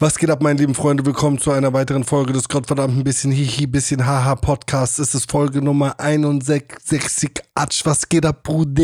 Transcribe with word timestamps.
Was 0.00 0.16
geht 0.16 0.30
ab, 0.30 0.40
meine 0.40 0.60
lieben 0.60 0.76
Freunde? 0.76 1.04
Willkommen 1.04 1.38
zu 1.40 1.50
einer 1.50 1.72
weiteren 1.72 2.04
Folge 2.04 2.32
des 2.32 2.48
Gottverdammt 2.48 2.96
ein 2.96 3.02
bisschen 3.02 3.32
Hihi, 3.32 3.66
bisschen 3.66 4.06
Haha 4.06 4.36
Podcasts. 4.36 5.00
Es 5.00 5.12
ist 5.12 5.28
Folge 5.28 5.60
Nummer 5.60 5.98
61. 5.98 7.32
Atsch, 7.56 7.84
was 7.84 8.08
geht 8.08 8.24
ab, 8.24 8.44
Bruder? 8.44 8.80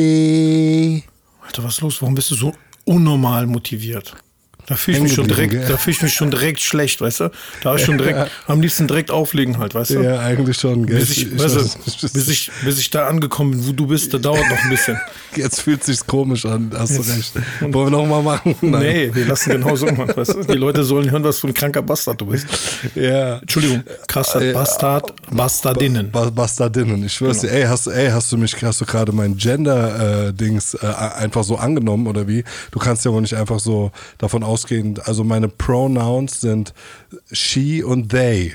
Alter, 1.41 1.63
was 1.63 1.75
ist 1.75 1.81
los? 1.83 2.03
Warum 2.03 2.17
bist 2.17 2.33
du 2.33 2.35
so 2.35 2.53
unnormal 2.85 3.47
motiviert? 3.47 4.17
Da 4.67 4.77
fühle 4.77 4.97
ich 4.97 5.03
mich 5.03 5.15
schon 5.15 5.29
direkt, 5.29 5.69
da 5.69 5.77
fühle 5.77 5.97
ich 5.97 6.03
mich 6.03 6.15
schon 6.15 6.31
direkt 6.31 6.61
schlecht, 6.61 7.01
weißt 7.03 7.21
du? 7.21 7.31
Da 7.63 7.75
ich 7.75 7.85
schon 7.85 7.99
direkt, 7.99 8.31
am 8.47 8.63
liebsten 8.63 8.87
direkt 8.87 9.11
auflegen 9.11 9.59
halt, 9.59 9.75
weißt 9.75 9.91
du? 9.91 10.03
Ja, 10.03 10.21
eigentlich 10.21 10.57
schon, 10.57 10.87
gell? 10.87 11.01
Bis 11.01 11.11
ich, 11.11 11.33
ich, 11.33 11.39
weißt 11.39 11.57
du, 11.57 12.09
bis 12.09 12.29
ich, 12.29 12.51
bis 12.65 12.79
ich 12.79 12.89
da 12.89 13.07
angekommen 13.07 13.51
bin, 13.51 13.69
wo 13.69 13.73
du 13.73 13.87
bist, 13.87 14.15
da 14.15 14.19
dauert 14.19 14.49
noch 14.49 14.63
ein 14.63 14.71
bisschen. 14.71 14.99
Jetzt 15.37 15.61
fühlt 15.61 15.85
sich's 15.85 16.07
komisch 16.07 16.47
an, 16.47 16.71
hast 16.75 16.97
Jetzt. 16.97 17.09
du 17.09 17.13
recht. 17.13 17.33
Wollen 17.75 17.93
wir 17.93 17.99
noch 17.99 18.07
mal 18.07 18.23
machen? 18.23 18.55
Nein. 18.63 18.83
Nee, 18.83 19.11
wir 19.13 19.27
lassen 19.27 19.51
genau 19.51 19.77
so 19.77 19.87
machen, 19.87 20.17
weißt 20.17 20.35
du? 20.35 20.43
Die 20.45 20.59
Leute 20.59 20.85
sollen 20.85 21.11
hören, 21.11 21.25
was 21.25 21.41
für 21.41 21.49
ein 21.49 21.55
kranker 21.55 21.83
Bastard 21.83 22.21
du 22.21 22.27
bist. 22.27 22.47
Ja. 22.95 23.39
Entschuldigung, 23.39 23.83
krasser 24.07 24.41
äh, 24.41 24.53
Bastard, 24.53 25.13
Bastardinnen. 25.31 26.11
Ba 26.11 26.31
Bastardinnen, 26.31 27.05
ich 27.05 27.13
schwör's 27.13 27.41
genau. 27.41 27.53
dir. 27.53 27.61
Ey, 27.61 27.65
hast, 27.65 27.87
ey, 27.87 28.11
hast 28.11 28.33
du 28.33 28.39
mich, 28.39 28.57
hast 28.63 28.81
du 28.81 28.87
gerade 28.87 29.13
mein 29.13 29.37
Gender-Dings 29.37 30.75
äh, 30.75 30.87
äh, 30.87 30.95
einfach 30.95 31.45
so 31.45 31.57
angenommen 31.57 32.07
oder 32.07 32.27
wie? 32.27 32.45
Du 32.71 32.79
kannst 32.79 33.05
ja 33.05 33.13
wohl 33.13 33.21
nicht 33.21 33.35
einfach 33.35 33.61
so 33.61 33.91
davon 34.19 34.43
ausgehen, 34.43 34.54
also 35.05 35.25
mein 35.25 35.35
meine 35.35 35.49
Pronouns 35.49 36.41
sind 36.41 36.73
she 37.33 37.83
und 37.83 38.11
they. 38.11 38.55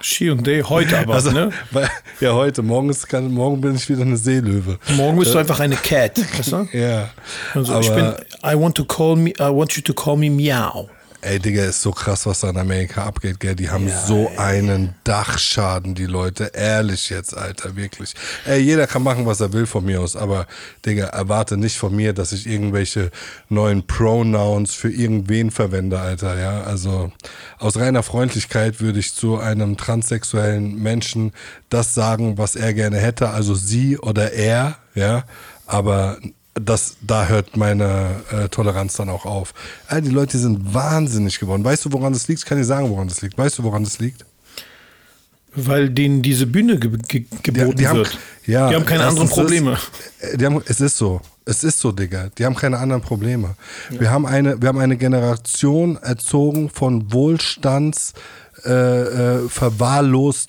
She 0.00 0.30
und 0.30 0.44
they, 0.44 0.62
heute 0.62 0.98
aber, 0.98 1.14
also, 1.14 1.30
ne? 1.30 1.50
Weil, 1.70 1.88
ja, 2.20 2.32
heute. 2.32 2.62
Morgen, 2.62 2.90
ist, 2.90 3.08
kann, 3.08 3.32
morgen 3.32 3.60
bin 3.60 3.74
ich 3.74 3.88
wieder 3.88 4.02
eine 4.02 4.16
Seelöwe. 4.16 4.78
Morgen 4.96 5.18
bist 5.18 5.30
äh, 5.30 5.34
du 5.34 5.38
einfach 5.38 5.60
eine 5.60 5.76
Cat, 5.76 6.18
weißt 6.38 6.52
du? 6.52 6.68
ja. 6.78 7.08
Also 7.54 7.80
ich 7.80 7.88
bin, 7.88 8.14
I 8.44 8.54
want 8.54 8.76
to 8.76 8.84
call 8.84 9.16
me, 9.16 9.30
I 9.38 9.50
want 9.50 9.72
you 9.72 9.82
to 9.82 9.94
call 9.94 10.16
me 10.16 10.28
Meow. 10.28 10.88
Ey, 11.24 11.38
Digga, 11.38 11.64
ist 11.64 11.80
so 11.80 11.90
krass, 11.90 12.26
was 12.26 12.40
da 12.40 12.50
in 12.50 12.58
Amerika 12.58 13.04
abgeht, 13.04 13.40
gell? 13.40 13.54
Die 13.54 13.70
haben 13.70 13.88
ja, 13.88 13.98
so 13.98 14.28
ey. 14.28 14.36
einen 14.36 14.94
Dachschaden, 15.04 15.94
die 15.94 16.04
Leute. 16.04 16.50
Ehrlich 16.52 17.08
jetzt, 17.08 17.34
Alter, 17.34 17.76
wirklich. 17.76 18.12
Ey, 18.44 18.60
jeder 18.60 18.86
kann 18.86 19.02
machen, 19.02 19.24
was 19.24 19.40
er 19.40 19.54
will 19.54 19.64
von 19.64 19.86
mir 19.86 20.02
aus, 20.02 20.16
aber, 20.16 20.46
Digga, 20.84 21.06
erwarte 21.06 21.56
nicht 21.56 21.78
von 21.78 21.96
mir, 21.96 22.12
dass 22.12 22.32
ich 22.32 22.46
irgendwelche 22.46 23.10
neuen 23.48 23.86
Pronouns 23.86 24.74
für 24.74 24.90
irgendwen 24.90 25.50
verwende, 25.50 25.98
Alter, 25.98 26.38
ja? 26.38 26.64
Also, 26.64 27.10
aus 27.58 27.78
reiner 27.78 28.02
Freundlichkeit 28.02 28.82
würde 28.82 28.98
ich 28.98 29.14
zu 29.14 29.38
einem 29.38 29.78
transsexuellen 29.78 30.82
Menschen 30.82 31.32
das 31.70 31.94
sagen, 31.94 32.36
was 32.36 32.54
er 32.54 32.74
gerne 32.74 32.98
hätte, 32.98 33.30
also 33.30 33.54
sie 33.54 33.96
oder 33.96 34.32
er, 34.32 34.76
ja? 34.94 35.24
Aber 35.66 36.18
das, 36.54 36.96
da 37.00 37.26
hört 37.26 37.56
meine 37.56 38.22
äh, 38.30 38.48
Toleranz 38.48 38.94
dann 38.94 39.08
auch 39.08 39.26
auf. 39.26 39.54
All 39.88 40.02
die 40.02 40.10
Leute 40.10 40.38
sind 40.38 40.72
wahnsinnig 40.72 41.38
geworden. 41.40 41.64
Weißt 41.64 41.84
du, 41.84 41.92
woran 41.92 42.12
das 42.12 42.28
liegt? 42.28 42.40
Ich 42.40 42.46
kann 42.46 42.58
dir 42.58 42.64
sagen, 42.64 42.90
woran 42.90 43.08
das 43.08 43.22
liegt. 43.22 43.36
Weißt 43.36 43.58
du, 43.58 43.64
woran 43.64 43.84
das 43.84 43.98
liegt? 43.98 44.24
Weil 45.56 45.90
denen 45.90 46.22
diese 46.22 46.46
Bühne 46.46 46.78
ge 46.78 46.90
ge 47.08 47.26
geboten 47.42 47.70
die, 47.70 47.76
die 47.76 47.88
haben, 47.88 47.98
wird. 47.98 48.18
Ja, 48.46 48.68
die 48.68 48.74
haben 48.74 48.86
keine 48.86 49.04
anderen 49.06 49.28
Probleme. 49.28 49.72
Ist, 50.20 50.34
äh, 50.34 50.36
die 50.36 50.46
haben, 50.46 50.62
es 50.66 50.80
ist 50.80 50.96
so. 50.96 51.20
Es 51.44 51.62
ist 51.62 51.78
so, 51.78 51.92
Digga. 51.92 52.30
Die 52.38 52.44
haben 52.44 52.54
keine 52.54 52.78
anderen 52.78 53.02
Probleme. 53.02 53.54
Ja. 53.90 54.00
Wir, 54.00 54.10
haben 54.10 54.26
eine, 54.26 54.60
wir 54.62 54.68
haben 54.68 54.78
eine 54.78 54.96
Generation 54.96 55.96
erzogen 55.96 56.70
von 56.70 57.12
Wohlstands 57.12 58.14
äh, 58.64 59.42
äh, 59.44 59.48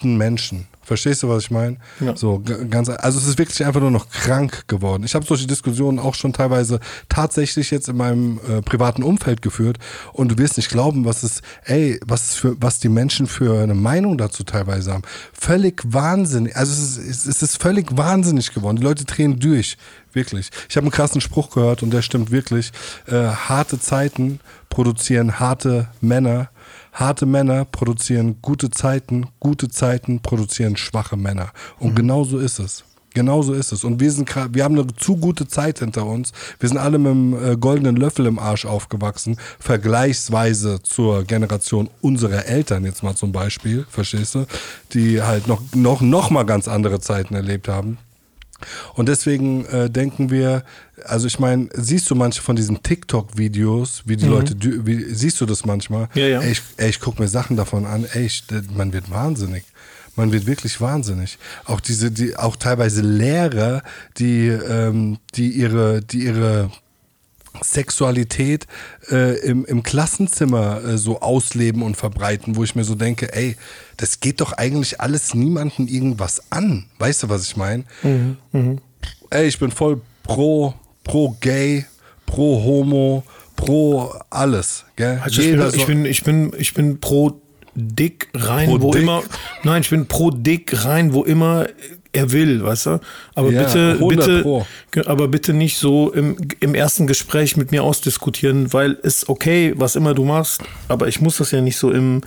Menschen. 0.04 0.68
Verstehst 0.86 1.24
du, 1.24 1.30
was 1.30 1.44
ich 1.44 1.52
meine? 1.52 1.78
Ja. 2.00 2.16
So 2.16 2.42
ganz, 2.70 2.90
also 2.90 3.18
es 3.18 3.28
ist 3.28 3.40
wirklich 3.40 3.66
einfach 3.66 3.82
nur 3.82 3.92
noch 3.92 4.10
krank 4.10 4.68
geworden. 4.68 5.04
Ich 5.04 5.16
habe 5.16 5.26
solche 5.26 5.48
Diskussionen 5.48 5.98
auch 5.98 6.14
schon 6.14 6.32
teilweise 6.32 6.80
tatsächlich 7.10 7.72
jetzt 7.72 7.90
in 7.90 7.98
meinem 7.98 8.40
äh, 8.48 8.62
privaten 8.62 9.02
Umfeld 9.02 9.42
geführt 9.42 9.80
und 10.14 10.32
du 10.32 10.38
wirst 10.38 10.58
nicht 10.58 10.70
glauben, 10.70 11.04
was 11.04 11.24
es, 11.24 11.42
ey, 11.64 12.00
was 12.06 12.36
für, 12.36 12.56
was 12.62 12.80
die 12.80 12.90
Menschen 12.90 13.26
für 13.26 13.62
eine 13.62 13.74
Meinung 13.74 14.18
dazu 14.18 14.44
teilweise 14.44 14.94
haben. 14.94 15.04
Völlig 15.34 15.82
wahnsinnig. 15.86 16.56
Also 16.56 16.72
es 16.72 16.98
ist, 16.98 17.26
es 17.26 17.42
ist 17.42 17.62
völlig 17.62 17.98
wahnsinnig 17.98 18.54
geworden. 18.54 18.78
Die 18.78 18.84
Leute 18.84 19.06
drehen 19.06 19.40
durch, 19.40 19.78
wirklich. 20.14 20.52
Ich 20.70 20.78
habe 20.78 20.86
einen 20.86 20.92
krassen 20.92 21.20
Spruch 21.20 21.50
gehört 21.50 21.82
und 21.82 21.92
der 21.92 22.04
stimmt 22.04 22.30
wirklich. 22.30 22.72
Äh, 23.08 23.16
harte 23.26 23.80
Zeiten 23.80 24.40
produzieren 24.70 25.40
harte 25.40 25.88
Männer 26.02 26.50
Harte 26.96 27.26
Männer 27.26 27.66
produzieren 27.66 28.38
gute 28.42 28.72
Zeiten, 28.72 29.28
gute 29.40 29.70
Zeiten 29.70 30.22
produzieren 30.22 30.78
schwache 30.78 31.18
Männer. 31.18 31.52
Und 31.78 31.92
mhm. 31.92 31.96
genau 31.96 32.24
so 32.24 32.40
ist 32.40 32.58
es. 32.60 32.86
Genau 33.14 33.42
so 33.42 33.54
ist 33.54 33.72
es. 33.72 33.86
Und 33.86 34.02
wir 34.02 34.12
sind 34.12 34.30
wir 34.54 34.64
haben 34.64 34.78
eine 34.78 34.88
zu 34.88 35.16
gute 35.16 35.48
Zeit 35.48 35.80
hinter 35.80 36.06
uns. 36.06 36.34
Wir 36.60 36.68
sind 36.68 36.78
alle 36.78 36.98
mit 36.98 37.12
einem 37.12 37.52
äh, 37.52 37.56
goldenen 37.56 37.96
Löffel 37.96 38.26
im 38.26 38.40
Arsch 38.40 38.66
aufgewachsen, 38.66 39.38
vergleichsweise 39.58 40.82
zur 40.84 41.24
Generation 41.24 41.90
unserer 42.02 42.46
Eltern 42.46 42.84
jetzt 42.84 43.04
mal 43.04 43.16
zum 43.16 43.32
Beispiel, 43.32 43.86
verstehst 43.90 44.36
du? 44.36 44.46
Die 44.94 45.22
halt 45.22 45.48
noch, 45.48 45.62
noch, 45.74 46.02
noch 46.02 46.30
mal 46.30 46.44
ganz 46.44 46.68
andere 46.68 47.00
Zeiten 47.00 47.36
erlebt 47.36 47.70
haben. 47.70 47.98
Und 48.94 49.10
deswegen 49.10 49.66
äh, 49.66 49.90
denken 49.90 50.30
wir, 50.30 50.64
also 51.04 51.28
ich 51.28 51.40
meine, 51.40 51.70
siehst 51.74 52.10
du 52.10 52.16
manche 52.16 52.42
von 52.42 52.56
diesen 52.56 52.82
TikTok-Videos, 52.82 54.04
wie 54.06 54.16
die 54.16 54.26
mhm. 54.26 54.32
Leute, 54.32 54.56
wie, 54.60 55.14
siehst 55.14 55.42
du 55.42 55.46
das 55.46 55.66
manchmal? 55.66 56.10
Ja, 56.14 56.28
ja. 56.28 56.42
Ey, 56.42 56.52
ich, 56.52 56.62
ey, 56.78 56.90
ich 56.90 57.00
gucke 57.00 57.22
mir 57.22 57.28
Sachen 57.28 57.58
davon 57.58 57.86
an, 57.86 58.06
ey, 58.14 58.26
ich, 58.26 58.44
man 58.74 58.94
wird 58.94 59.12
wahnsinnig. 59.12 59.64
Man 60.16 60.32
wird 60.32 60.46
wirklich 60.46 60.80
wahnsinnig. 60.80 61.38
Auch 61.66 61.82
diese, 61.82 62.10
die, 62.10 62.38
auch 62.38 62.56
teilweise 62.56 63.02
Lehrer, 63.02 63.84
die, 64.18 64.48
ähm, 64.48 65.18
die 65.36 65.50
ihre, 65.50 66.02
die 66.02 66.24
ihre 66.24 66.72
Sexualität 67.62 68.68
äh, 69.12 69.40
im, 69.40 69.66
im 69.66 69.84
Klassenzimmer 69.84 70.84
äh, 70.84 70.98
so 70.98 71.22
ausleben 71.22 71.82
und 71.82 71.96
verbreiten, 71.98 72.56
wo 72.56 72.64
ich 72.64 72.76
mir 72.76 72.84
so 72.84 72.96
denke, 72.96 73.34
ey, 73.34 73.56
das 73.98 74.20
geht 74.20 74.42
doch 74.42 74.54
eigentlich 74.54 75.02
alles 75.02 75.34
niemandem 75.34 75.88
irgendwas 75.88 76.52
an. 76.52 76.86
Weißt 77.00 77.24
du, 77.24 77.30
was 77.30 77.44
ich 77.44 77.58
meine? 77.58 77.84
Mhm, 78.04 78.38
mh. 78.52 78.76
Ey, 79.30 79.48
ich 79.48 79.60
bin 79.60 79.72
voll 79.72 80.02
pro, 80.24 80.74
pro 81.04 81.36
gay, 81.40 81.86
pro 82.26 82.64
homo, 82.64 83.24
pro 83.56 84.14
alles. 84.30 84.86
Gell? 84.96 85.20
Also 85.24 85.42
ich, 85.42 85.52
bin, 85.52 85.62
ich, 85.74 85.86
bin, 85.86 86.06
ich, 86.06 86.24
bin, 86.24 86.54
ich 86.58 86.74
bin 86.74 87.00
pro 87.00 87.42
dick 87.76 88.30
rein, 88.34 88.70
pro 88.70 88.82
wo 88.82 88.92
dick. 88.92 89.04
immer. 89.04 89.24
Nein, 89.64 89.82
ich 89.82 89.90
bin 89.90 90.08
pro 90.08 90.32
dick 90.32 90.86
rein, 90.86 91.14
wo 91.14 91.24
immer 91.24 91.68
er 92.16 92.32
will, 92.32 92.64
weißt 92.64 92.86
du? 92.88 93.00
Aber 93.36 93.52
ja, 93.52 93.64
bitte, 93.64 93.98
bitte, 94.08 94.42
Pro. 94.42 94.66
aber 95.06 95.28
bitte 95.28 95.54
nicht 95.54 95.78
so 95.78 96.12
im, 96.12 96.38
im 96.60 96.74
ersten 96.74 97.08
Gespräch 97.08 97.58
mit 97.58 97.72
mir 97.72 97.84
ausdiskutieren, 97.84 98.74
weil 98.74 98.98
es 99.04 99.28
okay, 99.28 99.74
was 99.76 99.96
immer 99.96 100.14
du 100.14 100.26
machst, 100.26 100.62
aber 100.88 101.08
ich 101.08 101.22
muss 101.22 101.38
das 101.38 101.52
ja 101.52 101.62
nicht 101.62 101.78
so 101.78 101.92
im 101.92 102.22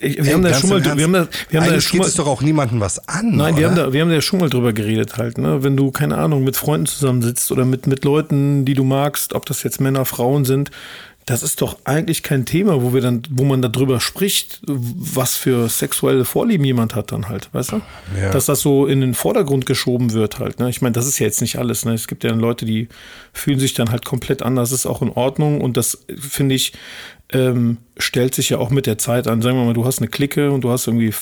ich, 0.00 0.16
wir, 0.16 0.24
Ey, 0.24 0.32
haben 0.32 0.42
da 0.42 0.54
schon 0.54 0.70
mal, 0.70 0.82
wir 0.82 0.90
haben 0.90 1.12
da, 1.12 1.28
wir 1.50 1.60
haben 1.60 1.70
da 1.70 1.78
schon 1.78 1.98
mal, 1.98 2.06
es 2.06 2.14
doch 2.14 2.26
auch 2.26 2.40
niemandem 2.40 2.80
was 2.80 3.06
an. 3.06 3.36
Nein, 3.36 3.58
wir 3.58 3.68
haben 3.68 3.76
da, 3.76 3.92
wir 3.92 4.00
haben 4.00 4.08
da 4.08 4.22
schon 4.22 4.40
mal 4.40 4.48
drüber 4.48 4.72
geredet 4.72 5.18
halt, 5.18 5.36
ne? 5.36 5.62
Wenn 5.62 5.76
du 5.76 5.90
keine 5.90 6.16
Ahnung 6.16 6.42
mit 6.42 6.56
Freunden 6.56 6.86
zusammensitzt 6.86 7.52
oder 7.52 7.66
mit 7.66 7.86
mit 7.86 8.02
Leuten, 8.02 8.64
die 8.64 8.72
du 8.72 8.82
magst, 8.82 9.34
ob 9.34 9.44
das 9.44 9.62
jetzt 9.62 9.82
Männer, 9.82 10.06
Frauen 10.06 10.46
sind, 10.46 10.70
das 11.26 11.42
ist 11.42 11.62
doch 11.62 11.78
eigentlich 11.84 12.22
kein 12.22 12.44
Thema, 12.44 12.82
wo 12.82 12.92
wir 12.92 13.00
dann, 13.00 13.22
wo 13.30 13.44
man 13.44 13.62
darüber 13.62 13.98
spricht, 14.00 14.60
was 14.66 15.36
für 15.36 15.68
sexuelle 15.68 16.24
Vorlieben 16.24 16.64
jemand 16.64 16.94
hat 16.94 17.12
dann 17.12 17.28
halt, 17.28 17.48
weißt 17.52 17.72
du? 17.72 17.80
Ja. 18.20 18.30
Dass 18.30 18.46
das 18.46 18.60
so 18.60 18.86
in 18.86 19.00
den 19.00 19.14
Vordergrund 19.14 19.64
geschoben 19.64 20.12
wird 20.12 20.38
halt. 20.38 20.58
Ne? 20.58 20.68
Ich 20.68 20.82
meine, 20.82 20.92
das 20.92 21.06
ist 21.06 21.18
ja 21.18 21.26
jetzt 21.26 21.40
nicht 21.40 21.56
alles. 21.56 21.86
Ne? 21.86 21.94
Es 21.94 22.08
gibt 22.08 22.24
ja 22.24 22.32
Leute, 22.32 22.66
die 22.66 22.88
fühlen 23.32 23.58
sich 23.58 23.72
dann 23.72 23.90
halt 23.90 24.04
komplett 24.04 24.42
anders. 24.42 24.70
Ist 24.70 24.86
auch 24.86 25.00
in 25.00 25.10
Ordnung 25.10 25.62
und 25.62 25.76
das 25.78 26.04
finde 26.18 26.56
ich 26.56 26.72
ähm, 27.32 27.78
stellt 27.96 28.34
sich 28.34 28.50
ja 28.50 28.58
auch 28.58 28.70
mit 28.70 28.86
der 28.86 28.98
Zeit 28.98 29.26
an. 29.26 29.40
Sagen 29.40 29.56
wir 29.56 29.64
mal, 29.64 29.74
du 29.74 29.84
hast 29.84 30.00
eine 30.00 30.08
Clique 30.08 30.50
und 30.50 30.62
du 30.62 30.70
hast 30.70 30.86
irgendwie 30.86 31.12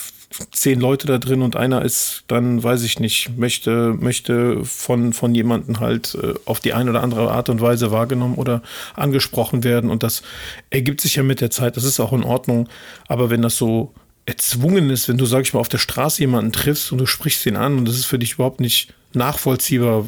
zehn 0.50 0.80
Leute 0.80 1.06
da 1.06 1.18
drin 1.18 1.42
und 1.42 1.56
einer 1.56 1.82
ist 1.82 2.24
dann, 2.28 2.62
weiß 2.62 2.82
ich 2.82 2.98
nicht, 2.98 3.36
möchte, 3.36 3.94
möchte 3.98 4.64
von, 4.64 5.12
von 5.12 5.34
jemandem 5.34 5.80
halt 5.80 6.16
äh, 6.20 6.34
auf 6.44 6.60
die 6.60 6.72
eine 6.72 6.90
oder 6.90 7.02
andere 7.02 7.30
Art 7.30 7.48
und 7.48 7.60
Weise 7.60 7.90
wahrgenommen 7.90 8.36
oder 8.36 8.62
angesprochen 8.94 9.64
werden. 9.64 9.90
Und 9.90 10.02
das 10.02 10.22
ergibt 10.70 11.00
sich 11.00 11.16
ja 11.16 11.22
mit 11.22 11.40
der 11.40 11.50
Zeit, 11.50 11.76
das 11.76 11.84
ist 11.84 12.00
auch 12.00 12.12
in 12.12 12.24
Ordnung. 12.24 12.68
Aber 13.08 13.30
wenn 13.30 13.42
das 13.42 13.56
so 13.56 13.92
erzwungen 14.26 14.90
ist, 14.90 15.08
wenn 15.08 15.18
du, 15.18 15.26
sag 15.26 15.42
ich 15.42 15.54
mal, 15.54 15.60
auf 15.60 15.68
der 15.68 15.78
Straße 15.78 16.20
jemanden 16.20 16.52
triffst 16.52 16.92
und 16.92 16.98
du 16.98 17.06
sprichst 17.06 17.44
ihn 17.46 17.56
an 17.56 17.78
und 17.78 17.88
das 17.88 17.96
ist 17.96 18.04
für 18.04 18.18
dich 18.18 18.34
überhaupt 18.34 18.60
nicht 18.60 18.94
nachvollziehbar, 19.12 20.04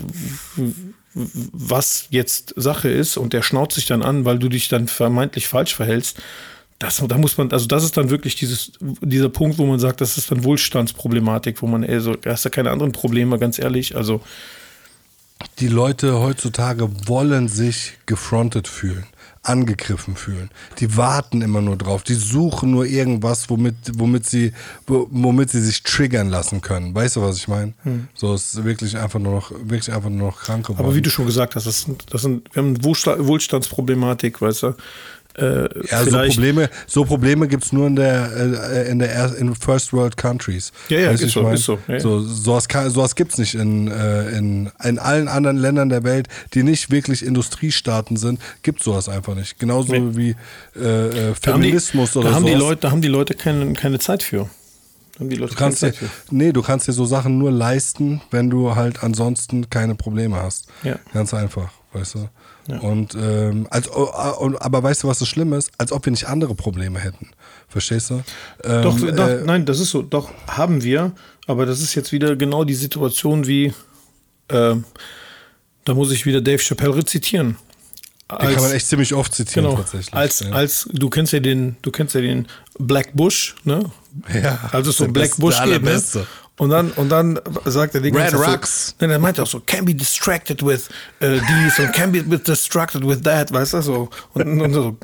was 1.15 2.09
jetzt 2.11 2.55
Sache 2.56 2.88
ist 2.88 3.17
und 3.17 3.32
der 3.32 3.43
schnaut 3.43 3.73
sich 3.73 3.87
dann 3.87 4.03
an, 4.03 4.25
weil 4.25 4.38
du 4.38 4.49
dich 4.49 4.69
dann 4.69 4.88
vermeintlich 4.88 5.49
falsch 5.49 5.75
verhältst, 5.75 6.20
das, 6.79 7.03
da 7.06 7.19
muss 7.19 7.38
man, 7.38 7.50
also 7.53 7.67
das 7.67 7.85
ist 7.85 7.97
dann 7.97 8.11
wirklich 8.11 8.35
dieses, 8.35 8.73
dieser 8.81 9.29
Punkt, 9.29 9.59
wo 9.59 9.67
man 9.67 9.79
sagt, 9.79 10.00
das 10.00 10.19
ist 10.19 10.31
dann 10.31 10.44
Wohlstandsproblematik, 10.44 11.62
wo 11.62 11.67
man, 11.67 11.82
ey, 11.82 12.00
so, 12.00 12.15
da 12.15 12.31
hast 12.31 12.44
ja 12.44 12.50
keine 12.50 12.71
anderen 12.71 12.93
Probleme, 12.93 13.38
ganz 13.38 13.59
ehrlich. 13.59 13.97
Also. 13.97 14.21
Die 15.59 15.69
Leute 15.69 16.21
heutzutage 16.21 16.88
wollen 17.06 17.49
sich 17.49 17.94
gefrontet 18.06 18.67
fühlen, 18.67 19.05
angegriffen 19.43 20.17
fühlen. 20.17 20.50
Die 20.79 20.97
warten 20.97 21.43
immer 21.43 21.61
nur 21.61 21.76
drauf. 21.76 22.03
Die 22.03 22.15
suchen 22.15 22.71
nur 22.71 22.87
irgendwas, 22.87 23.50
womit, 23.50 23.75
womit 23.94 24.27
sie, 24.27 24.53
womit 24.87 25.50
sie 25.50 25.61
sich 25.61 25.82
triggern 25.82 26.29
lassen 26.29 26.61
können. 26.61 26.94
Weißt 26.94 27.17
du, 27.17 27.23
was 27.23 27.37
ich 27.37 27.49
meine? 27.49 27.75
Hm. 27.82 28.09
So 28.15 28.35
ist 28.35 28.65
wirklich 28.65 28.97
einfach 28.97 29.19
nur 29.19 29.35
noch, 29.35 29.50
wirklich 29.50 29.93
einfach 29.93 30.09
nur 30.09 30.29
noch 30.29 30.41
krank 30.41 30.67
geworden. 30.67 30.87
Aber 30.87 30.94
wie 30.94 31.03
du 31.03 31.11
schon 31.11 31.27
gesagt 31.27 31.56
hast, 31.56 31.67
das 31.67 31.82
sind, 31.82 32.05
das 32.11 32.23
sind, 32.23 32.49
wir 32.55 32.62
haben 32.62 32.77
eine 32.77 32.85
Wohlstandsproblematik, 32.85 34.41
weißt 34.41 34.62
du? 34.62 34.75
Äh, 35.37 35.69
Ja, 35.91 36.05
so. 36.05 36.11
Probleme, 36.19 36.71
so 36.87 37.05
Probleme 37.05 37.49
gibt 37.49 37.65
es 37.65 37.73
nur 37.73 37.87
in 37.87 37.97
der, 37.97 38.31
äh, 38.37 38.91
in 38.91 38.99
der 38.99 39.13
er 39.13 39.37
in 39.37 39.55
First 39.55 39.93
World 39.93 40.17
Countries. 40.17 40.73
Ja, 40.89 40.99
ja, 41.01 41.11
ist 41.11 41.29
so, 41.31 41.43
mein? 41.43 41.55
ist 41.55 41.65
so, 41.65 41.79
ja, 41.89 42.01
so 42.01 42.21
sowas, 42.21 42.69
kann- 42.69 42.89
sowas 42.91 43.15
gibt 43.15 43.33
es 43.33 43.39
nicht 43.39 43.55
in, 43.55 43.89
äh, 43.89 44.31
in, 44.39 44.71
in 44.83 44.99
allen 44.99 45.29
anderen 45.29 45.57
Ländern 45.57 45.89
der 45.89 46.05
Welt, 46.05 46.29
die 46.55 46.63
nicht 46.63 46.91
wirklich 46.91 47.25
Industriestaaten 47.25 48.17
sind, 48.17 48.41
gibt 48.63 48.83
sowas 48.83 49.09
einfach 49.09 49.35
nicht. 49.35 49.59
Genauso 49.59 49.93
Nee. 49.93 50.17
wie 50.17 50.81
äh, 50.81 50.81
äh, 50.81 51.35
haben 51.35 51.35
die, 51.35 51.41
Feminismus 51.69 52.17
oder 52.17 52.29
da 52.31 52.35
haben 52.37 52.45
die 52.47 52.53
sowas. 52.53 52.63
Leute, 52.63 52.81
da 52.83 52.91
haben 52.91 53.03
die 53.03 53.09
Leute 53.09 53.35
keine, 53.35 53.73
keine 53.75 53.99
Zeit 53.99 54.23
für. 54.23 54.49
Die 55.21 55.37
Du 55.37 55.47
kannst 55.47 55.81
dir, 55.83 55.93
nee, 56.33 56.51
du 56.51 56.61
kannst 56.61 56.89
dir 56.89 56.93
so 56.93 57.05
Sachen 57.05 57.39
nur 57.39 57.53
leisten, 57.53 58.21
wenn 58.33 58.51
du 58.51 58.75
halt 58.75 59.05
ansonsten 59.05 59.71
keine 59.71 59.95
Probleme 59.95 60.37
hast. 60.43 60.67
Ja. 60.83 60.97
Ganz 61.13 61.33
einfach, 61.33 61.71
weißt 61.93 62.17
du. 62.17 62.29
Ja. 62.67 62.79
Und, 62.79 63.15
ähm, 63.15 63.67
als, 63.71 63.89
und 63.89 64.61
aber 64.61 64.83
weißt 64.83 65.03
du, 65.03 65.09
was 65.09 65.19
das 65.19 65.29
Schlimme 65.29 65.57
ist? 65.57 65.71
Als 65.79 65.93
ob 65.93 66.07
wir 66.07 66.11
nicht 66.11 66.27
andere 66.27 66.55
Probleme 66.55 66.99
hätten. 66.99 67.31
Verstehst 67.69 68.11
du? 68.11 68.23
Ähm, 68.63 68.83
Doch, 68.83 68.99
doch, 68.99 69.29
äh, 69.29 69.43
nein, 69.45 69.67
das 69.67 69.81
ist 69.81 69.91
so. 69.91 70.03
Doch, 70.03 70.31
haben 70.47 70.83
wir. 70.83 71.13
Aber 71.47 71.67
das 71.67 71.81
ist 71.81 71.95
jetzt 71.95 72.13
wieder 72.13 72.37
genau 72.37 72.65
die 72.65 72.75
Situation 72.75 73.47
wie, 73.47 73.75
äh, 74.49 74.77
da 75.85 75.95
muss 75.95 76.11
ich 76.11 76.25
wieder 76.25 76.41
Dave 76.41 76.59
Chappelle 76.59 76.97
rezitieren. 76.97 77.57
den 78.31 78.55
kann 78.55 78.63
man 78.63 78.73
echt 78.73 78.89
ziemlich 78.89 79.13
oft 79.13 79.35
zitieren 79.35 79.67
genau, 79.67 79.77
tatsächlich. 79.77 80.15
als, 80.15 80.41
ja. 80.41 80.51
als, 80.51 80.89
du 80.91 81.11
kennst 81.11 81.35
ja 81.35 81.41
den, 81.41 81.77
du 81.83 81.91
kennst 81.91 82.15
ja 82.15 82.23
den 82.23 82.47
Black 82.79 83.13
Bush, 83.15 83.57
ne? 83.65 83.91
Ja, 84.33 84.71
Also 84.73 84.91
so 84.91 85.09
Black 85.09 85.37
Bush 85.37 85.61
geht, 85.63 85.83
ne? 85.83 86.03
Und 86.56 86.71
dann, 86.71 86.93
und 86.93 87.09
dann 87.09 87.41
sagt 87.65 87.97
er 87.97 88.01
die 88.01 88.11
Red 88.11 88.31
ganze 88.31 88.37
Zeit 88.37 88.49
Rocks. 88.49 88.89
So, 88.89 88.95
nein, 89.01 89.11
er 89.11 89.19
meint 89.19 89.41
auch 89.41 89.47
so, 89.47 89.61
can 89.61 89.85
be 89.85 89.95
distracted 89.95 90.65
with 90.65 90.89
uh, 91.21 91.41
these 91.41 91.83
and 91.83 91.93
can 91.93 92.12
be 92.12 92.23
distracted 92.39 93.05
with 93.05 93.23
that, 93.23 93.53
weißt 93.53 93.75
du, 93.75 93.83
so. 93.83 94.09
Und, 94.35 94.61
und 94.61 94.73
so, 94.73 94.97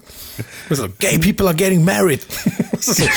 so, 0.70 0.86
gay 1.00 1.18
people 1.18 1.46
are 1.46 1.54
getting 1.54 1.84
married. 1.84 2.26
So. 2.80 3.04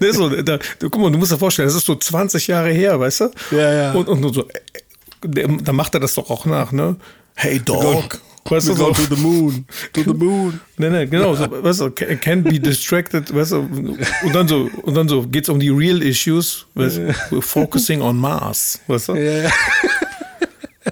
Das 0.00 0.10
ist 0.10 0.16
so, 0.16 0.28
da, 0.28 0.58
guck 0.78 0.96
mal, 0.98 1.10
du 1.10 1.18
musst 1.18 1.32
dir 1.32 1.38
vorstellen, 1.38 1.66
das 1.66 1.74
ist 1.74 1.86
so 1.86 1.96
20 1.96 2.46
Jahre 2.46 2.70
her, 2.70 2.98
weißt 2.98 3.20
du? 3.20 3.30
Ja, 3.50 3.72
ja. 3.72 3.92
Und, 3.92 4.08
und 4.08 4.32
so, 4.32 4.48
äh, 4.48 5.48
da 5.62 5.72
macht 5.72 5.94
er 5.94 6.00
das 6.00 6.14
doch 6.14 6.30
auch 6.30 6.46
nach, 6.46 6.72
ne? 6.72 6.96
Hey 7.34 7.58
Dog. 7.58 8.20
Weißt 8.50 8.68
du, 8.68 8.74
so. 8.74 8.92
to 8.92 9.02
the 9.02 9.20
moon, 9.20 9.66
to 9.92 10.02
the 10.02 10.14
moon. 10.14 10.60
Nee, 10.78 10.90
nee, 10.90 11.06
genau, 11.06 11.34
so, 11.34 11.46
weißt 11.50 11.80
du, 11.80 11.90
can, 11.90 12.20
can 12.20 12.42
be 12.42 12.60
distracted, 12.60 13.34
weißt 13.34 13.52
du, 13.52 13.58
und 13.60 14.34
dann 14.34 14.46
so, 14.46 14.68
und 14.82 14.94
dann 14.94 15.08
so 15.08 15.22
geht's 15.22 15.48
um 15.48 15.58
die 15.58 15.70
real 15.70 16.02
issues, 16.02 16.66
weißt 16.74 16.98
du, 16.98 17.00
we're 17.30 17.40
focusing 17.40 18.02
on 18.02 18.18
Mars, 18.18 18.78
weißt 18.86 19.08
du? 19.08 19.14
Ja, 19.14 19.44
ja. 19.44 19.50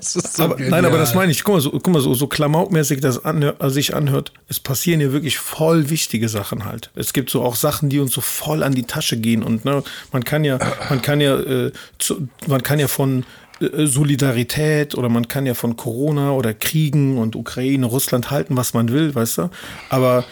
Ist 0.01 0.37
so 0.37 0.43
aber, 0.43 0.59
nein, 0.59 0.85
aber 0.85 0.99
das 0.99 1.15
meine 1.15 1.31
ich, 1.31 1.45
guck 1.45 1.55
mal, 1.55 1.61
so, 1.61 1.71
guck 1.71 1.87
mal, 1.89 2.01
so, 2.01 2.15
so 2.15 2.27
klamaukmäßig 2.27 3.01
das 3.01 3.25
anhör, 3.25 3.57
also 3.59 3.75
sich 3.75 3.95
anhört, 3.95 4.33
es 4.49 4.59
passieren 4.59 5.01
hier 5.01 5.13
wirklich 5.13 5.39
voll 5.39 5.89
wichtige 5.91 6.29
Sachen 6.29 6.65
halt. 6.65 6.91
Es 6.95 7.13
gibt 7.13 7.31
so 7.31 7.43
auch 7.43 7.55
Sachen, 7.55 7.89
die 7.89 8.01
uns 8.01 8.13
so 8.13 8.21
voll 8.21 8.63
an 8.63 8.75
die 8.75 8.85
Tasche 8.85 9.17
gehen 9.17 9.43
und 9.43 9.65
ne, 9.65 9.83
man 10.13 10.25
kann 10.25 10.45
ja, 10.45 10.59
man 10.89 11.01
kann 11.01 11.21
ja, 11.21 11.39
äh, 11.39 11.73
zu, 11.99 12.29
man 12.47 12.63
kann 12.63 12.81
ja 12.81 12.89
von 12.89 13.21
äh, 13.21 13.25
Solidarität 13.61 14.95
oder 14.95 15.09
man 15.09 15.29
kann 15.29 15.47
ja 15.47 15.55
von 15.55 15.77
Corona 15.77 16.33
oder 16.33 16.55
Kriegen 16.55 17.19
und 17.19 17.37
Ukraine, 17.37 17.87
Russland 17.87 18.31
halten, 18.31 18.57
was 18.57 18.75
man 18.75 18.91
will, 18.91 19.15
weißt 19.15 19.39
du? 19.39 19.51
Aber 19.91 20.25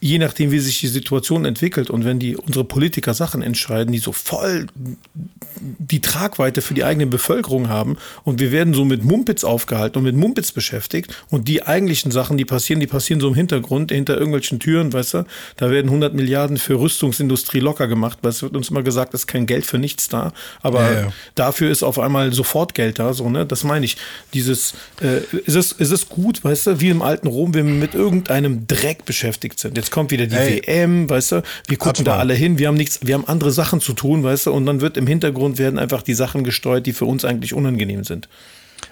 je 0.00 0.18
nachdem, 0.18 0.50
wie 0.50 0.58
sich 0.58 0.80
die 0.80 0.88
Situation 0.88 1.44
entwickelt 1.44 1.88
und 1.90 2.04
wenn 2.04 2.18
die 2.18 2.36
unsere 2.36 2.64
Politiker 2.64 3.14
Sachen 3.14 3.42
entscheiden, 3.42 3.92
die 3.92 3.98
so 3.98 4.12
voll 4.12 4.66
die 5.60 6.00
Tragweite 6.00 6.62
für 6.62 6.74
die 6.74 6.84
eigene 6.84 7.06
Bevölkerung 7.06 7.68
haben 7.68 7.96
und 8.24 8.40
wir 8.40 8.52
werden 8.52 8.74
so 8.74 8.84
mit 8.84 9.04
Mumpitz 9.04 9.42
aufgehalten 9.44 9.98
und 9.98 10.04
mit 10.04 10.16
Mumpitz 10.16 10.52
beschäftigt 10.52 11.14
und 11.30 11.48
die 11.48 11.62
eigentlichen 11.62 12.10
Sachen, 12.10 12.36
die 12.36 12.44
passieren, 12.44 12.80
die 12.80 12.86
passieren 12.86 13.20
so 13.20 13.28
im 13.28 13.34
Hintergrund, 13.34 13.90
hinter 13.90 14.14
irgendwelchen 14.16 14.58
Türen, 14.58 14.92
weißt 14.92 15.14
du, 15.14 15.24
da 15.56 15.70
werden 15.70 15.88
100 15.88 16.14
Milliarden 16.14 16.58
für 16.58 16.78
Rüstungsindustrie 16.78 17.60
locker 17.60 17.88
gemacht, 17.88 18.18
weil 18.22 18.30
es 18.30 18.42
wird 18.42 18.56
uns 18.56 18.70
immer 18.70 18.82
gesagt, 18.82 19.14
es 19.14 19.22
ist 19.22 19.26
kein 19.26 19.46
Geld 19.46 19.64
für 19.64 19.78
nichts 19.78 20.08
da, 20.08 20.32
aber 20.62 20.92
Ja, 20.92 21.00
ja. 21.00 21.12
dafür 21.34 21.70
ist 21.70 21.82
auf 21.82 21.98
einmal 21.98 22.32
sofort 22.32 22.74
Geld 22.74 22.98
da, 22.98 23.14
so, 23.14 23.28
ne, 23.28 23.46
das 23.46 23.64
meine 23.64 23.84
ich, 23.84 23.96
dieses, 24.34 24.74
äh, 25.00 25.20
ist 25.46 25.56
es, 25.56 25.72
ist 25.72 25.90
es 25.90 26.08
gut, 26.08 26.44
weißt 26.44 26.66
du, 26.66 26.80
wie 26.80 26.90
im 26.90 27.02
alten 27.02 27.28
Rom, 27.28 27.54
wenn 27.54 27.66
wir 27.66 27.74
mit 27.74 27.94
irgendeinem 27.94 28.66
Dreck 28.66 29.04
beschäftigt 29.04 29.58
sind, 29.58 29.69
jetzt 29.74 29.90
kommt 29.90 30.10
wieder 30.10 30.26
die 30.26 30.36
Ey. 30.36 30.62
WM, 30.66 31.08
weißt 31.08 31.32
du, 31.32 31.42
wir 31.66 31.76
gucken 31.76 32.04
da 32.04 32.18
alle 32.18 32.34
hin, 32.34 32.58
wir 32.58 32.68
haben 32.68 32.76
nichts, 32.76 33.00
wir 33.02 33.14
haben 33.14 33.26
andere 33.26 33.50
Sachen 33.50 33.80
zu 33.80 33.92
tun, 33.92 34.22
weißt 34.22 34.46
du, 34.46 34.52
und 34.52 34.66
dann 34.66 34.80
wird 34.80 34.96
im 34.96 35.06
Hintergrund 35.06 35.58
werden 35.58 35.78
einfach 35.78 36.02
die 36.02 36.14
Sachen 36.14 36.44
gesteuert, 36.44 36.86
die 36.86 36.92
für 36.92 37.04
uns 37.04 37.24
eigentlich 37.24 37.54
unangenehm 37.54 38.04
sind. 38.04 38.28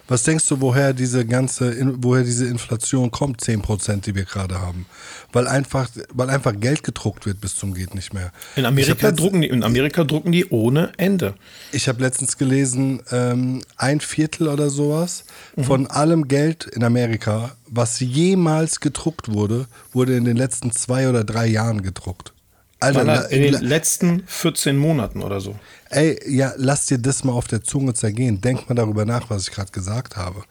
Was 0.08 0.22
denkst 0.22 0.46
du, 0.46 0.60
woher 0.62 0.94
diese 0.94 1.26
ganze, 1.26 1.76
woher 2.02 2.24
diese 2.24 2.46
Inflation 2.46 3.10
kommt, 3.10 3.42
10%, 3.42 4.00
die 4.00 4.14
wir 4.14 4.24
gerade 4.24 4.58
haben? 4.60 4.86
Weil 5.32 5.46
einfach, 5.46 5.88
weil 6.14 6.30
einfach 6.30 6.58
Geld 6.58 6.82
gedruckt 6.82 7.26
wird 7.26 7.40
bis 7.42 7.54
zum 7.56 7.74
geht 7.74 7.94
nicht 7.94 8.14
mehr. 8.14 8.32
In 8.56 8.64
Amerika 8.64 9.12
drucken 9.12 9.42
die, 9.42 9.48
in 9.48 9.62
Amerika 9.62 10.04
drucken 10.04 10.32
die 10.32 10.48
ohne 10.48 10.92
Ende. 10.96 11.34
Ich 11.72 11.88
habe 11.88 12.00
letztens 12.00 12.38
gelesen, 12.38 13.02
ähm, 13.12 13.60
ein 13.76 14.00
Viertel 14.00 14.48
oder 14.48 14.70
sowas 14.70 15.24
Mhm. 15.56 15.64
von 15.64 15.86
allem 15.86 16.26
Geld 16.28 16.64
in 16.64 16.82
Amerika, 16.84 17.52
was 17.66 18.00
jemals 18.00 18.80
gedruckt 18.80 19.30
wurde, 19.30 19.66
wurde 19.92 20.16
in 20.16 20.24
den 20.24 20.36
letzten 20.36 20.72
zwei 20.72 21.08
oder 21.08 21.22
drei 21.24 21.46
Jahren 21.46 21.82
gedruckt. 21.82 22.32
Alter, 22.80 23.04
la- 23.04 23.20
in 23.22 23.42
den 23.42 23.52
la- 23.54 23.60
letzten 23.60 24.22
14 24.26 24.76
Monaten 24.76 25.22
oder 25.22 25.40
so. 25.40 25.56
ey, 25.90 26.18
ja, 26.28 26.52
lass 26.56 26.86
dir 26.86 26.98
das 26.98 27.24
mal 27.24 27.32
auf 27.32 27.48
der 27.48 27.62
Zunge 27.62 27.94
zergehen. 27.94 28.40
Denk 28.40 28.68
mal 28.68 28.74
darüber 28.74 29.04
nach, 29.04 29.30
was 29.30 29.42
ich 29.48 29.50
gerade 29.54 29.72
gesagt 29.72 30.16
habe. 30.16 30.42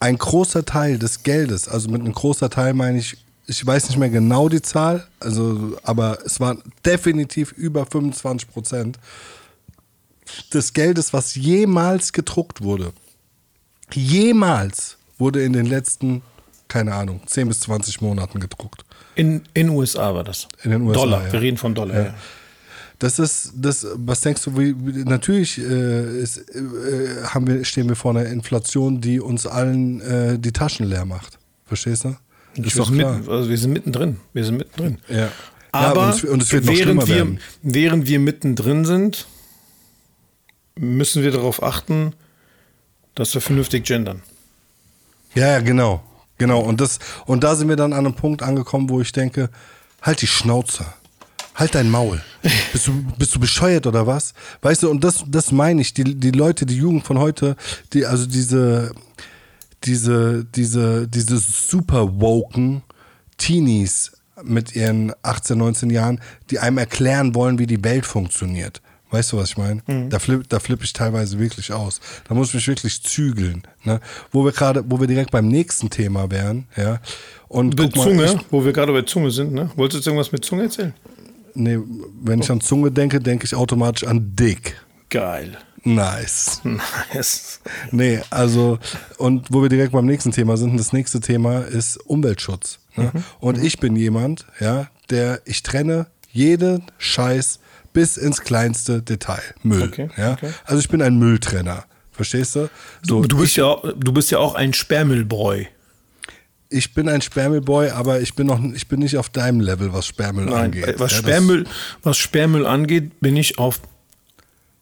Ein 0.00 0.16
großer 0.16 0.64
Teil 0.64 0.98
des 0.98 1.22
Geldes, 1.24 1.68
also 1.68 1.88
mit 1.90 2.00
einem 2.02 2.12
großer 2.12 2.48
Teil 2.50 2.72
meine 2.72 2.98
ich, 2.98 3.16
ich 3.46 3.64
weiß 3.66 3.88
nicht 3.88 3.98
mehr 3.98 4.10
genau 4.10 4.48
die 4.48 4.62
Zahl, 4.62 5.06
also, 5.20 5.76
aber 5.82 6.18
es 6.24 6.38
waren 6.40 6.62
definitiv 6.84 7.52
über 7.52 7.84
25 7.86 8.48
Prozent 8.48 8.98
des 10.52 10.72
Geldes, 10.72 11.12
was 11.12 11.34
jemals 11.34 12.12
gedruckt 12.12 12.60
wurde. 12.62 12.92
Jemals 13.92 14.96
wurde 15.18 15.42
in 15.42 15.52
den 15.52 15.66
letzten, 15.66 16.22
keine 16.68 16.94
Ahnung, 16.94 17.20
10 17.26 17.48
bis 17.48 17.60
20 17.60 18.00
Monaten 18.00 18.38
gedruckt. 18.38 18.84
In 19.18 19.42
den 19.56 19.70
USA 19.70 20.14
war 20.14 20.22
das. 20.22 20.46
In 20.62 20.70
den 20.70 20.82
USA, 20.82 21.00
Dollar, 21.00 21.26
ja. 21.26 21.32
wir 21.32 21.40
reden 21.40 21.56
von 21.56 21.74
Dollar. 21.74 21.96
Ja. 21.96 22.02
Ja. 22.04 22.14
Das 23.00 23.18
ist, 23.18 23.52
das, 23.56 23.84
was 23.96 24.20
denkst 24.20 24.44
du, 24.44 24.56
wie, 24.56 24.74
natürlich 25.04 25.58
äh, 25.58 26.20
ist, 26.20 26.38
äh, 26.54 27.24
haben 27.24 27.48
wir, 27.48 27.64
stehen 27.64 27.88
wir 27.88 27.96
vor 27.96 28.12
einer 28.12 28.26
Inflation, 28.26 29.00
die 29.00 29.18
uns 29.18 29.44
allen 29.44 30.00
äh, 30.00 30.38
die 30.38 30.52
Taschen 30.52 30.86
leer 30.86 31.04
macht. 31.04 31.36
Verstehst 31.66 32.04
du? 32.04 32.16
Wir, 32.54 32.66
Ist 32.66 32.78
doch 32.78 32.86
sind 32.86 32.98
klar. 32.98 33.18
mitten, 33.18 33.30
also 33.30 33.50
wir 33.50 33.58
sind 33.58 33.72
mittendrin. 33.72 34.18
Wir 34.32 34.44
sind 34.44 34.56
mittendrin. 34.56 34.98
Ja. 35.08 35.32
Aber 35.72 36.00
ja, 36.00 36.06
und, 36.06 36.14
es, 36.14 36.24
und 36.24 36.42
es 36.42 36.52
während, 36.52 37.08
wir, 37.08 37.16
werden. 37.16 37.40
während 37.62 38.06
wir 38.06 38.20
mittendrin 38.20 38.84
sind, 38.84 39.26
müssen 40.76 41.24
wir 41.24 41.32
darauf 41.32 41.60
achten, 41.60 42.12
dass 43.16 43.34
wir 43.34 43.40
vernünftig 43.40 43.84
gendern. 43.84 44.22
Ja, 45.34 45.58
genau. 45.58 46.04
Genau. 46.38 46.60
Und, 46.60 46.80
das, 46.80 46.98
und 47.26 47.44
da 47.44 47.54
sind 47.54 47.68
wir 47.68 47.76
dann 47.76 47.92
an 47.92 48.06
einem 48.06 48.14
Punkt 48.14 48.42
angekommen, 48.42 48.88
wo 48.88 49.00
ich 49.00 49.12
denke, 49.12 49.50
halt 50.02 50.22
die 50.22 50.26
Schnauze. 50.26 50.86
Halt 51.54 51.74
dein 51.74 51.90
Maul. 51.90 52.22
Bist 52.72 52.86
du, 52.86 53.02
bist 53.18 53.34
du 53.34 53.40
bescheuert 53.40 53.86
oder 53.88 54.06
was? 54.06 54.32
Weißt 54.62 54.84
du, 54.84 54.90
und 54.90 55.02
das, 55.02 55.24
das 55.26 55.50
meine 55.50 55.80
ich. 55.80 55.92
Die, 55.92 56.04
die 56.14 56.30
Leute, 56.30 56.66
die 56.66 56.76
Jugend 56.76 57.04
von 57.04 57.18
heute, 57.18 57.56
die, 57.92 58.06
also 58.06 58.26
diese, 58.26 58.92
diese, 59.82 60.44
diese, 60.44 61.08
diese 61.08 61.38
super 61.38 62.20
woken 62.20 62.82
Teenies 63.38 64.12
mit 64.44 64.76
ihren 64.76 65.12
18, 65.22 65.58
19 65.58 65.90
Jahren, 65.90 66.20
die 66.50 66.60
einem 66.60 66.78
erklären 66.78 67.34
wollen, 67.34 67.58
wie 67.58 67.66
die 67.66 67.82
Welt 67.82 68.06
funktioniert. 68.06 68.80
Weißt 69.10 69.32
du, 69.32 69.38
was 69.38 69.50
ich 69.50 69.56
meine? 69.56 69.82
Da 70.10 70.18
flippe 70.18 70.44
da 70.48 70.58
flipp 70.60 70.84
ich 70.84 70.92
teilweise 70.92 71.38
wirklich 71.38 71.72
aus. 71.72 72.00
Da 72.28 72.34
muss 72.34 72.48
ich 72.48 72.54
mich 72.54 72.68
wirklich 72.68 73.02
zügeln. 73.02 73.62
Ne? 73.84 74.00
Wo 74.32 74.44
wir 74.44 74.52
gerade, 74.52 74.84
wo 74.86 75.00
wir 75.00 75.06
direkt 75.06 75.30
beim 75.30 75.48
nächsten 75.48 75.88
Thema 75.88 76.30
wären, 76.30 76.66
ja. 76.76 77.00
Und 77.48 77.78
Mit 77.78 77.96
mal, 77.96 78.02
Zunge, 78.02 78.24
ich, 78.24 78.36
wo 78.50 78.64
wir 78.64 78.72
gerade 78.72 78.92
bei 78.92 79.02
Zunge 79.02 79.30
sind, 79.30 79.52
ne? 79.52 79.70
Wolltest 79.76 79.94
du 79.94 79.98
jetzt 79.98 80.06
irgendwas 80.06 80.32
mit 80.32 80.44
Zunge 80.44 80.64
erzählen? 80.64 80.92
nee, 81.58 81.78
wenn 82.22 82.40
ich 82.40 82.50
an 82.50 82.60
Zunge 82.60 82.90
denke, 82.90 83.20
denke 83.20 83.44
ich 83.44 83.54
automatisch 83.54 84.08
an 84.08 84.34
Dick. 84.34 84.80
Geil. 85.10 85.58
Nice. 85.84 86.60
Nice. 87.14 87.60
Nee, 87.90 88.20
also, 88.30 88.78
und 89.16 89.46
wo 89.50 89.62
wir 89.62 89.68
direkt 89.68 89.92
beim 89.92 90.06
nächsten 90.06 90.32
Thema 90.32 90.56
sind, 90.56 90.78
das 90.78 90.92
nächste 90.92 91.20
Thema 91.20 91.60
ist 91.60 91.96
Umweltschutz. 91.96 92.78
Ne? 92.96 93.10
Mhm. 93.12 93.24
Und 93.40 93.62
ich 93.62 93.78
bin 93.78 93.96
jemand, 93.96 94.46
ja, 94.60 94.88
der, 95.10 95.40
ich 95.44 95.62
trenne 95.62 96.06
jeden 96.30 96.82
Scheiß 96.98 97.60
bis 97.92 98.16
ins 98.16 98.40
kleinste 98.42 99.02
Detail. 99.02 99.42
Müll. 99.62 99.82
Okay, 99.84 100.08
ja? 100.16 100.32
okay. 100.32 100.50
Also 100.64 100.80
ich 100.80 100.88
bin 100.88 101.02
ein 101.02 101.16
Mülltrenner. 101.18 101.84
Verstehst 102.12 102.56
du? 102.56 102.68
So, 103.02 103.22
Du 103.22 103.38
bist, 103.38 103.56
ja, 103.56 103.64
auch- 103.66 103.84
du 103.96 104.12
bist 104.12 104.30
ja 104.30 104.38
auch 104.38 104.54
ein 104.56 104.72
Sperrmüllboy. 104.74 105.68
ich 106.70 106.92
bin 106.92 107.08
ein 107.08 107.22
Sperrmüllboy, 107.22 107.90
aber 107.90 108.20
ich 108.20 108.34
bin 108.34 108.46
noch, 108.48 108.60
ich 108.74 108.88
bin 108.88 108.98
nicht 109.00 109.16
auf 109.16 109.28
deinem 109.30 109.60
Level, 109.60 109.92
was 109.92 110.06
Sperrmüll 110.06 110.46
Nein, 110.46 110.54
angeht. 110.66 110.84
äh, 110.86 110.94
was, 110.98 111.12
Ja, 111.12 111.18
Sperrmüll, 111.18 111.64
was 112.02 112.18
Sperrmüll 112.18 112.66
angeht, 112.66 113.20
bin 113.20 113.36
ich 113.36 113.58
auf 113.58 113.80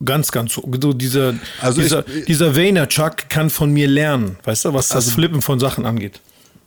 ganz, 0.05 0.33
ganz 0.33 0.57
hoch. 0.57 0.67
So 0.83 0.93
dieser, 0.93 1.35
Also 1.61 1.81
dieser, 1.83 2.07
ich- 2.09 2.25
dieser 2.25 2.57
Vaynerchuk 2.57 3.29
kann 3.29 3.51
von 3.51 3.71
mir 3.73 3.87
lernen, 3.89 4.37
weißt 4.45 4.65
du, 4.67 4.75
was 4.75 4.89
das 4.89 5.11
Flippen 5.11 5.43
von 5.43 5.61
Sachen 5.61 5.87
angeht. 5.87 6.21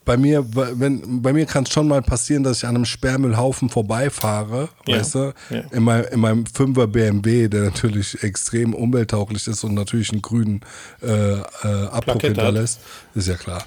Bei 0.09 0.17
mir, 0.17 0.43
wenn, 0.55 1.21
bei 1.21 1.33
mir 1.33 1.45
kann 1.45 1.65
es 1.65 1.69
schon 1.71 1.87
mal 1.87 2.01
passieren, 2.01 2.41
dass 2.43 2.57
ich 2.57 2.65
an 2.65 2.73
einem 2.75 2.85
Sperrmüllhaufen 2.85 3.69
vorbeifahre, 3.69 4.69
Ja. 4.87 4.97
weißt 4.97 5.13
du, 5.15 5.33
Ja. 5.51 5.59
in, 5.71 5.83
mein, 5.83 6.03
in 6.05 6.19
meinem 6.19 6.45
5er 6.45 6.87
BMW, 6.87 7.47
der 7.47 7.65
natürlich 7.65 8.23
extrem 8.23 8.73
umwelttauglich 8.73 9.45
ist 9.47 9.63
und 9.63 9.75
natürlich 9.75 10.11
einen 10.11 10.23
grünen 10.23 10.61
äh, 11.03 11.33
äh, 11.33 11.43
Abdruck 11.91 12.23
hinterlässt. 12.23 12.79
Ist 13.13 13.27
ja 13.27 13.35
klar. 13.35 13.63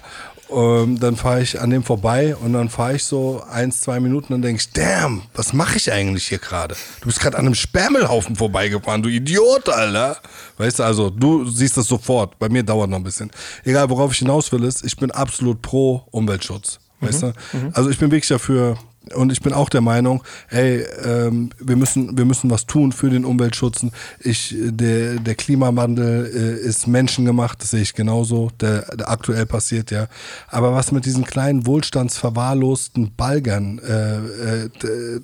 Ähm, 0.49 0.99
dann 0.99 1.15
fahre 1.15 1.41
ich 1.41 1.59
an 1.59 1.69
dem 1.69 1.83
vorbei 1.83 2.35
und 2.35 2.53
dann 2.53 2.69
fahre 2.69 2.95
ich 2.95 3.03
so 3.03 3.43
eins, 3.49 3.81
zwei 3.81 3.99
Minuten 3.99 4.33
und 4.33 4.41
denke 4.41 4.61
ich, 4.61 4.71
damn, 4.71 5.23
was 5.33 5.53
mache 5.53 5.77
ich 5.77 5.91
eigentlich 5.91 6.27
hier 6.27 6.37
gerade? 6.37 6.75
Du 7.01 7.07
bist 7.07 7.19
gerade 7.19 7.37
an 7.37 7.45
einem 7.45 7.55
Sperrmüllhaufen 7.55 8.35
vorbeigefahren, 8.35 9.01
du 9.01 9.09
Idiot, 9.09 9.69
Alter. 9.69 10.17
Weißt 10.57 10.79
du, 10.79 10.83
also 10.83 11.09
du 11.09 11.45
siehst 11.49 11.77
das 11.77 11.87
sofort. 11.87 12.37
Bei 12.39 12.49
mir 12.49 12.63
dauert 12.63 12.89
noch 12.89 12.97
ein 12.97 13.03
bisschen. 13.03 13.31
Egal, 13.63 13.89
worauf 13.89 14.11
ich 14.11 14.19
hinaus 14.19 14.51
will, 14.51 14.63
ist, 14.63 14.83
ich 14.85 14.97
bin 14.97 15.11
absolut 15.11 15.61
pro 15.61 16.03
Umweltschutz. 16.11 16.79
Weißt 16.99 17.23
du? 17.23 17.33
Also 17.73 17.89
ich 17.89 17.97
bin 17.97 18.11
wirklich 18.11 18.29
dafür, 18.29 18.77
und 19.15 19.31
ich 19.31 19.41
bin 19.41 19.53
auch 19.53 19.69
der 19.69 19.81
Meinung, 19.81 20.23
ey, 20.49 20.85
ähm, 21.03 21.49
wir 21.59 21.75
müssen, 21.75 22.17
wir 22.17 22.25
müssen 22.25 22.49
was 22.49 22.65
tun 22.65 22.91
für 22.91 23.09
den 23.09 23.25
Umweltschutz. 23.25 23.85
Ich, 24.19 24.55
der, 24.57 25.15
der 25.15 25.35
Klimawandel 25.35 26.25
äh, 26.33 26.67
ist 26.67 26.87
menschengemacht, 26.87 27.61
das 27.61 27.71
sehe 27.71 27.81
ich 27.81 27.93
genauso, 27.93 28.51
der, 28.61 28.95
der 28.95 29.09
aktuell 29.09 29.45
passiert, 29.45 29.91
ja. 29.91 30.07
Aber 30.47 30.73
was 30.73 30.91
mit 30.91 31.05
diesen 31.05 31.25
kleinen 31.25 31.65
wohlstandsverwahrlosten 31.65 33.13
Balgern, 33.15 33.79
äh, 33.79 34.17
äh, 34.17 34.69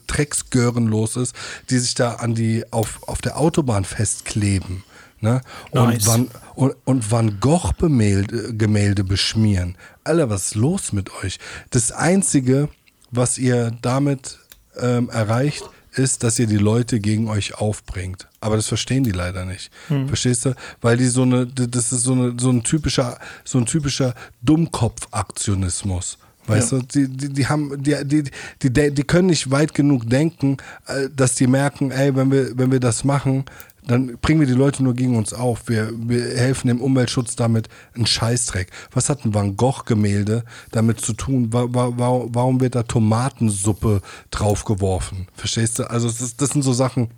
Drecksgören 0.08 0.88
los 0.88 1.16
ist, 1.16 1.36
die 1.70 1.78
sich 1.78 1.96
da 1.96 2.16
an 2.16 2.36
die, 2.36 2.66
auf, 2.72 3.00
auf 3.08 3.22
der 3.22 3.38
Autobahn 3.38 3.86
festkleben. 3.86 4.84
Ne? 5.22 5.42
Und, 5.72 5.90
Nice. 5.90 6.08
Van, 6.08 6.30
und, 6.56 6.76
und 6.86 7.12
Van 7.12 7.40
Gogh 7.40 7.74
Gemälde, 7.78 8.56
Gemälde 8.56 9.04
beschmieren. 9.04 9.76
Alter, 10.06 10.30
was 10.30 10.48
ist 10.48 10.56
los 10.56 10.94
mit 10.94 11.12
euch? 11.24 11.40
Das 11.72 11.92
Einzige, 11.92 12.70
was 13.12 13.38
ihr 13.38 13.72
damit 13.82 14.40
ähm, 14.80 15.10
erreicht, 15.10 15.64
ist, 15.94 16.24
dass 16.24 16.38
ihr 16.40 16.46
die 16.48 16.58
Leute 16.58 17.00
gegen 17.00 17.28
euch 17.30 17.56
aufbringt. 17.56 18.28
Aber 18.42 18.56
das 18.56 18.68
verstehen 18.68 19.04
die 19.04 19.12
leider 19.12 19.44
nicht. 19.46 19.72
Verstehst 20.08 20.46
du? 20.46 20.54
Weil 20.82 20.98
die 20.98 21.08
so 21.08 21.24
eine, 21.24 21.48
das 21.48 21.92
ist 21.92 22.04
so, 22.04 22.14
eine, 22.14 22.36
so 22.40 22.52
ein 22.52 22.64
typischer, 22.64 23.18
so 23.44 23.58
ein 23.58 23.66
typischer 23.66 24.14
Dummkopf-Aktionismus. 24.44 26.18
Weißt 26.48 26.72
Ja. 26.72 26.80
du, 26.80 26.86
die, 26.86 27.08
die, 27.08 27.30
die 27.34 27.48
haben, 27.48 27.82
die, 27.84 27.96
die, 28.06 28.24
die, 28.62 28.70
die, 28.74 28.92
die 28.92 29.04
können 29.04 29.28
nicht 29.28 29.52
weit 29.52 29.74
genug 29.74 30.10
denken, 30.10 30.58
äh, 30.88 31.10
dass 31.16 31.36
die 31.36 31.48
merken, 31.48 31.92
ey, 31.92 32.16
wenn 32.16 32.32
wir, 32.32 32.58
wenn 32.58 32.72
wir 32.72 32.80
das 32.80 33.04
machen, 33.04 33.46
dann 33.90 34.20
bringen 34.22 34.40
wir 34.40 34.48
die 34.48 34.54
Leute 34.54 34.84
nur 34.84 34.94
gegen 34.94 35.18
uns 35.18 35.34
auf. 35.34 35.68
Wir, 35.68 35.92
wir 35.96 36.38
helfen 36.38 36.68
dem 36.68 36.80
Umweltschutz 36.80 37.36
damit 37.36 37.70
einen 37.96 38.06
Scheißdreck. 38.06 38.70
Was 38.92 39.10
hat 39.10 39.26
ein 39.26 39.34
Van 39.34 39.58
Gogh-Gemälde 39.58 40.44
damit 40.72 41.02
zu 41.02 41.14
tun? 41.14 41.52
Wa 41.52 41.66
wa 41.70 41.98
wa 41.98 42.26
warum 42.28 42.62
wird 42.62 42.76
da 42.76 42.84
Tomatensuppe 42.84 44.02
draufgeworfen? 44.30 45.28
Verstehst 45.34 45.80
du? 45.80 45.90
Also 45.90 46.08
das, 46.08 46.38
das 46.38 46.50
sind 46.52 46.62
so 46.62 46.72
Sachen, 46.72 47.10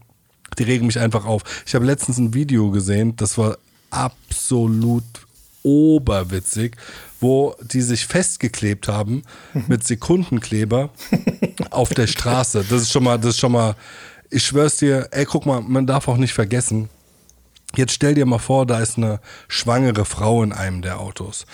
die 0.58 0.64
regen 0.64 0.86
mich 0.86 0.98
einfach 0.98 1.26
auf. 1.26 1.44
Ich 1.66 1.76
habe 1.76 1.86
letztens 1.86 2.18
ein 2.20 2.34
Video 2.34 2.72
gesehen, 2.72 3.18
das 3.18 3.38
war 3.38 3.58
absolut 3.90 5.04
oberwitzig, 5.64 6.78
wo 7.20 7.54
die 7.62 7.82
sich 7.82 8.08
festgeklebt 8.08 8.88
haben 8.88 9.24
mit 9.68 9.84
Sekundenkleber 9.86 10.90
auf 11.70 11.90
der 11.90 12.08
Straße. 12.08 12.66
Das 12.70 12.84
ist 12.84 12.92
schon 12.92 13.04
mal, 13.04 13.18
das 13.18 13.32
ist 13.32 13.40
schon 13.40 13.52
mal, 13.52 13.76
ich 14.32 14.44
schwör's 14.44 14.78
dir, 14.78 15.10
ey, 15.12 15.26
guck 15.26 15.46
mal, 15.46 15.62
man 15.62 15.86
darf 15.86 16.08
auch 16.08 16.18
nicht 16.18 16.34
vergessen, 16.34 16.90
Jetzt 17.76 17.94
stell 17.94 18.16
dir 18.16 18.26
mal 18.26 18.40
vor, 18.40 18.66
da 18.66 18.80
ist 18.80 18.98
eine 18.98 19.20
schwangere 19.48 20.06
Frau 20.06 20.44
in 20.44 20.52
einem 20.52 20.82
der 20.82 21.00
Autos. 21.00 21.46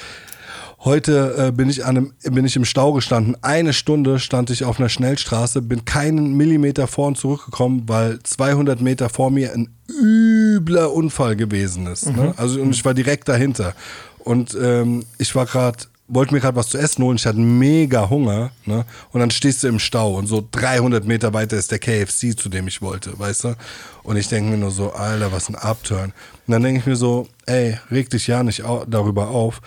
Heute 0.80 1.48
äh, 1.48 1.52
bin, 1.52 1.70
ich 1.70 1.86
an 1.86 1.98
einem, 1.98 2.14
bin 2.24 2.46
ich 2.46 2.56
im 2.56 2.66
Stau 2.66 2.94
gestanden. 2.94 3.36
Eine 3.42 3.74
Stunde 3.74 4.20
stand 4.20 4.50
ich 4.52 4.64
auf 4.64 4.80
einer 4.80 4.90
Schnellstraße, 4.90 5.62
bin 5.62 5.86
keinen 5.86 6.36
Millimeter 6.36 6.88
vor 6.88 7.08
und 7.08 7.18
zurückgekommen, 7.18 7.84
weil 7.88 8.20
200 8.22 8.80
Meter 8.82 9.10
vor 9.10 9.32
mir 9.32 9.54
ein 9.54 9.76
übler 9.90 10.94
Unfall 10.94 11.36
gewesen 11.36 11.88
ist. 11.88 12.06
Ne? 12.16 12.34
Also 12.38 12.62
und 12.62 12.72
ich 12.72 12.86
war 12.86 12.94
direkt 12.94 13.28
dahinter. 13.28 13.74
Und 14.20 14.58
ähm, 14.60 15.04
ich 15.18 15.34
war 15.36 15.46
gerade, 15.46 15.80
wollte 16.08 16.34
mir 16.34 16.40
gerade 16.40 16.56
was 16.56 16.70
zu 16.70 16.78
essen 16.78 17.04
holen. 17.04 17.18
Ich 17.18 17.26
hatte 17.26 17.40
mega 17.40 18.10
Hunger. 18.10 18.52
Ne? 18.66 18.86
Und 19.12 19.20
dann 19.20 19.32
stehst 19.32 19.64
du 19.64 19.68
im 19.68 19.80
Stau 19.80 20.16
und 20.16 20.28
so 20.28 20.46
300 20.52 21.06
Meter 21.06 21.34
weiter 21.34 21.58
ist 21.58 21.72
der 21.72 21.80
KFC, 21.80 22.38
zu 22.38 22.50
dem 22.50 22.68
ich 22.68 22.82
wollte, 22.82 23.18
weißt 23.18 23.46
du? 23.46 23.56
Und 24.04 24.18
ich 24.18 24.30
denke 24.30 24.52
mir 24.52 24.58
nur 24.58 24.72
so, 24.72 24.94
Alter, 24.94 25.32
was 25.32 25.50
ein 25.50 25.56
Upturn. 25.56 26.14
Und 26.48 26.52
dann 26.52 26.64
denke 26.64 26.80
ich 26.80 26.86
mir 26.86 26.96
so, 26.96 27.28
ey, 27.46 27.78
reg 27.92 28.10
dich 28.10 28.28
ja 28.28 28.44
nicht 28.44 28.64
au 28.64 28.86
darüber 28.86 29.30
auf. 29.30 29.62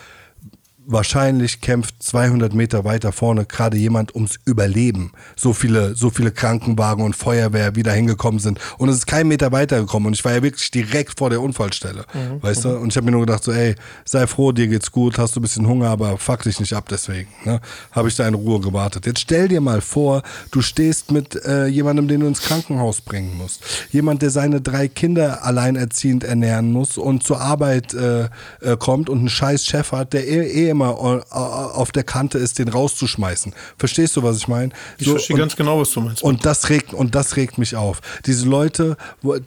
Wahrscheinlich 0.92 1.60
kämpft 1.60 2.02
200 2.02 2.52
Meter 2.52 2.84
weiter 2.84 3.12
vorne 3.12 3.44
gerade 3.44 3.76
jemand 3.76 4.14
ums 4.14 4.40
Überleben. 4.44 5.12
So 5.36 5.52
viele, 5.52 5.94
so 5.94 6.10
viele 6.10 6.32
Krankenwagen 6.32 7.04
und 7.04 7.14
Feuerwehr 7.14 7.76
wieder 7.76 7.92
hingekommen 7.92 8.40
sind. 8.40 8.58
Und 8.76 8.88
es 8.88 8.96
ist 8.96 9.06
kein 9.06 9.28
Meter 9.28 9.52
weitergekommen. 9.52 10.08
Und 10.08 10.14
ich 10.14 10.24
war 10.24 10.32
ja 10.32 10.42
wirklich 10.42 10.70
direkt 10.72 11.18
vor 11.18 11.30
der 11.30 11.40
Unfallstelle. 11.40 12.04
Weißt 12.40 12.64
du? 12.64 12.70
Und 12.70 12.88
ich 12.88 12.96
habe 12.96 13.04
mir 13.04 13.12
nur 13.12 13.20
gedacht, 13.20 13.44
so, 13.44 13.52
ey, 13.52 13.76
sei 14.04 14.26
froh, 14.26 14.50
dir 14.50 14.66
geht's 14.66 14.90
gut, 14.90 15.16
hast 15.16 15.36
du 15.36 15.40
ein 15.40 15.42
bisschen 15.42 15.66
Hunger, 15.68 15.90
aber 15.90 16.18
fuck 16.18 16.42
dich 16.42 16.58
nicht 16.58 16.72
ab 16.72 16.88
deswegen. 16.88 17.28
Ne? 17.44 17.60
Habe 17.92 18.08
ich 18.08 18.16
da 18.16 18.26
in 18.26 18.34
Ruhe 18.34 18.58
gewartet. 18.58 19.06
Jetzt 19.06 19.20
stell 19.20 19.46
dir 19.46 19.60
mal 19.60 19.80
vor, 19.80 20.22
du 20.50 20.60
stehst 20.60 21.12
mit 21.12 21.36
äh, 21.44 21.66
jemandem, 21.66 22.08
den 22.08 22.20
du 22.20 22.26
ins 22.26 22.42
Krankenhaus 22.42 23.00
bringen 23.00 23.36
musst. 23.36 23.62
Jemand, 23.92 24.22
der 24.22 24.30
seine 24.30 24.60
drei 24.60 24.88
Kinder 24.88 25.44
alleinerziehend 25.44 26.24
ernähren 26.24 26.72
muss 26.72 26.98
und 26.98 27.22
zur 27.22 27.40
Arbeit 27.40 27.94
äh, 27.94 28.24
äh, 28.60 28.76
kommt 28.76 29.08
und 29.08 29.20
einen 29.20 29.28
scheiß 29.28 29.64
Chef 29.66 29.92
hat, 29.92 30.12
der 30.12 30.26
eh, 30.26 30.48
eh 30.48 30.68
immer 30.80 31.24
äh, 31.30 31.34
auf 31.34 31.92
der 31.92 32.04
Kante 32.04 32.38
ist, 32.38 32.58
den 32.58 32.68
rauszuschmeißen. 32.68 33.52
Verstehst 33.78 34.16
du, 34.16 34.22
was 34.22 34.38
ich 34.38 34.48
meine? 34.48 34.72
Ich 34.98 35.08
verstehe 35.08 35.36
ganz 35.36 35.56
genau, 35.56 35.80
was 35.80 35.90
du 35.90 36.00
meinst. 36.00 36.22
Und 36.22 36.44
das 36.46 36.68
regt, 36.68 36.94
und 36.94 37.14
das 37.14 37.36
regt 37.36 37.58
mich 37.58 37.76
auf. 37.76 38.00
Diese 38.26 38.46
Leute, 38.46 38.96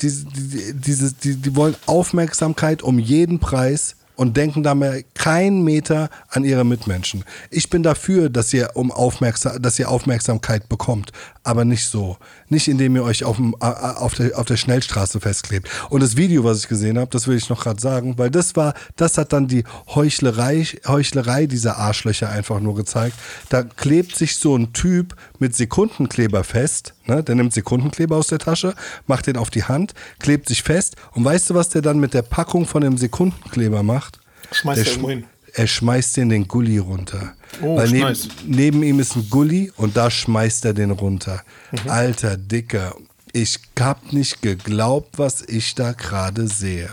diese, 0.01 0.25
die, 0.25 0.73
diese, 0.73 1.13
die, 1.13 1.35
die 1.35 1.55
wollen 1.55 1.75
Aufmerksamkeit 1.85 2.81
um 2.81 2.99
jeden 2.99 3.39
Preis 3.39 3.95
und 4.15 4.37
denken 4.37 4.61
dabei 4.61 5.05
keinen 5.15 5.63
Meter 5.63 6.09
an 6.29 6.43
ihre 6.43 6.63
Mitmenschen. 6.63 7.23
Ich 7.49 7.69
bin 7.69 7.81
dafür, 7.81 8.29
dass 8.29 8.53
ihr 8.53 8.71
um 8.75 8.91
Aufmerksam, 8.91 9.61
dass 9.61 9.79
ihr 9.79 9.89
Aufmerksamkeit 9.89 10.69
bekommt, 10.69 11.11
aber 11.43 11.65
nicht 11.65 11.85
so. 11.85 12.17
Nicht 12.53 12.67
indem 12.67 12.95
ihr 12.95 13.03
euch 13.03 13.23
auf, 13.23 13.37
dem, 13.37 13.55
auf, 13.55 14.13
der, 14.13 14.37
auf 14.37 14.45
der 14.45 14.57
Schnellstraße 14.57 15.19
festklebt. 15.19 15.67
Und 15.89 16.03
das 16.03 16.17
Video, 16.17 16.43
was 16.43 16.59
ich 16.59 16.67
gesehen 16.67 16.99
habe, 16.99 17.09
das 17.09 17.27
will 17.27 17.35
ich 17.35 17.49
noch 17.49 17.63
gerade 17.63 17.81
sagen, 17.81 18.15
weil 18.19 18.29
das 18.29 18.55
war, 18.55 18.75
das 18.95 19.17
hat 19.17 19.33
dann 19.33 19.47
die 19.47 19.63
Heuchlerei, 19.95 20.63
Heuchlerei 20.87 21.47
dieser 21.47 21.77
Arschlöcher 21.77 22.29
einfach 22.29 22.59
nur 22.59 22.75
gezeigt. 22.75 23.17
Da 23.49 23.63
klebt 23.63 24.15
sich 24.15 24.35
so 24.35 24.55
ein 24.55 24.71
Typ 24.71 25.15
mit 25.39 25.55
Sekundenkleber 25.55 26.43
fest, 26.43 26.93
ne? 27.07 27.23
der 27.23 27.33
nimmt 27.33 27.55
Sekundenkleber 27.55 28.17
aus 28.17 28.27
der 28.27 28.37
Tasche, 28.37 28.75
macht 29.07 29.25
den 29.25 29.35
auf 29.37 29.49
die 29.49 29.63
Hand, 29.63 29.95
klebt 30.19 30.47
sich 30.47 30.61
fest 30.61 30.95
und 31.13 31.25
weißt 31.25 31.49
du, 31.49 31.55
was 31.55 31.69
der 31.69 31.81
dann 31.81 31.99
mit 31.99 32.13
der 32.13 32.21
Packung 32.21 32.67
von 32.67 32.83
dem 32.83 32.97
Sekundenkleber 32.97 33.81
macht? 33.81 34.19
Schmeißt 34.51 34.77
der 34.77 34.85
er 34.85 34.91
irgendwo 34.91 35.09
hin. 35.09 35.25
Er 35.55 35.67
schmeißt 35.67 36.17
den 36.17 36.29
den 36.29 36.47
Gully 36.47 36.79
runter. 36.79 37.33
Oh, 37.61 37.77
Weil 37.77 37.89
neben, 37.89 38.17
neben 38.47 38.83
ihm 38.83 38.99
ist 38.99 39.15
ein 39.15 39.29
Gully 39.29 39.71
und 39.77 39.95
da 39.95 40.09
schmeißt 40.09 40.65
er 40.65 40.73
den 40.73 40.91
runter. 40.91 41.43
Mhm. 41.71 41.89
Alter 41.89 42.37
Dicker, 42.37 42.95
ich 43.33 43.59
hab 43.79 44.13
nicht 44.13 44.41
geglaubt, 44.41 45.17
was 45.19 45.41
ich 45.47 45.75
da 45.75 45.91
gerade 45.93 46.47
sehe. 46.47 46.89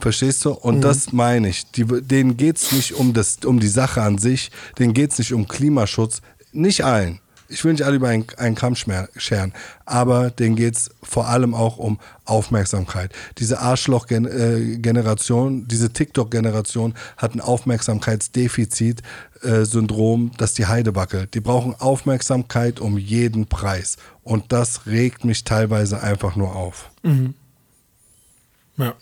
Verstehst 0.00 0.44
du? 0.44 0.50
Und 0.50 0.76
Mhm. 0.78 0.80
das 0.82 1.12
meine 1.12 1.48
ich. 1.48 1.70
Die, 1.72 1.84
denen 1.84 2.36
geht's 2.36 2.72
nicht 2.72 2.94
um, 2.94 3.12
das, 3.12 3.38
um 3.44 3.60
die 3.60 3.68
Sache 3.68 4.02
an 4.02 4.18
sich, 4.18 4.50
denen 4.78 4.92
geht's 4.94 5.18
nicht 5.18 5.32
um 5.32 5.46
Klimaschutz. 5.46 6.20
Nicht 6.52 6.84
allen. 6.84 7.20
Ich 7.50 7.62
will 7.64 7.72
nicht 7.72 7.82
alle 7.82 7.96
über 7.96 8.08
einen, 8.08 8.24
einen 8.36 8.54
Kamm 8.54 8.76
scheren, 8.76 9.52
aber 9.84 10.30
denen 10.30 10.54
geht's 10.56 10.90
vor 11.02 11.28
allem 11.28 11.54
auch 11.54 11.76
um 11.78 11.98
Aufmerksamkeit. 12.24 13.12
Diese 13.38 13.58
Arschloch-Generation, 13.58 15.66
diese 15.66 15.92
TikTok-Generation 15.92 16.94
hat 17.16 17.34
ein 17.34 17.40
Aufmerksamkeitsdefizit-Syndrom, 17.40 20.30
dass 20.38 20.54
die 20.54 20.66
Heide 20.66 20.94
wackelt. 20.94 21.34
Die 21.34 21.40
brauchen 21.40 21.74
Aufmerksamkeit 21.74 22.78
um 22.78 22.96
jeden 22.96 23.46
Preis. 23.46 23.96
Und 24.22 24.52
das 24.52 24.86
regt 24.86 25.24
mich 25.24 25.42
teilweise 25.44 26.00
einfach 26.02 26.36
nur 26.36 26.54
auf. 26.54 26.90
Ja. 28.76 28.94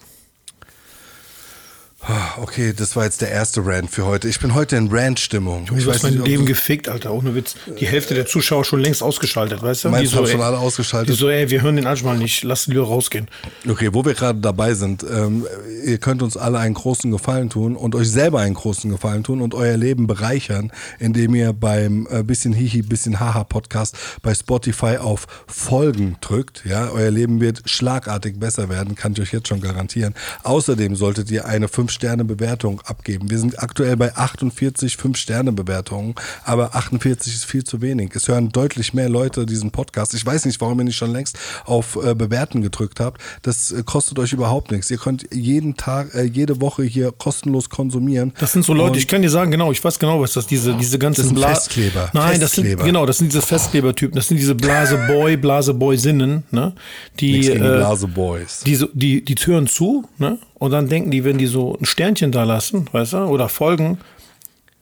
Ah, 2.00 2.38
Okay, 2.40 2.72
das 2.74 2.94
war 2.94 3.04
jetzt 3.04 3.20
der 3.20 3.30
erste 3.30 3.66
Rant 3.66 3.90
für 3.90 4.06
heute. 4.06 4.28
Ich 4.28 4.38
bin 4.38 4.54
heute 4.54 4.76
in 4.76 4.88
Rant-Stimmung. 4.88 5.66
Du 5.66 5.74
Ich 5.76 5.86
hast 5.86 6.04
mein 6.04 6.14
nicht, 6.14 6.26
Leben 6.26 6.46
gefickt, 6.46 6.88
Alter. 6.88 7.12
Ohne 7.12 7.34
Witz. 7.34 7.56
Die 7.80 7.86
Hälfte 7.86 8.14
der 8.14 8.26
Zuschauer 8.26 8.64
schon 8.64 8.78
längst 8.80 9.02
ausgeschaltet, 9.02 9.60
weißt 9.62 9.84
du? 9.84 9.88
Meinst 9.90 10.12
Die 10.12 10.16
ey, 10.18 10.26
schon 10.28 10.40
alle 10.40 10.58
ausgeschaltet? 10.58 11.08
Die 11.12 11.18
so, 11.18 11.28
ey, 11.28 11.50
wir 11.50 11.60
hören 11.62 11.74
den 11.76 11.86
Anschmal 11.86 12.16
nicht. 12.16 12.44
Lass 12.44 12.68
lieber 12.68 12.84
rausgehen. 12.84 13.28
Okay, 13.68 13.90
wo 13.92 14.04
wir 14.04 14.14
gerade 14.14 14.38
dabei 14.38 14.74
sind, 14.74 15.04
ähm, 15.10 15.44
ihr 15.84 15.98
könnt 15.98 16.22
uns 16.22 16.36
alle 16.36 16.60
einen 16.60 16.74
großen 16.74 17.10
Gefallen 17.10 17.50
tun 17.50 17.74
und 17.76 17.96
euch 17.96 18.08
selber 18.10 18.40
einen 18.40 18.54
großen 18.54 18.90
Gefallen 18.90 19.24
tun 19.24 19.42
und 19.42 19.54
euer 19.54 19.76
Leben 19.76 20.06
bereichern, 20.06 20.70
indem 21.00 21.34
ihr 21.34 21.52
beim 21.52 22.06
äh, 22.10 22.22
bisschen 22.22 22.52
Hihi, 22.52 22.82
bisschen 22.82 23.18
Haha 23.18 23.42
Podcast 23.44 23.96
bei 24.22 24.34
Spotify 24.34 24.98
auf 24.98 25.26
Folgen 25.48 26.16
drückt. 26.20 26.62
Ja, 26.64 26.90
euer 26.90 27.10
Leben 27.10 27.40
wird 27.40 27.62
schlagartig 27.68 28.38
besser 28.38 28.68
werden, 28.68 28.94
kann 28.94 29.12
ich 29.12 29.20
euch 29.20 29.32
jetzt 29.32 29.48
schon 29.48 29.60
garantieren. 29.60 30.14
Außerdem 30.44 30.94
solltet 30.94 31.30
ihr 31.32 31.46
eine 31.46 31.66
5 31.66 31.90
5-Sterne-Bewertung 31.98 32.80
abgeben. 32.84 33.30
Wir 33.30 33.38
sind 33.38 33.60
aktuell 33.62 33.96
bei 33.96 34.14
48 34.14 34.94
5-Sterne-Bewertungen, 34.94 36.14
aber 36.44 36.74
48 36.74 37.34
ist 37.34 37.44
viel 37.44 37.64
zu 37.64 37.82
wenig. 37.82 38.12
Es 38.14 38.28
hören 38.28 38.50
deutlich 38.50 38.94
mehr 38.94 39.08
Leute 39.08 39.46
diesen 39.46 39.70
Podcast. 39.70 40.14
Ich 40.14 40.24
weiß 40.24 40.44
nicht, 40.44 40.60
warum 40.60 40.78
ihr 40.80 40.84
nicht 40.84 40.96
schon 40.96 41.12
längst 41.12 41.38
auf 41.64 41.96
äh, 41.96 42.14
Bewerten 42.14 42.62
gedrückt 42.62 43.00
habt. 43.00 43.20
Das 43.42 43.72
äh, 43.72 43.82
kostet 43.84 44.18
euch 44.18 44.32
überhaupt 44.32 44.70
nichts. 44.70 44.90
Ihr 44.90 44.98
könnt 44.98 45.26
jeden 45.32 45.76
Tag, 45.76 46.14
äh, 46.14 46.22
jede 46.22 46.60
Woche 46.60 46.84
hier 46.84 47.12
kostenlos 47.12 47.68
konsumieren. 47.68 48.32
Das 48.38 48.52
sind 48.52 48.64
so 48.64 48.74
Leute, 48.74 48.92
Und 48.92 48.98
ich 48.98 49.08
kann 49.08 49.22
dir 49.22 49.30
sagen, 49.30 49.50
genau, 49.50 49.72
ich 49.72 49.82
weiß 49.82 49.98
genau, 49.98 50.20
was 50.20 50.32
das 50.32 50.46
diese 50.46 50.74
diese 50.74 50.98
ganzen 50.98 51.22
das 51.22 51.28
sind 51.28 51.36
Bla 51.36 51.48
Festkleber. 51.48 52.10
Nein, 52.12 52.40
das 52.40 52.52
sind 52.52 52.78
genau, 52.78 53.06
das 53.06 53.18
sind 53.18 53.32
diese 53.32 53.42
Festklebertypen. 53.42 54.14
Das 54.14 54.28
sind 54.28 54.38
diese 54.38 54.54
Blaseboy, 54.54 55.36
Blaseboy-Sinnen, 55.36 56.44
ne? 56.50 56.74
Die 57.18 57.48
äh, 57.48 57.58
Blaseboys. 57.58 58.60
Die, 58.64 58.74
so, 58.76 58.88
die 58.92 59.24
die 59.24 59.34
hören 59.34 59.66
zu, 59.66 60.04
ne? 60.18 60.38
Und 60.58 60.72
dann 60.72 60.88
denken 60.88 61.10
die, 61.10 61.24
wenn 61.24 61.38
die 61.38 61.46
so 61.46 61.76
ein 61.80 61.84
Sternchen 61.84 62.32
da 62.32 62.44
lassen, 62.44 62.88
weißt 62.92 63.14
du, 63.14 63.18
oder 63.18 63.48
folgen, 63.48 63.98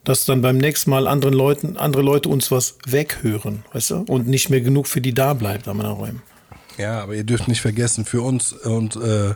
dass 0.04 0.24
dann 0.24 0.40
beim 0.40 0.56
nächsten 0.56 0.90
Mal 0.90 1.06
anderen 1.06 1.34
Leuten, 1.34 1.76
andere 1.76 2.02
Leute 2.02 2.28
uns 2.28 2.50
was 2.50 2.78
weghören, 2.86 3.64
weißt 3.72 3.90
du, 3.90 3.96
und 4.08 4.26
nicht 4.26 4.50
mehr 4.50 4.60
genug 4.60 4.86
für 4.86 5.00
die 5.00 5.12
da 5.12 5.34
bleibt 5.34 5.68
an 5.68 5.76
meiner 5.76 5.90
Räumen. 5.90 6.22
Ja, 6.78 7.02
aber 7.02 7.14
ihr 7.14 7.24
dürft 7.24 7.48
nicht 7.48 7.60
vergessen, 7.60 8.04
für 8.04 8.22
uns 8.22 8.52
und 8.52 8.96
äh, 8.96 9.34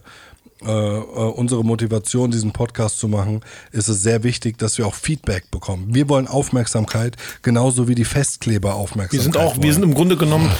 äh, 0.62 0.66
unsere 0.66 1.64
Motivation, 1.64 2.30
diesen 2.30 2.52
Podcast 2.52 2.98
zu 2.98 3.08
machen, 3.08 3.40
ist 3.72 3.88
es 3.88 4.02
sehr 4.02 4.22
wichtig, 4.22 4.58
dass 4.58 4.78
wir 4.78 4.86
auch 4.86 4.94
Feedback 4.94 5.50
bekommen. 5.50 5.94
Wir 5.94 6.08
wollen 6.08 6.26
Aufmerksamkeit, 6.26 7.16
genauso 7.42 7.88
wie 7.88 7.94
die 7.94 8.04
Festkleber 8.04 8.74
Aufmerksamkeit. 8.74 9.12
Wir 9.12 9.22
sind 9.22 9.36
auch, 9.36 9.52
wollen. 9.52 9.62
wir 9.62 9.72
sind 9.72 9.82
im 9.82 9.94
Grunde 9.94 10.16
genommen 10.16 10.50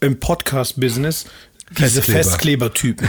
im 0.00 0.20
Podcast-Business 0.20 1.24
diese 1.70 2.02
Festkleber. 2.02 2.22
Festklebertypen. 2.22 3.08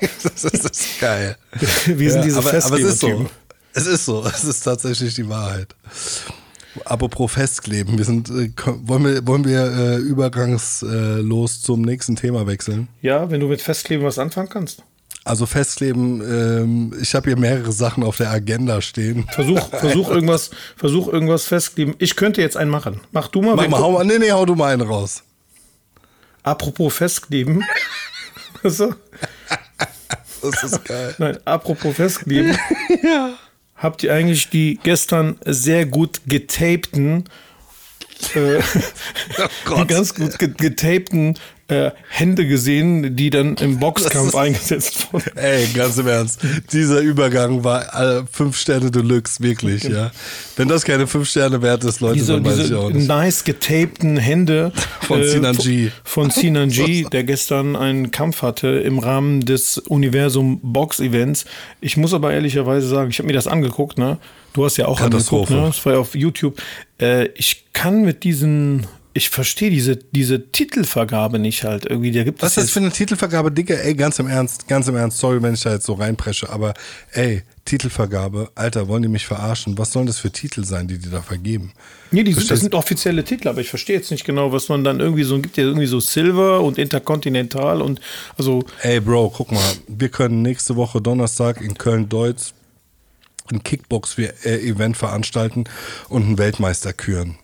das, 0.22 0.44
ist, 0.44 0.44
das 0.44 0.64
ist 0.64 1.00
geil. 1.00 1.36
wir 1.86 2.10
sind 2.10 2.20
ja, 2.20 2.24
diese 2.24 2.38
aber. 2.38 2.48
Aber 2.48 2.78
es 2.78 2.84
ist 2.84 3.00
so. 3.00 3.26
Es 3.72 3.86
ist 3.86 4.04
so. 4.04 4.24
Es 4.24 4.44
ist 4.44 4.60
tatsächlich 4.62 5.14
die 5.14 5.28
Wahrheit. 5.28 5.74
Apropos 6.84 7.32
Festkleben, 7.32 7.96
wir 7.96 8.04
sind, 8.04 8.28
äh, 8.28 8.50
wollen 8.64 9.04
wir, 9.04 9.26
wollen 9.26 9.44
wir 9.46 9.60
äh, 9.60 9.96
übergangslos 9.96 11.62
zum 11.62 11.80
nächsten 11.82 12.16
Thema 12.16 12.46
wechseln? 12.46 12.88
Ja, 13.00 13.30
wenn 13.30 13.40
du 13.40 13.48
mit 13.48 13.62
Festkleben 13.62 14.04
was 14.04 14.18
anfangen 14.18 14.50
kannst. 14.50 14.82
Also 15.26 15.44
Festkleben, 15.44 16.20
ähm, 16.20 16.94
ich 17.00 17.14
habe 17.16 17.30
hier 17.30 17.36
mehrere 17.36 17.72
Sachen 17.72 18.04
auf 18.04 18.16
der 18.16 18.30
Agenda 18.30 18.80
stehen. 18.80 19.26
Versuch, 19.32 19.68
versuch 19.70 20.08
irgendwas, 20.08 20.50
versuch 20.76 21.08
irgendwas 21.08 21.46
festkleben. 21.46 21.94
Ich 21.98 22.14
könnte 22.14 22.40
jetzt 22.40 22.56
einen 22.56 22.70
machen. 22.70 23.00
Mach 23.10 23.26
du 23.26 23.42
mal. 23.42 23.56
Mach 23.56 23.66
mal, 23.66 23.80
hau 23.80 23.92
mal, 23.92 24.04
nee, 24.04 24.18
nee, 24.18 24.30
hau 24.30 24.46
du 24.46 24.54
mal 24.54 24.72
einen 24.72 24.82
raus. 24.86 25.24
Apropos 26.44 26.94
Festkleben. 26.94 27.64
also, 28.62 28.94
das 30.50 30.64
ist 30.64 30.84
geil. 30.84 31.14
Nein, 31.18 31.38
apropos 31.44 31.96
Festkleben. 31.96 32.56
ja. 33.02 33.30
Habt 33.76 34.02
ihr 34.02 34.12
eigentlich 34.12 34.48
die 34.48 34.78
gestern 34.82 35.38
sehr 35.44 35.84
gut 35.84 36.20
getapten, 36.26 37.24
äh, 38.34 38.58
oh 39.70 39.82
die 39.82 39.86
ganz 39.86 40.14
gut 40.14 40.38
getapten 40.38 41.38
äh, 41.68 41.90
Hände 42.08 42.46
gesehen, 42.46 43.16
die 43.16 43.30
dann 43.30 43.56
im 43.56 43.78
Boxkampf 43.80 44.28
ist, 44.28 44.34
eingesetzt 44.36 45.12
wurden. 45.12 45.36
Ey, 45.36 45.66
ganz 45.74 45.98
im 45.98 46.06
Ernst. 46.06 46.40
Dieser 46.72 47.00
Übergang 47.00 47.64
war 47.64 48.18
äh, 48.18 48.22
fünf 48.30 48.56
Sterne 48.56 48.90
Deluxe, 48.90 49.42
wirklich, 49.42 49.84
okay. 49.84 49.94
ja. 49.94 50.10
Wenn 50.56 50.68
das 50.68 50.84
keine 50.84 51.06
fünf 51.06 51.28
Sterne 51.28 51.62
wert 51.62 51.82
ist, 51.84 52.00
Leute, 52.00 52.14
diese, 52.14 52.34
dann 52.34 52.44
weiß 52.44 52.56
diese 52.56 52.68
ich 52.68 52.74
auch 52.74 52.90
nicht. 52.90 53.08
nice 53.08 53.42
getapten 53.44 54.16
Hände 54.16 54.72
von 55.00 55.20
äh, 55.20 55.28
Sinan 55.28 55.56
G. 55.56 55.90
Von 56.04 56.30
Sinan 56.30 56.68
G, 56.68 57.04
der 57.12 57.24
gestern 57.24 57.74
einen 57.74 58.10
Kampf 58.12 58.42
hatte 58.42 58.68
im 58.68 58.98
Rahmen 58.98 59.44
des 59.44 59.78
Universum 59.78 60.60
Box 60.62 61.00
Events. 61.00 61.46
Ich 61.80 61.96
muss 61.96 62.14
aber 62.14 62.32
ehrlicherweise 62.32 62.86
sagen, 62.86 63.10
ich 63.10 63.18
habe 63.18 63.26
mir 63.26 63.32
das 63.32 63.46
angeguckt, 63.48 63.98
ne? 63.98 64.18
Du 64.52 64.64
hast 64.64 64.76
ja 64.76 64.86
auch 64.86 65.00
angeguckt, 65.00 65.50
ne? 65.50 65.64
Das 65.66 65.84
war 65.84 65.94
ja 65.94 65.98
auf 65.98 66.14
YouTube. 66.14 66.62
Äh, 66.98 67.26
ich 67.34 67.64
kann 67.72 68.02
mit 68.02 68.24
diesen 68.24 68.86
ich 69.16 69.30
verstehe 69.30 69.70
diese, 69.70 69.96
diese 69.96 70.52
Titelvergabe 70.52 71.38
nicht 71.38 71.64
halt 71.64 71.86
irgendwie. 71.86 72.12
Da 72.12 72.22
gibt 72.22 72.42
Was 72.42 72.56
ist 72.58 72.64
das 72.64 72.70
für 72.70 72.80
eine 72.80 72.90
Titelvergabe, 72.90 73.50
Digga? 73.50 73.74
Ey, 73.74 73.94
ganz 73.94 74.18
im 74.18 74.28
Ernst, 74.28 74.68
ganz 74.68 74.88
im 74.88 74.96
Ernst, 74.96 75.18
sorry, 75.18 75.42
wenn 75.42 75.54
ich 75.54 75.62
da 75.62 75.72
jetzt 75.72 75.86
so 75.86 75.94
reinpresche, 75.94 76.50
aber 76.50 76.74
ey, 77.12 77.42
Titelvergabe, 77.64 78.50
Alter, 78.54 78.88
wollen 78.88 79.02
die 79.02 79.08
mich 79.08 79.26
verarschen? 79.26 79.78
Was 79.78 79.92
sollen 79.92 80.06
das 80.06 80.18
für 80.18 80.30
Titel 80.30 80.64
sein, 80.64 80.86
die 80.86 80.98
die 80.98 81.08
da 81.08 81.22
vergeben? 81.22 81.72
Nee, 82.10 82.24
die 82.24 82.34
sind, 82.34 82.50
das 82.50 82.60
sind 82.60 82.74
offizielle 82.74 83.24
Titel, 83.24 83.48
aber 83.48 83.62
ich 83.62 83.70
verstehe 83.70 83.96
jetzt 83.96 84.10
nicht 84.10 84.24
genau, 84.24 84.52
was 84.52 84.68
man 84.68 84.84
dann 84.84 85.00
irgendwie 85.00 85.24
so, 85.24 85.40
gibt 85.40 85.56
ja 85.56 85.64
irgendwie 85.64 85.86
so 85.86 85.98
Silver 85.98 86.60
und 86.60 86.76
Interkontinental 86.76 87.80
und 87.80 88.00
also. 88.36 88.64
Ey, 88.82 89.00
Bro, 89.00 89.30
guck 89.30 89.50
mal, 89.50 89.64
wir 89.88 90.10
können 90.10 90.42
nächste 90.42 90.76
Woche 90.76 91.00
Donnerstag 91.00 91.62
in 91.62 91.74
Köln-Deutz 91.78 92.52
ein 93.50 93.62
Kickbox-Event 93.62 94.96
veranstalten 94.96 95.64
und 96.08 96.24
einen 96.24 96.38
Weltmeister 96.38 96.92
küren. 96.92 97.38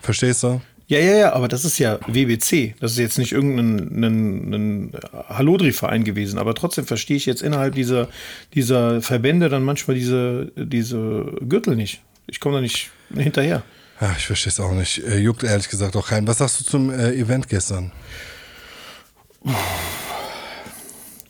Verstehst 0.00 0.42
du? 0.42 0.60
Ja, 0.88 0.98
ja, 0.98 1.16
ja, 1.16 1.32
aber 1.34 1.48
das 1.48 1.66
ist 1.66 1.78
ja 1.78 1.98
WBC. 2.06 2.74
Das 2.80 2.92
ist 2.92 2.98
jetzt 2.98 3.18
nicht 3.18 3.32
irgendein 3.32 4.02
ein, 4.02 4.54
ein 4.54 4.92
Hallodri-Verein 5.28 6.02
gewesen. 6.02 6.38
Aber 6.38 6.54
trotzdem 6.54 6.86
verstehe 6.86 7.18
ich 7.18 7.26
jetzt 7.26 7.42
innerhalb 7.42 7.74
dieser, 7.74 8.08
dieser 8.54 9.02
Verbände 9.02 9.50
dann 9.50 9.64
manchmal 9.64 9.96
diese, 9.96 10.50
diese 10.56 11.36
Gürtel 11.46 11.76
nicht. 11.76 12.00
Ich 12.26 12.40
komme 12.40 12.56
da 12.56 12.60
nicht 12.62 12.90
hinterher. 13.14 13.62
Ja, 14.00 14.14
ich 14.16 14.26
verstehe 14.26 14.50
es 14.50 14.60
auch 14.60 14.72
nicht. 14.72 15.04
Äh, 15.04 15.18
juckt 15.18 15.42
ehrlich 15.42 15.68
gesagt 15.68 15.94
auch 15.94 16.08
keinen. 16.08 16.26
Was 16.26 16.38
sagst 16.38 16.60
du 16.60 16.64
zum 16.64 16.88
äh, 16.88 17.12
Event 17.12 17.48
gestern? 17.48 17.92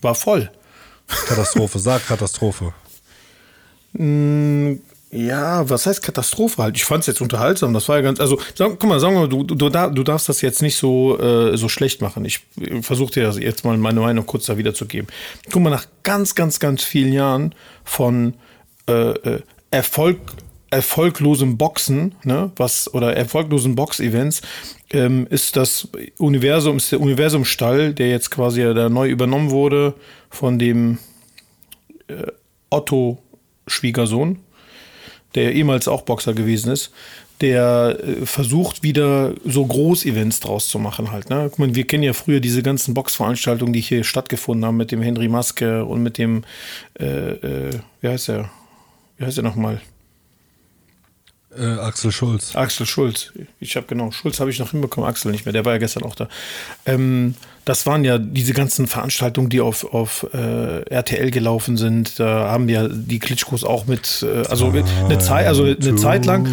War 0.01 0.15
voll. 0.15 0.53
Katastrophe, 1.27 1.81
sag 1.81 2.07
Katastrophe. 2.07 2.73
Ja, 5.11 5.69
was 5.71 5.87
heißt 5.87 6.03
Katastrophe 6.03 6.63
halt? 6.63 6.77
Ich 6.77 6.85
fand 6.85 7.01
es 7.01 7.07
jetzt 7.07 7.23
unterhaltsam. 7.23 7.73
Das 7.73 7.89
war 7.89 7.97
ja 7.97 8.03
ganz, 8.03 8.21
also 8.21 8.39
sag, 8.55 8.79
guck 8.79 8.89
mal, 8.89 9.01
sagen 9.01 9.15
mal, 9.15 9.29
du, 9.29 9.43
du, 9.43 9.55
du 9.57 10.03
darfst 10.03 10.29
das 10.29 10.43
jetzt 10.43 10.61
nicht 10.61 10.77
so, 10.77 11.19
äh, 11.19 11.57
so 11.57 11.69
schlecht 11.69 12.03
machen. 12.03 12.27
Ich 12.27 12.41
versuche 12.83 13.13
dir 13.13 13.23
das 13.23 13.39
jetzt 13.39 13.65
mal 13.65 13.77
meine 13.79 14.01
Meinung 14.01 14.27
kurz 14.27 14.47
da 14.47 14.59
wiederzugeben. 14.59 15.09
Guck 15.51 15.63
mal, 15.63 15.71
nach 15.71 15.87
ganz, 16.03 16.35
ganz, 16.35 16.61
ganz 16.61 16.83
vielen 16.83 17.13
Jahren 17.13 17.55
von 17.85 18.35
äh, 18.87 19.11
äh 19.11 19.41
Erfolg, 19.71 20.19
erfolglosem 20.71 21.59
Boxen, 21.59 22.15
ne, 22.25 22.51
was 22.57 22.93
oder 22.95 23.15
erfolglosen 23.15 23.75
Box-Events, 23.75 24.41
ähm, 24.91 25.27
ist 25.29 25.57
das 25.57 25.89
Universum, 26.17 26.79
ist 26.79 26.93
der 26.93 27.01
Universumstall, 27.01 27.93
der 27.93 28.09
jetzt 28.09 28.31
quasi 28.31 28.63
ja 28.63 28.73
da 28.73 28.89
neu 28.89 29.11
übernommen 29.11 29.51
wurde 29.51 29.93
von 30.31 30.59
dem 30.59 30.99
äh, 32.07 32.33
Otto 32.71 33.19
Schwiegersohn, 33.67 34.39
der 35.39 35.55
ehemals 35.55 35.87
auch 35.87 36.03
Boxer 36.03 36.35
gewesen 36.35 36.73
ist, 36.73 36.91
der 37.41 37.97
äh, 38.03 38.27
versucht 38.27 38.83
wieder 38.83 39.35
so 39.45 39.65
Groß-Events 39.65 40.41
draus 40.41 40.67
zu 40.67 40.81
machen 40.81 41.13
halt. 41.13 41.31
Ne? 41.31 41.47
Guck 41.49 41.61
mal, 41.61 41.75
wir 41.77 41.87
kennen 41.87 42.03
ja 42.03 42.13
früher 42.13 42.41
diese 42.41 42.65
ganzen 42.65 42.93
Boxveranstaltungen, 42.93 43.73
die 43.73 43.81
hier 43.81 44.03
stattgefunden 44.03 44.65
haben 44.65 44.77
mit 44.77 44.91
dem 44.91 45.01
Henry 45.01 45.29
Maske 45.29 45.85
und 45.85 46.03
mit 46.03 46.19
dem, 46.19 46.43
äh, 46.99 47.05
äh, 47.05 47.71
wie 48.01 48.09
heißt 48.09 48.31
er? 48.31 48.51
Wie 49.17 49.25
heißt 49.25 49.39
er 49.39 49.45
nochmal? 49.45 49.81
Äh, 51.57 51.65
Axel 51.65 52.11
Schulz. 52.11 52.57
Axel 52.57 52.85
Schulz. 52.85 53.33
Ich 53.61 53.77
habe 53.77 53.87
genau, 53.87 54.11
Schulz 54.11 54.41
habe 54.41 54.51
ich 54.51 54.59
noch 54.59 54.73
hinbekommen, 54.73 55.09
Axel 55.09 55.31
nicht 55.31 55.45
mehr, 55.47 55.53
der 55.53 55.65
war 55.65 55.75
ja 55.75 55.79
gestern 55.79 56.03
auch 56.03 56.17
da. 56.17 56.29
Ähm, 56.85 57.37
das 57.69 57.85
waren 57.85 58.03
ja 58.03 58.17
diese 58.17 58.55
ganzen 58.55 58.87
Veranstaltungen, 58.87 59.51
die 59.51 59.61
auf, 59.61 59.93
auf 59.93 60.27
äh, 60.33 60.83
RTL 60.89 61.31
gelaufen 61.31 61.77
sind. 61.77 62.19
Da 62.19 62.51
haben 62.51 62.69
ja 62.71 62.89
die 62.89 63.19
Klitschkos 63.19 63.63
auch 63.63 63.87
mit, 63.87 64.25
äh, 64.27 64.47
also 64.49 64.71
eine 64.71 65.19
Zeit, 65.19 65.47
also 65.47 65.65
eine 65.65 65.97
Zeit 65.97 66.25
lang 66.25 66.49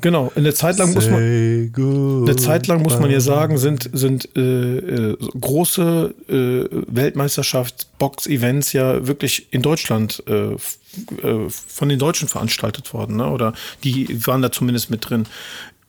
Genau, 0.00 0.32
eine 0.34 0.52
Zeit 0.52 0.78
lang 0.78 0.94
muss 0.94 1.08
man 1.08 1.20
eine 1.20 2.36
Zeit 2.36 2.66
lang 2.66 2.82
muss 2.82 2.98
man 2.98 3.08
ja 3.08 3.20
sagen, 3.20 3.56
sind 3.56 3.88
sind 3.92 4.28
äh, 4.36 4.40
äh, 4.40 5.16
große 5.40 6.12
äh, 6.28 6.76
Weltmeisterschaft-Box-Events 6.88 8.72
ja 8.72 9.06
wirklich 9.06 9.46
in 9.52 9.62
Deutschland 9.62 10.24
äh, 10.26 10.54
äh, 10.54 11.48
von 11.48 11.88
den 11.88 12.00
Deutschen 12.00 12.26
veranstaltet 12.26 12.92
worden, 12.92 13.14
ne? 13.14 13.30
Oder 13.30 13.54
die 13.84 14.26
waren 14.26 14.42
da 14.42 14.50
zumindest 14.50 14.90
mit 14.90 15.08
drin. 15.08 15.26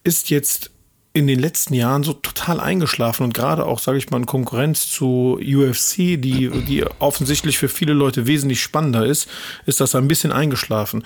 Ist 0.03 0.29
jetzt 0.29 0.69
in 1.15 1.27
den 1.27 1.39
letzten 1.39 1.75
Jahren 1.75 2.01
so 2.01 2.13
total 2.13 2.59
eingeschlafen 2.59 3.23
und 3.23 3.35
gerade 3.35 3.65
auch, 3.65 3.77
sage 3.77 3.99
ich 3.99 4.09
mal, 4.09 4.17
in 4.17 4.25
Konkurrenz 4.25 4.89
zu 4.89 5.39
UFC, 5.39 6.19
die, 6.19 6.49
die 6.67 6.83
offensichtlich 6.97 7.59
für 7.59 7.69
viele 7.69 7.93
Leute 7.93 8.25
wesentlich 8.25 8.63
spannender 8.63 9.05
ist, 9.05 9.29
ist 9.67 9.79
das 9.79 9.93
ein 9.93 10.07
bisschen 10.07 10.31
eingeschlafen. 10.31 11.03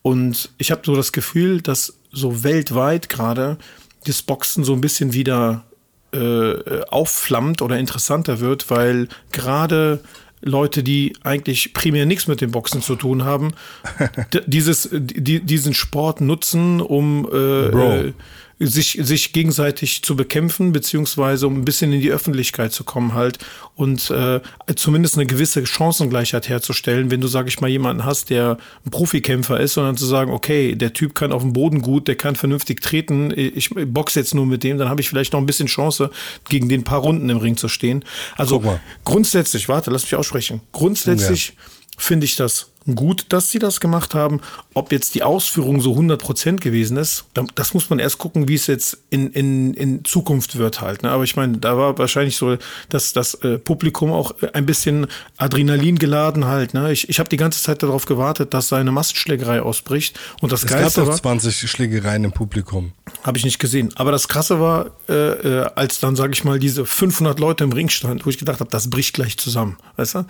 Und 0.00 0.50
ich 0.56 0.70
habe 0.70 0.80
so 0.84 0.96
das 0.96 1.12
Gefühl, 1.12 1.60
dass 1.60 1.98
so 2.10 2.42
weltweit 2.42 3.10
gerade 3.10 3.58
das 4.06 4.22
Boxen 4.22 4.64
so 4.64 4.72
ein 4.72 4.80
bisschen 4.80 5.12
wieder 5.12 5.64
äh, 6.12 6.82
aufflammt 6.88 7.60
oder 7.60 7.78
interessanter 7.78 8.40
wird, 8.40 8.70
weil 8.70 9.08
gerade 9.30 10.00
Leute, 10.40 10.82
die 10.82 11.12
eigentlich 11.22 11.74
primär 11.74 12.06
nichts 12.06 12.26
mit 12.26 12.40
dem 12.40 12.50
Boxen 12.50 12.80
zu 12.80 12.96
tun 12.96 13.24
haben, 13.24 13.52
dieses, 14.46 14.88
die, 14.90 15.40
diesen 15.40 15.74
Sport 15.74 16.22
nutzen, 16.22 16.80
um 16.80 17.28
äh, 17.30 17.66
äh, 18.06 18.12
sich, 18.60 18.98
sich 19.00 19.32
gegenseitig 19.32 20.02
zu 20.02 20.14
bekämpfen, 20.14 20.72
beziehungsweise 20.72 21.46
um 21.46 21.56
ein 21.56 21.64
bisschen 21.64 21.92
in 21.94 22.00
die 22.02 22.12
Öffentlichkeit 22.12 22.72
zu 22.72 22.84
kommen 22.84 23.14
halt 23.14 23.38
und 23.74 24.10
äh, 24.10 24.40
zumindest 24.76 25.16
eine 25.16 25.24
gewisse 25.24 25.64
Chancengleichheit 25.64 26.48
herzustellen, 26.48 27.10
wenn 27.10 27.22
du, 27.22 27.26
sag 27.26 27.48
ich 27.48 27.60
mal, 27.60 27.68
jemanden 27.68 28.04
hast, 28.04 28.28
der 28.28 28.58
ein 28.84 28.90
Profikämpfer 28.90 29.58
ist, 29.58 29.74
sondern 29.74 29.96
zu 29.96 30.04
sagen, 30.04 30.30
okay, 30.30 30.74
der 30.76 30.92
Typ 30.92 31.14
kann 31.14 31.32
auf 31.32 31.40
dem 31.40 31.54
Boden 31.54 31.80
gut, 31.80 32.06
der 32.06 32.16
kann 32.16 32.36
vernünftig 32.36 32.82
treten, 32.82 33.32
ich 33.34 33.70
boxe 33.70 34.20
jetzt 34.20 34.34
nur 34.34 34.44
mit 34.44 34.62
dem, 34.62 34.76
dann 34.76 34.90
habe 34.90 35.00
ich 35.00 35.08
vielleicht 35.08 35.32
noch 35.32 35.40
ein 35.40 35.46
bisschen 35.46 35.66
Chance, 35.66 36.10
gegen 36.48 36.68
den 36.68 36.84
paar 36.84 37.00
Runden 37.00 37.30
im 37.30 37.38
Ring 37.38 37.56
zu 37.56 37.68
stehen. 37.68 38.04
Also 38.36 38.62
grundsätzlich, 39.04 39.68
warte, 39.68 39.90
lass 39.90 40.02
mich 40.02 40.14
aussprechen. 40.16 40.60
Grundsätzlich 40.72 41.48
ja. 41.48 41.54
finde 41.96 42.26
ich 42.26 42.36
das 42.36 42.69
gut, 42.94 43.26
dass 43.28 43.50
sie 43.50 43.58
das 43.58 43.80
gemacht 43.80 44.14
haben. 44.14 44.40
Ob 44.74 44.92
jetzt 44.92 45.14
die 45.14 45.22
Ausführung 45.22 45.80
so 45.80 45.94
100% 45.94 46.56
gewesen 46.56 46.96
ist, 46.96 47.24
das 47.54 47.74
muss 47.74 47.90
man 47.90 47.98
erst 47.98 48.18
gucken, 48.18 48.48
wie 48.48 48.54
es 48.54 48.66
jetzt 48.66 48.98
in, 49.10 49.30
in, 49.32 49.74
in 49.74 50.04
Zukunft 50.04 50.56
wird 50.56 50.80
halt. 50.80 51.02
Ne? 51.02 51.10
Aber 51.10 51.24
ich 51.24 51.36
meine, 51.36 51.58
da 51.58 51.76
war 51.76 51.98
wahrscheinlich 51.98 52.36
so, 52.36 52.56
dass 52.88 53.12
das 53.12 53.34
äh, 53.34 53.58
Publikum 53.58 54.12
auch 54.12 54.34
ein 54.52 54.66
bisschen 54.66 55.06
Adrenalin 55.36 55.98
geladen 55.98 56.46
halt. 56.46 56.74
Ne? 56.74 56.92
Ich, 56.92 57.08
ich 57.08 57.18
habe 57.18 57.28
die 57.28 57.36
ganze 57.36 57.62
Zeit 57.62 57.82
darauf 57.82 58.06
gewartet, 58.06 58.54
dass 58.54 58.68
seine 58.68 58.92
Massenschlägerei 58.92 59.60
ausbricht. 59.60 60.18
Und 60.40 60.52
das 60.52 60.64
es 60.64 60.70
Geilste 60.70 61.02
gab 61.02 61.10
doch 61.10 61.20
20 61.20 61.70
Schlägereien 61.70 62.24
im 62.24 62.32
Publikum. 62.32 62.92
Habe 63.22 63.38
ich 63.38 63.44
nicht 63.44 63.58
gesehen. 63.58 63.92
Aber 63.96 64.12
das 64.12 64.28
Krasse 64.28 64.60
war, 64.60 64.90
äh, 65.08 65.12
äh, 65.12 65.70
als 65.74 66.00
dann, 66.00 66.16
sage 66.16 66.32
ich 66.32 66.44
mal, 66.44 66.58
diese 66.58 66.86
500 66.86 67.38
Leute 67.38 67.64
im 67.64 67.72
Ring 67.72 67.88
standen, 67.88 68.24
wo 68.24 68.30
ich 68.30 68.38
gedacht 68.38 68.60
habe, 68.60 68.70
das 68.70 68.88
bricht 68.88 69.14
gleich 69.14 69.36
zusammen. 69.36 69.76
Weißt 69.96 70.14
du? 70.14 70.24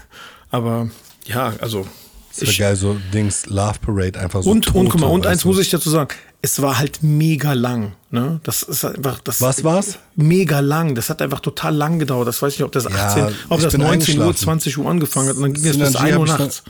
Aber 0.50 0.88
ja, 1.26 1.54
also. 1.60 1.86
Das 2.30 2.48
wäre 2.48 2.68
geil, 2.68 2.76
so 2.76 2.96
Dings, 3.14 3.46
Love 3.46 3.78
Parade 3.80 4.20
einfach 4.20 4.42
so. 4.42 4.50
Und, 4.50 4.74
und 4.74 4.90
guck 4.90 5.00
mal, 5.00 5.06
und 5.06 5.26
eins 5.26 5.46
muss 5.46 5.58
ich 5.58 5.70
dazu 5.70 5.88
sagen, 5.88 6.14
es 6.42 6.60
war 6.60 6.78
halt 6.78 7.02
mega 7.02 7.54
lang. 7.54 7.92
Ne? 8.10 8.40
Das 8.42 8.62
ist 8.62 8.84
einfach. 8.84 9.20
Das 9.20 9.40
Was 9.40 9.64
war's? 9.64 9.98
Mega 10.16 10.60
lang. 10.60 10.94
Das 10.94 11.08
hat 11.08 11.22
einfach 11.22 11.40
total 11.40 11.74
lang 11.74 11.98
gedauert. 11.98 12.28
Das 12.28 12.42
weiß 12.42 12.52
ich 12.52 12.58
nicht, 12.58 12.66
ob 12.66 12.72
das 12.72 12.86
18, 12.86 13.22
ja, 13.22 13.32
ob 13.48 13.60
das 13.60 13.76
19 13.76 14.20
Uhr, 14.20 14.36
20 14.36 14.78
Uhr 14.78 14.90
angefangen 14.90 15.30
hat 15.30 15.36
und 15.36 15.42
dann 15.42 15.54
ging 15.54 15.64
es 15.64 15.78
bis 15.78 15.96
1 15.96 16.16
Uhr 16.16 16.26
nachts. 16.26 16.62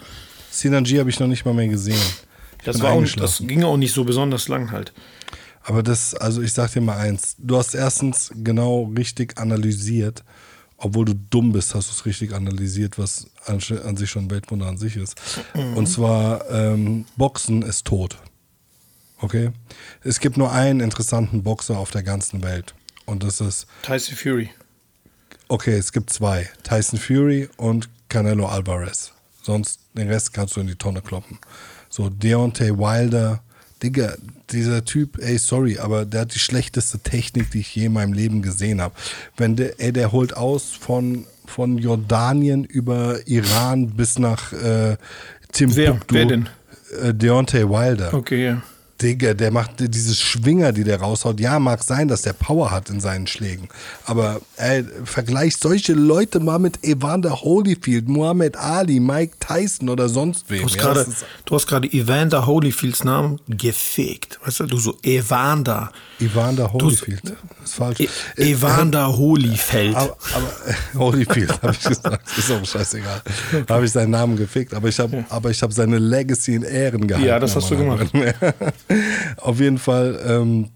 Sinanji 0.51 0.99
habe 0.99 1.11
ich 1.11 1.21
noch 1.21 1.27
nicht 1.27 1.45
mal 1.45 1.53
mehr 1.53 1.69
gesehen. 1.69 2.01
das, 2.65 2.81
war 2.81 2.93
auch, 2.93 3.05
das 3.05 3.39
ging 3.41 3.65
auch 3.65 3.77
nicht 3.77 3.93
so 3.93 4.05
besonders 4.05 4.49
lang 4.49 4.71
halt. 4.71 4.93
Aber 5.63 5.83
das, 5.83 6.15
also 6.15 6.43
ich 6.43 6.53
sag 6.53 6.73
dir 6.73 6.81
mal 6.81 6.97
eins, 6.97 7.35
du 7.39 7.57
hast 7.57 7.75
erstens 7.75 8.31
genau 8.37 8.91
richtig 8.97 9.37
analysiert, 9.39 10.23
obwohl 10.79 11.05
du 11.07 11.15
dumm 11.15 11.53
bist, 11.53 11.75
hast 11.75 11.89
du 11.89 11.93
es 11.93 12.07
richtig 12.07 12.35
analysiert, 12.35 12.99
was 12.99 13.29
an, 13.47 13.61
an, 13.85 13.97
sich 13.97 14.11
schon 14.11 14.25
ein 14.25 14.31
Weltwunder 14.31 14.67
an 14.67 14.77
sich 14.77 14.97
ist. 14.97 15.17
Mhm. 15.55 15.77
Und 15.77 15.87
zwar, 15.87 16.49
ähm, 16.51 17.07
Boxen 17.17 17.63
ist 17.63 17.87
tot. 17.87 18.19
Okay? 19.19 19.53
Es 20.03 20.21
gibt 20.21 20.37
nur 20.37 20.53
einen 20.53 20.81
interessanten 20.81 21.43
Boxer 21.43 21.79
auf 21.79 21.91
der 21.91 22.03
ganzen 22.03 22.43
Welt. 22.43 22.75
Und 23.07 23.23
das 23.23 23.41
ist. 23.41 23.67
Tyson 23.83 24.17
Fury. 24.17 24.51
Okay, 25.49 25.77
es 25.77 25.93
gibt 25.93 26.11
zwei. 26.11 26.51
Tyson 26.65 26.99
Fury 26.99 27.49
und 27.57 27.89
Canelo 28.09 28.47
Alvarez. 28.47 29.13
Sonst 29.43 29.81
den 29.95 30.09
Rest 30.09 30.35
kannst 30.35 30.57
du 30.57 30.61
in 30.61 30.67
die 30.67 30.75
Tonne 30.75 31.01
kloppen. 31.01 31.39
So, 31.89 32.11
Deontay 32.11 32.77
Wilder, 32.77 33.43
Digga, 33.83 34.15
dieser 34.51 34.85
Typ, 34.85 35.19
ey, 35.19 35.39
sorry, 35.39 35.79
aber 35.79 36.05
der 36.05 36.23
hat 36.23 36.35
die 36.35 36.39
schlechteste 36.39 36.99
Technik, 36.99 37.51
die 37.51 37.61
ich 37.61 37.75
je 37.75 37.87
in 37.87 37.93
meinem 37.93 38.13
Leben 38.13 38.43
gesehen 38.43 38.81
habe. 38.81 38.95
Wenn 39.37 39.57
der, 39.57 39.79
ey, 39.81 39.93
der 39.93 40.13
holt 40.13 40.37
aus 40.37 40.71
von, 40.71 41.27
von 41.45 41.77
Jordanien 41.79 42.65
über 42.65 43.27
Iran 43.27 43.89
bis 43.89 44.19
nach 44.19 44.53
äh, 44.53 44.97
Timbuktu. 45.53 45.77
Wer, 45.77 46.01
wer 46.09 46.27
denn? 46.27 46.49
Äh, 47.03 47.15
Deontay 47.15 47.69
Wilder. 47.69 48.15
Okay, 48.15 48.45
ja. 48.45 48.63
Digga, 49.03 49.35
der 49.35 49.51
macht 49.51 49.73
dieses 49.79 50.21
Schwinger, 50.21 50.73
die 50.73 50.85
der 50.85 51.01
raushaut. 51.01 51.41
Ja, 51.41 51.59
mag 51.59 51.83
sein, 51.83 52.09
dass 52.09 52.23
der 52.23 52.33
Power 52.33 52.71
hat 52.71 52.91
in 52.91 53.01
seinen 53.01 53.27
Schlägen. 53.27 53.69
Aber 54.05 54.41
ey, 54.57 54.85
vergleich 55.05 55.57
solche 55.57 55.93
Leute 55.93 56.41
mal 56.41 56.59
mit 56.59 56.83
Evander 56.85 57.43
Holyfield, 57.43 58.09
Muhammad 58.09 58.57
Ali, 58.57 59.01
Mike 59.01 59.37
Tyson 59.41 59.89
oder 59.89 60.09
sonst 60.09 60.49
wem. 60.49 60.67
Du 61.45 61.55
hast 61.55 61.67
gerade 61.67 61.87
Evander 61.93 62.47
Holyfields 62.47 63.05
Namen 63.05 63.41
gefegt. 63.49 64.39
Weißt 64.45 64.61
du, 64.61 64.67
du 64.67 64.79
so 64.79 64.97
Evander. 65.03 65.93
Evander 66.21 66.73
Holyfield. 66.73 67.23
Das 67.25 67.71
ist 67.71 67.75
falsch. 67.75 68.01
E 68.01 68.09
äh, 68.37 68.53
Evander 68.53 69.09
äh, 69.09 69.17
Holyfeld. 69.17 69.95
Aber, 69.95 70.17
aber 70.35 70.53
äh, 70.67 70.75
Holyfield, 70.99 71.51
habe 71.63 71.73
ich 71.73 71.87
gesagt. 71.87 72.39
Ist 72.39 72.51
auch 72.51 72.65
scheißegal. 72.65 73.23
Da 73.67 73.75
habe 73.75 73.85
ich 73.85 73.93
seinen 73.93 74.11
Namen 74.11 74.37
gefickt. 74.37 74.73
Aber 74.73 74.89
ich 74.89 74.99
habe 74.99 75.25
ja. 75.31 75.41
hab 75.41 75.73
seine 75.73 75.99
Legacy 75.99 76.55
in 76.55 76.63
Ehren 76.63 77.07
gehalten. 77.07 77.29
Ja, 77.29 77.39
das 77.39 77.55
hast 77.55 77.71
du 77.71 77.77
gemacht. 77.77 78.07
Auf 79.39 79.61
jeden 79.61 79.79
Fall 79.79 80.21
ähm, 80.27 80.71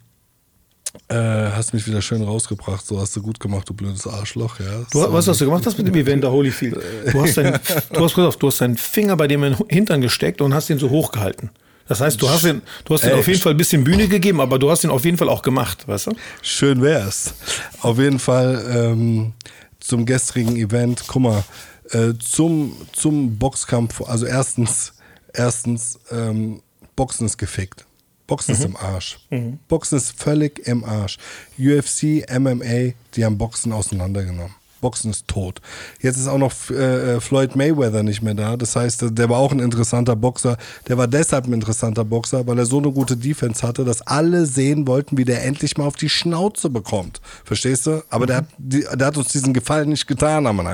äh, 1.09 1.15
hast 1.15 1.73
mich 1.73 1.87
wieder 1.87 2.03
schön 2.03 2.23
rausgebracht. 2.23 2.87
So 2.87 3.01
hast 3.01 3.15
du 3.17 3.23
gut 3.23 3.39
gemacht, 3.39 3.69
du 3.69 3.75
blödes 3.75 4.07
Arschloch. 4.07 4.59
Ja. 4.59 4.85
Du, 4.91 5.01
so. 5.01 5.13
was 5.13 5.29
hast 5.29 5.41
du 5.41 5.45
gemacht 5.45 5.65
hast 5.67 5.79
mit 5.79 5.87
dem 5.87 5.95
Evander 5.95 6.31
Holyfield? 6.31 6.77
Du 7.13 7.23
hast, 7.23 7.37
dein, 7.37 7.59
du, 7.93 8.05
hast, 8.05 8.19
auf, 8.19 8.37
du 8.37 8.49
hast 8.49 8.61
deinen 8.61 8.77
Finger 8.77 9.17
bei 9.17 9.29
dem 9.29 9.45
in 9.45 9.55
den 9.55 9.67
Hintern 9.69 10.01
gesteckt 10.01 10.41
und 10.41 10.55
hast 10.55 10.71
ihn 10.71 10.79
so 10.79 10.91
hochgehalten. 10.91 11.51
Das 11.87 12.01
heißt, 12.01 12.23
du 12.23 12.29
hast 12.29 12.45
ihn, 12.45 12.63
du 12.85 12.95
hast 12.95 13.03
ihn 13.03 13.13
auf 13.13 13.27
jeden 13.27 13.41
Fall 13.41 13.53
ein 13.53 13.57
bisschen 13.57 13.83
Bühne 13.83 14.07
gegeben, 14.07 14.41
aber 14.41 14.61
du 14.61 14.71
hast 14.71 14.85
ihn 14.85 14.91
auf 14.91 15.05
jeden 15.05 15.17
Fall 15.17 15.29
auch 15.29 15.43
gemacht, 15.43 15.89
weißt 15.89 16.07
du? 16.07 16.13
Schön 16.41 16.83
wär's. 16.83 17.35
Auf 17.81 17.99
jeden 17.99 18.21
Fall 18.21 18.65
ähm, 18.73 19.33
zum 19.81 20.07
gestrigen 20.07 20.57
Event, 20.57 21.03
guck 21.09 21.23
mal, 21.23 21.45
äh, 21.91 22.13
zum, 22.21 22.77
zum 22.93 23.39
Boxkampf, 23.39 24.03
also 24.03 24.27
erstens, 24.27 24.93
erstens, 25.33 25.99
ähm, 26.13 26.63
Boxen 26.95 27.27
ist 27.27 27.39
gefickt. 27.39 27.87
Boxen 28.31 28.55
mhm. 28.55 28.61
ist 28.61 28.65
im 28.65 28.77
Arsch. 28.77 29.19
Mhm. 29.31 29.59
Boxen 29.67 29.99
ist 29.99 30.13
völlig 30.13 30.61
im 30.61 30.85
Arsch. 30.85 31.19
UFC, 31.59 32.25
MMA, 32.31 32.95
die 33.15 33.25
haben 33.25 33.37
Boxen 33.37 33.73
auseinandergenommen. 33.73 34.55
Boxen 34.81 35.11
ist 35.11 35.27
tot. 35.27 35.61
Jetzt 36.01 36.17
ist 36.17 36.29
auch 36.29 36.39
noch 36.39 36.53
äh, 36.71 37.17
äh, 37.17 37.21
Floyd 37.21 37.57
Mayweather 37.57 38.05
nicht 38.05 38.23
mehr 38.23 38.35
da. 38.35 38.57
Das 38.57 38.77
heißt, 38.77 39.05
der 39.11 39.29
war 39.29 39.39
auch 39.39 39.51
ein 39.51 39.59
interessanter 39.59 40.15
Boxer. 40.15 40.57
Der 40.89 40.97
war 40.97 41.09
deshalb 41.09 41.47
ein 41.47 41.53
interessanter 41.53 42.05
Boxer, 42.05 42.47
weil 42.47 42.57
er 42.57 42.67
so 42.67 42.79
eine 42.79 42.93
gute 42.93 43.17
Defense 43.17 43.67
hatte, 43.67 43.85
dass 43.85 44.01
alle 44.03 44.47
sehen 44.47 44.87
wollten, 44.87 45.19
wie 45.19 45.25
der 45.25 45.45
endlich 45.45 45.77
mal 45.77 45.87
auf 45.87 45.97
die 45.97 46.09
Schnauze 46.09 46.71
bekommt. 46.71 47.21
Verstehst 47.45 47.89
du? 47.89 48.03
Aber 48.11 48.25
mhm. 48.25 48.29
der, 48.29 48.37
hat, 48.37 48.47
die, 48.59 48.87
der 48.95 49.07
hat 49.09 49.17
uns 49.17 49.29
diesen 49.29 49.53
Gefallen 49.53 49.89
nicht 49.89 50.07
getan, 50.07 50.47
am 50.47 50.65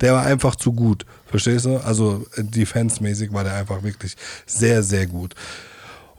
Der 0.00 0.12
war 0.12 0.26
einfach 0.26 0.56
zu 0.56 0.72
gut. 0.74 1.06
Verstehst 1.24 1.64
du? 1.64 1.78
Also 1.78 2.26
äh, 2.36 2.44
defense-mäßig 2.44 3.32
war 3.32 3.44
der 3.44 3.54
einfach 3.54 3.82
wirklich 3.82 4.14
sehr, 4.46 4.82
sehr 4.82 5.06
gut. 5.06 5.34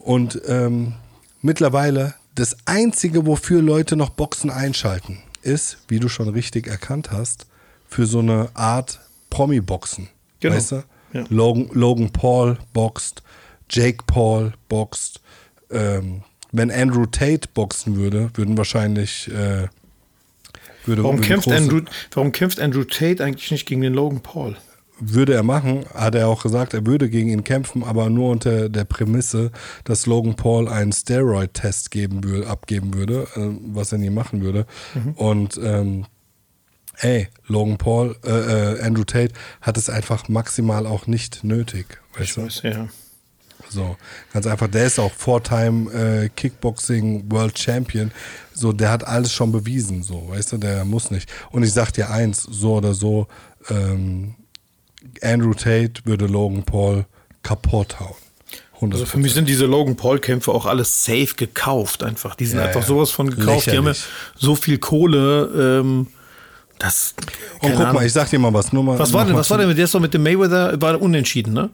Und 0.04 0.42
ähm, 0.48 0.94
mittlerweile 1.42 2.16
das 2.36 2.58
Einzige, 2.66 3.26
wofür 3.26 3.62
Leute 3.62 3.96
noch 3.96 4.10
Boxen 4.10 4.50
einschalten, 4.50 5.20
ist, 5.42 5.78
wie 5.88 6.00
du 6.00 6.10
schon 6.10 6.28
richtig 6.28 6.68
erkannt 6.68 7.12
hast, 7.12 7.48
für 7.88 8.06
so 8.06 8.20
eine 8.20 8.50
Art 8.54 9.00
Promi-Boxen. 9.30 10.10
Genau. 10.42 10.56
Weißt 10.56 10.72
du? 10.74 10.84
Ja. 11.14 11.24
Logan, 11.30 11.70
Logan 11.72 12.10
Paul 12.12 12.58
boxt, 12.74 13.24
Jake 13.70 14.04
Paul 14.06 14.54
boxt. 14.68 15.22
Ähm, 15.70 16.24
wenn 16.52 16.70
Andrew 16.70 17.06
Tate 17.06 17.48
boxen 17.54 17.96
würde, 17.96 18.30
würden 18.34 18.58
wahrscheinlich. 18.58 19.30
Äh, 19.30 19.68
würde, 20.86 21.04
warum, 21.04 21.22
kämpft 21.22 21.50
Andrew, 21.50 21.82
warum 22.12 22.34
kämpft 22.34 22.60
Andrew 22.60 22.84
Tate 22.84 23.24
eigentlich 23.24 23.52
nicht 23.52 23.66
gegen 23.66 23.82
den 23.82 23.94
Logan 23.94 24.20
Paul? 24.20 24.58
Würde 25.00 25.34
er 25.34 25.44
machen, 25.44 25.86
hat 25.94 26.16
er 26.16 26.28
auch 26.28 26.44
gesagt, 26.44 26.74
er 26.74 26.86
würde 26.86 27.10
gegen 27.10 27.30
ihn 27.30 27.44
kämpfen, 27.44 27.84
aber 27.84 28.10
nur 28.10 28.30
unter 28.30 28.70
der 28.70 28.86
Prämisse, 28.86 29.52
dass 29.84 30.06
Logan 30.06 30.36
Paul 30.36 30.68
einen 30.68 30.92
Steroid-Test 30.92 31.92
geben 31.92 32.24
würde, 32.24 32.48
abgeben 32.48 32.94
würde, 32.94 33.28
äh, 33.36 33.50
was 33.74 33.92
er 33.92 33.98
nie 33.98 34.10
machen 34.10 34.42
würde. 34.42 34.66
Mhm. 34.94 35.12
Und 35.14 35.60
ähm, 35.62 36.06
ey, 37.00 37.28
Logan 37.48 37.78
Paul, 37.78 38.16
äh, 38.24 38.30
äh, 38.76 38.82
Andrew 38.82 39.04
Tate 39.04 39.34
hat 39.62 39.78
es 39.78 39.90
einfach 39.90 40.30
maximal 40.30 40.86
auch 40.86 41.08
nicht 41.08 41.44
nötig. 41.44 42.00
Weißt 42.14 42.30
ich 42.30 42.36
du? 42.36 42.42
weiß, 42.44 42.62
ja. 42.64 42.88
So, 43.70 43.98
ganz 44.32 44.46
einfach, 44.46 44.68
der 44.68 44.86
ist 44.86 45.00
auch 45.00 45.12
Four-Time 45.12 45.92
äh, 45.92 46.30
Kickboxing 46.30 47.32
World 47.32 47.58
Champion. 47.58 48.12
So, 48.54 48.72
der 48.72 48.92
hat 48.92 49.04
alles 49.04 49.34
schon 49.34 49.52
bewiesen, 49.52 50.04
so, 50.04 50.30
weißt 50.30 50.52
du, 50.52 50.58
der 50.58 50.86
muss 50.86 51.10
nicht. 51.10 51.32
Und 51.50 51.64
ich 51.64 51.74
sag 51.74 51.92
dir 51.92 52.12
eins, 52.12 52.44
so 52.44 52.76
oder 52.76 52.94
so, 52.94 53.28
ähm, 53.70 54.36
Andrew 55.22 55.54
Tate 55.54 55.94
würde 56.06 56.26
Logan 56.26 56.64
Paul 56.64 57.06
kaputt 57.42 58.00
hauen. 58.00 58.16
100%. 58.80 58.94
Also 58.94 59.06
für 59.06 59.18
mich 59.18 59.34
sind 59.34 59.48
diese 59.48 59.66
Logan 59.66 59.96
Paul-Kämpfe 59.96 60.52
auch 60.52 60.66
alles 60.66 61.06
safe 61.06 61.36
gekauft 61.36 62.04
einfach. 62.04 62.36
Die 62.36 62.46
sind 62.46 62.60
ja, 62.60 62.66
einfach 62.66 62.82
ja. 62.82 62.88
sowas 62.88 63.12
von 63.12 63.30
gekauft. 63.30 63.68
Lächerlich. 63.68 63.72
Die 63.72 63.78
haben 63.78 63.88
ja 63.88 63.94
so 64.36 64.56
viel 64.56 64.78
Kohle. 64.78 65.80
Ähm, 65.82 66.08
das, 66.80 67.16
Und 67.62 67.72
guck 67.72 67.80
Ahnung. 67.80 67.94
mal, 67.94 68.06
ich 68.06 68.14
sag 68.14 68.30
dir 68.30 68.40
mal 68.40 68.54
was. 68.54 68.74
Nur 68.74 68.84
mal 68.84 69.00
was 69.00 69.14
war 69.14 69.26
denn, 69.26 69.36
was 69.36 69.50
war 69.50 69.58
denn 69.58 69.68
mit 69.68 69.78
der 69.78 69.86
ist 69.86 69.96
doch 69.96 70.00
mit 70.00 70.14
dem 70.14 70.24
Mayweather? 70.24 70.82
War 70.82 71.02
unentschieden, 71.02 71.54
ne? 71.54 71.70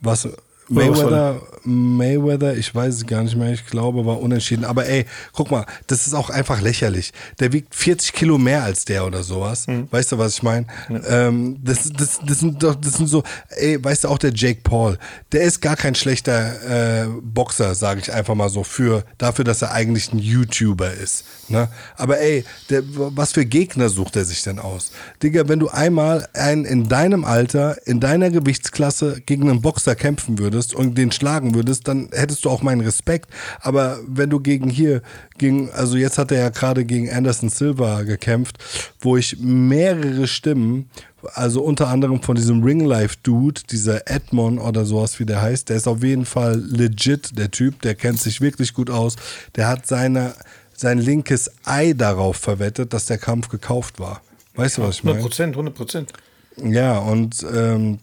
Was? 0.00 0.28
Mayweather, 0.68 1.42
Mayweather, 1.64 2.56
ich 2.56 2.74
weiß 2.74 2.94
es 2.94 3.06
gar 3.06 3.22
nicht 3.22 3.36
mehr, 3.36 3.52
ich 3.52 3.66
glaube, 3.66 4.06
war 4.06 4.20
unentschieden. 4.20 4.64
Aber 4.64 4.86
ey, 4.86 5.04
guck 5.32 5.50
mal, 5.50 5.66
das 5.86 6.06
ist 6.06 6.14
auch 6.14 6.30
einfach 6.30 6.60
lächerlich. 6.60 7.12
Der 7.38 7.52
wiegt 7.52 7.74
40 7.74 8.12
Kilo 8.12 8.38
mehr 8.38 8.62
als 8.62 8.84
der 8.84 9.06
oder 9.06 9.22
sowas. 9.22 9.66
Mhm. 9.66 9.88
Weißt 9.90 10.12
du, 10.12 10.18
was 10.18 10.36
ich 10.36 10.42
meine? 10.42 10.66
Ja. 10.88 11.28
Ähm, 11.28 11.58
das, 11.62 11.90
das, 11.92 12.20
das 12.24 12.40
sind 12.40 12.62
doch, 12.62 12.74
das 12.74 12.94
sind 12.94 13.08
so, 13.08 13.22
ey, 13.50 13.82
weißt 13.82 14.04
du, 14.04 14.08
auch 14.08 14.18
der 14.18 14.32
Jake 14.32 14.60
Paul, 14.62 14.98
der 15.32 15.42
ist 15.42 15.60
gar 15.60 15.76
kein 15.76 15.94
schlechter 15.94 17.02
äh, 17.02 17.08
Boxer, 17.22 17.74
sage 17.74 18.00
ich 18.00 18.12
einfach 18.12 18.34
mal 18.34 18.48
so, 18.48 18.64
für, 18.64 19.04
dafür, 19.18 19.44
dass 19.44 19.60
er 19.60 19.72
eigentlich 19.72 20.12
ein 20.12 20.18
YouTuber 20.18 20.92
ist. 20.92 21.24
Ne? 21.48 21.68
Aber 21.96 22.20
ey, 22.20 22.44
der, 22.70 22.82
was 22.86 23.32
für 23.32 23.44
Gegner 23.44 23.90
sucht 23.90 24.16
er 24.16 24.24
sich 24.24 24.42
denn 24.42 24.58
aus? 24.58 24.92
Digga, 25.22 25.46
wenn 25.48 25.58
du 25.58 25.68
einmal 25.68 26.26
einen 26.32 26.64
in 26.64 26.88
deinem 26.88 27.24
Alter, 27.24 27.76
in 27.86 28.00
deiner 28.00 28.30
Gewichtsklasse 28.30 29.20
gegen 29.26 29.50
einen 29.50 29.60
Boxer 29.60 29.94
kämpfen 29.94 30.38
würdest 30.38 30.53
und 30.74 30.96
den 30.96 31.12
schlagen 31.12 31.54
würdest, 31.54 31.88
dann 31.88 32.08
hättest 32.12 32.44
du 32.44 32.50
auch 32.50 32.62
meinen 32.62 32.80
Respekt. 32.80 33.30
Aber 33.60 33.98
wenn 34.06 34.30
du 34.30 34.40
gegen 34.40 34.70
hier, 34.70 35.02
gegen, 35.38 35.70
also 35.70 35.96
jetzt 35.96 36.18
hat 36.18 36.30
er 36.32 36.38
ja 36.38 36.48
gerade 36.50 36.84
gegen 36.84 37.10
Anderson 37.10 37.48
Silva 37.48 38.02
gekämpft, 38.02 38.58
wo 39.00 39.16
ich 39.16 39.38
mehrere 39.40 40.26
Stimmen 40.26 40.88
also 41.32 41.62
unter 41.62 41.88
anderem 41.88 42.20
von 42.20 42.36
diesem 42.36 42.62
Ringlife-Dude, 42.62 43.62
dieser 43.70 44.10
Edmond 44.10 44.60
oder 44.60 44.84
sowas, 44.84 45.18
wie 45.20 45.24
der 45.24 45.40
heißt, 45.40 45.68
der 45.68 45.76
ist 45.76 45.88
auf 45.88 46.02
jeden 46.02 46.26
Fall 46.26 46.60
legit, 46.60 47.38
der 47.38 47.50
Typ, 47.50 47.80
der 47.82 47.94
kennt 47.94 48.20
sich 48.20 48.40
wirklich 48.40 48.74
gut 48.74 48.90
aus. 48.90 49.16
Der 49.56 49.68
hat 49.68 49.86
seine, 49.86 50.34
sein 50.74 50.98
linkes 50.98 51.50
Ei 51.64 51.92
darauf 51.94 52.36
verwettet, 52.36 52.92
dass 52.92 53.06
der 53.06 53.18
Kampf 53.18 53.48
gekauft 53.48 53.98
war. 53.98 54.20
Weißt 54.54 54.78
du, 54.78 54.82
was 54.82 54.96
ich 54.96 55.04
meine? 55.04 55.18
100 55.18 55.30
Prozent, 55.30 55.54
100 55.54 55.74
Prozent. 55.74 56.12
Ja, 56.56 56.98
und 56.98 57.44
ähm, 57.52 57.98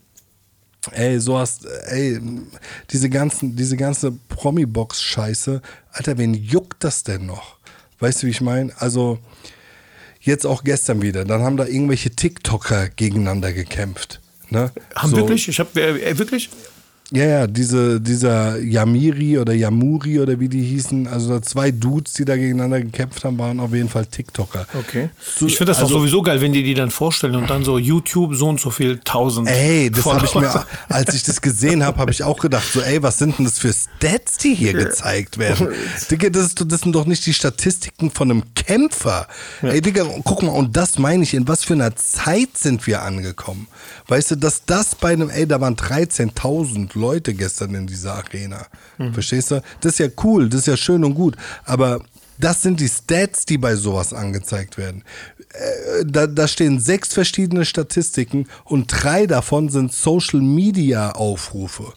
ey, 0.92 1.20
so 1.20 1.38
hast, 1.38 1.66
ey, 1.66 2.20
diese 2.90 3.10
ganzen, 3.10 3.56
diese 3.56 3.78
ganze 3.78 4.12
Promi-Box-Scheiße, 4.30 5.62
Alter, 5.92 6.18
wen 6.18 6.34
juckt 6.34 6.84
das 6.84 7.04
denn 7.04 7.26
noch? 7.26 7.58
Weißt 8.00 8.24
du, 8.24 8.28
wie 8.28 8.32
ich 8.32 8.42
meine? 8.42 8.74
Also, 8.80 9.20
jetzt 10.22 10.46
auch 10.46 10.64
gestern 10.64 11.02
wieder, 11.02 11.24
dann 11.26 11.42
haben 11.44 11.58
da 11.58 11.66
irgendwelche 11.66 12.10
TikToker 12.12 12.90
gegeneinander 12.90 13.54
gekämpft. 13.54 14.20
Ne? 14.50 14.72
Haben 14.96 15.12
so. 15.12 15.18
wirklich? 15.18 15.48
Ich 15.48 15.60
habe 15.60 15.80
äh, 15.80 16.18
wirklich? 16.18 16.50
Ja, 17.14 17.26
ja, 17.26 17.48
diese, 17.48 18.00
dieser 18.00 18.58
Yamiri 18.60 19.38
oder 19.38 19.54
Yamuri 19.54 20.22
oder 20.22 20.40
wie 20.40 20.48
die 20.48 20.62
hießen, 20.62 21.08
also 21.08 21.42
zwei 21.42 21.72
Dudes, 21.72 22.14
die 22.14 22.24
da 22.24 22.38
gegeneinander 22.38 22.80
gekämpft 22.80 23.26
haben, 23.26 23.38
waren 23.38 23.60
auf 23.60 23.74
jeden 23.74 23.90
Fall 23.90 24.06
TikToker. 24.06 24.66
Okay. 24.74 25.10
Ich 25.46 25.58
finde 25.58 25.72
das 25.72 25.80
also, 25.80 25.96
doch 25.96 26.00
sowieso 26.00 26.22
geil, 26.22 26.40
wenn 26.40 26.54
die 26.54 26.64
die 26.64 26.74
dann 26.74 26.90
vorstellen 26.90 27.36
und 27.36 27.50
dann 27.50 27.66
so 27.66 27.78
YouTube 27.78 28.36
so 28.36 28.48
und 28.48 28.62
so 28.62 28.70
viel 28.70 29.02
tausend. 29.04 29.50
Ey, 29.50 29.92
das 29.92 30.06
habe 30.06 30.26
ich 30.26 30.34
mir, 30.36 30.66
als 30.90 31.14
ich 31.14 31.24
das 31.24 31.42
gesehen 31.42 31.84
habe, 31.84 31.98
habe 32.00 32.12
ich 32.12 32.24
auch 32.24 32.40
gedacht, 32.40 32.72
so, 32.72 32.80
ey, 32.80 33.04
was 33.04 33.18
sind 33.18 33.38
denn 33.38 33.44
das 33.44 33.60
für 33.60 33.74
Stats, 33.74 34.38
die 34.38 34.56
hier 34.56 34.72
gezeigt 34.72 35.38
werden? 35.38 35.68
Digga, 36.12 36.30
das, 36.30 36.48
ist, 36.48 36.64
das 36.66 36.80
sind 36.80 36.94
doch 36.94 37.06
nicht 37.06 37.26
die 37.26 37.34
Statistiken 37.34 38.12
von 38.12 38.32
einem 38.32 38.44
Kämpfer. 38.56 39.28
Ja. 39.62 39.70
Ey, 39.70 39.82
Digga, 39.82 40.06
guck 40.24 40.44
mal, 40.44 40.52
und 40.52 40.78
das 40.78 40.98
meine 40.98 41.24
ich, 41.24 41.34
in 41.34 41.46
was 41.46 41.66
für 41.66 41.74
einer 41.74 41.94
Zeit 41.98 42.58
sind 42.58 42.88
wir 42.88 43.02
angekommen? 43.02 43.68
Weißt 44.08 44.32
du, 44.32 44.36
dass 44.36 44.66
das 44.66 44.96
bei 44.96 45.14
einem, 45.14 45.30
ey, 45.30 45.48
da 45.48 45.62
waren 45.62 45.76
13.000 45.76 46.98
Leute 46.98 47.34
gestern 47.34 47.76
in 47.76 47.88
dieser 47.88 48.16
Arena. 48.16 48.66
Mhm. 48.98 49.14
Verstehst 49.14 49.52
du? 49.52 49.62
Das 49.82 49.94
ist 49.94 50.00
ja 50.00 50.08
cool, 50.24 50.50
das 50.50 50.62
ist 50.62 50.68
ja 50.68 50.78
schön 50.78 51.04
und 51.04 51.16
gut. 51.16 51.36
Aber 51.66 52.02
das 52.38 52.62
sind 52.62 52.80
die 52.80 52.90
Stats, 52.90 53.46
die 53.46 53.58
bei 53.58 53.76
sowas 53.76 54.14
angezeigt 54.14 54.78
werden. 54.78 55.04
Äh, 55.54 56.06
da, 56.06 56.28
da, 56.28 56.48
stehen 56.48 56.80
sechs 56.80 57.14
verschiedene 57.14 57.66
Statistiken 57.66 58.48
und 58.64 58.88
drei 58.88 59.28
davon 59.28 59.70
sind 59.70 59.94
Social 59.94 60.42
Media 60.42 61.12
Aufrufe 61.12 61.94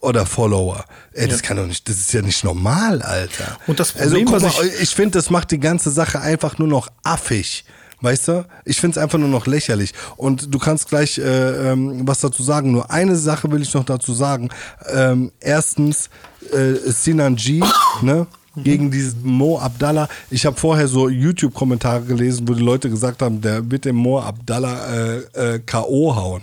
oder 0.00 0.26
Follower. 0.26 0.84
Ey, 1.12 1.28
das 1.28 1.40
ja. 1.40 1.48
kann 1.48 1.56
doch 1.56 1.66
nicht, 1.66 1.88
das 1.88 1.96
ist 1.96 2.12
ja 2.12 2.22
nicht 2.22 2.44
normal, 2.44 3.02
Alter. 3.02 3.58
Und 3.66 3.80
das 3.80 3.94
also, 3.96 4.16
Problem, 4.16 4.32
also, 4.32 4.46
guck 4.48 4.58
mal, 4.58 4.66
ich, 4.66 4.82
ich 4.82 4.94
finde, 4.94 5.18
das 5.18 5.30
macht 5.30 5.50
die 5.50 5.60
ganze 5.60 5.90
Sache 5.90 6.20
einfach 6.20 6.58
nur 6.58 6.68
noch 6.68 6.88
affig. 7.02 7.64
Weißt 8.00 8.28
du? 8.28 8.46
Ich 8.64 8.80
finde 8.80 8.98
es 8.98 9.02
einfach 9.02 9.18
nur 9.18 9.28
noch 9.28 9.46
lächerlich. 9.46 9.92
Und 10.16 10.54
du 10.54 10.58
kannst 10.58 10.88
gleich 10.88 11.18
äh, 11.18 11.72
ähm, 11.72 12.06
was 12.06 12.20
dazu 12.20 12.42
sagen. 12.42 12.72
Nur 12.72 12.90
eine 12.90 13.16
Sache 13.16 13.50
will 13.50 13.62
ich 13.62 13.74
noch 13.74 13.84
dazu 13.84 14.14
sagen. 14.14 14.48
Ähm, 14.92 15.32
erstens, 15.40 16.08
äh, 16.52 16.74
Sinan 16.90 17.36
G, 17.36 17.62
ne? 18.02 18.26
Gegen 18.56 18.90
diesen 18.90 19.24
Mo 19.24 19.60
Abdallah. 19.60 20.08
Ich 20.28 20.44
habe 20.44 20.56
vorher 20.56 20.88
so 20.88 21.08
YouTube-Kommentare 21.08 22.02
gelesen, 22.02 22.48
wo 22.48 22.54
die 22.54 22.62
Leute 22.62 22.90
gesagt 22.90 23.22
haben, 23.22 23.40
der 23.40 23.70
wird 23.70 23.84
den 23.84 23.94
Mo 23.94 24.18
Abdallah 24.18 24.92
äh, 24.92 25.54
äh, 25.54 25.58
K.O. 25.60 26.16
hauen. 26.16 26.42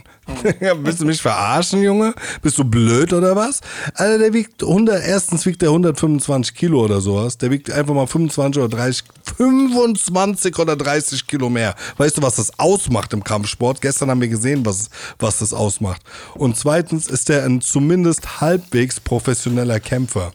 Willst 0.81 1.01
du 1.01 1.05
mich 1.05 1.21
verarschen, 1.21 1.81
Junge? 1.81 2.13
Bist 2.41 2.57
du 2.57 2.63
blöd 2.63 3.13
oder 3.13 3.35
was? 3.35 3.61
Also 3.93 4.17
der 4.17 4.33
wiegt 4.33 4.61
100, 4.61 5.03
erstens 5.05 5.45
wiegt 5.45 5.61
der 5.61 5.69
125 5.69 6.55
Kilo 6.55 6.83
oder 6.83 7.01
sowas. 7.01 7.37
Der 7.37 7.51
wiegt 7.51 7.71
einfach 7.71 7.93
mal 7.93 8.07
25 8.07 8.61
oder 8.61 8.77
30, 8.77 9.05
25 9.37 10.59
oder 10.59 10.75
30 10.75 11.27
Kilo 11.27 11.49
mehr. 11.49 11.75
Weißt 11.97 12.17
du, 12.17 12.21
was 12.21 12.35
das 12.35 12.59
ausmacht 12.59 13.13
im 13.13 13.23
Kampfsport? 13.23 13.81
Gestern 13.81 14.09
haben 14.09 14.21
wir 14.21 14.27
gesehen, 14.27 14.65
was, 14.65 14.89
was 15.19 15.39
das 15.39 15.53
ausmacht. 15.53 16.01
Und 16.35 16.57
zweitens 16.57 17.07
ist 17.07 17.29
der 17.29 17.45
ein 17.45 17.61
zumindest 17.61 18.41
halbwegs 18.41 18.99
professioneller 18.99 19.79
Kämpfer. 19.79 20.31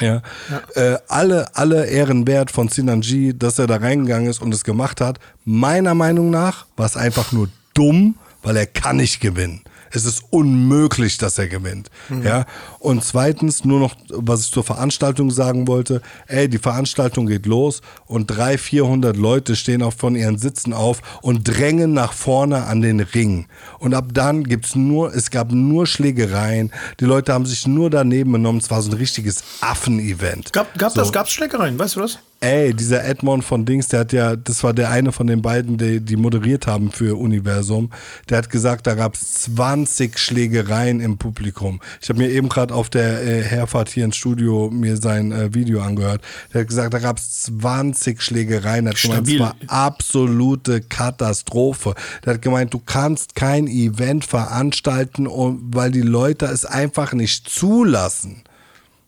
Ja. 0.00 0.22
ja. 0.48 0.92
Äh, 0.94 0.98
alle, 1.08 1.56
alle 1.56 1.86
Ehren 1.86 2.26
wert 2.26 2.50
von 2.50 2.68
Sinanji, 2.68 3.36
dass 3.36 3.58
er 3.58 3.66
da 3.66 3.76
reingegangen 3.76 4.30
ist 4.30 4.40
und 4.40 4.54
es 4.54 4.64
gemacht 4.64 5.00
hat. 5.00 5.18
Meiner 5.44 5.94
Meinung 5.94 6.30
nach 6.30 6.66
war 6.76 6.86
es 6.86 6.96
einfach 6.96 7.32
nur 7.32 7.48
dumm, 7.74 8.14
weil 8.42 8.56
er 8.56 8.66
kann 8.66 8.96
nicht 8.96 9.20
gewinnen. 9.20 9.62
Es 9.90 10.04
ist 10.04 10.24
unmöglich, 10.30 11.18
dass 11.18 11.38
er 11.38 11.48
gewinnt. 11.48 11.90
Mhm. 12.08 12.22
Ja. 12.22 12.46
Und 12.78 13.02
zweitens 13.04 13.64
nur 13.64 13.80
noch, 13.80 13.94
was 14.08 14.42
ich 14.42 14.52
zur 14.52 14.64
Veranstaltung 14.64 15.30
sagen 15.30 15.66
wollte. 15.66 16.02
Ey, 16.26 16.48
die 16.48 16.58
Veranstaltung 16.58 17.26
geht 17.26 17.46
los 17.46 17.80
und 18.06 18.26
drei, 18.26 18.58
vierhundert 18.58 19.16
Leute 19.16 19.56
stehen 19.56 19.82
auch 19.82 19.94
von 19.94 20.14
ihren 20.14 20.38
Sitzen 20.38 20.72
auf 20.72 21.00
und 21.22 21.44
drängen 21.44 21.92
nach 21.92 22.12
vorne 22.12 22.64
an 22.64 22.82
den 22.82 23.00
Ring. 23.00 23.46
Und 23.78 23.94
ab 23.94 24.06
dann 24.12 24.44
gibt's 24.44 24.74
nur, 24.74 25.14
es 25.14 25.30
gab 25.30 25.52
nur 25.52 25.86
Schlägereien. 25.86 26.70
Die 27.00 27.04
Leute 27.04 27.32
haben 27.32 27.46
sich 27.46 27.66
nur 27.66 27.90
daneben 27.90 28.32
genommen. 28.32 28.58
Es 28.58 28.70
war 28.70 28.82
so 28.82 28.90
ein 28.90 28.96
richtiges 28.96 29.42
Affen-Event. 29.60 30.52
Gab, 30.52 30.78
gab 30.78 30.92
so. 30.92 31.00
das, 31.00 31.12
gab's 31.12 31.32
Schlägereien, 31.32 31.78
weißt 31.78 31.96
du 31.96 32.00
das? 32.00 32.18
Ey, 32.40 32.72
dieser 32.72 33.04
Edmond 33.04 33.44
von 33.44 33.64
Dings, 33.64 33.88
der 33.88 34.00
hat 34.00 34.12
ja, 34.12 34.36
das 34.36 34.62
war 34.62 34.72
der 34.72 34.90
eine 34.90 35.10
von 35.10 35.26
den 35.26 35.42
beiden, 35.42 35.76
die, 35.76 36.00
die 36.00 36.14
moderiert 36.14 36.68
haben 36.68 36.92
für 36.92 37.18
Universum. 37.18 37.90
Der 38.28 38.38
hat 38.38 38.48
gesagt, 38.48 38.86
da 38.86 38.94
gab 38.94 39.14
es 39.14 39.42
20 39.42 40.16
Schlägereien 40.16 41.00
im 41.00 41.18
Publikum. 41.18 41.80
Ich 42.00 42.08
habe 42.08 42.20
mir 42.20 42.30
eben 42.30 42.48
gerade 42.48 42.74
auf 42.74 42.90
der 42.90 43.26
äh, 43.26 43.42
Herfahrt 43.42 43.88
hier 43.88 44.04
ins 44.04 44.16
Studio 44.16 44.70
mir 44.70 44.96
sein 44.98 45.32
äh, 45.32 45.52
Video 45.52 45.82
angehört. 45.82 46.22
Der 46.54 46.60
hat 46.60 46.68
gesagt, 46.68 46.94
da 46.94 47.00
gab 47.00 47.18
es 47.18 47.42
20 47.42 48.22
Schlägereien. 48.22 48.84
Der 48.84 48.94
hat 48.94 49.02
gemeint, 49.02 49.28
es 49.28 49.40
war 49.40 49.56
absolute 49.66 50.80
Katastrophe. 50.82 51.94
Der 52.24 52.34
hat 52.34 52.42
gemeint, 52.42 52.72
du 52.72 52.78
kannst 52.78 53.34
kein 53.34 53.66
Event 53.66 54.24
veranstalten, 54.24 55.26
weil 55.26 55.90
die 55.90 56.02
Leute 56.02 56.46
es 56.46 56.64
einfach 56.64 57.14
nicht 57.14 57.48
zulassen. 57.50 58.44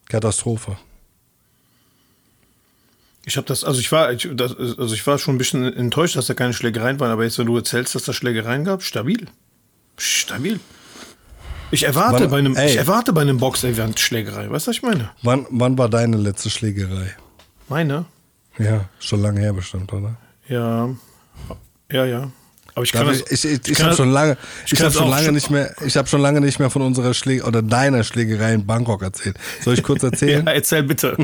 Katastrophe. 0.08 0.76
Ich 3.30 3.36
habe 3.36 3.46
das, 3.46 3.62
also 3.62 3.78
ich 3.78 3.92
war, 3.92 4.12
ich, 4.12 4.28
das, 4.32 4.56
also 4.56 4.92
ich 4.92 5.06
war 5.06 5.16
schon 5.16 5.36
ein 5.36 5.38
bisschen 5.38 5.72
enttäuscht, 5.72 6.16
dass 6.16 6.26
da 6.26 6.34
keine 6.34 6.52
Schlägereien 6.52 6.98
waren, 6.98 7.12
aber 7.12 7.22
jetzt, 7.22 7.38
wenn 7.38 7.46
du 7.46 7.56
erzählst, 7.56 7.94
dass 7.94 8.02
da 8.02 8.12
Schlägereien 8.12 8.64
gab, 8.64 8.82
stabil. 8.82 9.28
Stabil. 9.96 10.58
Ich 11.70 11.84
erwarte 11.84 12.24
wann, 12.24 12.30
bei 12.30 12.38
einem, 12.38 12.56
ey, 12.56 12.70
ich 12.70 12.76
erwarte 12.76 13.12
bei 13.12 13.20
einem 13.20 13.38
Box-Event 13.38 14.00
Schlägerei. 14.00 14.50
Weißt 14.50 14.66
du, 14.66 14.70
was 14.70 14.76
ich 14.78 14.82
meine? 14.82 15.10
Wann, 15.22 15.46
wann 15.50 15.78
war 15.78 15.88
deine 15.88 16.16
letzte 16.16 16.50
Schlägerei? 16.50 17.14
Meine? 17.68 18.06
Ja, 18.58 18.88
schon 18.98 19.22
lange 19.22 19.40
her 19.40 19.52
bestimmt, 19.52 19.92
oder? 19.92 20.16
Ja. 20.48 20.88
Ja, 21.92 22.04
ja. 22.04 22.32
Aber 22.74 22.84
ich 22.84 22.92
kann 22.92 23.06
das, 23.06 23.20
ich, 23.30 23.44
ich, 23.44 23.44
ich, 23.44 23.68
ich 23.68 23.82
habe 23.82 23.94
schon 23.94 24.10
lange, 24.12 24.36
ich, 24.66 24.80
habe 24.80 24.92
schon 24.92 25.08
lange 25.08 25.32
nicht 25.32 25.50
mehr, 25.50 25.74
ich 25.84 25.96
habe 25.96 26.08
schon 26.08 26.20
lange 26.20 26.40
nicht 26.40 26.58
mehr 26.58 26.70
von 26.70 26.82
unserer 26.82 27.14
Schläge 27.14 27.44
oder 27.44 27.62
deiner 27.62 28.04
Schlägerei 28.04 28.54
in 28.54 28.66
Bangkok 28.66 29.02
erzählt. 29.02 29.36
Soll 29.62 29.74
ich 29.74 29.82
kurz 29.82 30.02
erzählen? 30.02 30.44
ja, 30.46 30.52
erzähl 30.52 30.82
bitte. 30.82 31.16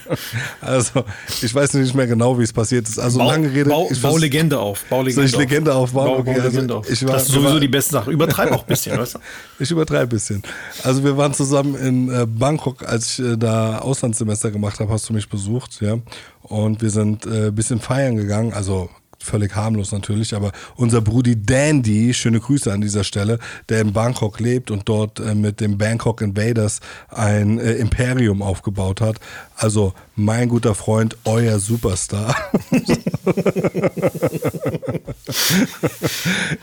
also, 0.60 1.04
ich 1.42 1.54
weiß 1.54 1.74
nicht 1.74 1.94
mehr 1.94 2.06
genau, 2.06 2.38
wie 2.38 2.42
es 2.42 2.52
passiert 2.52 2.88
ist. 2.88 2.98
Also 2.98 3.18
Bau, 3.18 3.30
lange 3.30 3.52
Rede. 3.52 3.70
Bau, 3.70 3.88
ich 3.90 4.00
bau 4.00 4.16
Legende 4.16 4.58
auf. 4.58 4.84
Bau 4.84 5.02
Legende 5.02 5.14
soll 5.14 5.24
ich 5.26 5.36
Legende 5.36 5.74
aufbauen? 5.74 6.06
Bau, 6.06 6.18
okay, 6.18 6.34
bau 6.38 6.46
Legende 6.46 6.74
also, 6.74 6.78
auf. 6.78 6.90
Ich 6.90 7.06
war, 7.06 7.12
das 7.14 7.22
ist 7.24 7.32
sowieso 7.32 7.54
war, 7.54 7.60
die 7.60 7.68
beste 7.68 7.92
Sache. 7.92 8.10
Übertreib 8.10 8.52
auch 8.52 8.62
ein 8.62 8.66
bisschen, 8.66 8.98
weißt 8.98 9.14
du? 9.14 9.18
Ich 9.58 9.70
übertreibe 9.70 10.04
ein 10.04 10.08
bisschen. 10.08 10.42
Also 10.84 11.04
wir 11.04 11.18
waren 11.18 11.34
zusammen 11.34 11.74
in 11.76 12.10
äh, 12.10 12.26
Bangkok, 12.26 12.82
als 12.82 13.18
ich 13.18 13.24
äh, 13.24 13.36
da 13.36 13.78
Auslandssemester 13.78 14.50
gemacht 14.50 14.80
habe, 14.80 14.90
hast 14.90 15.08
du 15.08 15.12
mich 15.12 15.28
besucht, 15.28 15.80
ja. 15.80 15.98
Und 16.42 16.80
wir 16.80 16.90
sind 16.90 17.26
äh, 17.26 17.48
ein 17.48 17.54
bisschen 17.54 17.78
feiern 17.78 18.16
gegangen, 18.16 18.54
also 18.54 18.88
völlig 19.22 19.54
harmlos 19.54 19.92
natürlich, 19.92 20.34
aber 20.34 20.50
unser 20.76 21.00
Brudi 21.00 21.40
Dandy, 21.40 22.12
schöne 22.14 22.40
Grüße 22.40 22.72
an 22.72 22.80
dieser 22.80 23.04
Stelle, 23.04 23.38
der 23.68 23.82
in 23.82 23.92
Bangkok 23.92 24.40
lebt 24.40 24.70
und 24.70 24.88
dort 24.88 25.20
äh, 25.20 25.34
mit 25.34 25.60
dem 25.60 25.78
Bangkok 25.78 26.22
Invaders 26.22 26.80
ein 27.08 27.58
äh, 27.58 27.74
Imperium 27.74 28.42
aufgebaut 28.42 29.00
hat. 29.00 29.20
Also 29.56 29.92
mein 30.16 30.48
guter 30.48 30.74
Freund, 30.74 31.16
euer 31.24 31.58
Superstar. 31.58 32.34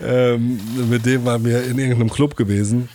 ähm, 0.03 0.59
mit 0.89 1.05
dem 1.05 1.25
waren 1.25 1.45
wir 1.45 1.63
in 1.63 1.77
irgendeinem 1.77 2.09
Club 2.09 2.35
gewesen 2.35 2.89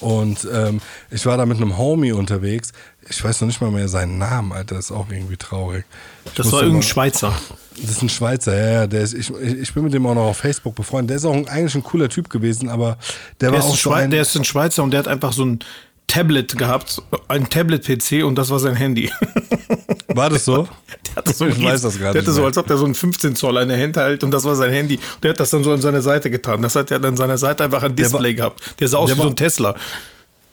Und 0.00 0.46
ähm, 0.52 0.80
ich 1.10 1.24
war 1.26 1.36
da 1.36 1.46
mit 1.46 1.56
einem 1.56 1.76
Homie 1.78 2.12
unterwegs. 2.12 2.72
Ich 3.08 3.22
weiß 3.22 3.40
noch 3.40 3.46
nicht 3.46 3.60
mal 3.60 3.70
mehr 3.70 3.88
seinen 3.88 4.18
Namen, 4.18 4.52
Alter. 4.52 4.76
Das 4.76 4.86
ist 4.86 4.92
auch 4.92 5.06
irgendwie 5.10 5.36
traurig. 5.36 5.84
Ich 6.26 6.32
Das 6.34 6.52
war 6.52 6.62
irgendein 6.62 6.82
Schweizer. 6.82 7.32
Das 7.80 7.90
ist 7.90 8.02
ein 8.02 8.08
Schweizer, 8.08 8.56
ja, 8.56 8.70
ja. 8.72 8.86
Der 8.86 9.02
ist, 9.02 9.14
ich, 9.14 9.30
ich 9.30 9.72
bin 9.72 9.84
mit 9.84 9.94
dem 9.94 10.06
auch 10.06 10.14
noch 10.14 10.26
auf 10.26 10.36
Facebook 10.36 10.74
befreundet. 10.74 11.10
Der 11.10 11.16
ist 11.16 11.24
auch 11.24 11.34
ein, 11.34 11.48
eigentlich 11.48 11.74
ein 11.74 11.82
cooler 11.82 12.08
Typ 12.08 12.28
gewesen, 12.28 12.68
aber 12.68 12.98
der, 13.40 13.50
Der 13.50 13.58
war 13.58 13.66
auch 13.66 13.72
ein 13.72 13.76
so 13.76 13.92
ein, 13.92 14.10
der 14.10 14.22
ist 14.22 14.36
ein 14.36 14.44
Schweizer 14.44 14.82
und 14.82 14.90
der 14.90 14.98
hat 14.98 15.08
einfach 15.08 15.32
so 15.32 15.44
ein 15.44 15.60
Tablet 16.06 16.58
gehabt, 16.58 17.00
ein 17.28 17.48
Tablet-PC 17.48 18.24
und 18.24 18.34
das 18.34 18.50
war 18.50 18.58
sein 18.58 18.74
Handy. 18.74 19.10
War 20.20 20.30
das 20.30 20.44
so? 20.44 20.68
Der 21.08 21.16
hatte 21.16 21.32
so, 21.32 21.46
Ich 21.46 21.56
ein 21.56 21.64
weiß 21.64 21.80
das 21.82 21.98
gar 21.98 22.12
der 22.12 22.20
hatte 22.22 22.32
so, 22.32 22.44
als 22.44 22.58
ob 22.58 22.66
der 22.66 22.76
so 22.76 22.84
ein 22.84 22.94
15 22.94 23.34
Zoll 23.36 23.56
an 23.58 23.68
der 23.68 23.82
Hand 23.82 23.96
hält 23.96 24.22
und 24.22 24.30
das 24.30 24.44
war 24.44 24.54
sein 24.54 24.70
Handy. 24.70 24.96
Und 24.96 25.24
der 25.24 25.30
hat 25.30 25.40
das 25.40 25.48
dann 25.50 25.64
so 25.64 25.72
an 25.72 25.80
seine 25.80 26.02
Seite 26.02 26.30
getan. 26.30 26.60
Das 26.62 26.76
hat 26.76 26.90
er 26.90 26.98
dann 26.98 27.12
an 27.12 27.16
seiner 27.16 27.38
Seite 27.38 27.64
einfach 27.64 27.82
ein 27.82 27.96
Display 27.96 28.34
gehabt. 28.34 28.60
Der 28.80 28.88
sah 28.88 28.98
aus 28.98 29.08
der 29.08 29.16
wie 29.16 29.20
so 29.20 29.24
war- 29.24 29.32
ein 29.32 29.36
Tesla. 29.36 29.74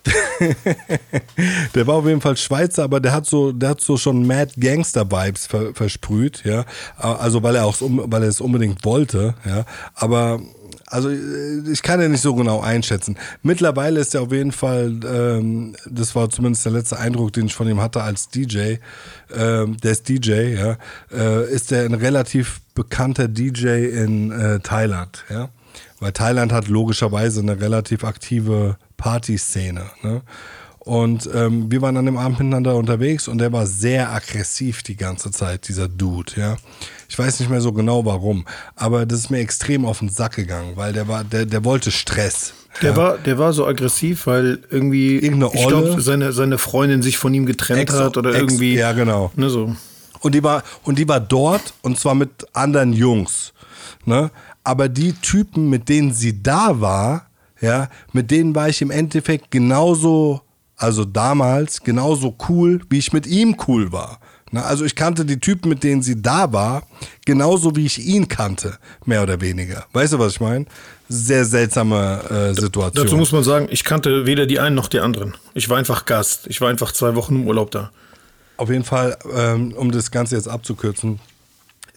Der 1.75 1.85
war 1.87 1.95
auf 1.95 2.05
jeden 2.05 2.21
Fall 2.21 2.37
Schweizer, 2.37 2.83
aber 2.83 2.99
der 3.01 3.11
hat 3.11 3.25
so, 3.25 3.51
der 3.51 3.69
hat 3.69 3.81
so 3.81 3.97
schon 3.97 4.25
Mad 4.25 4.53
Gangster 4.57 5.09
Vibes 5.11 5.47
ver, 5.47 5.73
versprüht, 5.73 6.43
ja. 6.45 6.65
Also 6.97 7.43
weil 7.43 7.55
er 7.55 7.65
auch, 7.65 7.75
weil 7.81 8.23
er 8.23 8.29
es 8.29 8.39
unbedingt 8.41 8.85
wollte, 8.85 9.35
ja. 9.45 9.65
Aber 9.95 10.39
also 10.89 11.09
ich 11.09 11.83
kann 11.83 12.01
ja 12.01 12.07
nicht 12.07 12.21
so 12.21 12.33
genau 12.33 12.61
einschätzen. 12.61 13.17
Mittlerweile 13.43 13.99
ist 13.99 14.15
er 14.15 14.21
auf 14.21 14.31
jeden 14.31 14.53
Fall, 14.53 14.99
ähm, 15.05 15.75
das 15.85 16.15
war 16.15 16.29
zumindest 16.29 16.65
der 16.65 16.71
letzte 16.71 16.97
Eindruck, 16.97 17.33
den 17.33 17.47
ich 17.47 17.55
von 17.55 17.67
ihm 17.67 17.81
hatte 17.81 18.01
als 18.01 18.29
DJ. 18.29 18.75
Ähm, 19.35 19.77
der 19.77 19.91
ist 19.91 20.07
DJ, 20.07 20.55
ja. 20.55 20.77
Äh, 21.11 21.51
ist 21.51 21.73
er 21.73 21.83
ein 21.83 21.93
relativ 21.93 22.61
bekannter 22.73 23.27
DJ 23.27 23.67
in 23.89 24.31
äh, 24.31 24.59
Thailand, 24.61 25.25
ja. 25.29 25.49
Weil 25.99 26.13
Thailand 26.13 26.53
hat 26.53 26.67
logischerweise 26.67 27.41
eine 27.41 27.59
relativ 27.59 28.03
aktive 28.03 28.77
Partyszene. 28.95 29.83
Ne? 30.03 30.21
Und 30.87 31.29
ähm, 31.35 31.69
wir 31.69 31.81
waren 31.81 31.97
an 31.97 32.05
dem 32.05 32.17
Abend 32.17 32.39
miteinander 32.39 32.77
unterwegs 32.77 33.27
und 33.27 33.39
der 33.39 33.51
war 33.51 33.67
sehr 33.67 34.13
aggressiv 34.13 34.83
die 34.83 34.95
ganze 34.95 35.31
Zeit, 35.31 35.67
dieser 35.67 35.89
Dude, 35.89 36.31
ja. 36.37 36.55
Ich 37.09 37.19
weiß 37.19 37.41
nicht 37.41 37.49
mehr 37.49 37.59
so 37.59 37.73
genau 37.73 38.05
warum, 38.05 38.45
aber 38.77 39.05
das 39.05 39.19
ist 39.19 39.29
mir 39.29 39.39
extrem 39.39 39.83
auf 39.85 39.99
den 39.99 40.07
Sack 40.07 40.35
gegangen, 40.37 40.71
weil 40.75 40.93
der 40.93 41.09
war, 41.09 41.25
der, 41.25 41.45
der 41.45 41.65
wollte 41.65 41.91
Stress. 41.91 42.53
Der, 42.81 42.95
war, 42.95 43.17
der 43.17 43.37
war 43.37 43.51
so 43.51 43.65
aggressiv, 43.67 44.27
weil 44.27 44.59
irgendwie 44.69 45.17
Irgendeine 45.17 45.51
ich 45.53 45.65
Olle. 45.65 45.83
glaub, 45.89 45.99
seine, 46.01 46.31
seine 46.31 46.57
Freundin 46.57 47.01
sich 47.01 47.17
von 47.17 47.33
ihm 47.33 47.45
getrennt 47.45 47.81
Ex- 47.81 47.93
hat 47.95 48.15
oder 48.15 48.29
Ex- 48.29 48.39
irgendwie. 48.39 48.75
ja, 48.75 48.93
genau. 48.93 49.31
Ne, 49.35 49.49
so. 49.49 49.75
Und 50.21 50.35
die 50.35 50.43
war, 50.43 50.63
und 50.83 50.97
die 50.99 51.07
war 51.09 51.19
dort 51.19 51.73
und 51.81 51.99
zwar 51.99 52.15
mit 52.15 52.29
anderen 52.53 52.93
Jungs. 52.93 53.51
Ne? 54.05 54.31
Aber 54.63 54.87
die 54.87 55.11
Typen, 55.13 55.69
mit 55.69 55.89
denen 55.89 56.13
sie 56.13 56.41
da 56.41 56.79
war, 56.79 57.27
ja, 57.59 57.89
mit 58.13 58.31
denen 58.31 58.55
war 58.55 58.69
ich 58.69 58.81
im 58.81 58.91
Endeffekt 58.91 59.51
genauso, 59.51 60.41
also 60.77 61.05
damals, 61.05 61.81
genauso 61.81 62.35
cool, 62.47 62.81
wie 62.89 62.99
ich 62.99 63.11
mit 63.11 63.27
ihm 63.27 63.57
cool 63.67 63.91
war. 63.91 64.19
Also 64.53 64.85
ich 64.85 64.95
kannte 64.95 65.25
die 65.25 65.39
Typen, 65.39 65.69
mit 65.69 65.83
denen 65.83 66.01
sie 66.01 66.21
da 66.21 66.53
war, 66.53 66.83
genauso 67.25 67.75
wie 67.75 67.85
ich 67.85 67.99
ihn 67.99 68.27
kannte, 68.27 68.77
mehr 69.05 69.21
oder 69.21 69.41
weniger. 69.41 69.85
Weißt 69.91 70.13
du, 70.13 70.19
was 70.19 70.33
ich 70.33 70.39
meine? 70.39 70.65
Sehr 71.09 71.43
seltsame 71.43 72.21
äh, 72.29 72.53
Situation. 72.53 73.05
Dazu 73.05 73.17
muss 73.17 73.31
man 73.31 73.43
sagen, 73.43 73.67
ich 73.69 73.83
kannte 73.83 74.25
weder 74.25 74.45
die 74.45 74.59
einen 74.59 74.75
noch 74.75 74.87
die 74.87 74.99
anderen. 74.99 75.35
Ich 75.53 75.67
war 75.67 75.77
einfach 75.77 76.05
Gast. 76.05 76.47
Ich 76.47 76.61
war 76.61 76.69
einfach 76.69 76.93
zwei 76.93 77.15
Wochen 77.15 77.35
im 77.35 77.47
Urlaub 77.47 77.71
da. 77.71 77.91
Auf 78.55 78.69
jeden 78.69 78.83
Fall, 78.83 79.17
ähm, 79.35 79.73
um 79.73 79.91
das 79.91 80.11
Ganze 80.11 80.35
jetzt 80.35 80.47
abzukürzen, 80.47 81.19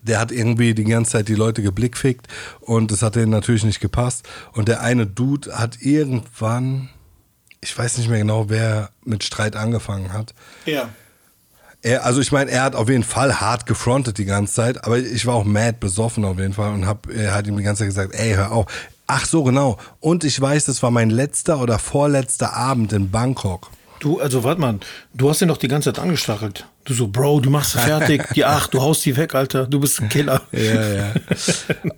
der 0.03 0.19
hat 0.19 0.33
irgendwie 0.33 0.75
die 0.75 0.85
ganze 0.85 1.13
Zeit 1.13 1.29
die 1.29 1.35
Leute 1.35 1.63
geblickfickt 1.63 2.27
und 2.61 2.91
das 2.91 3.03
hat 3.03 3.17
denen 3.17 3.31
natürlich 3.31 3.65
nicht 3.65 3.81
gepasst. 3.81 4.29
Und 4.53 4.69
der 4.69 4.81
eine 4.81 5.07
Dude 5.07 5.57
hat 5.57 5.81
irgendwann, 5.81 6.89
ich 7.61 7.77
weiß 7.77 7.99
nicht 7.99 8.09
mehr 8.09 8.19
genau, 8.19 8.49
wer 8.49 8.91
mit 9.05 9.25
Streit 9.25 9.57
angefangen 9.57 10.13
hat. 10.13 10.35
Ja. 10.65 10.89
Er, 11.83 12.05
also 12.05 12.21
ich 12.21 12.31
meine, 12.33 12.51
er 12.51 12.63
hat 12.63 12.75
auf 12.75 12.89
jeden 12.89 13.05
Fall 13.05 13.41
hart 13.41 13.67
gefrontet 13.67 14.19
die 14.19 14.27
ganze 14.27 14.55
Zeit, 14.55 14.85
aber 14.85 14.99
ich 14.99 15.27
war 15.27 15.35
auch 15.35 15.45
mad 15.45 15.79
besoffen 15.81 16.25
auf 16.25 16.39
jeden 16.39 16.53
Fall 16.53 16.73
und 16.73 16.87
hab, 16.87 17.09
er 17.09 17.35
hat 17.35 17.47
ihm 17.47 17.57
die 17.57 17.63
ganze 17.63 17.81
Zeit 17.81 17.89
gesagt, 17.89 18.15
ey, 18.15 18.35
hör 18.35 18.53
auf. 18.53 18.67
Ach 19.07 19.25
so, 19.25 19.43
genau. 19.43 19.79
Und 19.99 20.25
ich 20.25 20.41
weiß, 20.41 20.67
das 20.67 20.83
war 20.83 20.91
mein 20.91 21.11
letzter 21.11 21.61
oder 21.61 21.79
vorletzter 21.79 22.53
Abend 22.55 22.93
in 22.93 23.11
Bangkok. 23.11 23.71
Du, 23.99 24.21
also 24.21 24.45
warte 24.45 24.61
mal, 24.61 24.79
du 25.15 25.29
hast 25.29 25.43
ihn 25.43 25.49
doch 25.49 25.57
die 25.57 25.69
ganze 25.69 25.93
Zeit 25.93 26.03
angestachelt. 26.03 26.67
Du 26.91 26.97
so, 26.97 27.07
Bro, 27.07 27.39
du 27.39 27.51
machst 27.51 27.79
fertig, 27.79 28.27
die 28.35 28.45
acht, 28.45 28.75
du 28.75 28.83
haust 28.83 29.07
die 29.07 29.17
weg, 29.17 29.33
Alter, 29.37 29.65
du 29.65 29.79
bist 29.79 30.03
ein 30.03 30.09
Killer. 30.09 30.43
Ja, 30.51 30.93
ja. 30.93 31.13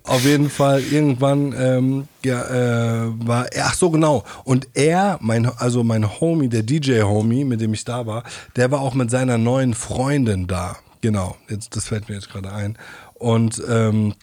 Auf 0.03 0.23
jeden 0.23 0.51
Fall 0.51 0.83
irgendwann 0.83 1.55
ähm, 1.57 2.07
ja, 2.23 2.43
äh, 2.43 3.09
war 3.25 3.47
ach 3.59 3.73
so 3.73 3.89
genau 3.89 4.23
und 4.43 4.67
er 4.75 5.17
mein 5.19 5.47
also 5.47 5.83
mein 5.83 6.19
Homie 6.19 6.47
der 6.47 6.61
DJ 6.61 7.01
Homie 7.01 7.43
mit 7.43 7.59
dem 7.59 7.73
ich 7.73 7.85
da 7.85 8.05
war 8.05 8.23
der 8.55 8.69
war 8.69 8.81
auch 8.81 8.93
mit 8.93 9.09
seiner 9.09 9.39
neuen 9.39 9.73
Freundin 9.73 10.45
da 10.45 10.77
genau 11.01 11.37
jetzt 11.49 11.75
das 11.75 11.87
fällt 11.87 12.07
mir 12.07 12.15
jetzt 12.15 12.29
gerade 12.29 12.53
ein 12.53 12.77
und 13.15 13.63
ähm, 13.67 14.13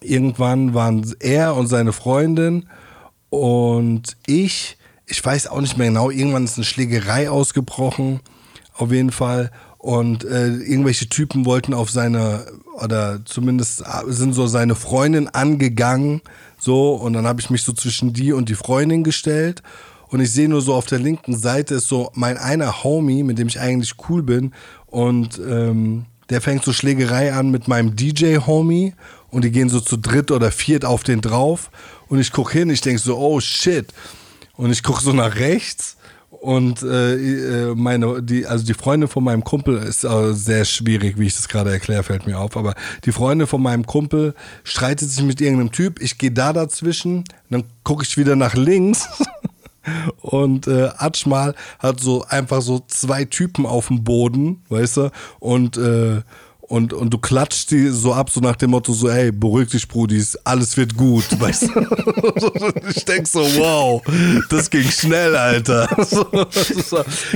irgendwann 0.00 0.74
waren 0.74 1.12
er 1.18 1.56
und 1.56 1.66
seine 1.66 1.92
Freundin 1.92 2.68
und 3.30 4.16
ich 4.26 4.78
ich 5.06 5.24
weiß 5.24 5.48
auch 5.48 5.60
nicht 5.60 5.76
mehr 5.76 5.88
genau 5.88 6.10
irgendwann 6.10 6.44
ist 6.44 6.56
eine 6.56 6.64
Schlägerei 6.64 7.28
ausgebrochen 7.28 8.20
auf 8.76 8.92
jeden 8.92 9.12
Fall. 9.12 9.50
Und 9.78 10.24
äh, 10.24 10.48
irgendwelche 10.48 11.08
Typen 11.08 11.46
wollten 11.46 11.72
auf 11.72 11.90
seine 11.90 12.46
oder 12.82 13.24
zumindest 13.24 13.84
sind 14.08 14.34
so 14.34 14.46
seine 14.46 14.74
Freundin 14.74 15.28
angegangen 15.28 16.22
so. 16.58 16.94
Und 16.94 17.12
dann 17.12 17.26
habe 17.26 17.40
ich 17.40 17.50
mich 17.50 17.62
so 17.62 17.72
zwischen 17.72 18.12
die 18.12 18.32
und 18.32 18.48
die 18.48 18.54
Freundin 18.54 19.04
gestellt. 19.04 19.62
Und 20.08 20.20
ich 20.20 20.32
sehe 20.32 20.48
nur 20.48 20.60
so 20.60 20.74
auf 20.74 20.86
der 20.86 20.98
linken 20.98 21.36
Seite 21.36 21.74
ist 21.74 21.88
so 21.88 22.10
mein 22.14 22.36
einer 22.36 22.84
Homie 22.84 23.22
mit 23.22 23.38
dem 23.38 23.48
ich 23.48 23.60
eigentlich 23.60 23.94
cool 24.08 24.22
bin. 24.22 24.52
Und 24.86 25.38
ähm, 25.38 26.06
der 26.30 26.40
fängt 26.40 26.64
so 26.64 26.72
Schlägerei 26.72 27.32
an 27.32 27.50
mit 27.50 27.68
meinem 27.68 27.96
DJ 27.96 28.38
Homie. 28.38 28.94
Und 29.30 29.44
die 29.44 29.50
gehen 29.50 29.68
so 29.68 29.80
zu 29.80 29.96
dritt 29.96 30.30
oder 30.30 30.50
viert 30.50 30.84
auf 30.84 31.02
den 31.02 31.20
drauf. 31.20 31.70
Und 32.08 32.18
ich 32.18 32.32
guck 32.32 32.52
hin 32.52 32.70
ich 32.70 32.80
denk 32.80 32.98
so 32.98 33.18
oh 33.18 33.40
shit. 33.40 33.86
Und 34.56 34.70
ich 34.70 34.82
guck 34.82 35.00
so 35.00 35.12
nach 35.12 35.36
rechts 35.36 35.96
und 36.46 36.80
äh, 36.84 37.16
äh, 37.16 37.74
meine, 37.74 38.22
die, 38.22 38.46
also 38.46 38.64
die 38.64 38.74
Freundin 38.74 39.08
von 39.08 39.24
meinem 39.24 39.42
Kumpel 39.42 39.78
ist 39.78 40.04
äh, 40.04 40.32
sehr 40.32 40.64
schwierig, 40.64 41.18
wie 41.18 41.26
ich 41.26 41.34
das 41.34 41.48
gerade 41.48 41.72
erkläre, 41.72 42.04
fällt 42.04 42.24
mir 42.24 42.38
auf. 42.38 42.56
Aber 42.56 42.74
die 43.04 43.10
Freundin 43.10 43.48
von 43.48 43.60
meinem 43.60 43.84
Kumpel 43.84 44.32
streitet 44.62 45.10
sich 45.10 45.24
mit 45.24 45.40
irgendeinem 45.40 45.72
Typ. 45.72 46.00
Ich 46.00 46.18
gehe 46.18 46.30
da 46.30 46.52
dazwischen, 46.52 47.24
dann 47.50 47.64
gucke 47.82 48.04
ich 48.04 48.16
wieder 48.16 48.36
nach 48.36 48.54
links. 48.54 49.08
Und 50.20 50.68
äh, 50.68 50.90
Atschmal 50.96 51.56
hat 51.80 51.98
so 51.98 52.24
einfach 52.28 52.62
so 52.62 52.78
zwei 52.86 53.24
Typen 53.24 53.66
auf 53.66 53.88
dem 53.88 54.04
Boden, 54.04 54.62
weißt 54.68 54.98
du? 54.98 55.10
Und 55.40 55.76
äh, 55.76 56.22
und, 56.68 56.92
und 56.92 57.10
du 57.10 57.18
klatscht 57.18 57.70
die 57.70 57.88
so 57.88 58.12
ab, 58.12 58.30
so 58.30 58.40
nach 58.40 58.56
dem 58.56 58.70
Motto, 58.70 58.92
so, 58.92 59.08
ey, 59.08 59.30
beruhig 59.30 59.70
dich, 59.70 59.86
Brudis, 59.86 60.36
alles 60.44 60.76
wird 60.76 60.96
gut, 60.96 61.24
weißt 61.40 61.62
du? 61.62 62.72
ich 62.94 63.04
denk 63.04 63.26
so, 63.26 63.40
wow, 63.56 64.02
das 64.50 64.68
ging 64.70 64.88
schnell, 64.90 65.36
Alter. 65.36 65.88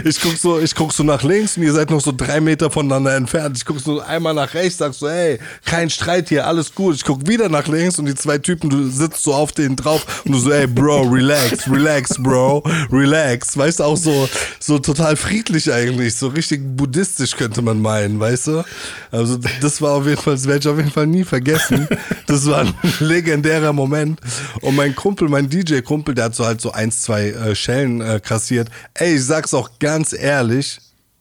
Ich 0.05 0.21
guck 0.21 0.37
so, 0.37 0.59
ich 0.59 0.75
guck 0.75 0.93
so 0.93 1.03
nach 1.03 1.23
links 1.23 1.57
und 1.57 1.63
ihr 1.63 1.73
seid 1.73 1.91
noch 1.91 2.01
so 2.01 2.13
drei 2.17 2.41
Meter 2.41 2.71
voneinander 2.71 3.15
entfernt. 3.15 3.57
Ich 3.57 3.65
guck 3.65 3.81
so 3.81 4.01
einmal 4.01 4.35
nach 4.35 4.55
rechts, 4.55 4.79
sag 4.79 4.95
so, 4.95 5.09
ey, 5.09 5.39
kein 5.65 5.91
Streit 5.91 6.29
hier, 6.29 6.47
alles 6.47 6.75
gut. 6.75 6.97
Ich 6.97 7.05
guck 7.05 7.27
wieder 7.27 7.49
nach 7.49 7.67
links 7.69 7.99
und 7.99 8.07
die 8.07 8.15
zwei 8.15 8.39
Typen, 8.39 8.71
du 8.71 8.89
sitzt 8.89 9.23
so 9.23 9.35
auf 9.35 9.53
denen 9.53 9.77
drauf 9.77 10.23
und 10.25 10.33
du 10.33 10.39
so, 10.39 10.51
ey, 10.51 10.67
Bro, 10.67 11.03
relax, 11.03 11.71
relax, 11.71 12.15
Bro, 12.19 12.65
relax. 12.91 13.57
Weißt 13.57 13.81
du, 13.81 13.85
auch 13.85 13.97
so, 13.97 14.29
so 14.59 14.79
total 14.79 15.17
friedlich 15.17 15.73
eigentlich, 15.73 16.15
so 16.15 16.29
richtig 16.29 16.61
buddhistisch 16.77 17.37
könnte 17.37 17.63
man 17.63 17.81
meinen, 17.81 18.19
weißt 18.19 18.47
du? 18.49 18.65
Also 19.11 19.20
das 19.61 19.81
war 19.83 19.93
auf 19.93 20.07
jeden 20.07 20.21
Fall, 20.21 20.35
das 20.35 20.47
werde 20.47 20.61
ich 20.61 20.69
auf 20.69 20.77
jeden 20.77 20.91
Fall 20.91 21.07
nie 21.07 21.25
vergessen. 21.25 21.89
Das 22.27 22.47
war 22.47 22.61
ein 22.61 22.75
legendärer 23.01 23.73
Moment. 23.73 24.21
Und 24.61 24.77
mein 24.77 24.95
Kumpel, 24.95 25.29
mein 25.29 25.49
DJ-Kumpel, 25.49 26.15
der 26.15 26.27
hat 26.27 26.35
so 26.35 26.47
halt 26.47 26.61
so 26.61 26.73
eins, 26.73 27.03
zwei 27.03 27.31
äh, 27.31 27.55
Schellen 27.55 28.01
äh, 28.01 28.21
kassiert. 28.21 28.69
Ey, 28.95 29.17
ich 29.17 29.25
sag's 29.25 29.55
auch 29.55 29.71
ganz 29.79 30.13
ehrlich, 30.13 30.79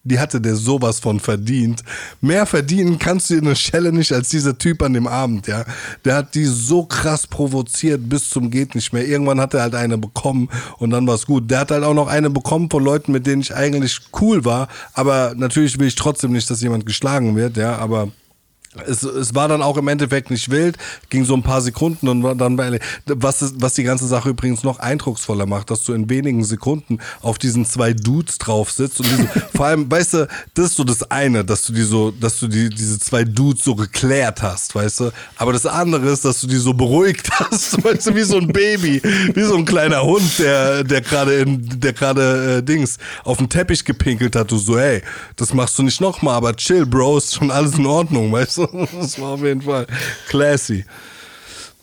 die 0.09 0.19
hatte 0.19 0.41
der 0.41 0.55
sowas 0.55 0.99
von 0.99 1.19
verdient. 1.19 1.83
Mehr 2.21 2.45
verdienen 2.45 2.99
kannst 2.99 3.29
du 3.29 3.35
dir 3.35 3.41
eine 3.41 3.55
Schelle 3.55 3.91
nicht 3.91 4.11
als 4.11 4.29
dieser 4.29 4.57
Typ 4.57 4.81
an 4.81 4.93
dem 4.93 5.07
Abend, 5.07 5.47
ja. 5.47 5.65
Der 6.05 6.15
hat 6.15 6.35
die 6.35 6.45
so 6.45 6.83
krass 6.83 7.27
provoziert 7.27 8.09
bis 8.09 8.29
zum 8.29 8.51
geht 8.51 8.75
nicht 8.75 8.91
mehr. 8.93 9.07
Irgendwann 9.07 9.39
hat 9.39 9.53
er 9.53 9.61
halt 9.61 9.75
eine 9.75 9.97
bekommen 9.97 10.49
und 10.77 10.89
dann 10.89 11.07
war's 11.07 11.25
gut. 11.25 11.49
Der 11.49 11.59
hat 11.59 11.71
halt 11.71 11.83
auch 11.83 11.93
noch 11.93 12.07
eine 12.07 12.29
bekommen 12.29 12.69
von 12.69 12.83
Leuten, 12.83 13.11
mit 13.11 13.27
denen 13.27 13.41
ich 13.41 13.55
eigentlich 13.55 13.99
cool 14.19 14.45
war, 14.45 14.67
aber 14.93 15.33
natürlich 15.35 15.79
will 15.79 15.87
ich 15.87 15.95
trotzdem 15.95 16.31
nicht, 16.31 16.49
dass 16.49 16.61
jemand 16.61 16.85
geschlagen 16.85 17.35
wird, 17.35 17.57
ja, 17.57 17.77
aber 17.77 18.09
es, 18.85 19.01
es 19.01 19.33
war 19.33 19.47
dann 19.47 19.63
auch 19.63 19.77
im 19.77 19.87
Endeffekt 19.87 20.29
nicht 20.29 20.51
wild, 20.51 20.77
ging 21.09 21.25
so 21.25 21.33
ein 21.33 21.41
paar 21.41 21.61
Sekunden 21.61 22.07
und 22.07 22.21
war 22.21 22.35
dann 22.35 22.55
bei, 22.55 22.79
was, 23.05 23.53
was 23.57 23.73
die 23.73 23.83
ganze 23.83 24.05
Sache 24.05 24.29
übrigens 24.29 24.63
noch 24.63 24.77
eindrucksvoller 24.77 25.47
macht, 25.47 25.71
dass 25.71 25.83
du 25.83 25.93
in 25.93 26.07
wenigen 26.07 26.43
Sekunden 26.43 26.99
auf 27.21 27.39
diesen 27.39 27.65
zwei 27.65 27.93
Dudes 27.93 28.37
drauf 28.37 28.71
sitzt 28.71 28.99
und 28.99 29.09
diese, 29.09 29.27
vor 29.55 29.65
allem, 29.65 29.89
weißt 29.89 30.13
du, 30.13 30.27
das 30.53 30.67
ist 30.67 30.75
so 30.75 30.83
das 30.83 31.09
eine, 31.09 31.43
dass 31.43 31.65
du 31.65 31.73
die 31.73 31.81
so, 31.81 32.11
dass 32.11 32.39
du 32.39 32.47
die, 32.47 32.69
diese 32.69 32.99
zwei 32.99 33.23
Dudes 33.23 33.63
so 33.63 33.73
geklärt 33.73 34.43
hast, 34.43 34.75
weißt 34.75 34.99
du, 34.99 35.11
aber 35.37 35.51
das 35.51 35.65
andere 35.65 36.07
ist, 36.09 36.23
dass 36.23 36.39
du 36.41 36.45
die 36.47 36.57
so 36.57 36.73
beruhigt 36.73 37.27
hast, 37.39 37.83
weißt 37.83 38.07
du, 38.07 38.15
wie 38.15 38.23
so 38.23 38.37
ein 38.37 38.49
Baby, 38.49 39.01
wie 39.33 39.43
so 39.43 39.55
ein 39.55 39.65
kleiner 39.65 40.03
Hund, 40.03 40.37
der, 40.37 40.83
der 40.83 41.01
gerade 41.01 41.39
in, 41.39 41.79
der 41.79 41.93
gerade 41.93 42.57
äh, 42.57 42.63
Dings 42.63 42.99
auf 43.23 43.39
den 43.39 43.49
Teppich 43.49 43.83
gepinkelt 43.83 44.35
hat, 44.35 44.51
du 44.51 44.57
so, 44.57 44.77
hey, 44.77 45.01
das 45.37 45.55
machst 45.55 45.79
du 45.79 45.83
nicht 45.83 46.01
nochmal, 46.01 46.35
aber 46.35 46.55
chill, 46.55 46.85
Bro, 46.85 47.17
ist 47.17 47.33
schon 47.33 47.49
alles 47.49 47.73
in 47.73 47.87
Ordnung, 47.87 48.31
weißt 48.31 48.57
du? 48.57 48.58
Das 48.99 49.19
war 49.19 49.29
auf 49.29 49.41
jeden 49.41 49.61
Fall 49.61 49.87
classy. 50.27 50.85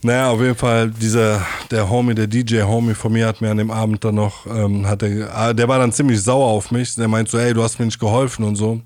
Naja, 0.02 0.30
auf 0.30 0.40
jeden 0.40 0.54
Fall, 0.54 0.90
dieser, 0.90 1.44
der 1.70 1.88
Homie, 1.88 2.14
der 2.14 2.26
DJ-Homie 2.26 2.94
von 2.94 3.12
mir 3.12 3.26
hat 3.26 3.40
mir 3.40 3.50
an 3.50 3.56
dem 3.56 3.70
Abend 3.70 4.04
dann 4.04 4.14
noch, 4.14 4.46
ähm, 4.46 4.86
hat 4.86 5.02
der, 5.02 5.34
ah, 5.34 5.52
der 5.52 5.66
war 5.68 5.78
dann 5.78 5.92
ziemlich 5.92 6.22
sauer 6.22 6.46
auf 6.46 6.70
mich. 6.70 6.94
Der 6.94 7.08
meint 7.08 7.28
so, 7.28 7.38
ey, 7.38 7.54
du 7.54 7.62
hast 7.62 7.78
mir 7.78 7.86
nicht 7.86 7.98
geholfen 7.98 8.44
und 8.44 8.56
so. 8.56 8.80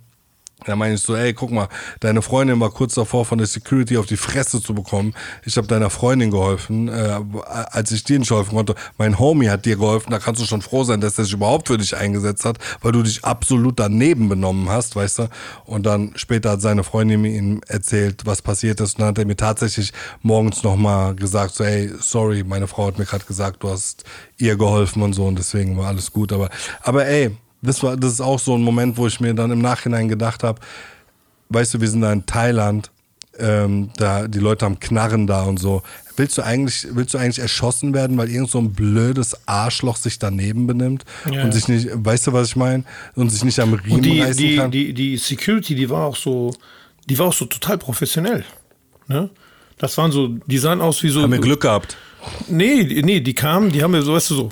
Da 0.66 0.76
meine 0.76 0.94
ich 0.94 1.00
so, 1.00 1.16
ey, 1.16 1.32
guck 1.32 1.50
mal, 1.50 1.68
deine 2.00 2.22
Freundin 2.22 2.60
war 2.60 2.70
kurz 2.70 2.94
davor, 2.94 3.24
von 3.24 3.38
der 3.38 3.46
Security 3.46 3.96
auf 3.96 4.06
die 4.06 4.16
Fresse 4.16 4.62
zu 4.62 4.74
bekommen. 4.74 5.14
Ich 5.44 5.56
habe 5.56 5.66
deiner 5.66 5.90
Freundin 5.90 6.30
geholfen, 6.30 6.88
äh, 6.88 7.20
als 7.46 7.92
ich 7.92 8.04
dir 8.04 8.18
nicht 8.18 8.30
helfen 8.30 8.54
konnte. 8.54 8.74
Mein 8.98 9.18
Homie 9.18 9.48
hat 9.48 9.64
dir 9.64 9.76
geholfen, 9.76 10.10
da 10.10 10.18
kannst 10.18 10.40
du 10.40 10.46
schon 10.46 10.62
froh 10.62 10.84
sein, 10.84 11.00
dass 11.00 11.18
er 11.18 11.24
sich 11.24 11.32
überhaupt 11.32 11.68
für 11.68 11.78
dich 11.78 11.96
eingesetzt 11.96 12.44
hat, 12.44 12.58
weil 12.82 12.92
du 12.92 13.02
dich 13.02 13.24
absolut 13.24 13.78
daneben 13.78 14.28
benommen 14.28 14.68
hast, 14.68 14.96
weißt 14.96 15.20
du. 15.20 15.28
Und 15.64 15.86
dann 15.86 16.12
später 16.16 16.50
hat 16.50 16.60
seine 16.60 16.84
Freundin 16.84 17.22
mir 17.22 17.32
ihm 17.32 17.60
erzählt, 17.66 18.26
was 18.26 18.42
passiert 18.42 18.80
ist. 18.80 18.94
Und 18.94 19.00
dann 19.00 19.08
hat 19.08 19.18
er 19.18 19.26
mir 19.26 19.36
tatsächlich 19.36 19.92
morgens 20.22 20.62
nochmal 20.62 21.14
gesagt, 21.14 21.54
so, 21.54 21.64
ey, 21.64 21.90
sorry, 22.00 22.44
meine 22.44 22.66
Frau 22.66 22.86
hat 22.86 22.98
mir 22.98 23.06
gerade 23.06 23.24
gesagt, 23.24 23.62
du 23.62 23.70
hast 23.70 24.04
ihr 24.36 24.56
geholfen 24.56 25.02
und 25.02 25.12
so 25.12 25.26
und 25.26 25.38
deswegen 25.38 25.76
war 25.76 25.88
alles 25.88 26.12
gut. 26.12 26.32
Aber, 26.32 26.50
aber 26.82 27.06
ey, 27.06 27.30
das, 27.62 27.82
war, 27.82 27.96
das 27.96 28.12
ist 28.12 28.20
auch 28.20 28.38
so 28.38 28.54
ein 28.54 28.62
Moment, 28.62 28.96
wo 28.96 29.06
ich 29.06 29.20
mir 29.20 29.34
dann 29.34 29.50
im 29.50 29.60
Nachhinein 29.60 30.08
gedacht 30.08 30.42
habe, 30.42 30.60
weißt 31.50 31.74
du, 31.74 31.80
wir 31.80 31.88
sind 31.88 32.00
da 32.00 32.12
in 32.12 32.26
Thailand, 32.26 32.90
ähm, 33.38 33.90
da, 33.96 34.28
die 34.28 34.38
Leute 34.38 34.64
haben 34.64 34.80
Knarren 34.80 35.26
da 35.26 35.42
und 35.42 35.58
so. 35.58 35.82
Willst 36.16 36.36
du 36.38 36.42
eigentlich, 36.42 36.86
willst 36.90 37.14
du 37.14 37.18
eigentlich 37.18 37.38
erschossen 37.38 37.94
werden, 37.94 38.16
weil 38.18 38.30
irgend 38.30 38.50
so 38.50 38.58
ein 38.58 38.72
blödes 38.72 39.48
Arschloch 39.48 39.96
sich 39.96 40.18
daneben 40.18 40.66
benimmt 40.66 41.04
ja. 41.30 41.42
und 41.42 41.52
sich 41.52 41.68
nicht, 41.68 41.88
weißt 41.92 42.26
du, 42.26 42.32
was 42.32 42.48
ich 42.48 42.56
meine? 42.56 42.84
Und 43.14 43.30
sich 43.30 43.44
nicht 43.44 43.58
am 43.60 43.72
Riemen 43.72 43.96
und 43.96 44.02
die, 44.04 44.20
reißen 44.20 44.36
die, 44.36 44.56
kann? 44.56 44.70
Die, 44.70 44.92
die 44.92 45.16
Security, 45.16 45.74
die 45.74 45.88
war 45.88 46.06
auch 46.06 46.16
so, 46.16 46.52
die 47.08 47.18
war 47.18 47.28
auch 47.28 47.32
so 47.32 47.46
total 47.46 47.78
professionell. 47.78 48.44
Ne? 49.06 49.30
Das 49.78 49.96
waren 49.96 50.12
so, 50.12 50.28
die 50.46 50.58
sahen 50.58 50.80
aus 50.80 51.02
wie 51.02 51.08
so. 51.08 51.22
Haben 51.22 51.32
wir 51.32 51.38
Glück 51.38 51.62
gehabt? 51.62 51.96
Nee, 52.48 53.02
nee, 53.02 53.20
die 53.20 53.34
kamen, 53.34 53.72
die 53.72 53.82
haben 53.82 53.92
mir 53.92 54.02
so, 54.02 54.12
weißt 54.12 54.30
du, 54.30 54.34
so, 54.34 54.48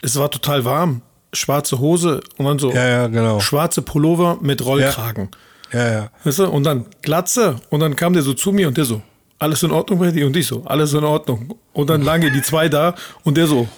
es 0.00 0.16
war 0.16 0.30
total 0.30 0.64
warm 0.64 1.02
schwarze 1.32 1.78
Hose 1.78 2.20
und 2.36 2.46
dann 2.46 2.58
so 2.58 2.72
ja, 2.72 2.88
ja, 2.88 3.06
genau. 3.06 3.40
schwarze 3.40 3.82
Pullover 3.82 4.38
mit 4.40 4.64
Rollkragen. 4.64 5.30
Ja, 5.72 5.92
ja. 5.92 6.10
Weißt 6.24 6.40
du? 6.40 6.48
Und 6.48 6.64
dann 6.64 6.86
Glatze 7.00 7.56
und 7.70 7.80
dann 7.80 7.96
kam 7.96 8.12
der 8.12 8.22
so 8.22 8.34
zu 8.34 8.52
mir 8.52 8.68
und 8.68 8.76
der 8.76 8.84
so, 8.84 9.02
alles 9.38 9.62
in 9.62 9.72
Ordnung 9.72 9.98
bei 9.98 10.10
dir? 10.10 10.26
Und 10.26 10.36
ich 10.36 10.46
so, 10.46 10.64
alles 10.64 10.92
in 10.92 11.04
Ordnung. 11.04 11.58
Und 11.72 11.90
dann 11.90 12.02
lagen 12.02 12.32
die 12.32 12.42
zwei 12.42 12.68
da 12.68 12.94
und 13.24 13.36
der 13.36 13.46
so, 13.46 13.68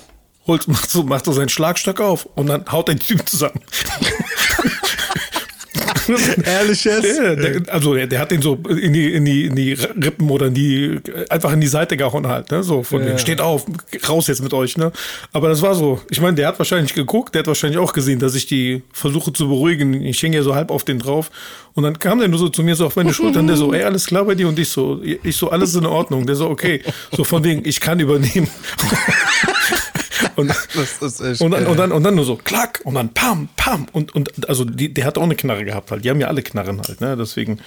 holt, 0.47 0.69
macht 0.69 0.91
so, 0.91 1.03
macht 1.05 1.25
so 1.25 1.33
seinen 1.33 1.49
Schlagstock 1.49 2.01
auf 2.01 2.27
und 2.35 2.49
dann 2.49 2.65
haut 2.71 2.91
ein 2.91 2.99
Typ 2.99 3.27
zusammen. 3.29 3.61
Ehrlich 6.45 6.85
jetzt? 6.85 7.19
Der, 7.19 7.37
der, 7.37 7.73
also 7.73 7.95
der, 7.95 8.07
der, 8.07 8.21
hat 8.21 8.31
den 8.31 8.43
so 8.43 8.59
in 8.69 8.93
die, 8.93 9.13
in, 9.13 9.25
die, 9.25 9.47
in 9.47 9.55
die 9.55 9.73
Rippen 9.73 10.31
oder 10.31 10.47
in 10.47 10.55
die, 10.55 11.01
einfach 11.29 11.53
in 11.53 11.61
die 11.61 11.67
Seite 11.67 11.97
gehauen 11.97 12.27
halt, 12.27 12.51
ne? 12.51 12.63
So 12.63 12.83
von 12.83 13.01
ja. 13.01 13.09
dem, 13.09 13.19
steht 13.19 13.41
auf, 13.41 13.67
raus 14.09 14.27
jetzt 14.27 14.43
mit 14.43 14.53
euch, 14.53 14.77
ne? 14.77 14.93
Aber 15.33 15.49
das 15.49 15.63
war 15.63 15.75
so, 15.75 16.01
ich 16.11 16.21
meine, 16.21 16.37
der 16.37 16.49
hat 16.49 16.59
wahrscheinlich 16.59 16.95
geguckt, 16.95 17.35
der 17.35 17.41
hat 17.41 17.47
wahrscheinlich 17.47 17.79
auch 17.79 17.93
gesehen, 17.93 18.19
dass 18.19 18.35
ich 18.35 18.47
die 18.47 18.83
versuche 18.93 19.33
zu 19.33 19.49
beruhigen. 19.49 19.95
Ich 20.05 20.23
hänge 20.23 20.37
ja 20.37 20.43
so 20.43 20.55
halb 20.55 20.71
auf 20.71 20.85
den 20.85 20.99
drauf. 20.99 21.31
Und 21.75 21.83
dann 21.83 21.99
kam 21.99 22.21
der 22.21 22.29
nur 22.29 22.39
so 22.39 22.49
zu 22.49 22.63
mir 22.63 22.77
so 22.77 22.87
auf 22.87 22.97
meine 22.97 23.13
Schultern, 23.13 23.47
der 23.47 23.57
so, 23.57 23.73
ey, 23.73 23.83
alles 23.83 24.07
klar 24.07 24.25
bei 24.25 24.35
dir? 24.35 24.49
Und 24.49 24.59
ich 24.59 24.69
so, 24.69 25.01
ich 25.03 25.37
so, 25.37 25.51
alles 25.51 25.75
in 25.75 25.87
Ordnung. 25.87 26.27
Der 26.27 26.37
so, 26.37 26.49
okay. 26.49 26.83
So 27.13 27.25
von 27.25 27.43
wegen, 27.43 27.63
ich 27.65 27.81
kann 27.81 27.99
übernehmen. 27.99 28.49
Und, 30.37 30.51
und, 31.41 31.51
dann, 31.51 31.67
und, 31.67 31.79
dann, 31.79 31.93
und 31.93 32.03
dann 32.03 32.15
nur 32.15 32.25
so, 32.25 32.37
klack, 32.37 32.81
und 32.85 32.95
dann 32.95 33.13
pam, 33.13 33.49
pam. 33.57 33.87
Und, 33.93 34.15
und 34.15 34.49
also 34.49 34.65
die, 34.65 34.93
der 34.93 35.05
hat 35.05 35.19
auch 35.19 35.23
eine 35.23 35.37
Knarre 35.37 35.65
gehabt 35.65 35.91
halt. 35.91 36.05
Die 36.05 36.11
haben 36.11 36.21
ja 36.21 36.29
alle 36.29 36.43
Knarren 36.43 36.81
halt, 36.87 37.01
ne? 37.01 37.17
Deswegen. 37.17 37.61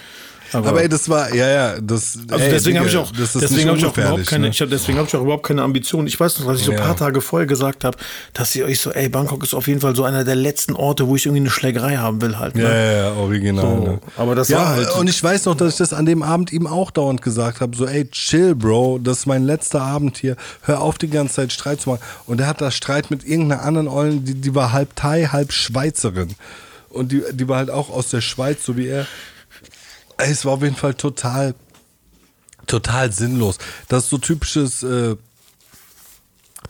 Aber, 0.52 0.68
aber 0.68 0.82
ey, 0.82 0.88
das 0.88 1.08
war, 1.08 1.34
ja, 1.34 1.48
ja, 1.48 1.80
das. 1.80 2.18
Also 2.30 2.44
ey, 2.44 2.50
deswegen 2.50 2.78
habe 2.78 2.88
ich 2.88 2.96
auch, 2.96 3.10
deswegen 3.10 3.68
habe 3.68 3.78
ich 3.78 3.84
auch 3.84 3.96
überhaupt 3.96 4.26
keine, 4.26 4.44
ne? 4.44 4.50
ich 4.50 4.60
hab, 4.60 4.70
deswegen 4.70 4.98
habe 4.98 5.08
ich 5.08 5.14
auch 5.14 5.22
überhaupt 5.22 5.46
keine 5.46 5.62
Ambition. 5.62 6.06
Ich 6.06 6.18
weiß 6.18 6.38
noch, 6.40 6.46
dass 6.46 6.60
ich 6.60 6.64
so 6.64 6.72
ein 6.72 6.78
paar 6.78 6.96
Tage 6.96 7.20
vorher 7.20 7.46
gesagt 7.46 7.84
habe, 7.84 7.98
dass 8.32 8.54
ihr 8.54 8.64
euch 8.64 8.80
so, 8.80 8.90
ey, 8.92 9.08
Bangkok 9.08 9.42
ist 9.42 9.54
auf 9.54 9.68
jeden 9.68 9.80
Fall 9.80 9.94
so 9.94 10.04
einer 10.04 10.24
der 10.24 10.36
letzten 10.36 10.74
Orte, 10.74 11.06
wo 11.06 11.16
ich 11.16 11.26
irgendwie 11.26 11.42
eine 11.42 11.50
Schlägerei 11.50 11.96
haben 11.96 12.22
will 12.22 12.38
halt. 12.38 12.54
Ne? 12.54 12.62
Ja, 12.62 12.74
ja, 12.74 12.92
ja, 12.92 13.12
original. 13.14 13.64
So, 13.64 13.84
ne? 13.84 14.00
Aber 14.16 14.34
das 14.34 14.48
ja, 14.48 14.58
war 14.58 14.68
halt. 14.68 14.94
Und 14.96 15.10
ich 15.10 15.22
weiß 15.22 15.44
noch, 15.44 15.54
dass 15.54 15.72
ich 15.72 15.78
das 15.78 15.92
an 15.92 16.06
dem 16.06 16.22
Abend 16.22 16.52
ihm 16.52 16.66
auch 16.66 16.90
dauernd 16.90 17.22
gesagt 17.22 17.60
habe, 17.60 17.76
so, 17.76 17.86
ey, 17.86 18.08
chill, 18.10 18.54
Bro, 18.54 19.00
das 19.02 19.20
ist 19.20 19.26
mein 19.26 19.44
letzter 19.44 19.82
Abend 19.82 20.16
hier. 20.16 20.36
Hör 20.62 20.80
auf, 20.80 20.98
die 20.98 21.08
ganze 21.08 21.34
Zeit 21.34 21.52
Streit 21.52 21.80
zu 21.80 21.90
machen. 21.90 22.02
Und 22.26 22.40
er 22.40 22.46
hat 22.46 22.60
da 22.60 22.70
Streit 22.70 23.10
mit 23.10 23.24
irgendeiner 23.24 23.62
anderen 23.62 23.88
Ollen, 23.88 24.24
die, 24.24 24.34
die 24.34 24.54
war 24.54 24.72
halb 24.72 24.96
Thai, 24.96 25.26
halb 25.26 25.52
Schweizerin. 25.52 26.34
Und 26.90 27.12
die, 27.12 27.22
die 27.32 27.48
war 27.48 27.58
halt 27.58 27.70
auch 27.70 27.90
aus 27.90 28.08
der 28.10 28.20
Schweiz, 28.20 28.64
so 28.64 28.76
wie 28.76 28.86
er 28.86 29.06
es 30.18 30.44
war 30.44 30.54
auf 30.54 30.62
jeden 30.62 30.76
Fall 30.76 30.94
total, 30.94 31.54
total 32.66 33.12
sinnlos. 33.12 33.58
Das 33.88 34.04
ist 34.04 34.10
so 34.10 34.18
typisches 34.18 34.82
äh, 34.82 35.16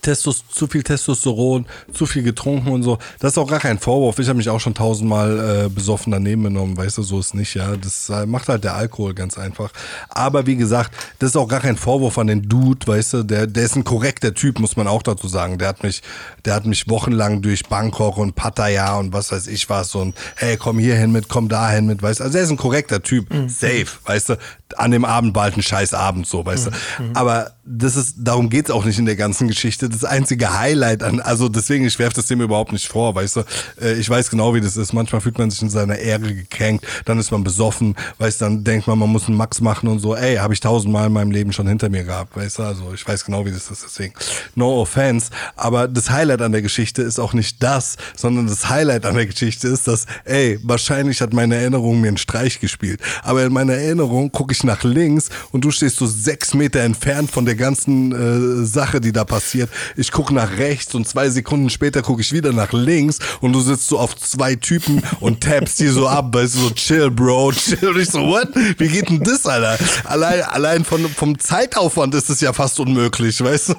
Testos, 0.03 0.45
zu 0.49 0.67
viel 0.67 0.83
Testosteron, 0.83 1.67
zu 1.93 2.07
viel 2.07 2.23
getrunken 2.23 2.71
und 2.71 2.83
so. 2.83 2.99
Das 3.19 3.33
ist 3.33 3.39
auch 3.39 3.49
gar 3.49 3.59
kein 3.59 3.79
Vorwurf. 3.79 4.19
Ich 4.19 4.29
habe 4.29 4.37
mich 4.37 4.49
auch 4.49 4.61
schon 4.61 4.75
tausendmal 4.75 5.67
äh, 5.67 5.69
besoffen 5.69 6.13
daneben 6.13 6.45
genommen, 6.45 6.77
weißt 6.77 6.99
du, 6.99 7.03
so 7.03 7.19
ist 7.19 7.35
nicht, 7.35 7.55
ja. 7.55 7.77
Das 7.77 8.09
äh, 8.09 8.27
macht 8.27 8.49
halt 8.49 8.65
der 8.65 8.75
Alkohol 8.75 9.15
ganz 9.15 9.39
einfach. 9.39 9.71
Aber 10.09 10.47
wie 10.47 10.57
gesagt, 10.57 10.93
das 11.19 11.31
ist 11.31 11.37
auch 11.37 11.49
gar 11.49 11.61
kein 11.61 11.77
Vorwurf 11.77 12.19
an 12.19 12.29
den 12.29 12.49
Dude, 12.49 12.87
weißt 12.87 13.13
du, 13.15 13.23
der, 13.25 13.47
der 13.47 13.65
ist 13.65 13.77
ein 13.77 13.85
korrekter 13.85 14.35
Typ, 14.35 14.59
muss 14.61 14.77
man 14.77 14.87
auch 14.87 15.03
dazu 15.03 15.27
sagen. 15.29 15.59
Der 15.59 15.69
hat 15.69 15.83
mich, 15.83 16.03
der 16.45 16.55
hat 16.55 16.65
mich 16.65 16.89
wochenlang 16.89 17.43
durch 17.43 17.65
Bangkok 17.67 18.19
und 18.19 18.35
Pattaya 18.35 18.97
und 18.97 19.13
was 19.13 19.33
weiß 19.33 19.49
ich 19.49 19.69
was 19.69 19.95
und 19.95 20.15
hey, 20.37 20.57
komm 20.57 20.79
hier 20.79 20.97
hin 20.97 21.13
mit, 21.13 21.29
komm 21.29 21.49
da 21.49 21.71
hin 21.71 21.87
mit, 21.87 22.03
weißt 22.03 22.21
du. 22.21 22.25
Also 22.25 22.39
er 22.39 22.45
ist 22.45 22.51
ein 22.51 22.57
korrekter 22.57 23.03
Typ, 23.03 23.33
mhm. 23.33 23.49
safe, 23.49 23.89
weißt 24.05 24.31
du. 24.31 24.39
An 24.77 24.91
dem 24.91 25.05
Abend 25.05 25.33
bald 25.33 25.57
ein 25.57 25.63
scheiß 25.63 25.95
Abend, 25.95 26.27
so, 26.27 26.45
weißt 26.45 26.67
mhm. 26.67 26.75
du. 26.99 27.03
Mhm. 27.03 27.17
Aber 27.17 27.53
das 27.71 27.97
ist, 27.97 28.17
darum 28.19 28.49
geht's 28.49 28.71
auch 28.71 28.85
nicht 28.85 28.99
in 28.99 29.05
der 29.05 29.17
ganzen 29.17 29.47
Geschichte 29.47 29.89
das 29.89 30.05
einzige 30.05 30.59
Highlight 30.59 31.03
an. 31.03 31.21
Also 31.21 31.49
deswegen, 31.49 31.85
ich 31.85 31.99
werfe 31.99 32.17
das 32.17 32.27
dem 32.27 32.41
überhaupt 32.41 32.73
nicht 32.73 32.89
vor, 32.89 33.15
weißt 33.15 33.37
du. 33.37 33.41
Äh, 33.81 33.95
ich 33.95 34.09
weiß 34.09 34.31
genau, 34.31 34.55
wie 34.55 34.61
das 34.61 34.77
ist. 34.77 34.93
Manchmal 34.95 35.21
fühlt 35.21 35.39
man 35.39 35.51
sich 35.51 35.61
in 35.61 35.69
seiner 35.69 35.97
Ehre 35.99 36.35
gekränkt, 36.35 36.87
dann 37.05 37.19
ist 37.19 37.31
man 37.31 37.45
besoffen, 37.45 37.95
weißt 38.19 38.41
du, 38.41 38.45
dann 38.47 38.65
denkt 38.65 38.87
man, 38.87 38.99
man 38.99 39.11
muss 39.11 39.27
einen 39.27 39.37
Max 39.37 39.61
machen 39.61 39.89
und 39.89 39.99
so. 39.99 40.15
Ey, 40.15 40.37
habe 40.37 40.55
ich 40.55 40.61
tausendmal 40.61 41.09
in 41.09 41.13
meinem 41.13 41.31
Leben 41.31 41.53
schon 41.53 41.69
hinter 41.69 41.91
mir 41.91 42.05
gehabt, 42.05 42.37
weißt 42.37 42.59
du. 42.59 42.63
Also 42.63 42.95
ich 42.95 43.07
weiß 43.07 43.25
genau, 43.25 43.45
wie 43.45 43.51
das 43.51 43.71
ist. 43.71 43.85
Deswegen, 43.85 44.15
no 44.55 44.81
offense. 44.81 45.31
Aber 45.55 45.89
das 45.89 46.11
Highlight 46.11 46.41
an 46.41 46.53
der 46.53 46.63
Geschichte 46.63 47.03
ist 47.03 47.19
auch 47.19 47.35
nicht 47.35 47.63
das, 47.63 47.97
sondern 48.17 48.47
das 48.47 48.69
Highlight 48.71 49.05
an 49.05 49.15
der 49.15 49.27
Geschichte 49.27 49.69
ist, 49.69 49.87
dass, 49.89 50.07
ey, 50.25 50.59
wahrscheinlich 50.63 51.21
hat 51.21 51.35
meine 51.35 51.57
Erinnerung 51.57 52.01
mir 52.01 52.09
einen 52.09 52.17
Streich 52.17 52.61
gespielt. 52.61 53.01
Aber 53.23 53.45
in 53.45 53.53
meiner 53.53 53.75
Erinnerung 53.75 54.33
gucke 54.33 54.53
ich 54.53 54.65
nach 54.65 54.85
links 54.85 55.29
und 55.53 55.65
du 55.65 55.71
stehst 55.71 55.97
so 55.97 56.07
sechs 56.07 56.55
Meter 56.55 56.81
entfernt 56.81 57.31
von 57.31 57.45
der 57.45 57.58
ganzen 57.59 58.13
äh, 58.13 58.65
Sache, 58.65 59.01
die 59.01 59.13
da 59.13 59.25
passiert 59.25 59.69
ich 59.99 60.13
gucke 60.13 60.35
nach 60.35 60.57
rechts 60.59 60.95
und 60.95 61.07
zwei 61.09 61.29
Sekunden 61.29 61.71
später 61.71 62.03
gucke 62.03 62.23
ich 62.23 62.33
wieder 62.33 62.53
nach 62.53 62.73
links 62.73 63.19
und 63.41 63.53
du 63.53 63.61
sitzt 63.61 63.89
so 63.89 63.99
auf 63.99 64.17
zwei 64.17 64.55
Typen 64.55 65.03
und 65.21 65.43
tappst 65.43 65.81
die 65.81 65.89
so 65.89 66.09
ab, 66.09 66.35
weißt 66.35 66.55
du, 66.55 66.59
so 66.61 66.71
chill, 66.71 67.11
Bro, 67.11 67.53
chill. 67.53 67.89
Und 67.89 68.01
ich 68.01 68.11
so, 68.11 68.21
what? 68.21 68.49
Wie 68.79 68.89
geht 68.89 69.09
denn 69.09 69.23
das, 69.23 69.47
Alter? 69.47 69.77
Allein, 70.05 70.43
allein 70.43 70.85
von, 70.85 71.09
vom 71.09 71.39
Zeitaufwand 71.39 72.15
ist 72.15 72.31
es 72.31 72.41
ja 72.41 72.53
fast 72.53 72.79
unmöglich, 72.81 73.43
weißt 73.43 73.71
du? 73.71 73.75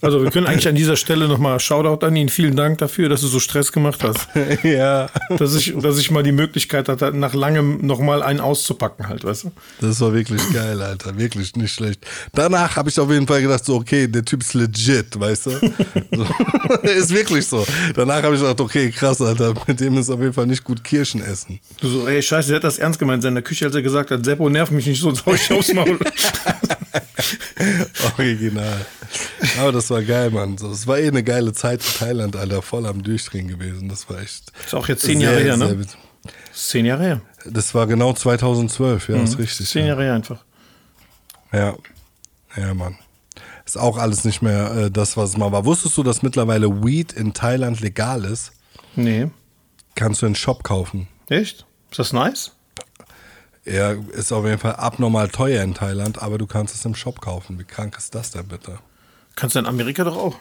Also 0.00 0.22
wir 0.22 0.30
können 0.30 0.46
eigentlich 0.46 0.68
an 0.68 0.74
dieser 0.74 0.96
Stelle 0.96 1.28
nochmal 1.28 1.58
Shoutout 1.60 2.04
an 2.04 2.14
ihn. 2.16 2.28
Vielen 2.28 2.56
Dank 2.56 2.78
dafür, 2.78 3.08
dass 3.08 3.22
du 3.22 3.26
so 3.26 3.40
Stress 3.40 3.72
gemacht 3.72 4.02
hast. 4.04 4.28
ja. 4.62 5.08
Dass 5.38 5.54
ich, 5.54 5.74
dass 5.80 5.98
ich 5.98 6.10
mal 6.10 6.22
die 6.22 6.32
Möglichkeit 6.32 6.88
hatte, 6.88 7.12
nach 7.12 7.34
langem 7.34 7.86
nochmal 7.86 8.22
einen 8.22 8.40
auszupacken 8.40 9.08
halt, 9.08 9.24
weißt 9.24 9.44
du? 9.44 9.52
Das 9.80 10.00
war 10.00 10.12
wirklich 10.12 10.42
geil, 10.52 10.82
Alter. 10.82 11.16
Wirklich 11.16 11.53
nicht 11.56 11.74
schlecht. 11.74 12.06
Danach 12.32 12.76
habe 12.76 12.88
ich 12.88 12.98
auf 12.98 13.10
jeden 13.10 13.26
Fall 13.26 13.42
gedacht, 13.42 13.64
so, 13.64 13.76
okay, 13.76 14.06
der 14.06 14.24
Typ 14.24 14.42
ist 14.42 14.54
legit, 14.54 15.18
weißt 15.18 15.46
du? 15.46 15.50
So. 16.12 16.26
ist 16.82 17.10
wirklich 17.10 17.46
so. 17.46 17.66
Danach 17.94 18.22
habe 18.22 18.34
ich 18.34 18.40
gedacht, 18.40 18.60
okay, 18.60 18.90
krass, 18.90 19.20
Alter, 19.20 19.54
mit 19.66 19.80
dem 19.80 19.98
ist 19.98 20.10
auf 20.10 20.20
jeden 20.20 20.32
Fall 20.32 20.46
nicht 20.46 20.64
gut 20.64 20.82
Kirschen 20.82 21.22
essen. 21.22 21.60
Du 21.80 21.88
so, 21.88 22.08
ey, 22.08 22.22
scheiße, 22.22 22.48
der 22.48 22.56
hat 22.56 22.64
das 22.64 22.78
ernst 22.78 22.98
gemeint 22.98 23.24
in 23.24 23.34
der 23.34 23.42
Küche, 23.42 23.66
als 23.66 23.74
er 23.74 23.82
gesagt 23.82 24.10
hat, 24.10 24.24
Seppo, 24.24 24.48
nerv 24.48 24.70
mich 24.70 24.86
nicht 24.86 25.00
so, 25.00 25.14
soll 25.14 25.34
ich 25.36 25.50
aufs 25.52 25.72
Maul. 25.72 25.98
Original. 28.18 28.86
Aber 29.60 29.72
das 29.72 29.90
war 29.90 30.02
geil, 30.02 30.30
Mann. 30.30 30.58
So, 30.58 30.70
es 30.70 30.86
war 30.86 30.98
eh 30.98 31.08
eine 31.08 31.22
geile 31.22 31.52
Zeit 31.52 31.80
in 31.80 31.98
Thailand, 31.98 32.36
Alter, 32.36 32.62
voll 32.62 32.86
am 32.86 33.02
Durchdrehen 33.02 33.48
gewesen. 33.48 33.88
Das 33.88 34.08
war 34.08 34.20
echt. 34.20 34.52
Ist 34.64 34.74
auch 34.74 34.88
jetzt 34.88 35.02
zehn 35.02 35.20
Jahre 35.20 35.40
her, 35.40 35.56
ne? 35.56 35.86
Zehn 36.52 36.86
Jahre 36.86 37.02
her. 37.02 37.20
Das 37.44 37.74
war 37.74 37.86
genau 37.86 38.12
2012, 38.12 39.08
ja, 39.08 39.22
ist 39.22 39.38
richtig. 39.38 39.68
Zehn 39.68 39.82
ja. 39.82 39.88
Jahre 39.88 40.04
her 40.04 40.14
einfach. 40.14 40.44
Ja. 41.54 41.74
Ja, 42.56 42.74
Mann. 42.74 42.96
Ist 43.66 43.78
auch 43.78 43.96
alles 43.96 44.24
nicht 44.24 44.42
mehr 44.42 44.70
äh, 44.76 44.90
das, 44.90 45.16
was 45.16 45.30
es 45.30 45.36
mal 45.36 45.50
war. 45.52 45.64
Wusstest 45.64 45.96
du, 45.96 46.02
dass 46.02 46.22
mittlerweile 46.22 46.84
Weed 46.84 47.12
in 47.12 47.32
Thailand 47.32 47.80
legal 47.80 48.24
ist? 48.24 48.52
Nee. 48.94 49.30
Kannst 49.94 50.22
du 50.22 50.26
in 50.26 50.32
den 50.32 50.36
Shop 50.38 50.62
kaufen. 50.62 51.08
Echt? 51.28 51.64
Ist 51.90 51.98
das 51.98 52.12
nice? 52.12 52.52
Er 53.64 53.96
ist 54.12 54.30
auf 54.32 54.44
jeden 54.44 54.58
Fall 54.58 54.76
abnormal 54.76 55.28
teuer 55.30 55.62
in 55.64 55.72
Thailand, 55.74 56.20
aber 56.22 56.36
du 56.36 56.46
kannst 56.46 56.74
es 56.74 56.84
im 56.84 56.94
Shop 56.94 57.20
kaufen. 57.20 57.58
Wie 57.58 57.64
krank 57.64 57.96
ist 57.96 58.14
das 58.14 58.30
denn 58.30 58.46
bitte? 58.46 58.78
Kannst 59.36 59.54
du 59.56 59.60
in 59.60 59.66
Amerika 59.66 60.04
doch 60.04 60.16
auch. 60.16 60.36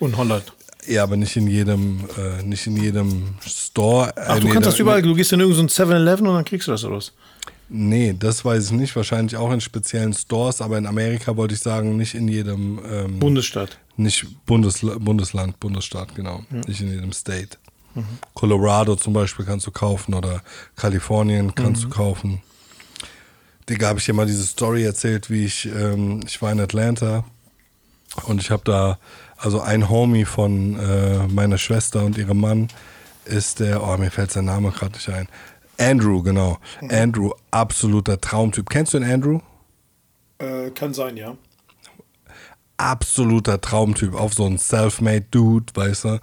Und 0.00 0.16
Holland. 0.16 0.52
Ja, 0.86 1.04
aber 1.04 1.16
nicht 1.16 1.36
in 1.36 1.46
jedem, 1.46 2.08
äh, 2.18 2.42
nicht 2.42 2.66
in 2.66 2.76
jedem 2.76 3.34
Store. 3.46 4.12
Ach, 4.16 4.36
äh, 4.36 4.40
du 4.40 4.46
nee, 4.48 4.52
kannst 4.54 4.66
da- 4.66 4.70
das 4.72 4.80
überall. 4.80 5.02
Du 5.02 5.14
gehst 5.14 5.32
in 5.32 5.40
irgendein 5.40 5.68
7-Eleven 5.68 6.26
und 6.26 6.34
dann 6.34 6.44
kriegst 6.44 6.66
du 6.66 6.72
das 6.72 6.84
raus. 6.84 7.12
Nee, 7.72 8.16
das 8.18 8.44
weiß 8.44 8.66
ich 8.66 8.72
nicht. 8.72 8.96
Wahrscheinlich 8.96 9.36
auch 9.36 9.52
in 9.52 9.60
speziellen 9.60 10.12
Stores, 10.12 10.60
aber 10.60 10.76
in 10.76 10.86
Amerika 10.86 11.36
wollte 11.36 11.54
ich 11.54 11.60
sagen, 11.60 11.96
nicht 11.96 12.14
in 12.16 12.26
jedem, 12.26 12.80
ähm, 12.84 13.20
Bundesstaat. 13.20 13.78
nicht 13.96 14.26
Bundesla 14.44 14.98
Bundesland, 14.98 15.60
Bundesstaat, 15.60 16.14
genau. 16.16 16.42
Nicht 16.50 16.80
in 16.80 16.90
jedem 16.90 17.12
State. 17.12 17.58
Colorado 18.34 18.96
zum 18.96 19.12
Beispiel 19.12 19.44
kannst 19.44 19.66
du 19.66 19.70
kaufen 19.70 20.14
oder 20.14 20.42
Kalifornien 20.76 21.54
kannst 21.54 21.84
du 21.84 21.88
kaufen. 21.88 22.40
Digga, 23.68 23.88
habe 23.88 23.98
ich 23.98 24.04
dir 24.04 24.14
mal 24.14 24.26
diese 24.26 24.46
Story 24.46 24.84
erzählt, 24.84 25.30
wie 25.30 25.44
ich, 25.44 25.66
ähm, 25.66 26.20
ich 26.26 26.40
war 26.42 26.52
in 26.52 26.60
Atlanta 26.60 27.24
und 28.26 28.40
ich 28.40 28.50
habe 28.50 28.62
da, 28.64 28.98
also 29.36 29.60
ein 29.60 29.88
Homie 29.88 30.24
von 30.24 30.78
äh, 30.78 31.26
meiner 31.28 31.58
Schwester 31.58 32.04
und 32.04 32.18
ihrem 32.18 32.40
Mann 32.40 32.68
ist 33.24 33.60
der, 33.60 33.82
oh, 33.82 33.96
mir 33.96 34.10
fällt 34.10 34.32
sein 34.32 34.46
Name 34.46 34.70
gerade 34.70 34.92
nicht 34.92 35.08
ein. 35.08 35.28
Andrew, 35.80 36.22
genau. 36.22 36.58
Andrew, 36.88 37.30
absoluter 37.50 38.20
Traumtyp. 38.20 38.68
Kennst 38.68 38.94
du 38.94 38.98
den 38.98 39.10
Andrew? 39.10 39.40
Äh, 40.38 40.70
kann 40.70 40.94
sein, 40.94 41.16
ja. 41.16 41.36
absoluter 42.80 43.60
Traumtyp, 43.60 44.14
auch 44.14 44.32
so 44.32 44.46
ein 44.46 44.58
self-made 44.58 45.26
Dude, 45.30 45.66
weißt 45.74 46.04
du, 46.04 46.18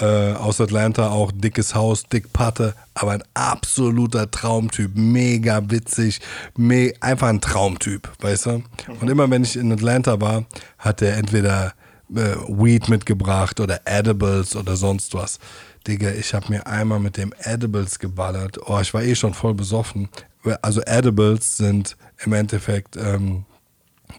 äh, 0.00 0.32
aus 0.34 0.60
Atlanta 0.60 1.10
auch 1.10 1.32
dickes 1.32 1.74
Haus, 1.74 2.04
dick 2.04 2.32
Patte, 2.32 2.74
aber 2.94 3.12
ein 3.12 3.22
absoluter 3.34 4.30
Traumtyp, 4.30 4.92
mega 4.94 5.62
witzig, 5.70 6.20
me 6.56 6.92
einfach 7.00 7.28
ein 7.28 7.40
Traumtyp, 7.40 8.10
weißt 8.20 8.46
du. 8.46 8.62
Und 9.00 9.08
immer 9.08 9.30
wenn 9.30 9.44
ich 9.44 9.56
in 9.56 9.72
Atlanta 9.72 10.20
war, 10.20 10.44
hat 10.78 11.00
er 11.00 11.16
entweder 11.16 11.74
äh, 12.14 12.36
Weed 12.48 12.88
mitgebracht 12.88 13.60
oder 13.60 13.80
Edibles 13.84 14.56
oder 14.56 14.76
sonst 14.76 15.14
was. 15.14 15.38
Digga, 15.86 16.10
ich 16.12 16.32
habe 16.32 16.48
mir 16.48 16.66
einmal 16.66 16.98
mit 16.98 17.16
dem 17.16 17.34
Edibles 17.38 17.98
geballert. 17.98 18.58
Oh, 18.66 18.80
ich 18.80 18.94
war 18.94 19.02
eh 19.02 19.14
schon 19.14 19.34
voll 19.34 19.54
besoffen. 19.54 20.08
Also 20.62 20.80
Edibles 20.82 21.56
sind 21.56 21.96
im 22.24 22.32
Endeffekt 22.32 22.96
ähm, 22.96 23.44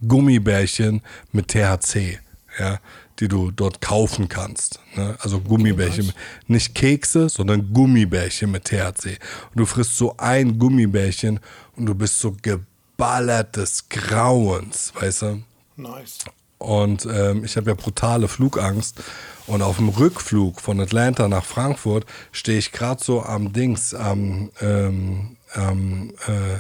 Gummibärchen 0.07 1.01
mit 1.32 1.47
THC, 1.47 2.20
ja, 2.59 2.80
die 3.20 3.28
du 3.28 3.51
dort 3.51 3.82
kaufen 3.82 4.28
kannst. 4.28 4.80
Ne? 4.95 5.16
Also 5.20 5.39
Gummibärchen, 5.39 6.11
nicht 6.47 6.76
Kekse, 6.76 7.30
sondern 7.30 7.74
Gummibärchen 7.74 8.51
mit 8.51 8.66
THC. 8.66 9.18
Und 9.49 9.55
du 9.55 9.66
frisst 9.66 9.97
so 9.97 10.16
ein 10.18 10.59
Gummibärchen 10.59 11.39
und 11.76 11.86
du 11.86 11.95
bist 11.95 12.20
so 12.20 12.36
geballert 12.41 13.55
des 13.55 13.89
Grauens, 13.89 14.93
weißt 14.99 15.22
du? 15.24 15.43
Nice. 15.78 16.20
Und 16.58 17.06
ähm, 17.06 17.43
ich 17.43 17.58
habe 17.58 17.70
ja 17.72 17.76
brutale 17.76 18.28
Flugangst. 18.28 19.03
Und 19.47 19.62
auf 19.62 19.78
dem 19.78 19.89
Rückflug 19.89 20.60
von 20.60 20.80
Atlanta 20.80 21.28
nach 21.28 21.45
Frankfurt 21.45 22.06
stehe 22.32 22.58
ich 22.58 22.72
gerade 22.72 23.03
so 23.03 23.22
am 23.22 23.53
Dings, 23.53 23.93
am, 23.93 24.49
ähm, 24.60 25.38
am 25.53 26.10
äh, 26.28 26.60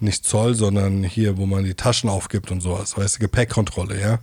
nicht 0.00 0.26
Zoll, 0.26 0.54
sondern 0.54 1.04
hier, 1.04 1.36
wo 1.36 1.44
man 1.44 1.64
die 1.64 1.74
Taschen 1.74 2.08
aufgibt 2.08 2.50
und 2.50 2.62
sowas, 2.62 2.96
weißt 2.96 3.16
du, 3.16 3.20
Gepäckkontrolle, 3.20 4.00
ja. 4.00 4.18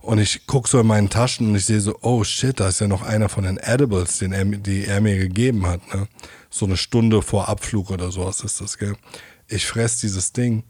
Und 0.00 0.18
ich 0.18 0.46
gucke 0.46 0.70
so 0.70 0.80
in 0.80 0.86
meinen 0.86 1.10
Taschen 1.10 1.48
und 1.48 1.56
ich 1.56 1.66
sehe 1.66 1.80
so, 1.80 1.98
oh 2.00 2.24
shit, 2.24 2.58
da 2.60 2.68
ist 2.68 2.80
ja 2.80 2.88
noch 2.88 3.02
einer 3.02 3.28
von 3.28 3.44
den 3.44 3.58
Edibles, 3.58 4.18
den 4.18 4.32
er, 4.32 4.46
die 4.46 4.86
er 4.86 5.02
mir 5.02 5.18
gegeben 5.18 5.66
hat, 5.66 5.86
ne? 5.92 6.08
So 6.48 6.64
eine 6.64 6.78
Stunde 6.78 7.20
vor 7.20 7.48
Abflug 7.50 7.90
oder 7.90 8.10
sowas 8.10 8.40
ist 8.40 8.62
das, 8.62 8.78
gell? 8.78 8.96
Ich 9.48 9.66
fress 9.66 9.98
dieses 9.98 10.32
Ding 10.32 10.62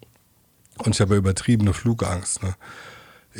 und 0.78 0.96
ich 0.96 1.00
habe 1.00 1.14
übertriebene 1.14 1.72
Flugangst, 1.72 2.42
ne? 2.42 2.56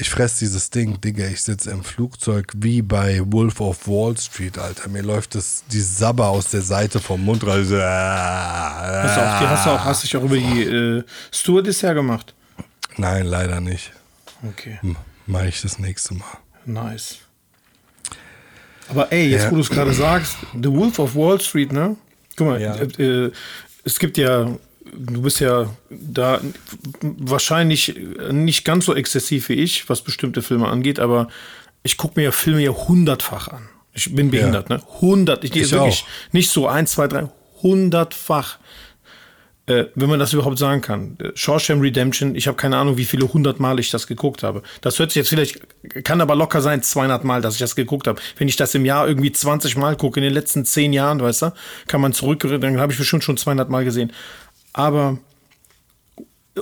Ich 0.00 0.10
fress 0.10 0.38
dieses 0.38 0.70
Ding, 0.70 1.00
Digga, 1.00 1.26
ich 1.26 1.42
sitze 1.42 1.72
im 1.72 1.82
Flugzeug 1.82 2.52
wie 2.56 2.82
bei 2.82 3.20
Wolf 3.24 3.60
of 3.60 3.88
Wall 3.88 4.16
Street, 4.16 4.56
Alter. 4.56 4.88
Mir 4.88 5.02
läuft 5.02 5.34
das, 5.34 5.64
die 5.72 5.80
Sabber 5.80 6.28
aus 6.28 6.50
der 6.52 6.62
Seite 6.62 7.00
vom 7.00 7.24
Mund 7.24 7.44
raus. 7.44 7.66
So, 7.66 7.76
ah, 7.80 9.02
Hast 9.02 9.16
du, 9.16 9.20
auch, 9.20 9.38
die- 9.40 9.46
hast 9.48 9.66
du 9.66 9.70
auch, 9.70 9.84
hast 9.84 10.02
dich 10.04 10.16
auch 10.16 10.22
über 10.22 10.36
die 10.36 10.62
äh, 10.62 11.02
Stewardess 11.32 11.82
hergemacht? 11.82 12.32
Nein, 12.96 13.26
leider 13.26 13.60
nicht. 13.60 13.92
Okay. 14.48 14.78
Mache 15.26 15.48
ich 15.48 15.60
das 15.62 15.80
nächste 15.80 16.14
Mal. 16.14 16.38
Nice. 16.64 17.16
Aber 18.88 19.10
ey, 19.12 19.30
jetzt 19.30 19.44
Ja. 19.44 19.50
wo 19.50 19.56
du 19.56 19.62
es 19.62 19.68
gerade 19.70 19.92
sagst, 19.92 20.36
The 20.54 20.70
Wolf 20.70 20.98
of 21.00 21.14
Wall 21.16 21.40
Street, 21.40 21.72
ne? 21.72 21.96
Guck 22.36 22.46
mal, 22.46 22.60
Ja. 22.60 22.76
äh, 22.76 22.84
äh, 23.02 23.32
es 23.84 23.98
gibt 23.98 24.16
ja, 24.16 24.46
du 24.96 25.22
bist 25.22 25.40
ja 25.40 25.70
da 25.90 26.40
wahrscheinlich 27.00 27.94
nicht 28.30 28.64
ganz 28.64 28.86
so 28.86 28.94
exzessiv 28.94 29.48
wie 29.48 29.54
ich, 29.54 29.88
was 29.88 30.02
bestimmte 30.02 30.42
Filme 30.42 30.68
angeht, 30.68 31.00
aber 31.00 31.28
ich 31.82 31.96
gucke 31.96 32.14
mir 32.20 32.24
ja 32.24 32.32
Filme 32.32 32.62
ja 32.62 32.70
hundertfach 32.70 33.48
an. 33.48 33.68
Ich 33.92 34.14
bin 34.14 34.30
behindert, 34.30 34.70
ne? 34.70 34.80
Hundert. 35.00 35.44
Ich, 35.44 35.54
Ich 35.56 35.72
wirklich 35.72 36.04
auch. 36.04 36.32
nicht 36.32 36.50
so 36.50 36.68
eins, 36.68 36.92
zwei, 36.92 37.08
drei, 37.08 37.28
hundertfach. 37.62 38.58
Äh, 39.68 39.90
wenn 39.94 40.08
man 40.08 40.18
das 40.18 40.32
überhaupt 40.32 40.58
sagen 40.58 40.80
kann. 40.80 41.18
Äh, 41.20 41.32
Shawshank 41.34 41.82
Redemption, 41.82 42.34
ich 42.34 42.46
habe 42.46 42.56
keine 42.56 42.78
Ahnung, 42.78 42.96
wie 42.96 43.04
viele 43.04 43.30
hundert 43.30 43.60
Mal 43.60 43.78
ich 43.78 43.90
das 43.90 44.06
geguckt 44.06 44.42
habe. 44.42 44.62
Das 44.80 44.98
hört 44.98 45.10
sich 45.10 45.16
jetzt 45.16 45.28
vielleicht, 45.28 45.60
kann 46.04 46.22
aber 46.22 46.34
locker 46.36 46.62
sein, 46.62 46.82
200 46.82 47.22
Mal, 47.24 47.42
dass 47.42 47.54
ich 47.54 47.60
das 47.60 47.76
geguckt 47.76 48.06
habe. 48.06 48.18
Wenn 48.38 48.48
ich 48.48 48.56
das 48.56 48.74
im 48.74 48.86
Jahr 48.86 49.06
irgendwie 49.06 49.30
20 49.30 49.76
Mal 49.76 49.94
gucke, 49.96 50.20
in 50.20 50.24
den 50.24 50.32
letzten 50.32 50.64
10 50.64 50.94
Jahren, 50.94 51.20
weißt 51.20 51.42
du, 51.42 51.52
kann 51.86 52.00
man 52.00 52.14
zurück, 52.14 52.46
dann 52.60 52.80
habe 52.80 52.92
ich 52.92 52.98
bestimmt 52.98 53.24
schon 53.24 53.36
200 53.36 53.68
Mal 53.68 53.84
gesehen. 53.84 54.10
Aber, 54.78 55.18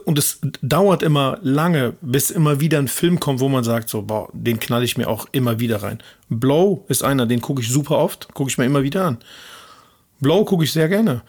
und 0.07 0.19
es 0.19 0.41
dauert 0.63 1.03
immer 1.03 1.39
lange, 1.43 1.93
bis 2.01 2.31
immer 2.31 2.61
wieder 2.61 2.79
ein 2.79 2.89
Film 2.89 3.21
kommt, 3.21 3.41
wo 3.41 3.51
man 3.51 3.63
sagt, 3.63 3.91
so, 3.91 4.01
boah, 4.01 4.31
den 4.33 4.59
knall 4.59 4.83
ich 4.83 4.97
mir 4.97 5.07
auch 5.07 5.27
immer 5.33 5.61
wieder 5.61 5.83
rein. 5.83 6.03
Blow 6.31 6.87
ist 6.89 7.05
einer, 7.05 7.27
den 7.27 7.43
gucke 7.43 7.61
ich 7.61 7.69
super 7.69 7.99
oft, 7.99 8.33
gucke 8.33 8.49
ich 8.49 8.57
mir 8.57 8.65
immer 8.65 8.83
wieder 8.83 9.05
an. 9.05 9.19
Blow 10.21 10.47
gucke 10.47 10.65
ich 10.65 10.73
sehr 10.73 10.89
gerne. 10.89 11.21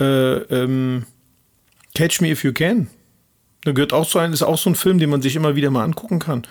Äh, 0.00 0.04
ähm, 0.04 1.06
Catch 1.96 2.20
Me 2.20 2.30
If 2.30 2.44
You 2.44 2.52
Can. 2.52 2.86
Da 3.64 3.72
gehört 3.72 3.92
auch 3.92 4.06
zu 4.06 4.20
einem, 4.20 4.32
ist 4.32 4.42
auch 4.44 4.58
so 4.58 4.70
ein 4.70 4.76
Film, 4.76 5.00
den 5.00 5.10
man 5.10 5.22
sich 5.22 5.34
immer 5.34 5.56
wieder 5.56 5.72
mal 5.72 5.82
angucken 5.82 6.20
kann. 6.20 6.46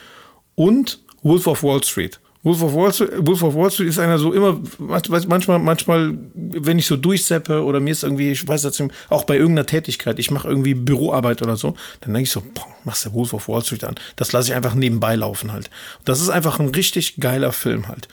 Und 0.55 0.99
Wolf 1.23 1.47
of 1.47 1.63
Wall 1.63 1.81
Street. 1.81 2.19
Wolf 2.43 2.61
of 2.61 2.73
Wall 2.73 2.93
Street, 2.93 3.11
Wolf 3.19 3.43
of 3.43 3.55
Wall 3.55 3.71
Street 3.71 3.89
ist 3.89 3.99
einer 3.99 4.17
so 4.17 4.31
immer, 4.31 4.59
manchmal, 4.77 5.59
manchmal, 5.59 6.17
wenn 6.33 6.79
ich 6.79 6.85
so 6.85 6.95
durchseppe 6.95 7.63
oder 7.63 7.79
mir 7.79 7.91
ist 7.91 8.03
irgendwie, 8.03 8.31
ich 8.31 8.47
weiß 8.47 8.63
jetzt 8.63 8.81
auch 9.09 9.23
bei 9.23 9.35
irgendeiner 9.35 9.65
Tätigkeit, 9.65 10.19
ich 10.19 10.31
mache 10.31 10.47
irgendwie 10.47 10.73
Büroarbeit 10.73 11.41
oder 11.41 11.57
so, 11.57 11.75
dann 12.01 12.13
denke 12.13 12.23
ich 12.23 12.31
so, 12.31 12.41
boah, 12.41 12.67
machst 12.83 13.05
du 13.05 13.13
Wolf 13.13 13.33
of 13.33 13.47
Wall 13.47 13.63
Street 13.63 13.83
an. 13.83 13.95
Das 14.15 14.31
lasse 14.31 14.51
ich 14.51 14.55
einfach 14.55 14.75
nebenbei 14.75 15.15
laufen 15.15 15.51
halt. 15.51 15.69
Das 16.05 16.21
ist 16.21 16.29
einfach 16.29 16.59
ein 16.59 16.69
richtig 16.69 17.17
geiler 17.19 17.51
Film 17.51 17.87
halt. 17.87 18.07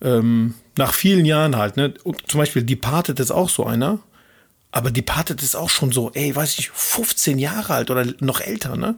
Ähm, 0.00 0.54
nach 0.76 0.92
vielen 0.92 1.24
Jahren 1.24 1.56
halt, 1.56 1.76
ne? 1.76 1.94
Und 2.04 2.30
zum 2.30 2.38
Beispiel 2.38 2.62
Departed 2.62 3.18
ist 3.20 3.30
auch 3.30 3.48
so 3.48 3.64
einer. 3.64 4.00
Aber 4.70 4.90
Departed 4.90 5.40
ist 5.40 5.54
auch 5.54 5.70
schon 5.70 5.92
so, 5.92 6.10
ey, 6.14 6.34
weiß 6.34 6.58
ich, 6.58 6.70
15 6.70 7.38
Jahre 7.38 7.74
alt 7.74 7.90
oder 7.92 8.04
noch 8.18 8.40
älter, 8.40 8.76
ne? 8.76 8.96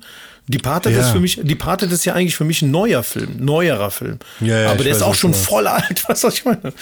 Departed 0.48 0.92
Ja. 0.92 1.00
ist 1.00 1.10
für 1.10 1.20
mich, 1.20 1.40
Departed 1.42 1.90
ist 1.90 2.04
ja 2.04 2.14
eigentlich 2.14 2.36
für 2.36 2.44
mich 2.44 2.62
ein 2.62 2.70
neuer 2.70 3.02
Film, 3.02 3.36
neuerer 3.38 3.90
Film. 3.90 4.18
Ja, 4.40 4.60
ja, 4.62 4.70
Aber 4.72 4.84
der 4.84 4.92
ist 4.92 5.02
auch 5.02 5.14
schon 5.14 5.32
meinst. 5.32 5.46
voll 5.46 5.66
alt, 5.66 6.04
was 6.08 6.22
ich 6.24 6.44
meine? 6.44 6.72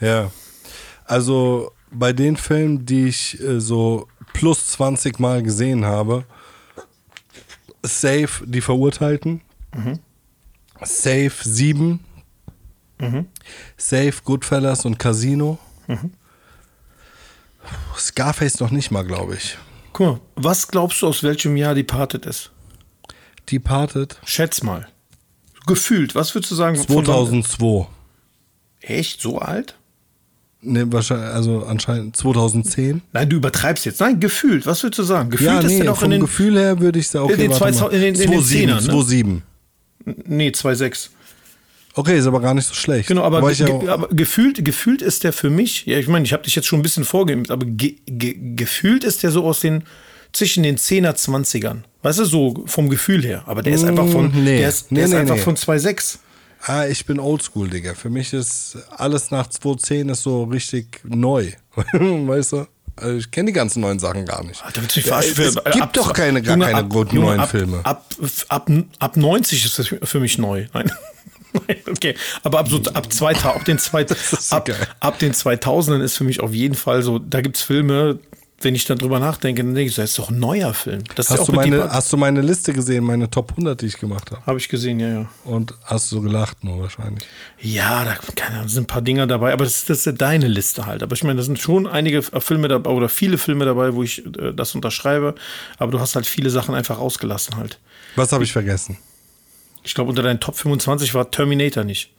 Ja. 0.00 0.30
Also 1.06 1.72
bei 1.90 2.12
den 2.12 2.36
Filmen, 2.36 2.84
die 2.86 3.06
ich 3.08 3.40
äh, 3.40 3.60
so 3.60 4.08
plus 4.32 4.66
20 4.68 5.18
Mal 5.20 5.42
gesehen 5.42 5.84
habe, 5.84 6.24
Safe 7.82 8.28
die 8.46 8.60
Verurteilten, 8.62 9.42
Safe 10.82 11.30
7, 11.42 12.00
Safe 13.76 14.14
Goodfellas 14.24 14.84
und 14.86 14.98
Casino. 14.98 15.58
Scarface 17.96 18.60
noch 18.60 18.70
nicht 18.70 18.90
mal, 18.90 19.04
glaube 19.04 19.34
ich. 19.36 19.58
Guck 19.92 20.06
mal, 20.06 20.20
was 20.36 20.68
glaubst 20.68 21.02
du, 21.02 21.06
aus 21.08 21.22
welchem 21.22 21.56
Jahr 21.56 21.74
Departed 21.74 22.26
ist? 22.26 22.50
Departed 23.50 24.16
Schätz 24.24 24.62
mal. 24.62 24.88
Gefühlt, 25.66 26.14
was 26.14 26.34
würdest 26.34 26.50
du 26.52 26.56
sagen? 26.56 26.76
von 26.76 26.86
wann- 26.96 27.04
2002. 27.04 27.86
Echt? 28.80 29.20
So 29.20 29.38
alt? 29.38 29.74
Ne, 30.60 30.90
wahrscheinlich, 30.92 31.28
also 31.28 31.64
anscheinend 31.64 32.16
2010. 32.16 33.02
Nein, 33.12 33.28
du 33.28 33.36
übertreibst 33.36 33.84
jetzt. 33.84 34.00
Nein, 34.00 34.18
gefühlt. 34.20 34.64
Was 34.66 34.82
würdest 34.82 34.98
du 34.98 35.02
sagen? 35.02 35.30
Gefühlt 35.30 35.50
Ja, 35.50 35.58
ist 35.60 35.66
nee, 35.66 35.76
der 35.78 35.84
noch 35.86 35.96
vom 35.98 36.06
in 36.06 36.10
den. 36.12 36.20
Gefühl 36.22 36.58
her 36.58 36.80
würde 36.80 36.98
ich 36.98 37.08
sagen, 37.08 37.24
okay, 37.26 37.34
in 37.34 37.38
den 37.40 37.50
warte 37.50 37.64
2000 37.74 37.90
mal. 37.92 37.96
in 37.96 38.00
den- 38.02 38.14
in 38.14 38.30
den 38.30 38.40
2,7, 38.40 38.70
10ern, 38.70 38.80
ne? 38.86 38.92
2,7. 38.92 39.42
Nee, 40.26 40.50
2,6. 40.52 41.10
Okay, 41.96 42.18
ist 42.18 42.26
aber 42.26 42.40
gar 42.40 42.54
nicht 42.54 42.66
so 42.66 42.74
schlecht. 42.74 43.08
Genau, 43.08 43.22
aber, 43.22 43.50
ich 43.52 43.58
ja 43.60 43.66
ge 43.66 43.88
aber 43.88 44.08
gefühlt, 44.08 44.64
gefühlt 44.64 45.00
ist 45.00 45.22
der 45.22 45.32
für 45.32 45.48
mich, 45.50 45.86
ja, 45.86 45.96
ich 45.98 46.08
meine, 46.08 46.24
ich 46.24 46.32
habe 46.32 46.42
dich 46.42 46.56
jetzt 46.56 46.66
schon 46.66 46.80
ein 46.80 46.82
bisschen 46.82 47.04
vorgeimpft, 47.04 47.50
aber 47.50 47.66
ge 47.66 47.96
ge 48.06 48.36
gefühlt 48.56 49.04
ist 49.04 49.22
der 49.22 49.30
so 49.30 49.44
aus 49.46 49.60
den, 49.60 49.84
zwischen 50.32 50.62
den 50.64 50.76
10er, 50.76 51.14
20ern. 51.14 51.84
Weißt 52.04 52.20
du, 52.20 52.24
so 52.24 52.62
vom 52.66 52.88
Gefühl 52.88 53.24
her. 53.24 53.42
Aber 53.46 53.62
der 53.62 53.74
ist 53.74 53.82
einfach 53.84 54.06
von, 54.06 54.26
Mm, 54.26 54.44
nee. 54.44 54.58
der 54.58 54.68
ist, 54.68 54.90
der 54.90 54.98
Nee, 54.98 55.04
ist 55.04 55.10
nee, 55.10 55.16
einfach 55.16 55.38
von 55.38 55.56
2,6. 55.56 56.18
Ah, 56.66 56.86
ich 56.86 57.04
bin 57.04 57.18
oldschool, 57.18 57.68
Digga. 57.68 57.94
Für 57.94 58.10
mich 58.10 58.32
ist 58.32 58.78
alles 58.96 59.30
nach 59.30 59.48
2010 59.48 60.08
ist 60.10 60.22
so 60.22 60.44
richtig 60.44 61.00
neu. 61.04 61.50
weißt 61.92 62.52
du? 62.52 62.66
Also 62.96 63.16
ich 63.18 63.30
kenne 63.30 63.46
die 63.48 63.52
ganzen 63.52 63.80
neuen 63.80 63.98
Sachen 63.98 64.24
gar 64.24 64.44
nicht. 64.44 64.64
Alter, 64.64 64.80
willst 64.82 64.94
du 64.96 65.00
mich 65.00 65.06
verarschen? 65.08 65.44
es 65.64 65.72
gibt 65.74 65.96
doch 65.96 66.12
keine, 66.12 66.40
gar 66.42 66.54
Junge, 66.54 66.66
keine 66.66 66.78
ab- 66.78 66.88
guten 66.90 67.16
Junge, 67.16 67.26
neuen 67.28 67.40
ab, 67.40 67.50
Filme. 67.50 67.80
Ab, 67.84 68.06
ab, 68.48 68.70
ab 69.00 69.16
90 69.16 69.64
ist 69.64 69.78
das 69.80 69.88
für 70.02 70.20
mich 70.20 70.38
neu. 70.38 70.66
Nein. 70.72 70.92
Okay. 71.88 72.16
Aber 72.42 72.58
ab, 72.58 72.68
so, 72.68 72.78
ab, 72.94 73.12
2000, 73.12 73.46
ab, 73.46 73.64
den 73.64 73.78
zwei, 73.78 74.02
ist 74.32 74.52
ab, 74.52 74.68
ab 74.98 75.18
den 75.20 75.32
2000ern 75.32 76.02
ist 76.02 76.16
für 76.16 76.24
mich 76.24 76.40
auf 76.40 76.52
jeden 76.52 76.74
Fall 76.74 77.02
so, 77.04 77.20
da 77.20 77.42
gibt 77.42 77.54
es 77.56 77.62
Filme, 77.62 78.18
wenn 78.60 78.74
ich 78.74 78.84
dann 78.86 78.96
drüber 78.98 79.18
nachdenke, 79.18 79.62
dann 79.62 79.74
denke 79.74 79.90
ich, 79.90 79.96
das 79.96 80.10
ist 80.10 80.18
doch 80.18 80.30
ein 80.30 80.38
neuer 80.38 80.72
Film. 80.72 81.02
Das 81.16 81.28
Hast 81.28 81.48
du, 81.48 81.52
meine, 81.52 81.90
hast 81.90 82.12
du 82.12 82.16
meine 82.16 82.40
Liste 82.40 82.72
gesehen, 82.72 83.04
meine 83.04 83.28
Top 83.28 83.50
100, 83.50 83.80
die 83.82 83.86
ich 83.86 83.98
gemacht 83.98 84.30
habe? 84.30 84.44
Habe 84.46 84.58
ich 84.58 84.68
gesehen, 84.68 85.00
ja, 85.00 85.08
ja. 85.08 85.26
Und 85.44 85.74
hast 85.84 86.10
du 86.12 86.22
gelacht 86.22 86.64
nur 86.64 86.80
wahrscheinlich. 86.80 87.24
Ja, 87.60 88.04
da 88.04 88.16
keine 88.34 88.66
sind 88.68 88.84
ein 88.84 88.86
paar 88.86 89.02
Dinger 89.02 89.26
dabei, 89.26 89.52
aber 89.52 89.64
das, 89.64 89.76
ist- 89.78 89.90
das 89.90 89.98
ist 89.98 90.06
ja 90.06 90.12
deine 90.12 90.48
Liste 90.48 90.86
halt. 90.86 91.02
Aber 91.02 91.14
ich 91.14 91.24
meine, 91.24 91.36
da 91.38 91.42
sind 91.42 91.58
schon 91.58 91.86
einige 91.86 92.22
Filme 92.22 92.68
dabei 92.68 92.88
oder 92.90 93.08
viele 93.10 93.36
Filme 93.38 93.64
dabei, 93.66 93.94
wo 93.94 94.02
ich 94.02 94.24
äh, 94.24 94.52
das 94.54 94.74
unterschreibe, 94.74 95.34
aber 95.78 95.92
du 95.92 96.00
hast 96.00 96.14
halt 96.14 96.24
viele 96.26 96.48
Sachen 96.48 96.74
einfach 96.74 96.98
ausgelassen 96.98 97.56
halt. 97.56 97.78
Was 98.16 98.32
habe 98.32 98.44
ich 98.44 98.52
vergessen? 98.52 98.96
Ich 99.86 99.94
glaube, 99.94 100.08
unter 100.10 100.22
deinen 100.22 100.40
Top 100.40 100.56
25 100.56 101.12
war 101.12 101.30
Terminator 101.30 101.84
nicht. 101.84 102.10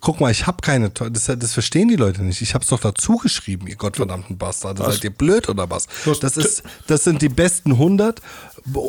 Guck 0.00 0.20
mal, 0.20 0.32
ich 0.32 0.48
habe 0.48 0.58
keine, 0.60 0.90
das, 0.90 1.26
das 1.26 1.52
verstehen 1.52 1.86
die 1.86 1.94
Leute 1.94 2.22
nicht. 2.24 2.42
Ich 2.42 2.52
habe 2.54 2.64
es 2.64 2.68
doch 2.70 2.80
dazu 2.80 3.16
geschrieben, 3.16 3.68
ihr 3.68 3.76
gottverdammten 3.76 4.36
Bastarde. 4.38 4.82
Seid 4.82 5.04
ihr 5.04 5.10
blöd 5.10 5.48
oder 5.48 5.70
was? 5.70 5.86
Das, 6.20 6.36
ist, 6.36 6.64
das 6.88 7.04
sind 7.04 7.22
die 7.22 7.28
besten 7.28 7.72
100 7.72 8.20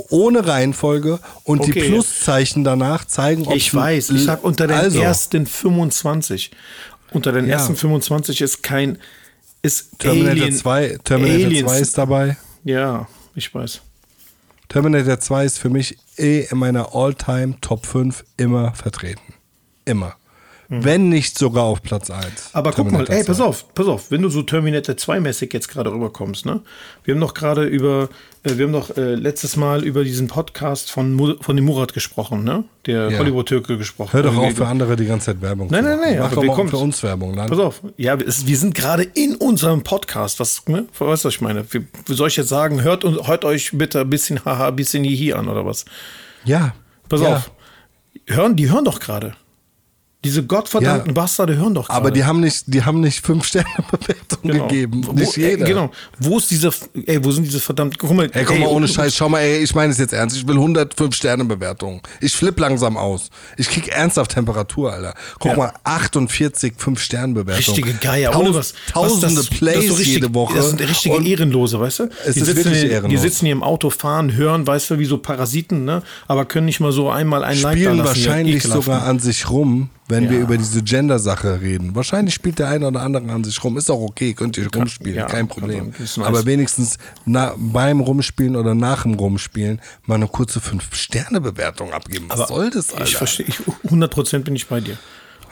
ohne 0.09 0.47
Reihenfolge 0.47 1.19
und 1.43 1.65
die 1.67 1.71
Okay. 1.71 1.89
Pluszeichen 1.89 2.63
danach 2.63 3.05
zeigen, 3.05 3.45
ob 3.45 3.55
Ich 3.55 3.73
weiß, 3.73 4.09
ich 4.09 4.23
sag 4.23 4.43
unter 4.43 4.65
den 4.65 4.77
also, 4.77 4.99
ersten 4.99 5.45
25. 5.45 6.49
Unter 7.11 7.31
den 7.31 7.45
Ja. 7.45 7.53
ersten 7.53 7.75
25 7.75 8.41
ist 8.41 8.63
kein 8.63 8.97
ist 9.61 9.99
Terminator 9.99 10.31
Alien, 10.31 10.55
2, 10.55 10.97
Terminator 11.03 11.45
Aliens. 11.45 11.69
2 11.71 11.79
ist 11.79 11.97
dabei. 11.99 12.37
Ja, 12.63 13.07
ich 13.35 13.53
weiß. 13.53 13.81
Terminator 14.73 15.19
2 15.19 15.45
ist 15.45 15.59
für 15.59 15.69
mich 15.69 15.99
eh 16.17 16.47
in 16.49 16.57
meiner 16.57 16.95
All-Time 16.95 17.61
Top 17.61 17.85
5 17.85 18.25
immer 18.37 18.73
vertreten. 18.73 19.35
Immer. 19.85 20.15
Wenn 20.69 21.09
nicht 21.09 21.37
sogar 21.37 21.65
auf 21.65 21.83
Platz 21.83 22.09
1. 22.09 22.25
Hm. 22.25 22.31
Aber 22.53 22.71
guck 22.71 22.91
mal, 22.91 23.05
ey, 23.09 23.23
pass 23.23 23.39
auf, 23.41 23.73
pass 23.75 23.87
auf, 23.87 24.11
wenn 24.11 24.21
du 24.21 24.29
so 24.29 24.41
Terminator 24.43 24.95
2-mäßig 24.95 25.53
jetzt 25.53 25.67
gerade 25.67 25.91
rüberkommst, 25.91 26.45
ne? 26.45 26.61
Wir 27.03 27.13
haben 27.13 27.21
doch 27.21 27.33
gerade 27.33 27.65
über, 27.65 28.09
äh, 28.43 28.57
wir 28.57 28.65
haben 28.65 28.73
doch 28.73 28.95
äh, 28.97 29.15
letztes 29.15 29.55
Mal 29.55 29.83
über 29.83 30.03
diesen 30.03 30.27
Podcast 30.27 30.89
von, 30.89 31.37
von 31.41 31.55
dem 31.55 31.65
Murat 31.65 31.93
gesprochen, 31.93 32.43
ne? 32.43 32.63
Der 32.85 33.11
Ja. 33.11 33.19
Hollywood-Türke 33.19 33.77
gesprochen. 33.77 34.13
Hör 34.13 34.23
doch 34.23 34.37
auf, 34.37 34.55
für 34.55 34.67
andere 34.67 34.95
die 34.95 35.05
ganze 35.05 35.27
Zeit 35.27 35.41
Werbung 35.41 35.67
Nein, 35.69 35.83
zu 35.83 35.89
nein, 35.89 35.99
machen. 35.99 36.09
nein, 36.11 36.19
Mach 36.19 36.33
doch 36.33 36.43
mal 36.43 36.67
für 36.67 36.77
uns 36.77 37.03
Werbung. 37.03 37.35
Dann. 37.35 37.49
Pass 37.49 37.59
auf, 37.59 37.81
ja, 37.97 38.17
wir 38.19 38.57
sind 38.57 38.73
gerade 38.73 39.03
in 39.03 39.35
unserem 39.35 39.83
Podcast. 39.83 40.39
Was, 40.39 40.65
ne? 40.67 40.85
Weißt 40.97 41.23
du, 41.23 41.27
was 41.27 41.35
ich 41.35 41.41
meine? 41.41 41.65
Wie, 41.71 41.85
soll 42.07 42.29
ich 42.29 42.37
jetzt 42.37 42.49
sagen, 42.49 42.81
hört, 42.81 43.03
hört 43.03 43.45
euch 43.45 43.71
bitte 43.73 44.01
ein 44.01 44.09
bisschen 44.09 44.43
haha, 44.45 44.69
ein 44.69 44.75
bisschen 44.75 45.03
hihi 45.03 45.33
an 45.33 45.47
oder 45.49 45.65
was? 45.65 45.85
Ja. 46.45 46.73
Pass 47.09 47.21
ja. 47.21 47.35
auf. 47.35 47.51
Hören, 48.27 48.55
die 48.55 48.71
hören 48.71 48.85
doch 48.85 48.99
gerade. 48.99 49.35
Diese 50.23 50.43
gottverdammten 50.45 51.07
Ja. 51.09 51.13
Bastarde 51.13 51.57
hören 51.57 51.73
doch 51.73 51.87
gerade. 51.87 51.97
Aber 51.97 52.11
die 52.11 52.23
haben 52.23 52.39
nicht, 52.39 52.63
die 52.67 52.83
haben 52.83 53.01
nicht 53.01 53.25
fünf 53.25 53.45
Sterne 53.45 53.67
Bewertung 53.91 54.39
Genau. 54.43 54.67
gegeben. 54.67 55.01
Wo, 55.05 55.11
Nicht 55.13 55.35
jeder. 55.37 55.65
Ey, 55.65 55.73
genau. 55.73 55.91
Wo 56.19 56.37
ist 56.37 56.49
diese, 56.51 56.71
ey, 57.05 57.23
wo 57.23 57.31
sind 57.31 57.43
diese 57.43 57.59
verdammten, 57.59 57.97
guck 57.99 58.11
mal. 58.15 58.29
Ey, 58.33 58.45
komm 58.45 58.59
mal 58.59 58.67
ohne 58.67 58.87
Scheiß, 58.87 59.15
schau 59.15 59.27
mal, 59.29 59.39
ey, 59.41 59.59
ich 59.63 59.75
meine 59.75 59.91
es 59.91 59.97
jetzt 59.99 60.13
ernst. 60.13 60.35
Ich 60.37 60.47
will 60.47 60.55
105 60.55 61.13
Sterne 61.15 61.43
Bewertungen. 61.45 62.01
Ich 62.21 62.33
flipp 62.35 62.59
langsam 62.59 62.95
aus. 62.97 63.29
Ich 63.57 63.69
krieg 63.69 63.89
ernsthaft 63.89 64.31
Temperatur, 64.31 64.93
Alter. 64.93 65.13
Guck 65.39 65.51
Ja. 65.51 65.57
mal, 65.57 65.73
48 65.83 66.73
5 66.77 66.99
Sterne 66.99 67.33
Bewertungen. 67.33 67.57
Richtige 67.77 67.93
Geier, 67.95 68.37
ohne 68.39 68.53
was. 68.53 68.73
Tausende 68.91 69.27
was 69.39 69.49
das, 69.49 69.57
Plays 69.57 69.75
das 69.75 69.85
so 69.87 69.93
richtig, 69.95 70.13
jede 70.13 70.33
Woche. 70.33 70.55
Das 70.55 70.69
sind 70.69 70.81
richtige 70.81 71.15
Und 71.15 71.25
Ehrenlose, 71.25 71.79
weißt 71.79 71.99
du? 71.99 72.03
Es 72.25 72.33
die, 72.35 72.39
ist 72.41 72.45
sitzen 72.45 72.55
wirklich 72.57 72.79
hier, 72.79 72.87
die 72.89 72.93
ehrenlos. 72.93 73.21
sitzen 73.21 73.45
hier 73.45 73.53
im 73.53 73.63
Auto, 73.63 73.89
fahren, 73.89 74.33
hören, 74.33 74.65
weißt 74.65 74.89
du, 74.91 74.99
wie 74.99 75.05
so 75.05 75.17
Parasiten, 75.17 75.85
ne? 75.85 76.01
Aber 76.27 76.45
können 76.45 76.65
nicht 76.65 76.79
mal 76.79 76.91
so 76.91 77.09
einmal 77.09 77.43
ein 77.43 77.55
Like 77.61 77.63
da 77.63 77.71
spielen 77.71 77.97
lassen. 77.97 78.07
wahrscheinlich 78.25 78.63
sogar 78.63 79.03
an 79.05 79.19
sich 79.19 79.49
rum, 79.49 79.89
wenn 80.09 80.29
wir 80.29 80.37
Ja. 80.37 80.43
über 80.43 80.57
diese 80.57 80.81
Gender-Sache 80.83 81.61
reden. 81.61 81.95
Wahrscheinlich 81.95 82.33
spielt 82.33 82.59
der 82.59 82.67
eine 82.69 82.87
oder 82.87 83.01
andere 83.01 83.31
an 83.31 83.43
sich 83.43 83.63
rum. 83.63 83.77
Ist 83.77 83.89
auch 83.89 84.01
okay, 84.01 84.33
könnt 84.33 84.57
ihr 84.57 84.67
rumspielen, 84.73 85.15
ja, 85.15 85.25
kein 85.25 85.45
also, 85.49 85.59
Problem. 85.61 85.93
nice. 85.97 86.19
Aber 86.19 86.45
wenigstens 86.45 86.97
na, 87.25 87.53
beim 87.57 87.99
Rumspielen 88.01 88.55
oder 88.55 88.75
nach 88.75 89.03
dem 89.03 89.13
Rumspielen 89.13 89.79
mal 90.05 90.15
eine 90.15 90.27
kurze 90.27 90.59
5-Sterne-Bewertung 90.59 91.93
abgeben. 91.93 92.25
Was 92.29 92.47
soll 92.49 92.69
das, 92.69 92.91
Alter? 92.91 93.03
Ich 93.05 93.15
verstehe, 93.15 93.45
ich, 93.47 93.59
100% 93.89 94.39
bin 94.39 94.55
ich 94.55 94.67
bei 94.67 94.79
dir. 94.81 94.97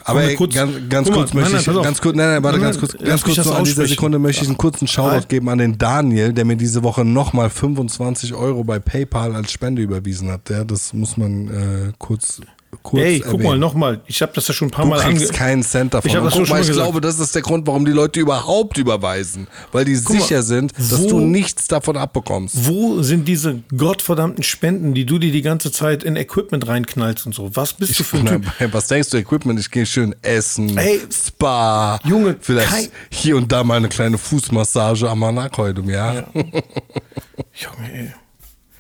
Aber 0.04 0.22
wir 0.22 0.30
ey, 0.30 0.36
kurz- 0.36 0.56
ganz, 0.56 0.72
ganz 0.90 1.10
mal, 1.10 1.16
kurz 1.16 1.34
möchte 1.34 1.52
nein, 1.54 1.64
nein, 1.66 1.76
ich, 1.78 1.84
ganz 1.84 2.02
kurz, 2.02 2.16
nein, 2.16 2.28
nein, 2.30 2.44
warte, 2.44 2.60
ganz 2.60 2.80
kurz, 2.80 2.98
ganz 2.98 3.22
kurz 3.22 3.46
nur 3.46 3.56
an 3.56 3.64
dieser. 3.64 3.88
Sekunde 3.88 4.18
möchte 4.18 4.42
ich 4.42 4.48
einen 4.50 4.58
kurzen 4.58 4.88
Shoutout 4.88 5.28
geben 5.28 5.48
an 5.50 5.60
den 5.60 5.78
Daniel, 5.78 6.34
der 6.34 6.44
mir 6.44 6.56
diese 6.58 6.82
Woche 6.82 7.06
nochmal 7.06 7.52
25 7.52 8.34
Euro 8.34 8.64
bei 8.64 8.80
PayPal 8.80 9.36
als 9.36 9.52
Spende 9.52 9.84
überwiesen 9.84 10.32
hat. 10.32 10.50
Der, 10.50 10.66
das 10.66 10.94
muss 10.94 11.18
man 11.18 11.48
äh, 11.50 11.94
kurz, 12.00 12.42
kurz 12.84 13.04
Ey, 13.04 13.20
guck 13.20 13.42
mal, 13.44 13.58
nochmal. 13.58 14.02
Ich 14.08 14.22
habe 14.22 14.32
das 14.34 14.48
ja 14.48 14.54
schon 14.54 14.70
ein 14.70 14.72
paar 14.72 14.86
Du 14.86 14.92
Mal 14.92 15.02
ange... 15.02 15.26
keinen 15.28 15.64
Cent 15.64 15.94
davon. 15.94 16.08
Ich 16.10 16.14
das 16.16 16.24
guck 16.24 16.32
schon 16.34 16.42
mal, 16.44 16.62
mal 16.62 16.66
ich 16.68 16.72
glaube, 16.72 17.02
das 17.02 17.20
ist 17.20 17.36
der 17.36 17.42
Grund, 17.42 17.68
warum 17.68 17.86
die 17.86 17.92
Leute 17.92 18.20
überhaupt 18.20 18.78
überweisen. 18.78 19.48
Weil 19.72 19.86
die 19.86 19.94
mal, 19.94 20.00
sicher 20.00 20.42
sind, 20.44 20.74
dass 20.78 21.02
wo- 21.04 21.10
du 21.10 21.20
nichts 21.20 21.68
davon 21.68 21.98
abbekommst. 21.98 22.56
Wo 22.68 23.02
sind 23.02 23.28
diese 23.28 23.62
gottverdammten 23.78 24.44
Spenden, 24.44 24.94
die 24.94 25.06
du 25.06 25.20
dir 25.20 25.32
die 25.32 25.42
ganze 25.42 25.72
Zeit 25.72 26.04
in 26.04 26.16
Equipment 26.16 26.68
reinknallst 26.68 27.26
und 27.26 27.36
so? 27.36 27.56
Was 27.56 27.74
bist 27.74 28.00
du 28.00 28.04
für 28.04 28.18
ein 28.18 28.24
Na, 28.26 28.32
Typ? 28.40 28.74
Was 28.74 28.88
denkst 28.88 29.10
du, 29.10 29.18
Equipment? 29.18 29.60
Ich 29.60 29.70
gehe 29.70 29.86
schön 29.86 30.16
essen, 30.22 30.78
Ey, 30.78 31.02
Spa, 31.12 32.00
Junge, 32.06 32.38
vielleicht 32.40 32.70
kein- 32.70 32.88
hier 33.12 33.36
und 33.38 33.52
da 33.52 33.64
mal 33.64 33.78
eine 33.78 33.90
kleine 33.90 34.18
Fußmassage 34.18 35.10
am 35.10 35.20
Manak 35.20 35.58
heute 35.58 35.82
im 35.82 35.90
Jahr. 35.90 36.24
Junge, 36.34 37.94
ey. 37.94 38.12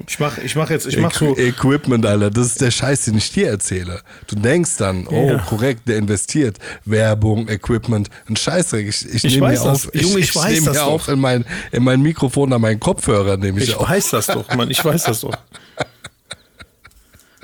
Ich 0.07 0.19
mach, 0.19 0.37
ich 0.37 0.55
mach 0.55 0.69
jetzt, 0.69 0.85
ich 0.87 0.97
mach 0.97 1.13
so. 1.13 1.37
Equipment, 1.37 2.05
Alter, 2.05 2.29
das 2.29 2.47
ist 2.47 2.61
der 2.61 2.71
Scheiß, 2.71 3.05
den 3.05 3.17
ich 3.17 3.31
dir 3.31 3.47
erzähle. 3.49 4.01
Du 4.27 4.35
denkst 4.35 4.77
dann, 4.77 5.07
oh, 5.07 5.29
Ja. 5.29 5.37
korrekt, 5.39 5.81
der 5.87 5.97
investiert. 5.97 6.57
Werbung, 6.85 7.47
Equipment, 7.47 8.09
ein 8.29 8.35
Scheißdreck. 8.35 8.87
Ich, 8.87 9.05
ich, 9.07 9.23
Ich 9.23 9.35
nehme 9.35 9.49
mir 9.49 9.61
auf, 9.61 9.89
Junge, 9.93 10.19
ich 10.19 10.29
ich, 10.29 10.35
weiß 10.35 10.51
nehme 10.53 10.65
das 10.67 10.75
mir 10.75 10.81
doch. 10.83 10.91
auf 10.91 11.07
in 11.07 11.19
mein, 11.19 11.45
in 11.71 11.83
mein 11.83 12.01
Mikrofon 12.01 12.51
an 12.53 12.61
meinen 12.61 12.79
Kopfhörer, 12.79 13.37
nehme 13.37 13.59
ich, 13.61 13.69
Ich 13.69 13.75
auf. 13.75 13.89
weiß 13.89 14.09
das 14.11 14.27
doch, 14.27 14.47
Mann. 14.55 14.69
Ich 14.69 14.83
weiß 14.83 15.03
das 15.03 15.21
doch. 15.21 15.35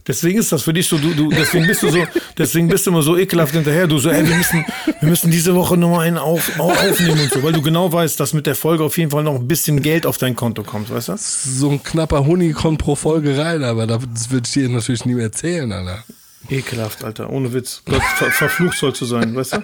Deswegen 0.07 0.39
ist 0.39 0.51
das 0.51 0.63
für 0.63 0.73
dich 0.73 0.87
so, 0.87 0.97
du, 0.97 1.13
du, 1.13 1.29
deswegen 1.29 1.67
bist 1.67 1.83
du 1.83 1.89
so, 1.89 2.07
deswegen 2.37 2.69
bist 2.69 2.85
du 2.85 2.91
immer 2.91 3.01
so 3.01 3.17
ekelhaft 3.17 3.53
hinterher. 3.53 3.87
Du 3.87 3.99
so, 3.99 4.09
ey, 4.09 4.25
wir 4.27 4.35
müssen, 4.35 4.65
wir 5.01 5.09
müssen 5.09 5.31
diese 5.31 5.53
Woche 5.53 5.75
nochmal 5.75 6.07
einen 6.07 6.17
auf, 6.17 6.59
auf, 6.59 6.71
aufnehmen 6.71 7.19
und 7.19 7.31
so, 7.31 7.43
weil 7.43 7.51
du 7.51 7.61
genau 7.61 7.91
weißt, 7.91 8.17
dass 8.19 8.33
mit 8.33 8.47
der 8.47 8.55
Folge 8.55 8.83
auf 8.85 8.97
jeden 8.97 9.11
Fall 9.11 9.23
noch 9.23 9.35
ein 9.35 9.47
bisschen 9.47 9.81
Geld 9.81 10.05
auf 10.05 10.17
dein 10.17 10.35
Konto 10.35 10.63
kommt, 10.63 10.89
weißt 10.89 11.09
du? 11.09 11.15
So 11.17 11.71
ein 11.71 11.83
knapper 11.83 12.25
Huni 12.25 12.53
kommt 12.53 12.81
pro 12.81 12.95
Folge 12.95 13.37
rein, 13.37 13.63
aber 13.63 13.85
das 13.85 14.31
würde 14.31 14.45
ich 14.45 14.53
dir 14.53 14.69
natürlich 14.69 15.05
nie 15.05 15.19
erzählen, 15.19 15.71
Alter. 15.71 16.03
Ekelhaft, 16.49 17.03
Alter, 17.03 17.29
ohne 17.29 17.51
Witz. 17.51 17.81
Gott, 17.85 18.01
ver, 18.03 18.31
verflucht 18.31 18.77
soll 18.77 18.93
zu 18.93 19.05
sein, 19.05 19.35
weißt 19.35 19.53
du? 19.53 19.63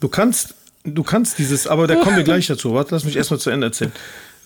Du 0.00 0.08
kannst, 0.08 0.54
du 0.84 1.02
kannst 1.02 1.38
dieses, 1.38 1.66
aber 1.66 1.86
da 1.86 1.96
kommen 1.96 2.16
wir 2.16 2.24
gleich 2.24 2.46
dazu. 2.46 2.72
Warte, 2.74 2.94
lass 2.94 3.04
mich 3.04 3.16
erstmal 3.16 3.40
zu 3.40 3.50
Ende 3.50 3.66
erzählen. 3.66 3.92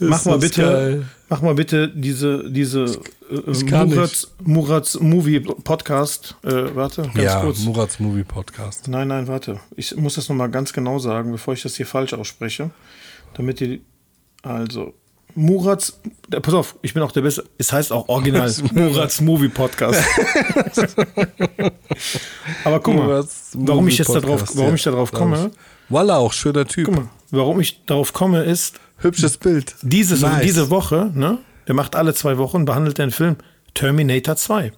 Mach 0.00 0.24
mal 0.24 0.38
bitte, 0.38 0.62
geil. 0.62 1.06
mach 1.28 1.42
mal 1.42 1.54
bitte 1.54 1.88
diese, 1.88 2.50
diese 2.50 2.84
äh, 3.30 3.84
Murats, 3.84 4.32
Murats 4.42 4.98
Movie 4.98 5.40
Podcast. 5.40 6.36
Äh, 6.42 6.74
warte, 6.74 7.02
ganz 7.02 7.16
ja, 7.16 7.40
kurz. 7.40 7.60
Murats 7.60 8.00
Movie 8.00 8.24
Podcast. 8.24 8.88
Nein, 8.88 9.08
nein, 9.08 9.28
warte. 9.28 9.60
Ich 9.76 9.94
muss 9.96 10.14
das 10.14 10.30
nochmal 10.30 10.50
ganz 10.50 10.72
genau 10.72 10.98
sagen, 10.98 11.32
bevor 11.32 11.52
ich 11.52 11.62
das 11.62 11.76
hier 11.76 11.84
falsch 11.86 12.14
ausspreche. 12.14 12.70
Damit 13.34 13.60
ihr. 13.60 13.80
Also. 14.42 14.94
Murats. 15.34 16.00
äh, 16.32 16.40
Pass 16.40 16.54
auf, 16.54 16.76
ich 16.80 16.94
bin 16.94 17.02
auch 17.02 17.12
der 17.12 17.20
Beste. 17.20 17.44
Es 17.58 17.70
heißt 17.70 17.92
auch 17.92 18.08
original 18.08 18.50
Murats 18.72 19.20
Movie 19.20 19.48
Podcast. 19.48 20.02
Aber 22.64 22.80
guck 22.80 22.94
mal, 22.94 23.22
warum 23.52 23.86
ich 23.86 23.98
jetzt 23.98 24.08
da 24.08 24.20
drauf, 24.20 24.40
Podcast, 24.40 24.58
warum 24.58 24.74
ich 24.74 24.82
da 24.82 24.90
drauf 24.92 25.10
glaub 25.10 25.22
komme. 25.22 25.50
Walla, 25.90 26.16
auch 26.16 26.32
schöner 26.32 26.66
Typ. 26.66 26.86
guck 26.86 26.96
mal, 26.96 27.08
warum 27.30 27.60
ich 27.60 27.84
darauf 27.84 28.12
komme, 28.12 28.44
ist, 28.44 28.80
Hübsches 29.00 29.36
Bild. 29.38 29.74
dieses, 29.82 30.20
Nice. 30.22 30.42
diese 30.42 30.70
Woche, 30.70 31.10
ne, 31.14 31.38
der 31.66 31.74
macht 31.74 31.96
alle 31.96 32.14
zwei 32.14 32.38
Wochen, 32.38 32.64
behandelt 32.64 32.98
den 32.98 33.10
Film 33.10 33.36
Terminator 33.74 34.36
2. 34.36 34.72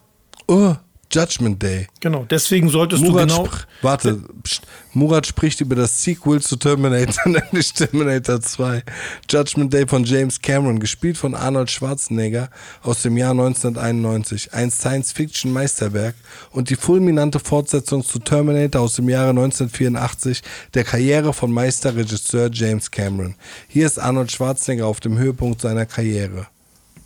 Oh, 0.49 0.75
Judgment 1.13 1.63
Day. 1.63 1.89
Genau, 2.01 2.25
deswegen 2.29 2.69
solltest 2.71 3.03
Murat 3.03 3.31
du 3.31 3.35
genau. 3.35 3.49
warte, 3.83 4.21
pst, 4.43 4.63
Murat 4.95 5.27
spricht 5.27 5.61
über 5.61 5.77
das 5.77 6.03
Sequel 6.03 6.41
zu 6.41 6.57
Terminator, 6.57 7.27
nämlich 7.27 7.73
Terminator 7.73 8.41
2. 8.41 8.83
Judgment 9.29 9.73
Day 9.73 9.87
von 9.87 10.05
James 10.05 10.41
Cameron, 10.41 10.81
gespielt 10.81 11.19
von 11.19 11.35
Arnold 11.35 11.71
Schwarzenegger 11.71 12.51
aus 12.83 13.03
dem 13.03 13.17
Jahr 13.17 13.33
1991. 13.33 14.55
Ein 14.55 14.71
Science-Fiction-Meisterwerk 14.71 16.15
und 16.51 16.71
die 16.71 16.77
fulminante 16.77 17.41
Fortsetzung 17.41 18.05
zu 18.05 18.19
Terminator 18.19 18.81
aus 18.81 18.95
dem 18.95 19.09
Jahre 19.09 19.31
1984, 19.31 20.43
der 20.75 20.85
Karriere 20.85 21.33
von 21.33 21.53
Meisterregisseur 21.53 22.51
James 22.53 22.91
Cameron. 22.91 23.35
Hier 23.69 23.87
ist 23.87 23.99
Arnold 23.99 24.33
Schwarzenegger 24.33 24.87
auf 24.87 25.01
dem 25.01 25.19
Höhepunkt 25.19 25.61
seiner 25.61 25.87
Karriere. 25.87 26.47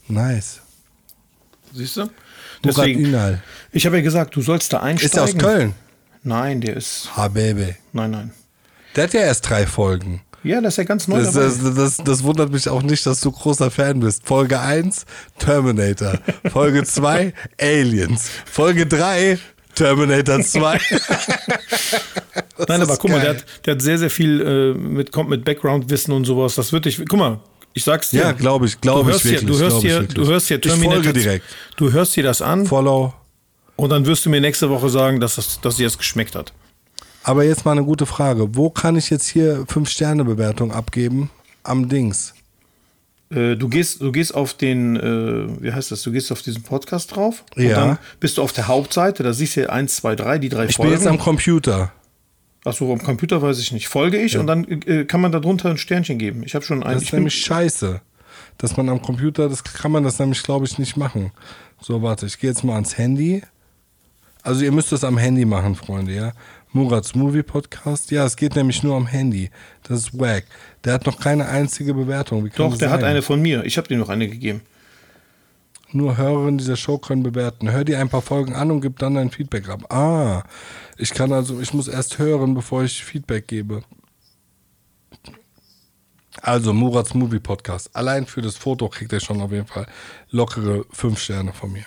Nice. 0.09 0.61
Siehst 1.73 1.97
du? 1.97 2.09
Deswegen, 2.67 3.05
Ünal. 3.07 3.43
ich 3.73 3.87
habe 3.87 3.97
ja 3.97 4.03
gesagt, 4.03 4.37
du 4.37 4.43
sollst 4.43 4.73
da 4.73 4.81
einsteigen. 4.81 5.07
Ist 5.07 5.17
er 5.17 5.25
aus 5.25 5.37
Köln? 5.39 5.75
Nein, 6.23 6.61
der 6.61 6.77
ist. 6.77 7.17
Habebe. 7.17 7.77
Nein, 7.93 8.11
nein. 8.11 8.31
Der 8.95 9.05
hat 9.05 9.12
ja 9.12 9.21
erst 9.21 9.49
drei 9.49 9.67
Folgen. 9.67 10.23
Ja, 10.43 10.61
das 10.61 10.75
ist 10.75 10.79
ja 10.79 10.85
ganz 10.85 11.09
neu. 11.09 11.23
Das, 11.23 11.33
das, 11.35 11.75
das, 11.75 11.97
das 11.97 12.23
wundert 12.23 12.51
mich 12.53 12.69
auch 12.69 12.83
nicht, 12.83 13.05
dass 13.05 13.21
du 13.21 13.33
großer 13.33 13.71
Fan 13.71 14.01
bist. 14.01 14.27
Folge 14.27 14.61
1, 14.61 15.05
Terminator. 15.39 16.19
Folge 16.53 16.85
2, 16.85 17.33
Aliens. 17.61 18.31
Folge 18.45 18.87
3, 18.87 19.39
Terminator 19.75 20.41
2. 20.41 20.79
Das 22.59 22.69
Nein, 22.69 22.81
aber 22.81 22.97
guck 22.97 23.11
mal, 23.11 23.21
der 23.21 23.35
geil. 23.35 23.43
hat, 23.43 23.67
der 23.67 23.75
hat 23.75 23.83
sehr, 23.83 23.99
sehr 23.99 24.09
viel 24.09 24.41
äh, 24.41 24.79
mit, 24.79 25.12
kommt 25.12 25.29
mit 25.29 25.45
Background-Wissen 25.45 26.12
und 26.14 26.25
sowas. 26.25 26.55
Das 26.55 26.73
wird 26.73 26.87
dich. 26.87 26.97
Guck 27.07 27.19
mal, 27.19 27.39
ich 27.77 27.85
sag's 27.85 28.11
dir. 28.11 28.20
Ja, 28.22 28.33
glaube 28.33 28.66
ich, 28.66 28.81
glaube 28.81 29.11
du 29.11 29.16
ich 29.16 29.24
wirklich. 29.24 29.47
du 29.47 29.59
hörst 29.59 29.85
ich 29.85 29.91
wirklich. 29.91 30.14
du 30.14 30.27
hörst 30.27 30.49
dir 30.51 30.57
Ich 30.57 30.66
folge 30.66 30.81
Terminator. 30.81 31.12
direkt. 31.12 31.45
Du 31.77 31.93
hörst 31.93 32.16
dir 32.16 32.22
das 32.24 32.41
an 32.43 32.66
Follow. 32.66 33.12
und 33.77 33.91
dann 33.91 34.07
wirst 34.07 34.24
du 34.27 34.31
mir 34.31 34.41
nächste 34.41 34.70
Woche 34.70 34.89
sagen, 34.89 35.20
dass, 35.20 35.37
das, 35.37 35.61
dass 35.61 35.77
dir 35.77 35.87
das 35.87 35.99
geschmeckt 35.99 36.35
hat. 36.35 36.53
Aber 37.22 37.45
jetzt 37.45 37.64
mal 37.64 37.72
eine 37.72 37.85
gute 37.85 38.07
Frage. 38.07 38.55
Wo 38.57 38.70
kann 38.70 38.97
ich 38.97 39.11
jetzt 39.11 39.27
hier 39.27 39.64
5-Sterne-Bewertung 39.66 40.72
abgeben? 40.72 41.31
Am 41.64 41.89
Dings. 41.89 42.33
Äh, 43.31 43.57
du 43.57 43.68
gehst, 43.68 44.01
du 44.01 44.12
gehst 44.12 44.33
auf 44.35 44.55
den, 44.55 44.95
äh, 44.97 45.62
wie 45.62 45.72
heißt 45.72 45.91
das? 45.91 46.03
Du 46.03 46.12
gehst 46.12 46.31
auf 46.31 46.43
diesen 46.43 46.62
Podcast 46.62 47.14
drauf. 47.16 47.43
Und 47.57 47.64
Ja. 47.64 47.74
dann 47.77 47.99
bist 48.20 48.39
du 48.39 48.43
auf 48.43 48.53
der 48.53 48.68
Hauptseite. 48.68 49.24
Da 49.24 49.33
siehst 49.33 49.57
du 49.57 49.68
1, 49.68 49.97
2, 49.97 50.14
3, 50.14 50.39
die 50.39 50.49
drei 50.49 50.66
Ich 50.66 50.77
bin 50.77 50.87
Folgen. 50.87 50.93
jetzt 50.93 51.07
am 51.09 51.18
Computer. 51.18 51.93
Achso, 52.67 52.93
am 52.93 53.01
Computer 53.01 53.41
weiß 53.41 53.61
ich 53.61 53.71
nicht. 53.71 53.87
Folge 53.87 54.19
ich 54.19 54.37
und 54.37 54.49
dann 54.49 54.64
äh, 54.64 55.05
kann 55.05 55.21
man 55.21 55.31
darunter 55.31 55.71
ein 55.71 55.79
Sternchen 55.79 56.19
geben. 56.19 56.43
Ich 56.45 56.57
habe 56.57 56.64
schon 56.64 56.83
ein. 56.83 56.95
Das 56.95 57.05
ist 57.05 57.12
nämlich 57.12 57.35
scheiße. 57.35 58.01
Dass 58.59 58.77
man 58.77 58.89
am 58.89 59.01
Computer, 59.01 59.49
das 59.49 59.62
kann 59.62 59.93
man 59.93 60.03
das 60.03 60.19
nämlich, 60.19 60.43
glaube 60.43 60.64
ich, 60.67 60.77
nicht 60.79 60.97
machen. 60.97 61.31
So, 61.81 62.03
warte, 62.03 62.27
ich 62.27 62.41
gehe 62.41 62.51
jetzt 62.51 62.64
mal 62.64 62.75
ans 62.75 62.99
Handy. 62.99 63.43
Also 64.43 64.64
ihr 64.64 64.73
müsst 64.73 64.91
das 64.91 65.05
am 65.05 65.17
Handy 65.17 65.45
machen, 65.45 65.77
Freunde, 65.77 66.12
ja. 66.12 66.33
Murats 66.73 67.14
Movie 67.14 67.45
Podcast. 67.45 68.11
Ja, 68.11 68.25
es 68.25 68.37
geht 68.37 68.57
nämlich 68.57 68.83
nur 68.83 68.97
am 68.97 69.07
Handy. 69.07 69.51
Das 69.85 70.01
ist 70.01 70.19
wack. 70.19 70.45
Der 70.85 70.95
hat 70.95 71.07
noch 71.07 71.21
keine 71.21 71.47
einzige 71.49 71.95
Bewertung. 71.95 72.51
Doch, 72.57 72.77
der 72.77 72.91
hat 72.91 73.03
sein? 73.03 73.11
eine 73.11 73.23
von 73.23 73.41
mir. 73.41 73.64
Ich 73.64 73.77
habe 73.79 73.87
dir 73.87 73.97
noch 73.97 74.09
eine 74.09 74.27
gegeben. 74.27 74.62
Nur 75.93 76.16
Hörerinnen 76.16 76.59
dieser 76.59 76.76
Show 76.76 76.99
können 76.99 77.22
bewerten. 77.22 77.70
Hör 77.70 77.84
dir 77.84 78.01
ein 78.01 78.09
paar 78.09 78.22
Folgen 78.22 78.55
an 78.55 78.70
und 78.70 78.80
gib 78.80 78.99
dann 78.99 79.14
dein 79.14 79.30
Feedback 79.30 79.68
ab. 79.68 79.93
Ah, 79.93 80.43
ich 80.97 81.11
kann 81.11 81.32
also, 81.32 81.61
ich 81.61 81.72
muss 81.72 81.89
erst 81.89 82.18
hören, 82.18 82.55
bevor 82.55 82.82
ich 82.82 83.05
Feedback 83.05 83.47
gebe. 83.47 83.82
Also 86.43 86.72
Murats 86.72 87.14
Movie 87.14 87.39
Podcast. 87.39 87.95
Allein 87.95 88.26
für 88.26 88.43
das 88.43 88.57
Foto 88.57 88.89
kriegt 88.89 89.12
er 89.12 89.20
schon 89.20 89.41
auf 89.41 89.53
jeden 89.53 89.66
Fall 89.66 89.87
lockere 90.30 90.84
fünf 90.91 91.18
Sterne 91.18 91.53
von 91.53 91.72
mir. 91.72 91.87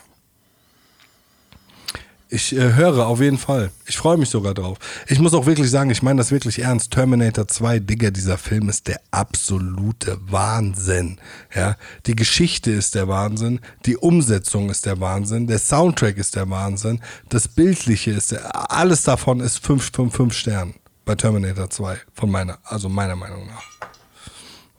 Ich 2.32 2.56
äh, 2.56 2.74
höre 2.76 3.08
auf 3.08 3.22
jeden 3.22 3.40
Fall. 3.40 3.72
Ich 3.88 3.98
freue 3.98 4.18
mich 4.18 4.30
sogar 4.30 4.54
drauf. 4.54 4.78
Ich 5.08 5.18
muss 5.18 5.34
auch 5.34 5.48
wirklich 5.48 5.72
sagen, 5.72 5.90
ich 5.90 6.04
meine 6.04 6.20
das 6.20 6.32
wirklich 6.32 6.60
ernst. 6.60 6.92
Terminator 6.92 7.48
2, 7.48 7.80
Digga, 7.80 8.12
dieser 8.12 8.38
Film 8.38 8.70
ist 8.70 8.88
der 8.88 9.02
absolute 9.10 10.20
Wahnsinn. 10.28 11.20
Ja, 11.56 11.76
die 12.06 12.16
Geschichte 12.16 12.70
ist 12.70 12.94
der 12.94 13.08
Wahnsinn, 13.08 13.60
die 13.88 13.98
Umsetzung 13.98 14.70
ist 14.70 14.86
der 14.86 15.00
Wahnsinn, 15.00 15.48
der 15.48 15.58
Soundtrack 15.58 16.18
ist 16.18 16.36
der 16.36 16.48
Wahnsinn, 16.52 17.02
das 17.30 17.48
Bildliche 17.48 18.12
ist 18.12 18.32
der, 18.32 18.72
alles 18.72 19.02
davon 19.02 19.40
ist 19.40 19.66
5 19.66 19.90
von 19.92 20.12
5 20.12 20.32
Sternen 20.32 20.76
bei 21.06 21.16
Terminator 21.16 21.72
2 21.72 21.98
von 22.14 22.30
meiner, 22.30 22.60
also 22.64 22.90
meiner 22.90 23.16
Meinung 23.16 23.48
nach. 23.48 23.64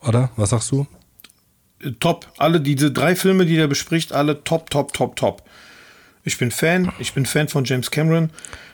Oder? 0.07 0.29
Was 0.37 0.51
sagst 0.51 0.71
du? 0.71 0.87
Äh, 1.81 1.91
Top. 1.99 2.31
Alle 2.37 2.61
diese 2.61 2.91
drei 2.91 3.13
Filme, 3.17 3.45
die 3.45 3.57
der 3.57 3.67
bespricht, 3.67 4.13
alle 4.13 4.41
top, 4.45 4.69
top, 4.69 4.93
top, 4.93 5.17
top. 5.17 5.43
Ich 6.23 6.37
bin 6.37 6.51
Fan. 6.51 6.91
Ich 6.99 7.13
bin 7.13 7.25
Fan 7.25 7.47
von 7.47 7.65
James 7.65 7.89
Cameron. 7.91 8.29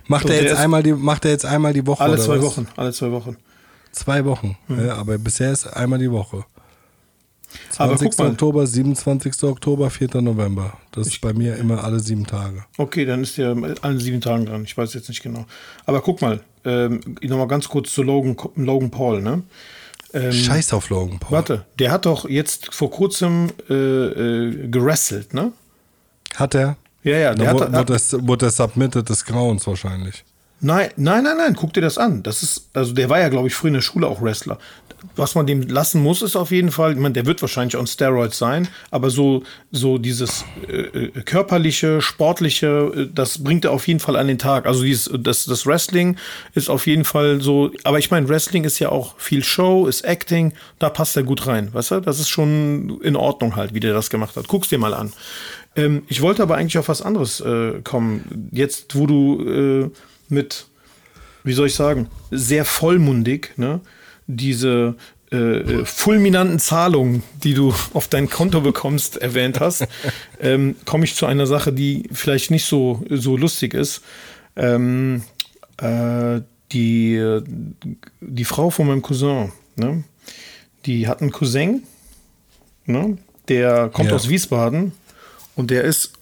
Macht 0.07 0.29
er 0.29 0.41
jetzt 0.41 0.55
einmal 0.55 0.83
die 0.83 0.93
macht 0.93 1.25
er 1.25 1.31
jetzt 1.31 1.45
einmal 1.45 1.73
die 1.73 1.85
Woche 1.85 2.03
alle 2.03 2.17
zwei 2.17 2.37
was? 2.37 2.43
Wochen. 2.43 2.67
Alle 2.75 2.93
zwei 2.93 3.11
Wochen. 3.11 3.37
Zwei 3.91 4.25
Wochen. 4.25 4.57
Ja, 4.69 4.95
aber 4.95 5.17
bisher 5.17 5.51
ist 5.51 5.65
einmal 5.67 5.99
die 5.99 6.11
Woche. 6.11 6.45
Aber 7.77 7.97
20. 7.97 8.09
guck 8.09 8.19
mal. 8.19 8.31
Oktober, 8.31 8.67
27. 8.67 9.43
Oktober, 9.43 9.89
4. 9.89 10.21
November. 10.21 10.77
Das 10.91 11.07
ist 11.07 11.21
bei 11.21 11.33
mir 11.33 11.55
immer 11.55 11.83
alle 11.83 11.99
sieben 11.99 12.25
Tage. 12.25 12.65
Okay, 12.77 13.05
dann 13.05 13.23
ist 13.23 13.37
der 13.37 13.55
allen 13.81 13.99
sieben 13.99 14.21
Tagen 14.21 14.45
dran. 14.45 14.63
Ich 14.63 14.77
weiß 14.77 14.93
jetzt 14.93 15.09
nicht 15.09 15.23
genau. 15.23 15.45
Aber 15.85 16.01
guck 16.01 16.21
mal, 16.21 16.41
ähm, 16.65 16.99
nochmal 17.21 17.47
ganz 17.47 17.69
kurz 17.69 17.93
zu 17.93 18.03
Logan, 18.03 18.35
Logan 18.55 18.91
Paul, 18.91 19.21
ne? 19.21 19.43
Ähm, 20.13 20.31
Scheiß 20.31 20.73
auf 20.73 20.89
Logan 20.89 21.19
Paul. 21.19 21.31
Warte, 21.31 21.65
der 21.79 21.91
hat 21.91 22.05
doch 22.05 22.27
jetzt 22.29 22.73
vor 22.73 22.91
kurzem 22.91 23.51
äh, 23.69 23.73
äh, 23.73 24.67
gerasselt, 24.67 25.33
ne? 25.33 25.51
Hat 26.35 26.55
er? 26.55 26.77
Ja, 27.03 27.17
ja, 27.17 27.33
der 27.33 27.47
hat, 27.47 27.55
wurde, 27.55 27.73
wurde, 27.73 27.93
das, 27.93 28.13
wurde 28.13 28.45
das 28.45 28.57
Submitted 28.57 29.07
des 29.09 29.23
Grauens 29.25 29.65
wahrscheinlich. 29.67 30.23
Nein, 30.59 30.89
nein, 30.97 31.23
nein, 31.23 31.37
nein, 31.37 31.55
guck 31.55 31.73
dir 31.73 31.81
das 31.81 31.99
an. 31.99 32.23
Das 32.23 32.41
ist, 32.41 32.69
also 32.73 32.91
der 32.93 33.09
war 33.09 33.19
ja, 33.19 33.29
glaube 33.29 33.47
ich, 33.47 33.53
früher 33.53 33.67
in 33.67 33.75
der 33.75 33.81
Schule 33.81 34.07
auch 34.07 34.21
Wrestler. 34.21 34.57
Was 35.15 35.35
man 35.35 35.45
dem 35.45 35.61
lassen 35.61 36.01
muss, 36.01 36.23
ist 36.23 36.35
auf 36.35 36.49
jeden 36.49 36.71
Fall, 36.71 36.93
ich 36.93 36.97
meine, 36.97 37.13
der 37.13 37.27
wird 37.27 37.39
wahrscheinlich 37.41 37.77
on 37.77 37.85
Steroids 37.85 38.39
sein, 38.39 38.67
aber 38.89 39.11
so, 39.11 39.43
so 39.71 39.99
dieses 39.99 40.43
äh, 40.67 40.73
äh, 40.73 41.21
körperliche, 41.21 42.01
sportliche, 42.01 42.91
äh, 42.95 43.07
das 43.13 43.43
bringt 43.43 43.65
er 43.65 43.71
auf 43.71 43.87
jeden 43.87 43.99
Fall 43.99 44.15
an 44.15 44.25
den 44.25 44.39
Tag. 44.39 44.65
Also 44.65 44.81
dieses, 44.81 45.11
das, 45.19 45.45
das 45.45 45.67
Wrestling 45.67 46.17
ist 46.55 46.69
auf 46.71 46.87
jeden 46.87 47.05
Fall 47.05 47.39
so, 47.41 47.71
aber 47.83 47.99
ich 47.99 48.09
meine, 48.09 48.27
Wrestling 48.27 48.63
ist 48.63 48.79
ja 48.79 48.89
auch 48.89 49.19
viel 49.19 49.43
Show, 49.43 49.85
ist 49.85 50.03
Acting, 50.03 50.53
da 50.79 50.89
passt 50.89 51.15
er 51.15 51.21
gut 51.21 51.45
rein, 51.45 51.71
weißt 51.71 51.91
du? 51.91 51.99
Das 51.99 52.19
ist 52.19 52.29
schon 52.29 52.99
in 53.01 53.15
Ordnung 53.15 53.55
halt, 53.55 53.75
wie 53.75 53.79
der 53.79 53.93
das 53.93 54.09
gemacht 54.09 54.35
hat. 54.35 54.47
Guck's 54.47 54.69
dir 54.69 54.79
mal 54.79 54.95
an. 54.95 55.13
Ähm, 55.75 56.03
ich 56.07 56.21
wollte 56.21 56.41
aber 56.43 56.55
eigentlich 56.57 56.77
auf 56.77 56.87
was 56.87 57.01
anderes 57.01 57.39
äh, 57.41 57.81
kommen. 57.83 58.49
Jetzt, 58.51 58.95
wo 58.95 59.05
du 59.07 59.43
äh, 59.43 59.89
mit, 60.29 60.67
wie 61.43 61.53
soll 61.53 61.67
ich 61.67 61.75
sagen, 61.75 62.07
sehr 62.31 62.65
vollmundig, 62.65 63.53
ne, 63.57 63.81
diese 64.27 64.95
äh, 65.31 65.35
äh, 65.37 65.85
fulminanten 65.85 66.57
Zahlungen, 66.59 67.21
die 67.43 67.53
du 67.53 67.73
auf 67.93 68.07
dein 68.07 68.29
Konto 68.29 68.61
bekommst, 68.61 69.17
erwähnt 69.17 69.59
hast, 69.59 69.87
ähm, 70.41 70.75
komme 70.85 71.03
ich 71.05 71.15
zu 71.15 71.25
einer 71.25 71.45
Sache, 71.47 71.73
die 71.73 72.09
vielleicht 72.11 72.49
nicht 72.51 72.65
so, 72.65 73.03
so 73.09 73.37
lustig 73.37 73.73
ist. 73.73 74.01
Ähm, 74.55 75.23
äh, 75.77 76.41
die, 76.71 77.39
die 78.19 78.45
Frau 78.45 78.69
von 78.69 78.87
meinem 78.87 79.01
Cousin, 79.01 79.51
ne, 79.75 80.03
die 80.85 81.07
hat 81.07 81.21
einen 81.21 81.31
Cousin, 81.31 81.83
ne, 82.85 83.17
der 83.47 83.89
kommt 83.89 84.09
Ja. 84.09 84.15
aus 84.15 84.27
Wiesbaden 84.27 84.91
und 85.57 85.71
der 85.71 85.83
ist 85.83 86.13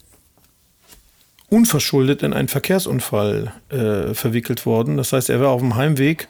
unverschuldet 1.50 2.24
in 2.24 2.34
einen 2.34 2.48
Verkehrsunfall 2.48 3.54
äh, 3.70 4.14
verwickelt 4.14 4.66
worden. 4.66 4.98
Das 4.98 5.14
heißt, 5.14 5.30
er 5.30 5.42
war 5.42 5.50
auf 5.50 5.62
dem 5.62 5.76
Heimweg 5.76 6.28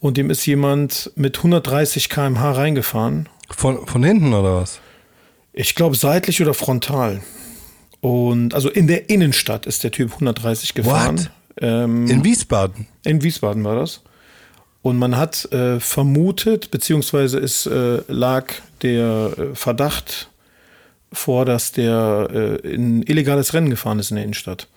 und 0.00 0.16
dem 0.16 0.28
ist 0.28 0.44
jemand 0.44 1.10
mit 1.16 1.38
130 1.38 2.10
km/h 2.10 2.52
reingefahren. 2.52 3.28
Von, 3.48 3.86
von 3.86 4.02
hinten 4.04 4.34
oder 4.34 4.56
was? 4.56 4.80
Ich 5.52 5.74
glaube 5.74 5.96
seitlich 5.96 6.42
oder 6.42 6.54
frontal. 6.54 7.22
Und 8.00 8.54
also 8.54 8.68
in 8.68 8.88
der 8.88 9.08
Innenstadt 9.08 9.64
ist 9.66 9.84
der 9.84 9.92
Typ 9.92 10.12
130 10.12 10.74
gefahren. 10.74 11.28
Ähm, 11.60 12.08
In 12.08 12.24
Wiesbaden. 12.24 12.88
in 13.04 13.22
Wiesbaden 13.22 13.62
war 13.62 13.76
das. 13.76 14.00
Und 14.82 14.98
man 14.98 15.16
hat 15.16 15.50
äh, 15.52 15.78
vermutet, 15.78 16.72
beziehungsweise 16.72 17.38
es 17.38 17.66
äh, 17.66 18.02
lag 18.08 18.46
der 18.82 19.30
äh, 19.38 19.54
Verdacht 19.54 20.28
vor, 21.12 21.44
dass 21.44 21.72
der 21.72 22.60
äh, 22.64 22.74
ein 22.74 23.02
illegales 23.02 23.54
Rennen 23.54 23.70
gefahren 23.70 23.98
ist 23.98 24.10
in 24.10 24.16
der 24.16 24.24
Innenstadt. 24.24 24.68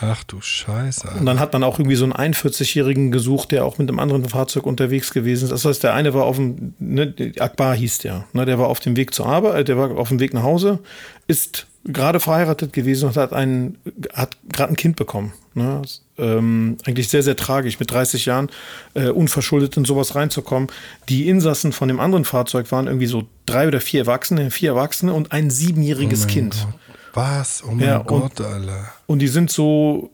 Ach 0.00 0.24
du 0.24 0.40
Scheiße. 0.40 1.08
Und 1.18 1.26
dann 1.26 1.38
hat 1.38 1.52
man 1.52 1.62
auch 1.62 1.78
irgendwie 1.78 1.96
so 1.96 2.04
einen 2.04 2.12
41-Jährigen 2.12 3.12
gesucht, 3.12 3.52
der 3.52 3.64
auch 3.64 3.78
mit 3.78 3.88
einem 3.88 4.00
anderen 4.00 4.28
Fahrzeug 4.28 4.66
unterwegs 4.66 5.12
gewesen 5.12 5.44
ist. 5.44 5.50
Das 5.50 5.64
heißt, 5.64 5.82
der 5.84 5.94
eine 5.94 6.14
war 6.14 6.24
auf 6.24 6.36
dem, 6.36 6.74
ne, 6.78 7.14
Akbar 7.38 7.76
hieß 7.76 7.98
der, 7.98 8.26
ne, 8.32 8.44
der 8.44 8.58
war 8.58 8.68
auf 8.68 8.80
dem 8.80 8.96
Weg 8.96 9.14
zur 9.14 9.26
Arbeit, 9.26 9.60
äh, 9.60 9.64
der 9.64 9.78
war 9.78 9.96
auf 9.96 10.08
dem 10.08 10.20
Weg 10.20 10.34
nach 10.34 10.42
Hause, 10.42 10.80
ist 11.28 11.68
gerade 11.84 12.18
verheiratet 12.18 12.72
gewesen 12.72 13.08
und 13.08 13.16
hat 13.16 13.32
einen, 13.32 13.78
hat 14.12 14.36
gerade 14.52 14.72
ein 14.72 14.76
Kind 14.76 14.96
bekommen. 14.96 15.32
Ne? 15.54 15.82
Ähm, 16.16 16.78
eigentlich 16.86 17.08
sehr, 17.08 17.22
sehr 17.24 17.34
tragisch, 17.36 17.80
mit 17.80 17.90
30 17.90 18.26
Jahren 18.26 18.48
äh, 18.94 19.08
unverschuldet 19.08 19.76
in 19.76 19.84
sowas 19.84 20.14
reinzukommen. 20.14 20.68
Die 21.08 21.28
Insassen 21.28 21.72
von 21.72 21.88
dem 21.88 21.98
anderen 21.98 22.24
Fahrzeug 22.24 22.70
waren 22.70 22.86
irgendwie 22.86 23.06
so 23.06 23.24
drei 23.46 23.66
oder 23.66 23.80
vier 23.80 24.02
Erwachsene, 24.02 24.50
vier 24.52 24.70
Erwachsene 24.70 25.12
und 25.12 25.32
ein 25.32 25.50
siebenjähriges 25.50 26.24
Oh 26.24 26.28
Kind. 26.28 26.54
Gott. 26.54 26.80
Was? 27.14 27.62
Oh 27.66 27.72
mein 27.72 27.86
Ja, 27.86 27.96
und- 27.98 28.06
Gott, 28.06 28.40
Alter. 28.40 28.92
Und 29.06 29.18
die 29.20 29.28
sind 29.28 29.50
so 29.50 30.10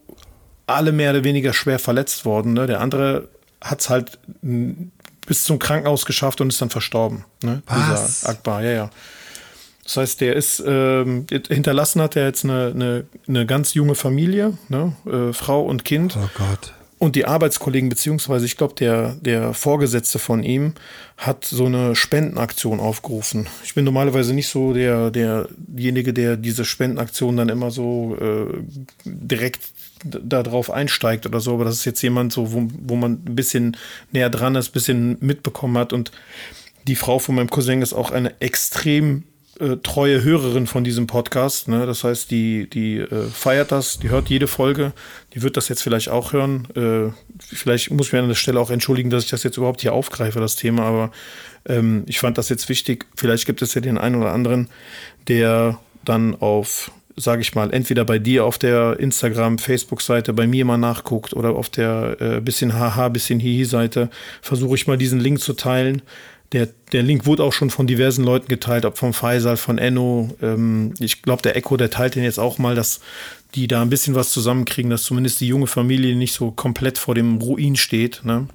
alle 0.67 0.91
mehr 0.91 1.11
oder 1.11 1.23
weniger 1.23 1.53
schwer 1.53 1.77
verletzt 1.79 2.25
worden. 2.25 2.53
Ne? 2.53 2.65
Der 2.65 2.79
andere 2.81 3.27
hat 3.61 3.81
es 3.81 3.89
halt 3.89 4.17
bis 5.27 5.43
zum 5.43 5.59
Krankenhaus 5.59 6.05
geschafft 6.05 6.41
und 6.41 6.49
ist 6.49 6.61
dann 6.61 6.69
verstorben. 6.69 7.25
Ne? 7.43 7.61
Was? 7.67 8.21
Dieser 8.21 8.29
Akbar, 8.29 8.63
ja, 8.63 8.71
ja. 8.71 8.89
Das 9.83 9.97
heißt, 9.97 10.21
der 10.21 10.35
ist 10.35 10.63
ähm, 10.65 11.25
hinterlassen 11.29 12.01
hat 12.01 12.15
er 12.15 12.27
jetzt 12.27 12.43
eine, 12.43 12.71
eine, 12.73 13.05
eine 13.27 13.45
ganz 13.45 13.73
junge 13.73 13.95
Familie, 13.95 14.57
ne? 14.69 14.95
Äh, 15.05 15.33
Frau 15.33 15.63
und 15.63 15.85
Kind. 15.85 16.17
Oh 16.17 16.29
Gott. 16.37 16.73
Und 17.01 17.15
die 17.15 17.25
Arbeitskollegen, 17.25 17.89
beziehungsweise 17.89 18.45
ich 18.45 18.57
glaube, 18.57 18.75
der, 18.75 19.15
der 19.21 19.55
Vorgesetzte 19.55 20.19
von 20.19 20.43
ihm 20.43 20.75
hat 21.17 21.45
so 21.45 21.65
eine 21.65 21.95
Spendenaktion 21.95 22.79
aufgerufen. 22.79 23.47
Ich 23.63 23.73
bin 23.73 23.85
normalerweise 23.85 24.35
nicht 24.35 24.47
so 24.47 24.71
der, 24.71 25.09
derjenige, 25.09 26.13
der 26.13 26.37
diese 26.37 26.63
Spendenaktion 26.63 27.37
dann 27.37 27.49
immer 27.49 27.71
so 27.71 28.15
äh, 28.21 28.53
direkt 29.03 29.61
darauf 30.03 30.69
einsteigt 30.69 31.25
oder 31.25 31.39
so, 31.39 31.55
aber 31.55 31.65
das 31.65 31.77
ist 31.77 31.85
jetzt 31.85 32.03
jemand 32.03 32.33
so, 32.33 32.53
wo, 32.53 32.67
wo 32.83 32.95
man 32.95 33.13
ein 33.13 33.35
bisschen 33.35 33.77
näher 34.11 34.29
dran 34.29 34.53
ist, 34.53 34.69
ein 34.69 34.73
bisschen 34.73 35.17
mitbekommen 35.21 35.79
hat. 35.79 35.93
Und 35.93 36.11
die 36.85 36.95
Frau 36.95 37.17
von 37.17 37.33
meinem 37.33 37.49
Cousin 37.49 37.81
ist 37.81 37.93
auch 37.93 38.11
eine 38.11 38.39
extrem 38.41 39.23
äh, 39.61 39.77
treue 39.77 40.23
Hörerin 40.23 40.67
von 40.67 40.83
diesem 40.83 41.07
Podcast. 41.07 41.67
Ne? 41.67 41.85
Das 41.85 42.03
heißt, 42.03 42.31
die, 42.31 42.69
die 42.69 42.97
äh, 42.97 43.27
feiert 43.31 43.71
das, 43.71 43.99
die 43.99 44.09
hört 44.09 44.29
jede 44.29 44.47
Folge, 44.47 44.93
die 45.33 45.41
wird 45.41 45.57
das 45.57 45.69
jetzt 45.69 45.83
vielleicht 45.83 46.09
auch 46.09 46.33
hören. 46.33 46.67
Äh, 46.75 47.13
vielleicht 47.39 47.91
muss 47.91 48.07
ich 48.07 48.13
mir 48.13 48.19
an 48.19 48.27
der 48.27 48.35
Stelle 48.35 48.59
auch 48.59 48.71
entschuldigen, 48.71 49.09
dass 49.09 49.23
ich 49.23 49.29
das 49.29 49.43
jetzt 49.43 49.57
überhaupt 49.57 49.81
hier 49.81 49.93
aufgreife, 49.93 50.39
das 50.39 50.55
Thema, 50.55 50.83
aber 50.83 51.11
ähm, 51.65 52.03
ich 52.07 52.19
fand 52.19 52.37
das 52.37 52.49
jetzt 52.49 52.69
wichtig. 52.69 53.05
Vielleicht 53.15 53.45
gibt 53.45 53.61
es 53.61 53.73
ja 53.73 53.81
den 53.81 53.97
einen 53.97 54.15
oder 54.15 54.31
anderen, 54.31 54.67
der 55.27 55.79
dann 56.03 56.35
auf 56.41 56.91
sage 57.15 57.41
ich 57.41 57.55
mal, 57.55 57.73
entweder 57.73 58.05
bei 58.05 58.19
dir 58.19 58.45
auf 58.45 58.57
der 58.57 58.99
Instagram, 58.99 59.57
Facebook-Seite, 59.57 60.33
bei 60.33 60.47
mir 60.47 60.65
mal 60.65 60.77
nachguckt 60.77 61.33
oder 61.33 61.51
auf 61.51 61.69
der 61.69 62.17
äh, 62.19 62.41
bisschen 62.41 62.73
haha, 62.73 63.09
bisschen 63.09 63.39
hihi-Seite, 63.39 64.09
versuche 64.41 64.75
ich 64.75 64.87
mal 64.87 64.97
diesen 64.97 65.19
Link 65.19 65.39
zu 65.39 65.53
teilen. 65.53 66.01
Der, 66.53 66.67
der 66.91 67.03
Link 67.03 67.25
wurde 67.25 67.43
auch 67.43 67.53
schon 67.53 67.69
von 67.69 67.87
diversen 67.87 68.25
Leuten 68.25 68.47
geteilt, 68.47 68.83
ob 68.83 68.97
vom 68.97 69.13
Faisal, 69.13 69.55
von 69.55 69.77
Enno. 69.77 70.35
Ähm, 70.41 70.93
ich 70.99 71.21
glaube, 71.21 71.41
der 71.41 71.55
Echo, 71.55 71.77
der 71.77 71.89
teilt 71.89 72.15
den 72.15 72.23
jetzt 72.23 72.39
auch 72.39 72.57
mal, 72.57 72.75
dass 72.75 72.99
die 73.55 73.67
da 73.67 73.81
ein 73.81 73.89
bisschen 73.89 74.15
was 74.15 74.31
zusammenkriegen, 74.31 74.89
dass 74.89 75.03
zumindest 75.03 75.39
die 75.41 75.47
junge 75.47 75.67
Familie 75.67 76.15
nicht 76.15 76.33
so 76.33 76.51
komplett 76.51 76.97
vor 76.97 77.15
dem 77.15 77.37
Ruin 77.37 77.75
steht. 77.75 78.21
Ne? 78.23 78.47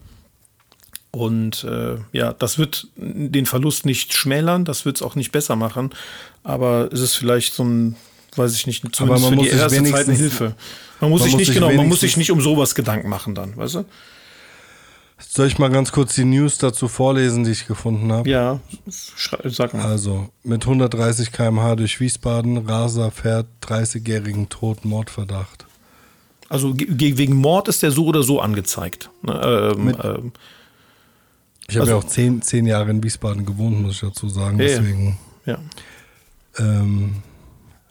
Und 1.17 1.65
äh, 1.65 1.97
ja, 2.13 2.35
das 2.35 2.59
wird 2.59 2.89
den 2.97 3.47
Verlust 3.47 3.87
nicht 3.87 4.13
schmälern, 4.13 4.67
das 4.67 4.85
wird 4.85 4.97
es 4.97 5.03
auch 5.03 5.15
nicht 5.15 5.33
besser 5.33 5.57
machen, 5.57 5.91
aber 6.45 6.91
es 6.93 7.01
ist 7.01 7.15
vielleicht 7.15 7.55
so 7.55 7.65
ein, 7.65 7.97
weiß 8.37 8.55
ich 8.55 8.67
nicht, 8.67 8.85
zumindest 8.95 9.29
für 9.29 9.37
die 9.37 9.49
erste 9.49 9.83
Zeit 9.85 10.09
eine 10.09 10.17
Hilfe. 10.17 10.55
Man 11.01 11.11
muss 11.11 11.21
man 11.21 11.29
sich 11.29 11.33
muss 11.33 11.41
nicht, 11.41 11.55
genau, 11.55 11.73
man 11.73 11.89
muss 11.89 12.01
sich 12.01 12.19
nicht 12.19 12.31
um 12.31 12.43
sowas 12.43 12.75
Gedanken 12.75 13.09
machen 13.09 13.35
dann, 13.35 13.57
weißt 13.57 13.77
du? 13.77 13.85
Soll 15.19 15.47
ich 15.47 15.59
mal 15.59 15.71
ganz 15.71 15.93
kurz 15.93 16.15
die 16.15 16.25
News 16.25 16.59
dazu 16.59 16.89
vorlesen, 16.89 17.45
die 17.45 17.53
ich 17.53 17.67
gefunden 17.67 18.13
habe? 18.13 18.29
Ja, 18.29 18.61
sag 19.45 19.73
mal. 19.73 19.83
Also, 19.83 20.29
mit 20.43 20.65
130 20.65 21.33
km/h 21.33 21.77
durch 21.77 22.01
Wiesbaden, 22.01 22.59
Raser 22.59 23.11
fährt 23.11 23.47
30-jährigen 23.63 24.51
Tod, 24.51 24.85
Mordverdacht. 24.85 25.67
Also 26.49 26.75
wegen 26.77 27.35
Mord 27.35 27.69
ist 27.69 27.83
der 27.83 27.91
so 27.91 28.07
oder 28.07 28.23
so 28.23 28.41
angezeigt. 28.41 29.11
Ne, 29.23 29.73
ähm, 29.75 29.85
mit, 29.85 29.97
ähm, 30.05 30.33
ich 31.69 31.77
habe 31.77 31.81
also, 31.81 31.93
ja 31.93 31.97
auch 31.99 32.05
zehn, 32.05 32.43
zehn 32.43 32.67
Jahre 32.67 32.91
in 32.91 33.03
Wiesbaden 33.03 33.45
gewohnt, 33.45 33.81
muss 33.81 33.95
ich 33.95 34.01
dazu 34.01 34.29
sagen. 34.29 34.59
Deswegen 34.59 35.19
ja. 35.45 35.59
ähm, 36.59 37.17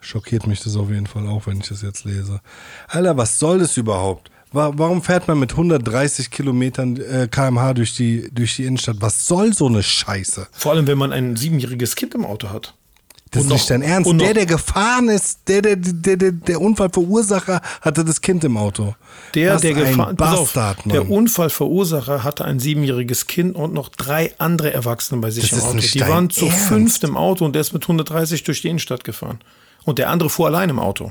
schockiert 0.00 0.46
mich 0.46 0.62
das 0.62 0.76
auf 0.76 0.88
jeden 0.90 1.06
Fall 1.06 1.26
auch, 1.26 1.46
wenn 1.46 1.58
ich 1.58 1.68
das 1.68 1.82
jetzt 1.82 2.04
lese. 2.04 2.40
Alter, 2.88 3.16
was 3.18 3.38
soll 3.38 3.58
das 3.58 3.76
überhaupt? 3.76 4.30
Warum 4.52 5.02
fährt 5.02 5.28
man 5.28 5.38
mit 5.38 5.52
130 5.52 6.30
Kilometern 6.30 6.96
äh, 6.96 7.28
kmh 7.30 7.74
durch 7.74 7.94
die, 7.94 8.30
durch 8.32 8.56
die 8.56 8.64
Innenstadt? 8.64 8.96
Was 9.00 9.26
soll 9.26 9.52
so 9.52 9.66
eine 9.66 9.82
Scheiße? 9.82 10.46
Vor 10.52 10.72
allem, 10.72 10.86
wenn 10.86 10.98
man 10.98 11.12
ein 11.12 11.36
siebenjähriges 11.36 11.96
Kind 11.96 12.14
im 12.14 12.24
Auto 12.24 12.50
hat. 12.50 12.74
Das 13.32 13.42
und 13.42 13.48
ist 13.48 13.52
nicht 13.54 13.70
dein 13.70 13.82
Ernst. 13.82 14.10
Der, 14.20 14.34
der 14.34 14.46
gefahren 14.46 15.08
ist, 15.08 15.40
der, 15.48 15.60
der, 15.60 15.76
der, 15.76 16.16
der, 16.16 16.32
der 16.32 16.60
Unfallverursacher 16.60 17.60
hatte 17.80 18.04
das 18.04 18.20
Kind 18.20 18.44
im 18.44 18.56
Auto. 18.56 18.94
Der, 19.34 19.54
Was 19.54 19.62
der 19.62 19.74
gefahren 19.74 20.14
Bastard, 20.14 20.78
auf, 20.78 20.84
Der 20.92 21.10
Unfallverursacher 21.10 22.22
hatte 22.22 22.44
ein 22.44 22.60
siebenjähriges 22.60 23.26
Kind 23.26 23.56
und 23.56 23.74
noch 23.74 23.88
drei 23.88 24.32
andere 24.38 24.72
Erwachsene 24.72 25.20
bei 25.20 25.30
sich 25.30 25.50
das 25.50 25.58
im 25.58 25.66
Auto. 25.66 25.78
Die 25.78 26.00
waren 26.00 26.30
zu 26.30 26.46
Ernst? 26.46 26.66
fünft 26.66 27.04
im 27.04 27.16
Auto 27.16 27.44
und 27.44 27.54
der 27.54 27.60
ist 27.60 27.72
mit 27.72 27.82
130 27.82 28.44
durch 28.44 28.62
die 28.62 28.68
Innenstadt 28.68 29.02
gefahren. 29.02 29.40
Und 29.84 29.98
der 29.98 30.08
andere 30.08 30.30
fuhr 30.30 30.46
allein 30.46 30.70
im 30.70 30.78
Auto. 30.78 31.10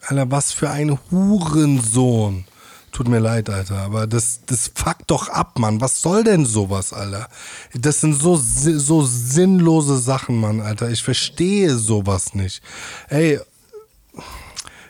Alter, 0.00 0.30
was 0.30 0.52
für 0.52 0.70
ein 0.70 0.98
Hurensohn. 1.10 2.46
Tut 2.94 3.08
mir 3.08 3.18
leid, 3.18 3.50
Alter, 3.50 3.78
aber 3.78 4.06
das, 4.06 4.42
das 4.46 4.70
fuckt 4.72 5.10
doch 5.10 5.28
ab, 5.28 5.58
Mann. 5.58 5.80
Was 5.80 6.00
soll 6.00 6.22
denn 6.22 6.46
sowas, 6.46 6.92
Alter? 6.92 7.28
Das 7.74 8.00
sind 8.00 8.14
so, 8.14 8.36
so 8.36 9.02
sinnlose 9.04 9.98
Sachen, 9.98 10.38
Mann, 10.38 10.60
Alter. 10.60 10.90
Ich 10.90 11.02
verstehe 11.02 11.74
sowas 11.74 12.34
nicht. 12.34 12.62
Ey, 13.08 13.40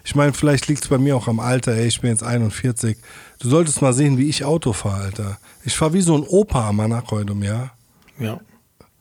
ich 0.04 0.14
meine, 0.14 0.34
vielleicht 0.34 0.68
liegt 0.68 0.84
es 0.84 0.90
bei 0.90 0.98
mir 0.98 1.16
auch 1.16 1.28
am 1.28 1.40
Alter, 1.40 1.72
ey, 1.72 1.86
ich 1.86 2.02
bin 2.02 2.10
jetzt 2.10 2.22
41. 2.22 2.98
Du 3.38 3.48
solltest 3.48 3.80
mal 3.80 3.94
sehen, 3.94 4.18
wie 4.18 4.28
ich 4.28 4.44
Auto 4.44 4.74
fahre, 4.74 5.04
Alter. 5.04 5.38
Ich 5.64 5.74
fahre 5.74 5.94
wie 5.94 6.02
so 6.02 6.14
ein 6.14 6.24
Opa 6.24 6.68
am 6.68 6.80
Anachroidum, 6.80 7.42
ja? 7.42 7.70
Ja. 8.18 8.38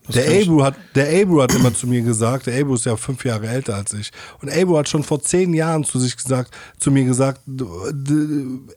Der 0.10 0.42
Abru, 0.42 0.64
hat, 0.64 0.76
der 0.96 1.22
Abru 1.22 1.42
hat 1.42 1.54
immer 1.56 1.74
zu 1.74 1.88
mir 1.88 2.02
gesagt, 2.02 2.48
der 2.48 2.60
Abru 2.60 2.76
ist 2.76 2.86
ja 2.86 2.96
fünf 2.98 3.24
Jahre 3.24 3.48
älter 3.48 3.76
als 3.76 3.94
ich. 3.94 4.12
Und 4.42 4.52
Abru 4.52 4.78
hat 4.78 4.90
schon 4.90 5.04
vor 5.04 5.22
zehn 5.22 5.54
Jahren 5.54 5.84
zu 5.86 6.00
sich 6.00 6.18
gesagt, 6.18 6.54
zu 6.78 6.92
mir 6.92 7.06
gesagt, 7.06 7.42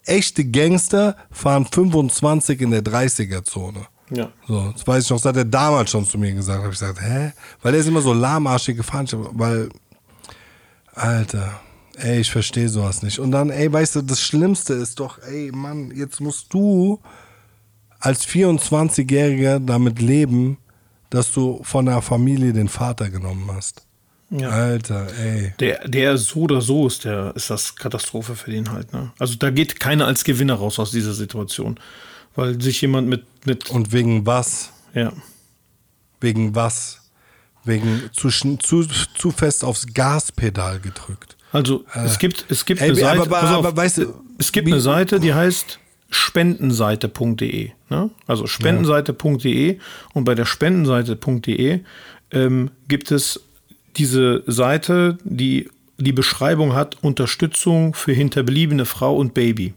echte 0.04 0.44
Gangster 0.44 1.16
fahren 1.30 1.66
25 1.66 2.60
in 2.60 2.70
der 2.70 2.84
30er-Zone. 2.84 3.86
Ja. 4.10 4.30
So, 4.46 4.72
das 4.72 4.86
weiß 4.86 5.04
ich 5.04 5.10
noch, 5.10 5.16
das 5.16 5.26
hat 5.26 5.36
er 5.36 5.44
damals 5.44 5.90
schon 5.90 6.06
zu 6.06 6.16
mir 6.16 6.32
gesagt. 6.32 6.62
Habe 6.62 6.72
ich 6.72 6.78
gesagt, 6.78 7.00
hä? 7.00 7.32
Weil 7.62 7.74
er 7.74 7.80
ist 7.80 7.88
immer 7.88 8.02
so 8.02 8.12
lahmarschig 8.12 8.76
gefahren, 8.76 9.08
weil, 9.32 9.68
Alter, 10.94 11.60
ey, 11.96 12.20
ich 12.20 12.30
verstehe 12.30 12.68
sowas 12.68 13.02
nicht. 13.02 13.18
Und 13.18 13.32
dann, 13.32 13.50
ey, 13.50 13.72
weißt 13.72 13.96
du, 13.96 14.02
das 14.02 14.20
Schlimmste 14.20 14.74
ist 14.74 15.00
doch, 15.00 15.18
ey, 15.22 15.50
Mann, 15.52 15.90
jetzt 15.90 16.20
musst 16.20 16.52
du 16.54 17.00
als 17.98 18.26
24-Jähriger 18.26 19.58
damit 19.58 20.00
leben, 20.00 20.58
dass 21.10 21.32
du 21.32 21.60
von 21.62 21.86
der 21.86 22.02
Familie 22.02 22.52
den 22.52 22.68
Vater 22.68 23.10
genommen 23.10 23.50
hast. 23.52 23.86
Ja. 24.30 24.48
Alter, 24.48 25.06
ey. 25.18 25.54
Der, 25.60 25.86
der 25.86 26.18
so 26.18 26.40
oder 26.40 26.60
so 26.60 26.86
ist, 26.88 27.04
der, 27.04 27.34
ist 27.36 27.48
das 27.48 27.76
Katastrophe 27.76 28.34
für 28.34 28.50
den 28.50 28.72
halt. 28.72 28.92
Ne? 28.92 29.12
Also 29.18 29.36
da 29.36 29.50
geht 29.50 29.78
keiner 29.78 30.06
als 30.06 30.24
Gewinner 30.24 30.54
raus 30.54 30.78
aus 30.78 30.90
dieser 30.90 31.14
Situation. 31.14 31.78
Weil 32.34 32.60
sich 32.60 32.80
jemand 32.80 33.08
mit. 33.08 33.24
mit 33.46 33.70
Und 33.70 33.92
wegen 33.92 34.26
was? 34.26 34.72
Ja. 34.94 35.12
Wegen 36.20 36.54
was? 36.54 37.00
Wegen 37.64 38.10
zu, 38.12 38.28
zu, 38.30 38.84
zu 38.84 39.30
fest 39.30 39.64
aufs 39.64 39.86
Gaspedal 39.94 40.80
gedrückt. 40.80 41.36
Also 41.52 41.84
äh. 41.94 42.04
es 42.04 42.18
gibt, 42.18 42.46
es 42.48 42.64
gibt 42.64 42.80
ey, 42.80 42.88
eine 42.88 42.96
Seite. 42.96 43.22
Aber, 43.22 43.38
aber, 43.38 43.56
aber, 43.58 43.76
weißt 43.76 43.98
du, 43.98 44.14
es 44.38 44.52
gibt 44.52 44.66
eine 44.66 44.80
Seite, 44.80 45.20
die 45.20 45.32
heißt 45.32 45.78
spendenseite.de. 46.10 47.70
Ne? 47.90 48.10
Also 48.26 48.46
spendenseite.de 48.46 49.78
und 50.14 50.24
bei 50.24 50.34
der 50.34 50.44
spendenseite.de 50.44 51.80
ähm, 52.32 52.70
gibt 52.88 53.10
es 53.10 53.42
diese 53.96 54.42
Seite, 54.46 55.18
die 55.24 55.70
die 55.98 56.12
Beschreibung 56.12 56.74
hat 56.74 57.02
Unterstützung 57.02 57.94
für 57.94 58.12
hinterbliebene 58.12 58.84
Frau 58.84 59.16
und 59.16 59.34
Baby. 59.34 59.72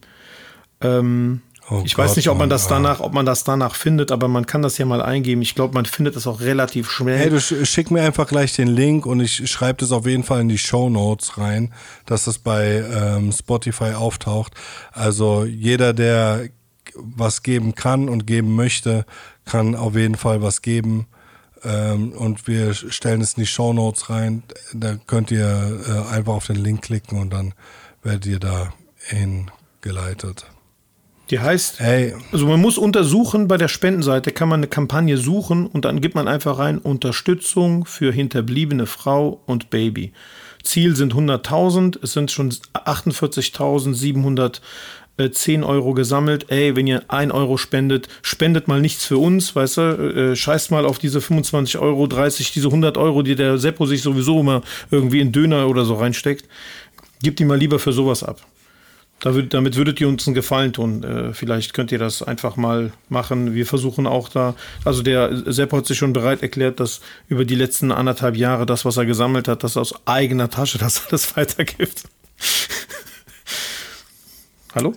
Ähm, 0.81 1.41
Oh 1.71 1.81
ich 1.85 1.95
Gott, 1.95 2.05
weiß 2.05 2.15
nicht, 2.15 2.29
ob 2.29 2.37
man 2.37 2.49
das 2.49 2.67
danach, 2.67 2.99
ob 2.99 3.13
man 3.13 3.25
das 3.25 3.43
danach 3.43 3.75
findet, 3.75 4.11
aber 4.11 4.27
man 4.27 4.47
kann 4.47 4.61
das 4.61 4.77
ja 4.77 4.85
mal 4.85 5.01
eingeben. 5.01 5.41
Ich 5.41 5.53
glaube, 5.53 5.75
man 5.75 5.85
findet 5.85 6.15
es 6.15 6.25
auch 6.25 6.41
relativ 6.41 6.89
schnell. 6.89 7.17
Hey, 7.17 7.29
du 7.29 7.39
schick 7.39 7.91
mir 7.91 8.01
einfach 8.01 8.27
gleich 8.27 8.55
den 8.55 8.67
Link 8.67 9.05
und 9.05 9.19
ich 9.19 9.49
schreibe 9.51 9.79
das 9.79 9.91
auf 9.91 10.07
jeden 10.07 10.23
Fall 10.23 10.41
in 10.41 10.49
die 10.49 10.57
Show 10.57 10.89
Notes 10.89 11.37
rein, 11.37 11.73
dass 12.07 12.25
das 12.25 12.39
bei 12.39 12.83
ähm, 12.91 13.31
Spotify 13.31 13.93
auftaucht. 13.93 14.53
Also 14.91 15.45
jeder, 15.45 15.93
der 15.93 16.49
was 16.95 17.43
geben 17.43 17.75
kann 17.75 18.09
und 18.09 18.25
geben 18.25 18.55
möchte, 18.55 19.05
kann 19.45 19.75
auf 19.75 19.95
jeden 19.95 20.15
Fall 20.15 20.41
was 20.41 20.61
geben. 20.61 21.07
Ähm, 21.63 22.13
und 22.13 22.47
wir 22.47 22.73
stellen 22.73 23.21
es 23.21 23.33
in 23.33 23.41
die 23.43 23.47
Show 23.47 23.73
Notes 23.73 24.09
rein. 24.09 24.43
Da 24.73 24.95
könnt 25.07 25.29
ihr 25.29 25.81
äh, 25.87 26.13
einfach 26.13 26.33
auf 26.33 26.47
den 26.47 26.55
Link 26.55 26.81
klicken 26.81 27.19
und 27.19 27.31
dann 27.31 27.53
werdet 28.01 28.25
ihr 28.25 28.39
da 28.39 28.73
hingeleitet. 28.97 30.45
Die 31.29 31.39
heißt, 31.39 31.79
hey. 31.79 32.15
also 32.31 32.47
man 32.47 32.59
muss 32.59 32.79
untersuchen, 32.79 33.47
bei 33.47 33.57
der 33.57 33.67
Spendenseite 33.67 34.31
kann 34.31 34.49
man 34.49 34.61
eine 34.61 34.67
Kampagne 34.67 35.17
suchen 35.17 35.67
und 35.67 35.85
dann 35.85 36.01
gibt 36.01 36.15
man 36.15 36.27
einfach 36.27 36.57
rein 36.57 36.79
Unterstützung 36.79 37.85
für 37.85 38.11
hinterbliebene 38.11 38.87
Frau 38.87 39.39
und 39.45 39.69
Baby. 39.69 40.11
Ziel 40.63 40.95
sind 40.95 41.13
100.000, 41.13 41.99
es 42.01 42.13
sind 42.13 42.31
schon 42.31 42.49
48.710 42.73 45.63
Euro 45.63 45.93
gesammelt. 45.93 46.47
Ey, 46.49 46.75
wenn 46.75 46.87
ihr 46.87 47.03
1 47.09 47.31
Euro 47.31 47.57
spendet, 47.57 48.07
spendet 48.23 48.67
mal 48.67 48.81
nichts 48.81 49.05
für 49.05 49.19
uns, 49.19 49.55
weißt 49.55 49.77
du, 49.77 49.81
äh, 49.81 50.35
scheißt 50.35 50.71
mal 50.71 50.87
auf 50.87 50.97
diese 50.97 51.21
25 51.21 51.77
Euro, 51.77 52.07
30, 52.07 52.53
diese 52.53 52.69
100 52.69 52.97
Euro, 52.97 53.21
die 53.21 53.35
der 53.35 53.59
Seppo 53.59 53.85
sich 53.85 54.01
sowieso 54.01 54.39
immer 54.39 54.63
irgendwie 54.89 55.19
in 55.19 55.31
Döner 55.31 55.69
oder 55.69 55.85
so 55.85 55.93
reinsteckt. 55.93 56.45
Gebt 57.21 57.37
die 57.37 57.45
mal 57.45 57.57
lieber 57.57 57.77
für 57.77 57.93
sowas 57.93 58.23
ab. 58.23 58.48
Damit 59.19 59.75
würdet 59.75 59.99
ihr 59.99 60.07
uns 60.07 60.27
einen 60.27 60.33
Gefallen 60.33 60.73
tun. 60.73 61.03
Äh, 61.03 61.33
vielleicht 61.33 61.73
könnt 61.73 61.91
ihr 61.91 61.99
das 61.99 62.23
einfach 62.23 62.55
mal 62.55 62.91
machen. 63.09 63.53
Wir 63.53 63.65
versuchen 63.65 64.07
auch 64.07 64.29
da, 64.29 64.55
also 64.85 65.01
der 65.01 65.51
Sepp 65.51 65.73
hat 65.73 65.85
sich 65.85 65.97
schon 65.97 66.13
bereit 66.13 66.41
erklärt, 66.41 66.79
dass 66.79 67.01
über 67.27 67.45
die 67.45 67.55
letzten 67.55 67.91
anderthalb 67.91 68.37
Jahre 68.37 68.65
das, 68.65 68.85
was 68.85 68.97
er 68.97 69.05
gesammelt 69.05 69.47
hat, 69.47 69.63
das 69.63 69.77
aus 69.77 70.07
eigener 70.07 70.49
Tasche 70.49 70.77
das 70.77 71.07
alles 71.07 71.35
weitergibt. 71.35 72.03
Hallo? 74.75 74.93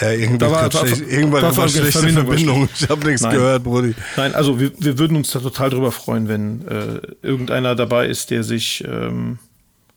Ja, 0.00 0.10
irgendwas 0.10 0.50
war, 0.50 0.70
schlecht, 0.70 1.02
irgendwann 1.08 1.42
war, 1.42 1.56
war 1.56 1.68
schlechte 1.68 1.92
Verbindung. 1.92 2.26
Verbindung. 2.26 2.68
Ich 2.74 2.88
habe 2.88 3.06
nichts 3.06 3.22
Nein. 3.22 3.34
gehört, 3.34 3.62
Brudi. 3.62 3.94
Nein, 4.16 4.34
also 4.34 4.58
wir, 4.58 4.72
wir 4.78 4.98
würden 4.98 5.16
uns 5.16 5.30
da 5.30 5.38
total 5.38 5.70
drüber 5.70 5.92
freuen, 5.92 6.26
wenn 6.26 6.66
äh, 6.66 7.00
irgendeiner 7.22 7.76
dabei 7.76 8.08
ist, 8.08 8.30
der 8.30 8.42
sich 8.42 8.82
ähm, 8.88 9.38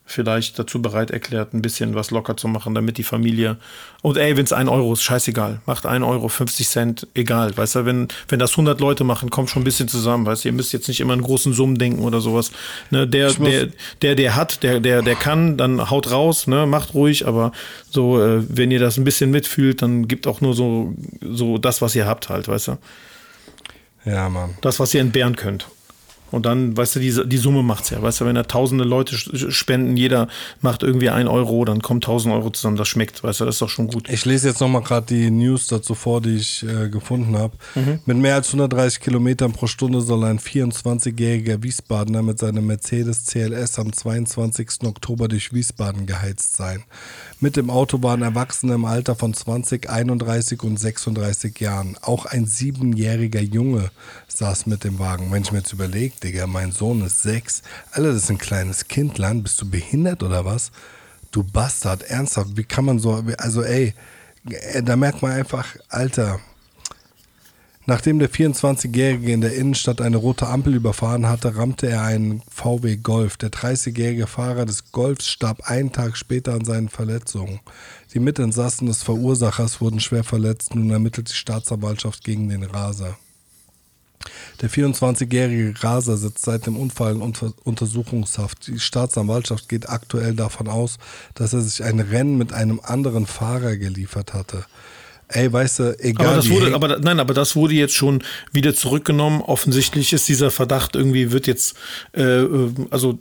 vielleicht 0.08 0.58
dazu 0.58 0.82
bereit 0.82 1.12
erklärt, 1.12 1.54
ein 1.54 1.62
bisschen 1.62 1.94
was 1.94 2.12
locker 2.12 2.38
zu 2.38 2.48
machen, 2.48 2.74
damit 2.74 2.98
die 2.98 3.04
Familie. 3.04 3.58
Und 4.02 4.18
ey, 4.18 4.38
wenn 4.38 4.46
es 4.46 4.54
ein 4.54 4.70
Euro 4.70 4.94
ist, 4.94 5.04
scheißegal. 5.04 5.60
Macht 5.66 5.86
ein 5.86 6.02
Euro, 6.02 6.30
50 6.30 6.68
Cent, 6.68 7.08
egal. 7.14 7.56
Weißt 7.56 7.76
du, 7.76 7.86
wenn, 7.86 8.08
wenn 8.30 8.40
das 8.40 8.52
100 8.52 8.80
Leute 8.80 9.04
machen, 9.04 9.30
kommt 9.30 9.50
schon 9.50 9.62
ein 9.62 9.66
bisschen 9.66 9.90
zusammen. 9.90 10.26
Weißt 10.26 10.46
du, 10.46 10.50
ihr 10.50 10.54
müsst 10.54 10.72
jetzt 10.72 10.88
nicht 10.88 11.02
immer 11.02 11.14
in 11.14 11.22
großen 11.22 11.52
Summen 11.52 11.78
denken 11.78 12.04
oder 12.04 12.22
sowas. 12.22 12.52
Ne, 12.90 13.06
der, 13.06 13.34
der, 13.34 13.68
der, 14.02 14.16
der 14.16 14.36
hat, 14.36 14.64
der, 14.64 14.80
der, 14.80 15.02
der 15.02 15.16
kann, 15.16 15.58
dann 15.58 15.90
haut 15.90 16.10
raus, 16.10 16.48
ne, 16.48 16.66
macht 16.66 16.94
ruhig, 16.94 17.28
aber 17.28 17.52
so, 17.90 18.22
äh, 18.22 18.44
wenn 18.48 18.72
ihr 18.72 18.80
das 18.80 18.98
ein 18.98 19.04
bisschen 19.04 19.30
mitfühlt, 19.30 19.82
dann 19.82 20.08
gibt 20.08 20.26
auch 20.26 20.40
nur 20.40 20.54
so, 20.54 20.94
so 21.22 21.58
das, 21.58 21.82
was 21.82 21.94
ihr 21.96 22.08
habt 22.08 22.30
halt, 22.30 22.48
weißt 22.48 22.70
du. 22.70 22.78
Ja, 24.06 24.30
Mann. 24.30 24.58
Das, 24.62 24.80
was 24.80 24.94
ihr 24.94 25.02
entbehren 25.02 25.36
könnt. 25.36 25.68
Und 26.32 26.46
dann, 26.46 26.76
weißt 26.76 26.96
du, 26.96 27.00
die, 27.00 27.28
die 27.28 27.38
Summe 27.38 27.64
macht's 27.64 27.90
ja. 27.90 28.02
Weißt 28.02 28.22
du, 28.22 28.26
wenn 28.26 28.36
da 28.36 28.44
tausende 28.44 28.84
Leute 28.84 29.16
spenden, 29.16 29.96
jeder 29.96 30.28
macht 30.62 30.84
irgendwie 30.84 31.10
ein 31.10 31.28
Euro, 31.28 31.64
dann 31.66 31.82
kommt 31.82 32.04
tausend 32.04 32.34
Euro 32.34 32.50
zusammen, 32.50 32.78
das 32.78 32.88
schmeckt, 32.88 33.24
weißt 33.24 33.42
du, 33.42 33.46
das 33.46 33.56
ist 33.56 33.62
doch 33.62 33.70
schon 33.70 33.88
gut. 33.88 34.10
Ich 34.10 34.26
lese 34.26 34.50
jetzt 34.50 34.60
nochmal 34.60 34.82
gerade 34.82 35.08
die 35.08 35.32
News 35.32 35.68
dazu 35.68 35.96
vor, 35.96 36.22
die 36.22 36.36
ich 36.36 36.64
äh, 36.64 36.90
gefunden 36.90 37.38
habe. 37.38 37.56
Mhm. 37.76 38.00
Mit 38.06 38.18
mehr 38.18 38.36
als 38.36 38.48
130 38.48 39.00
Kilometern 39.00 39.54
pro 39.54 39.68
Stunde 39.68 40.02
soll 40.02 40.24
ein 40.26 40.40
24-jähriger 40.40 41.64
Wiesbadener 41.64 42.22
mit 42.22 42.40
seinem 42.40 42.66
Mercedes 42.66 43.26
CLS 43.26 43.80
am 43.80 43.94
22. 43.94 44.84
Oktober 44.86 45.28
durch 45.28 45.54
Wiesbaden 45.54 46.06
geheizt 46.06 46.56
sein. 46.56 46.84
Mit 47.40 47.56
dem 47.56 47.70
Auto 47.70 48.02
waren 48.02 48.24
Erwachsene 48.24 48.74
im 48.74 48.86
Alter 48.86 49.16
von 49.16 49.32
20, 49.32 49.88
31 49.88 50.64
und 50.64 50.80
36 50.80 51.60
Jahren. 51.60 51.96
Auch 52.02 52.26
ein 52.26 52.48
siebenjähriger 52.48 53.42
Junge 53.42 53.92
saß 54.28 54.66
mit 54.66 54.84
dem 54.84 54.98
Wagen. 54.98 55.32
Wenn 55.32 55.44
ich 55.44 55.52
mir 55.52 55.60
jetzt 55.60 55.72
überlege, 55.72 56.16
Digga, 56.20 56.48
mein 56.48 56.72
Sohn 56.72 57.06
ist 57.06 57.22
sechs. 57.22 57.62
Alter, 57.92 58.14
das 58.14 58.24
ist 58.24 58.32
ein 58.32 58.40
kleines 58.40 58.88
Kindland. 58.88 59.44
Bist 59.44 59.62
du 59.62 59.70
behindert 59.70 60.24
oder 60.24 60.46
was? 60.46 60.72
Du 61.30 61.44
Bastard, 61.44 62.02
ernsthaft, 62.10 62.58
wie 62.58 62.64
kann 62.64 62.86
man 62.86 62.98
so, 62.98 63.24
also 63.38 63.62
ey, 63.62 63.94
äh, 64.50 64.82
da 64.82 64.96
merkt 64.96 65.22
man 65.22 65.34
einfach, 65.34 65.76
Alter, 65.90 66.40
Nachdem 67.90 68.20
der 68.20 68.30
24-Jährige 68.30 69.32
in 69.32 69.40
der 69.40 69.56
Innenstadt 69.56 70.02
eine 70.02 70.18
rote 70.18 70.48
Ampel 70.48 70.76
überfahren 70.76 71.26
hatte, 71.26 71.56
rammte 71.56 71.88
er 71.88 72.02
einen 72.02 72.44
VW 72.50 72.98
Golf. 72.98 73.38
Der 73.38 73.50
30-jährige 73.50 74.28
Fahrer 74.28 74.66
des 74.66 74.92
Golfs 74.92 75.30
starb 75.30 75.62
einen 75.70 75.94
Tag 75.94 76.18
später 76.18 76.54
an 76.54 76.66
seinen 76.66 76.90
Verletzungen. 76.90 77.62
Die 78.14 78.20
Mitinsassen 78.20 78.88
des 78.88 79.04
Verursachers 79.04 79.80
wurden 79.80 80.02
schwer 80.02 80.26
verletzt. 80.26 80.76
Nun 80.76 80.92
ermittelt 80.92 81.30
die 81.30 81.36
Staatsanwaltschaft 81.36 82.26
gegen 82.26 82.50
den 82.50 82.64
Raser. 82.64 83.18
Der 84.62 84.70
24-jährige 84.70 85.82
Raser 85.82 86.18
sitzt 86.18 86.44
seit 86.44 86.66
dem 86.66 86.76
Unfall 86.76 87.14
in 87.14 87.22
Untersuchungshaft. 87.22 88.68
Die 88.68 88.80
Staatsanwaltschaft 88.80 89.70
geht 89.70 89.88
aktuell 89.88 90.34
davon 90.34 90.68
aus, 90.68 90.98
dass 91.36 91.54
er 91.54 91.62
sich 91.62 91.82
ein 91.86 92.02
Rennen 92.02 92.38
mit 92.38 92.52
einem 92.52 92.82
anderen 92.84 93.26
Fahrer 93.28 93.78
geliefert 93.78 94.34
hatte. 94.34 94.66
Ey, 95.30 95.52
weißt 95.52 95.80
du, 95.80 96.00
egal. 96.00 96.28
Aber 96.28 96.36
das 96.38 96.50
wurde, 96.50 96.74
aber 96.74 97.00
nein, 97.00 97.20
aber 97.20 97.34
das 97.34 97.56
wurde 97.56 97.74
jetzt 97.74 97.94
schon 97.94 98.24
wieder 98.54 98.74
zurückgenommen. 98.74 99.42
Offensichtlich 99.42 100.14
ist 100.14 100.30
dieser 100.30 100.52
Verdacht 100.52 100.96
irgendwie 100.96 101.32
wird 101.32 101.48
jetzt, 101.48 101.76
äh, 102.14 102.22
äh 102.22 102.72
also 102.92 103.20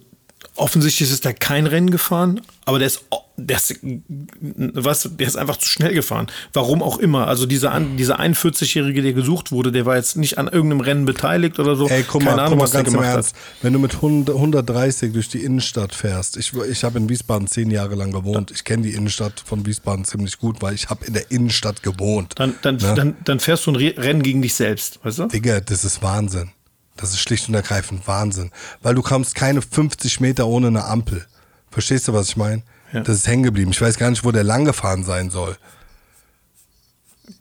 offensichtlich 0.57 1.11
ist 1.11 1.25
da 1.25 1.33
kein 1.33 1.67
Rennen 1.67 1.91
gefahren, 1.91 2.41
aber 2.65 2.79
der 2.79 2.89
ist, 2.89 3.05
der 3.37 3.57
ist, 3.57 3.79
was, 3.83 5.09
der 5.13 5.27
ist 5.27 5.37
einfach 5.37 5.57
zu 5.57 5.69
schnell 5.69 5.95
gefahren. 5.95 6.27
Warum 6.53 6.83
auch 6.83 6.99
immer. 6.99 7.29
Also 7.29 7.47
dieser, 7.47 7.79
dieser 7.81 8.19
41-Jährige, 8.19 9.03
der 9.03 9.13
gesucht 9.13 9.53
wurde, 9.53 9.71
der 9.71 9.87
war 9.87 9.97
jetzt 9.97 10.17
nicht 10.17 10.39
an 10.39 10.49
irgendeinem 10.49 10.81
Rennen 10.81 11.05
beteiligt 11.05 11.59
oder 11.59 11.77
so. 11.77 11.89
Ey, 11.89 12.03
guck 12.03 12.23
Keine 12.23 12.37
mal, 12.37 12.43
Ahnung, 12.45 12.59
guck 12.59 12.73
mal 12.73 12.83
ganz 12.83 12.93
im 12.93 13.03
Ernst. 13.03 13.35
Hat. 13.35 13.41
Wenn 13.63 13.73
du 13.73 13.79
mit 13.79 13.95
100, 13.95 14.35
130 14.35 15.13
durch 15.13 15.29
die 15.29 15.45
Innenstadt 15.45 15.95
fährst, 15.95 16.37
ich, 16.37 16.53
ich 16.55 16.83
habe 16.83 16.99
in 16.99 17.09
Wiesbaden 17.09 17.47
zehn 17.47 17.71
Jahre 17.71 17.95
lang 17.95 18.11
gewohnt. 18.11 18.51
Ich 18.51 18.65
kenne 18.65 18.83
die 18.83 18.95
Innenstadt 18.95 19.41
von 19.45 19.67
Wiesbaden 19.67 20.05
ziemlich 20.05 20.39
gut, 20.39 20.63
weil 20.63 20.75
ich 20.75 20.89
habe 20.89 21.05
in 21.05 21.13
der 21.13 21.31
Innenstadt 21.31 21.83
gewohnt. 21.83 22.35
Dann, 22.37 22.55
dann, 22.63 22.77
ne? 22.77 22.95
dann, 22.95 23.17
dann 23.25 23.41
fährst 23.41 23.67
du 23.67 23.73
ein 23.73 23.77
Rennen 23.77 24.23
gegen 24.23 24.43
dich 24.43 24.55
selbst, 24.55 24.99
weißt 25.05 25.19
du? 25.19 25.27
Digga, 25.29 25.61
das 25.61 25.85
ist 25.85 26.03
Wahnsinn. 26.03 26.51
Das 26.97 27.11
ist 27.11 27.21
schlicht 27.21 27.49
und 27.49 27.55
ergreifend 27.55 28.07
Wahnsinn. 28.07 28.51
Weil 28.83 28.95
du 28.95 29.03
kommst 29.03 29.35
keine 29.35 29.63
50 29.63 30.21
Meter 30.21 30.47
ohne 30.47 30.69
eine 30.69 30.85
Ampel. 30.85 31.27
Verstehst 31.71 32.09
du, 32.09 32.13
was 32.13 32.29
ich 32.29 32.37
meine? 32.37 32.63
Ja. 32.93 33.01
Das 33.01 33.17
ist 33.17 33.27
hängen 33.27 33.43
geblieben. 33.43 33.71
Ich 33.71 33.81
weiß 33.81 33.99
gar 33.99 34.11
nicht, 34.11 34.25
wo 34.25 34.33
der 34.33 34.45
lang 34.45 34.65
gefahren 34.65 35.05
sein 35.05 35.31
soll. 35.31 35.57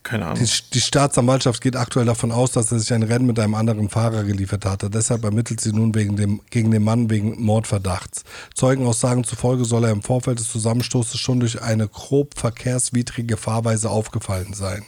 Keine 0.03 0.25
Ahnung. 0.25 0.43
Die, 0.43 0.69
die, 0.73 0.81
Staatsanwaltschaft 0.81 1.61
geht 1.61 1.75
aktuell 1.75 2.05
davon 2.05 2.31
aus, 2.31 2.51
dass 2.51 2.71
er 2.71 2.79
sich 2.79 2.91
ein 2.93 3.03
Rennen 3.03 3.27
mit 3.27 3.39
einem 3.39 3.55
anderen 3.55 3.89
Fahrer 3.89 4.23
geliefert 4.23 4.65
hatte. 4.65 4.89
Deshalb 4.89 5.23
ermittelt 5.23 5.61
sie 5.61 5.71
nun 5.71 5.93
wegen 5.93 6.15
dem, 6.15 6.41
gegen 6.49 6.71
den 6.71 6.83
Mann 6.83 7.09
wegen 7.09 7.41
Mordverdachts. 7.43 8.23
Zeugenaussagen 8.55 9.23
zufolge 9.23 9.65
soll 9.65 9.83
er 9.83 9.91
im 9.91 10.01
Vorfeld 10.01 10.39
des 10.39 10.51
Zusammenstoßes 10.51 11.19
schon 11.19 11.39
durch 11.39 11.61
eine 11.61 11.87
grob 11.87 12.37
verkehrswidrige 12.37 13.37
Fahrweise 13.37 13.89
aufgefallen 13.89 14.53
sein. 14.53 14.85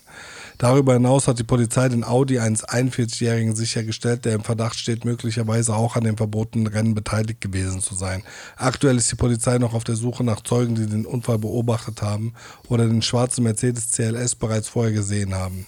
Darüber 0.58 0.94
hinaus 0.94 1.28
hat 1.28 1.38
die 1.38 1.44
Polizei 1.44 1.88
den 1.88 2.04
Audi 2.04 2.40
eines 2.40 2.68
41-Jährigen 2.68 3.56
sichergestellt, 3.56 4.26
der 4.26 4.34
im 4.34 4.44
Verdacht 4.44 4.78
steht, 4.78 5.06
möglicherweise 5.06 5.76
auch 5.76 5.96
an 5.96 6.04
dem 6.04 6.18
verbotenen 6.18 6.68
Rennen 6.68 6.96
beteiligt 6.96 7.42
gewesen 7.42 7.80
zu 7.80 7.94
sein. 7.94 8.24
Aktuell 8.56 8.98
ist 8.98 9.12
die 9.12 9.18
Polizei 9.18 9.60
noch 9.60 9.76
auf 9.76 9.84
der 9.84 9.96
Suche 9.96 10.24
nach 10.24 10.42
Zeugen, 10.42 10.74
die 10.74 10.88
den 10.88 11.06
Unfall 11.06 11.38
beobachtet 11.38 12.02
haben 12.02 12.34
oder 12.70 12.88
den 12.88 13.04
schwarzen 13.04 13.44
Mercedes 13.44 13.92
CLS 13.92 14.36
bereits 14.36 14.68
vorher 14.68 14.94
gesehen 14.94 15.36
haben. 15.36 15.68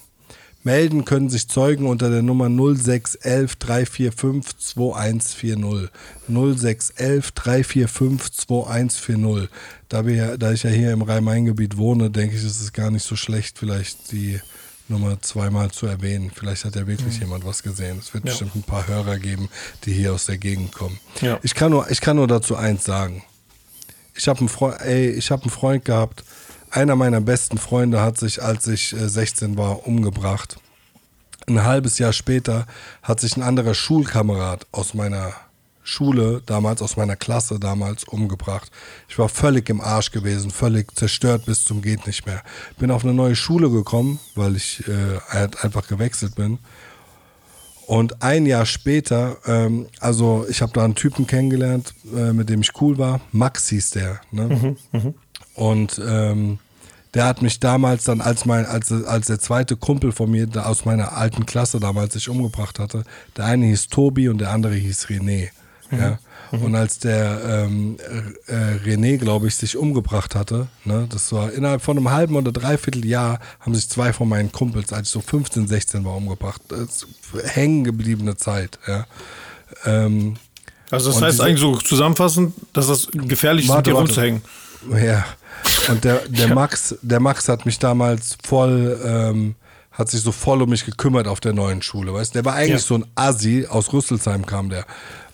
Melden 0.64 1.06
können 1.06 1.30
sich 1.30 1.48
Zeugen 1.48 1.86
unter 1.86 2.10
der 2.10 2.22
Nummer 2.22 2.50
0611 2.50 3.56
345 3.56 4.58
2140. 4.58 5.90
0611 6.28 7.32
345 7.32 8.32
2140. 8.34 9.50
Da, 9.88 10.06
wir, 10.06 10.38
da 10.38 10.52
ich 10.52 10.64
ja 10.64 10.70
hier 10.70 10.92
im 10.92 11.02
Rhein-Main-Gebiet 11.02 11.78
wohne, 11.78 12.10
denke 12.10 12.36
ich, 12.36 12.44
ist 12.44 12.62
es 12.62 12.74
gar 12.74 12.92
nicht 12.92 13.06
so 13.06 13.16
schlecht, 13.16 13.58
vielleicht 13.58 14.12
die 14.12 14.42
Nummer 14.90 15.22
zweimal 15.22 15.72
zu 15.72 15.86
erwähnen. 15.86 16.32
Vielleicht 16.34 16.66
hat 16.66 16.76
ja 16.76 16.88
wirklich 16.88 17.16
mhm. 17.16 17.22
jemand 17.22 17.46
was 17.46 17.64
gesehen. 17.64 18.00
Es 18.00 18.14
wird 18.14 18.26
ja. 18.26 18.32
bestimmt 18.32 18.56
ein 18.56 18.64
paar 18.64 18.88
Hörer 18.88 19.18
geben, 19.18 19.50
die 19.86 19.94
hier 19.94 20.14
aus 20.14 20.26
der 20.26 20.38
Gegend 20.38 20.72
kommen. 20.72 21.00
Ja. 21.22 21.40
Ich, 21.44 21.56
kann 21.56 21.72
nur, 21.72 21.90
ich 21.90 22.02
kann 22.02 22.16
nur 22.16 22.28
dazu 22.28 22.56
eins 22.56 22.84
sagen. 22.84 23.24
Ich 24.16 24.28
habe 24.28 24.40
einen, 24.40 24.50
Freund, 24.50 24.80
hab 24.80 25.42
einen 25.42 25.50
Freund 25.50 25.86
gehabt, 25.86 26.24
einer 26.72 26.96
meiner 26.96 27.22
besten 27.22 27.58
Freunde 27.58 28.02
hat 28.02 28.18
sich, 28.18 28.44
als 28.44 28.68
ich 28.68 28.90
16 28.98 29.54
äh, 29.54 29.58
war, 29.58 29.88
umgebracht. 29.88 30.58
Ein 31.48 31.64
halbes 31.64 31.98
Jahr 31.98 32.14
später 32.14 32.68
hat 33.02 33.20
sich 33.20 33.38
ein 33.38 33.44
anderer 33.44 33.74
Schulkamerad 33.74 34.68
aus 34.72 34.94
meiner 34.94 35.34
Schule 35.90 36.42
damals, 36.46 36.82
aus 36.82 36.98
meiner 36.98 37.16
Klasse 37.16 37.60
damals 37.60 38.04
umgebracht. 38.04 38.72
Ich 39.08 39.18
war 39.18 39.30
völlig 39.30 39.70
im 39.70 39.82
Arsch 39.82 40.12
gewesen, 40.12 40.52
völlig 40.52 40.96
zerstört 40.96 41.46
bis 41.46 41.66
zum 41.66 41.82
geht 41.82 42.08
nicht 42.08 42.26
mehr. 42.26 42.42
Bin 42.78 42.92
auf 42.92 43.04
eine 43.04 43.14
neue 43.14 43.36
Schule 43.36 43.70
gekommen, 43.70 44.20
weil 44.36 44.56
ich 44.56 44.88
äh, 44.88 45.20
halt 45.30 45.64
einfach 45.64 45.88
gewechselt 45.88 46.36
bin. 46.36 46.60
Und 47.88 48.22
ein 48.22 48.46
Jahr 48.46 48.68
später, 48.68 49.38
ähm, 49.48 49.88
also 50.00 50.46
ich 50.48 50.62
habe 50.62 50.72
da 50.74 50.84
einen 50.84 50.94
Typen 50.94 51.26
kennengelernt, 51.26 51.96
äh, 52.16 52.34
mit 52.34 52.48
dem 52.48 52.62
ich 52.62 52.80
cool 52.80 53.00
war. 53.00 53.20
Max 53.32 53.70
hieß 53.70 53.90
der. 53.90 54.22
Ne? 54.32 54.44
Mhm, 54.44 54.78
mh. 54.92 55.14
Und 55.56 56.00
ähm, 56.08 56.60
der 57.16 57.26
hat 57.26 57.42
mich 57.42 57.60
damals 57.60 58.04
dann, 58.04 58.22
als 58.22 58.46
mein, 58.46 58.66
als, 58.66 58.92
als 58.92 59.28
der 59.28 59.40
zweite 59.40 59.76
Kumpel 59.76 60.12
von 60.12 60.30
mir 60.30 60.48
aus 60.64 60.86
meiner 60.86 61.18
alten 61.18 61.46
Klasse 61.48 61.80
damals 61.80 62.14
sich 62.14 62.30
umgebracht 62.30 62.78
hatte, 62.78 63.04
der 63.36 63.46
eine 63.46 63.66
hieß 63.66 63.88
Tobi 63.88 64.30
und 64.30 64.38
der 64.38 64.52
andere 64.52 64.76
hieß 64.76 65.08
René. 65.08 65.50
Ja. 65.92 66.20
Mhm. 66.52 66.64
Und 66.64 66.76
als 66.76 67.00
der 67.00 67.42
ähm, 67.68 67.98
äh, 68.48 68.88
René, 68.88 69.18
glaube 69.18 69.48
ich, 69.48 69.56
sich 69.56 69.78
umgebracht 69.78 70.36
hatte, 70.36 70.68
ne, 70.84 71.08
das 71.10 71.32
war 71.32 71.52
innerhalb 71.52 71.82
von 71.82 71.98
einem 71.98 72.10
halben 72.12 72.36
oder 72.36 72.52
dreiviertel 72.52 73.06
Jahr, 73.06 73.40
haben 73.60 73.76
sich 73.76 73.88
zwei 73.90 74.14
von 74.14 74.28
meinen 74.28 74.52
Kumpels, 74.52 74.92
als 74.92 75.10
ich 75.10 75.14
so 75.14 75.22
15, 75.22 75.68
16 75.68 76.06
war, 76.06 76.16
umgebracht. 76.16 76.62
Das 76.70 77.06
hängen 77.44 77.84
gebliebene 77.84 78.36
Zeit. 78.36 78.80
Ja. 78.88 79.06
Ähm, 79.86 80.38
also 80.92 81.12
das 81.12 81.22
heißt 81.22 81.34
diese, 81.34 81.44
eigentlich 81.44 81.60
so 81.60 81.76
zusammenfassend, 81.78 82.54
dass 82.74 82.88
das 82.88 83.08
gefährlich 83.12 83.70
ist, 83.70 83.86
hier 83.86 83.94
rumzuhängen. 83.94 84.42
Ja. 85.04 85.26
Und 85.90 86.04
der, 86.04 86.22
der 86.28 86.48
ja. 86.48 86.56
Max, 86.56 86.96
der 87.02 87.20
Max 87.20 87.48
hat 87.48 87.66
mich 87.66 87.80
damals 87.80 88.38
voll, 88.44 89.00
ähm, 89.04 89.56
hat 89.92 90.10
sich 90.10 90.22
so 90.22 90.32
voll 90.32 90.62
um 90.62 90.70
mich 90.70 90.86
gekümmert 90.86 91.28
auf 91.28 91.40
der 91.40 91.54
neuen 91.54 91.82
Schule, 91.82 92.14
weißt 92.14 92.34
Der 92.34 92.46
war 92.46 92.56
eigentlich 92.56 92.82
ja. 92.82 92.88
so 92.88 92.96
ein 92.96 93.06
Assi, 93.16 93.68
aus 93.70 93.92
Rüsselsheim 93.94 94.46
kam 94.46 94.70
der. 94.70 94.86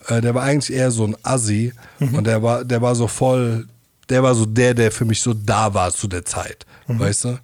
Äh, 0.08 0.20
der 0.20 0.34
war 0.34 0.42
eigentlich 0.42 0.76
eher 0.76 0.90
so 0.90 1.04
ein 1.04 1.16
Assi 1.22 1.72
mhm. 1.98 2.14
und 2.14 2.26
der 2.26 2.42
war, 2.42 2.64
der 2.64 2.82
war 2.82 2.94
so 2.94 3.08
voll 3.08 3.66
der 4.08 4.22
war 4.22 4.34
so 4.34 4.46
der, 4.46 4.74
der 4.74 4.92
für 4.92 5.04
mich 5.04 5.20
so 5.20 5.34
da 5.34 5.74
war 5.74 5.92
zu 5.92 6.08
der 6.08 6.24
Zeit, 6.24 6.66
weißt 6.86 7.24
du? 7.24 7.38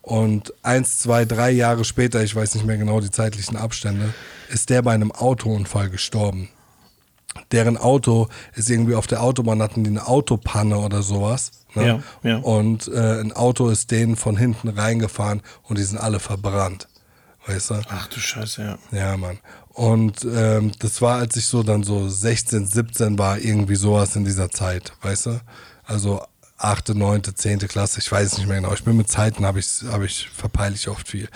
Und 0.00 0.54
eins, 0.62 1.00
zwei, 1.00 1.26
drei 1.26 1.50
Jahre 1.50 1.84
später, 1.84 2.22
ich 2.22 2.34
weiß 2.34 2.54
nicht 2.54 2.66
mehr 2.66 2.78
genau 2.78 3.00
die 3.00 3.10
zeitlichen 3.10 3.56
Abstände, 3.56 4.14
ist 4.48 4.70
der 4.70 4.80
bei 4.80 4.92
einem 4.92 5.12
Autounfall 5.12 5.90
gestorben. 5.90 6.48
Deren 7.52 7.76
Auto 7.76 8.28
ist 8.54 8.70
irgendwie 8.70 8.94
auf 8.94 9.06
der 9.06 9.22
Autobahn, 9.22 9.62
hatten 9.62 9.84
die 9.84 9.90
eine 9.90 10.06
Autopanne 10.06 10.78
oder 10.78 11.02
sowas. 11.02 11.50
Ne? 11.74 12.02
Ja, 12.22 12.30
ja. 12.30 12.36
Und 12.38 12.88
äh, 12.88 13.20
ein 13.20 13.32
Auto 13.32 13.68
ist 13.68 13.90
denen 13.90 14.16
von 14.16 14.38
hinten 14.38 14.68
reingefahren 14.68 15.42
und 15.64 15.78
die 15.78 15.84
sind 15.84 15.98
alle 15.98 16.20
verbrannt. 16.20 16.88
Weißt 17.46 17.70
du? 17.70 17.80
Ach 17.88 18.06
du 18.08 18.18
Scheiße, 18.18 18.62
ja. 18.62 18.98
Ja, 18.98 19.16
Mann. 19.18 19.38
Und 19.78 20.26
ähm, 20.28 20.72
das 20.80 21.00
war, 21.02 21.18
als 21.18 21.36
ich 21.36 21.46
so 21.46 21.62
dann 21.62 21.84
so 21.84 22.08
16, 22.08 22.66
17 22.66 23.16
war, 23.16 23.38
irgendwie 23.38 23.76
sowas 23.76 24.16
in 24.16 24.24
dieser 24.24 24.50
Zeit, 24.50 24.92
weißt 25.02 25.26
du? 25.26 25.40
Also 25.84 26.20
achte, 26.56 26.96
neunte, 26.96 27.32
zehnte 27.32 27.68
Klasse, 27.68 28.00
ich 28.00 28.10
weiß 28.10 28.32
es 28.32 28.38
nicht 28.38 28.48
mehr 28.48 28.56
genau. 28.56 28.74
Ich 28.74 28.82
bin 28.82 28.96
mit 28.96 29.08
Zeiten, 29.08 29.46
habe 29.46 29.60
ich, 29.60 29.84
hab 29.88 30.02
ich, 30.02 30.28
verpeile 30.30 30.74
ich 30.74 30.88
oft 30.88 31.06
viel. 31.06 31.28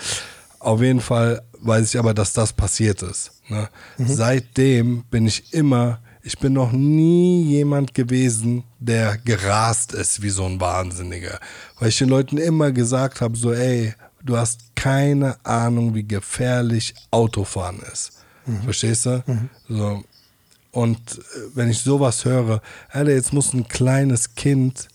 Auf 0.59 0.81
jeden 0.81 0.99
Fall 0.99 1.41
weiß 1.61 1.93
ich 1.93 1.97
aber, 1.97 2.13
dass 2.13 2.33
das 2.33 2.51
passiert 2.51 3.01
ist. 3.01 3.31
Ne? 3.47 3.69
Seitdem 3.97 5.05
bin 5.05 5.25
ich 5.25 5.53
immer, 5.53 6.01
ich 6.21 6.37
bin 6.37 6.51
noch 6.51 6.73
nie 6.73 7.43
jemand 7.43 7.93
gewesen, 7.93 8.65
der 8.77 9.17
gerast 9.19 9.93
ist 9.93 10.21
wie 10.21 10.29
so 10.29 10.43
ein 10.43 10.59
Wahnsinniger. 10.59 11.39
Weil 11.79 11.87
ich 11.87 11.97
den 11.97 12.09
Leuten 12.09 12.37
immer 12.37 12.73
gesagt 12.73 13.21
habe, 13.21 13.37
so 13.37 13.53
ey, 13.53 13.93
du 14.21 14.35
hast 14.35 14.75
keine 14.75 15.37
Ahnung, 15.45 15.95
wie 15.95 16.05
gefährlich 16.05 16.93
Autofahren 17.09 17.79
ist. 17.89 18.12
Verstehst 18.63 19.05
du? 19.05 19.23
So. 19.69 20.03
Und 20.71 20.99
äh, 20.99 21.21
wenn 21.53 21.69
ich 21.69 21.79
sowas 21.79 22.25
höre, 22.25 22.61
Alter, 22.89 23.11
jetzt 23.11 23.31
muss 23.31 23.53
ein 23.53 23.67
kleines 23.67 24.35
Kind 24.35 24.89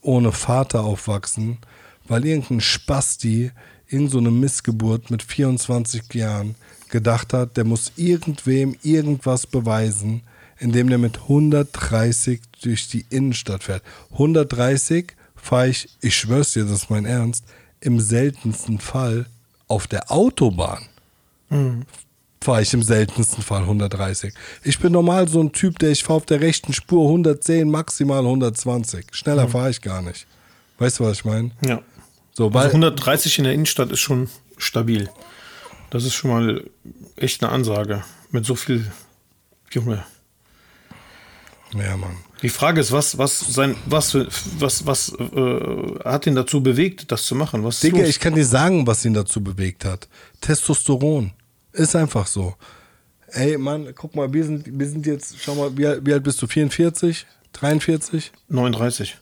ohne 0.00 0.32
Vater 0.32 0.84
aufwachsen, 0.84 1.58
weil 2.06 2.24
irgendein 2.24 2.60
Spasti, 2.60 3.50
irgend 3.88 4.10
so 4.10 4.18
eine 4.18 4.30
Missgeburt 4.30 5.10
mit 5.10 5.22
24 5.22 6.12
Jahren 6.14 6.54
gedacht 6.88 7.32
hat, 7.32 7.56
der 7.56 7.64
muss 7.64 7.92
irgendwem 7.96 8.76
irgendwas 8.82 9.46
beweisen, 9.46 10.22
indem 10.58 10.88
der 10.88 10.98
mit 10.98 11.22
130 11.22 12.40
durch 12.62 12.88
die 12.88 13.04
Innenstadt 13.10 13.64
fährt. 13.64 13.82
130 14.12 15.12
fahre 15.34 15.68
ich, 15.68 15.88
ich 16.00 16.16
schwör's 16.16 16.52
dir, 16.52 16.64
das 16.64 16.84
ist 16.84 16.90
mein 16.90 17.06
Ernst, 17.06 17.44
im 17.80 17.98
seltensten 18.00 18.78
Fall 18.78 19.26
auf 19.66 19.86
der 19.86 20.12
Autobahn 20.12 20.86
fahre 22.44 22.62
ich 22.62 22.74
im 22.74 22.82
seltensten 22.82 23.42
Fall 23.42 23.62
130. 23.62 24.34
Ich 24.62 24.78
bin 24.78 24.92
normal 24.92 25.28
so 25.28 25.40
ein 25.40 25.52
Typ, 25.52 25.78
der 25.78 25.90
ich 25.90 26.04
fahre 26.04 26.18
auf 26.18 26.26
der 26.26 26.40
rechten 26.40 26.74
Spur 26.74 27.06
110, 27.06 27.70
maximal 27.70 28.20
120. 28.20 29.06
Schneller 29.12 29.48
fahre 29.48 29.70
ich 29.70 29.80
gar 29.80 30.02
nicht. 30.02 30.26
Weißt 30.78 31.00
du, 31.00 31.04
was 31.04 31.18
ich 31.18 31.24
meine? 31.24 31.52
Ja. 31.64 31.80
So, 32.32 32.46
Also 32.46 32.54
weil 32.54 32.66
130 32.66 33.38
in 33.38 33.44
der 33.44 33.54
Innenstadt 33.54 33.90
ist 33.90 34.00
schon 34.00 34.28
stabil. 34.58 35.08
Das 35.88 36.04
ist 36.04 36.14
schon 36.14 36.30
mal 36.30 36.64
echt 37.16 37.42
eine 37.42 37.50
Ansage. 37.50 38.04
Mit 38.30 38.44
so 38.44 38.54
viel 38.54 38.90
Junge. 39.72 40.04
ja, 41.72 41.96
Mann. 41.96 42.16
Die 42.42 42.50
Frage 42.50 42.80
ist, 42.80 42.92
was, 42.92 43.16
was 43.16 43.38
sein, 43.40 43.74
was, 43.86 44.14
was, 44.58 44.86
was 44.86 45.12
äh, 45.18 45.98
hat 46.04 46.26
ihn 46.26 46.34
dazu 46.34 46.62
bewegt, 46.62 47.10
das 47.10 47.24
zu 47.24 47.34
machen? 47.34 47.64
Was 47.64 47.80
Digga, 47.80 48.04
ich 48.04 48.20
kann 48.20 48.34
dir 48.34 48.44
sagen, 48.44 48.86
was 48.86 49.04
ihn 49.04 49.14
dazu 49.14 49.42
bewegt 49.42 49.86
hat. 49.86 50.08
Testosteron. 50.42 51.32
Ist 51.74 51.94
einfach 51.96 52.26
so. 52.26 52.54
Ey, 53.28 53.58
Mann, 53.58 53.88
guck 53.94 54.14
mal, 54.14 54.32
wir 54.32 54.44
sind, 54.44 54.66
wir 54.78 54.88
sind 54.88 55.04
jetzt, 55.06 55.36
schau 55.40 55.54
mal, 55.56 55.76
wie, 55.76 55.86
alt- 55.86 56.06
wie 56.06 56.12
alt 56.12 56.22
bist 56.22 56.40
du? 56.40 56.46
44? 56.46 57.26
43? 57.52 58.32
39. 58.48 59.16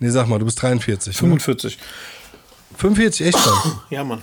Nee, 0.00 0.08
sag 0.10 0.26
mal, 0.28 0.38
du 0.38 0.44
bist 0.46 0.60
43. 0.62 1.14
Ne? 1.14 1.18
45. 1.18 1.78
45, 2.76 3.26
echt 3.26 3.38
schon? 3.38 3.52
Ja, 3.90 4.02
Mann. 4.04 4.22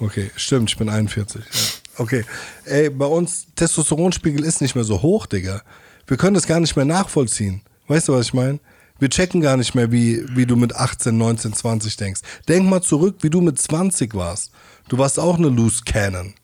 Okay, 0.00 0.30
stimmt, 0.36 0.68
ich 0.70 0.76
bin 0.76 0.88
41. 0.88 1.42
Ja. 1.44 1.60
Okay. 1.98 2.24
Ey, 2.64 2.90
bei 2.90 3.06
uns, 3.06 3.46
Testosteronspiegel 3.54 4.44
ist 4.44 4.60
nicht 4.60 4.74
mehr 4.74 4.84
so 4.84 5.00
hoch, 5.00 5.26
Digga. 5.26 5.62
Wir 6.06 6.16
können 6.18 6.34
das 6.34 6.46
gar 6.46 6.60
nicht 6.60 6.76
mehr 6.76 6.84
nachvollziehen. 6.84 7.62
Weißt 7.88 8.08
du, 8.08 8.12
was 8.12 8.26
ich 8.26 8.34
meine? 8.34 8.58
Wir 8.98 9.08
checken 9.10 9.40
gar 9.40 9.56
nicht 9.56 9.74
mehr, 9.74 9.90
wie, 9.92 10.24
wie 10.36 10.44
du 10.46 10.56
mit 10.56 10.74
18, 10.74 11.16
19, 11.16 11.54
20 11.54 11.96
denkst. 11.96 12.20
Denk 12.48 12.68
mal 12.68 12.82
zurück, 12.82 13.16
wie 13.22 13.30
du 13.30 13.40
mit 13.40 13.58
20 13.60 14.14
warst. 14.14 14.50
Du 14.88 14.98
warst 14.98 15.18
auch 15.18 15.36
eine 15.38 15.48
Loose 15.48 15.82
Cannon. 15.84 16.34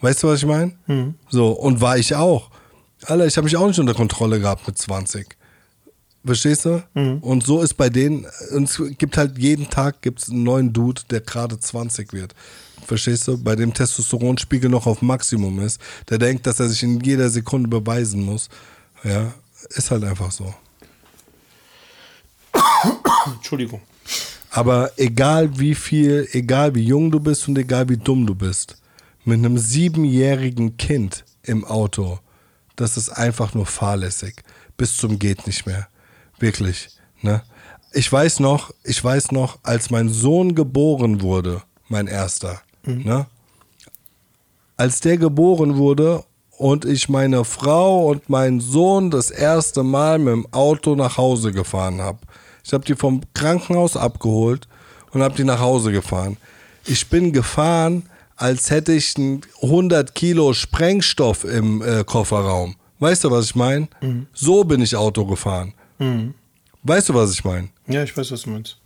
Weißt 0.00 0.22
du, 0.22 0.28
was 0.28 0.40
ich 0.40 0.46
meine? 0.46 0.72
So, 1.28 1.50
und 1.50 1.80
war 1.80 1.98
ich 1.98 2.14
auch. 2.14 2.50
Alter, 3.04 3.26
ich 3.26 3.36
habe 3.36 3.44
mich 3.44 3.56
auch 3.56 3.66
nicht 3.66 3.78
unter 3.78 3.94
Kontrolle 3.94 4.40
gehabt 4.40 4.66
mit 4.66 4.76
20. 4.78 5.36
Verstehst 6.24 6.66
du? 6.66 6.82
Und 6.94 7.44
so 7.44 7.62
ist 7.62 7.74
bei 7.74 7.88
denen, 7.88 8.26
und 8.54 8.64
es 8.64 8.80
gibt 8.98 9.16
halt 9.16 9.38
jeden 9.38 9.70
Tag 9.70 10.02
gibt's 10.02 10.28
einen 10.30 10.42
neuen 10.42 10.72
Dude, 10.72 11.02
der 11.10 11.20
gerade 11.20 11.58
20 11.58 12.12
wird. 12.12 12.34
Verstehst 12.86 13.28
du? 13.28 13.38
Bei 13.38 13.56
dem 13.56 13.72
Testosteronspiegel 13.72 14.68
noch 14.70 14.86
auf 14.86 15.00
Maximum 15.00 15.60
ist, 15.60 15.80
der 16.08 16.18
denkt, 16.18 16.46
dass 16.46 16.60
er 16.60 16.68
sich 16.68 16.82
in 16.82 17.00
jeder 17.00 17.30
Sekunde 17.30 17.68
beweisen 17.68 18.24
muss. 18.24 18.48
Ja, 19.04 19.32
ist 19.70 19.90
halt 19.90 20.04
einfach 20.04 20.30
so. 20.30 20.52
Entschuldigung. 23.36 23.80
Aber 24.50 24.90
egal 24.96 25.58
wie 25.58 25.74
viel, 25.74 26.28
egal 26.32 26.74
wie 26.74 26.84
jung 26.84 27.10
du 27.10 27.20
bist 27.20 27.46
und 27.48 27.56
egal 27.56 27.88
wie 27.88 27.96
dumm 27.96 28.26
du 28.26 28.34
bist, 28.34 28.76
mit 29.24 29.38
einem 29.38 29.58
siebenjährigen 29.58 30.76
Kind 30.76 31.24
im 31.42 31.64
Auto, 31.64 32.18
das 32.76 32.96
ist 32.96 33.10
einfach 33.10 33.54
nur 33.54 33.66
fahrlässig. 33.66 34.42
Bis 34.76 34.96
zum 34.96 35.18
geht 35.18 35.46
nicht 35.46 35.66
mehr. 35.66 35.88
Wirklich. 36.38 36.88
Ne? 37.20 37.42
Ich 37.92 38.10
weiß 38.10 38.40
noch, 38.40 38.72
ich 38.84 39.02
weiß 39.02 39.32
noch, 39.32 39.58
als 39.62 39.90
mein 39.90 40.08
Sohn 40.08 40.54
geboren 40.54 41.20
wurde, 41.20 41.62
mein 41.88 42.06
erster, 42.06 42.62
ne? 42.84 43.26
als 44.76 45.00
der 45.00 45.18
geboren 45.18 45.76
wurde 45.76 46.24
und 46.56 46.86
ich 46.86 47.08
meine 47.08 47.44
Frau 47.44 48.06
und 48.08 48.30
meinen 48.30 48.60
Sohn 48.60 49.10
das 49.10 49.30
erste 49.30 49.82
Mal 49.82 50.18
mit 50.18 50.32
dem 50.32 50.52
Auto 50.52 50.94
nach 50.94 51.18
Hause 51.18 51.52
gefahren 51.52 52.00
habe. 52.00 52.18
Ich 52.64 52.72
habe 52.72 52.84
die 52.84 52.94
vom 52.94 53.20
Krankenhaus 53.34 53.96
abgeholt 53.96 54.68
und 55.12 55.22
habe 55.22 55.34
die 55.34 55.44
nach 55.44 55.60
Hause 55.60 55.92
gefahren. 55.92 56.36
Ich 56.86 57.08
bin 57.08 57.32
gefahren, 57.32 58.04
als 58.40 58.70
hätte 58.70 58.92
ich 58.92 59.16
ein 59.18 59.42
100 59.62 60.14
Kilo 60.14 60.52
Sprengstoff 60.54 61.44
im 61.44 61.82
äh, 61.82 62.04
Kofferraum. 62.04 62.76
Weißt 62.98 63.24
du, 63.24 63.30
was 63.30 63.46
ich 63.46 63.54
meine? 63.54 63.88
So 64.32 64.64
bin 64.64 64.80
ich 64.80 64.96
Auto 64.96 65.24
gefahren. 65.26 65.74
Weißt 66.82 67.10
du, 67.10 67.14
was 67.14 67.32
ich 67.32 67.44
meine? 67.44 67.68
Ja, 67.86 68.02
ich 68.02 68.16
weiß, 68.16 68.30
was 68.32 68.42
du 68.42 68.50
meinst. 68.50 68.78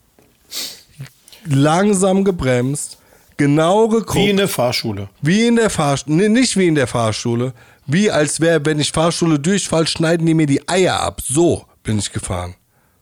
Langsam 1.46 2.24
gebremst, 2.24 2.98
genau 3.36 3.88
geguckt. 3.88 4.16
Wie 4.16 4.30
in 4.30 4.36
der 4.36 4.48
Fahrschule. 4.48 5.08
Wie 5.20 5.46
in 5.46 5.56
der 5.56 5.70
Fahrschule, 5.70 6.16
nee, 6.16 6.28
nicht 6.28 6.56
wie 6.56 6.66
in 6.66 6.74
der 6.74 6.86
Fahrschule, 6.86 7.52
wie 7.86 8.10
als 8.10 8.40
wäre, 8.40 8.64
wenn 8.64 8.80
ich 8.80 8.90
Fahrschule 8.90 9.38
durchfall, 9.38 9.86
schneiden 9.86 10.26
die 10.26 10.34
mir 10.34 10.46
die 10.46 10.66
Eier 10.68 10.98
ab. 11.00 11.20
So 11.22 11.64
bin 11.82 11.98
ich 11.98 12.10
gefahren. 12.10 12.54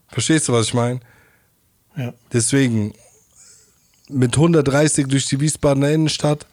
Verstehst 0.08 0.48
du, 0.48 0.52
was 0.52 0.66
ich 0.66 0.74
meine? 0.74 1.00
Ja. 1.96 2.12
Deswegen 2.32 2.92
mit 4.12 4.36
130 4.36 5.06
durch 5.06 5.26
die 5.26 5.40
Wiesbadener 5.40 5.90
Innenstadt, 5.90 6.46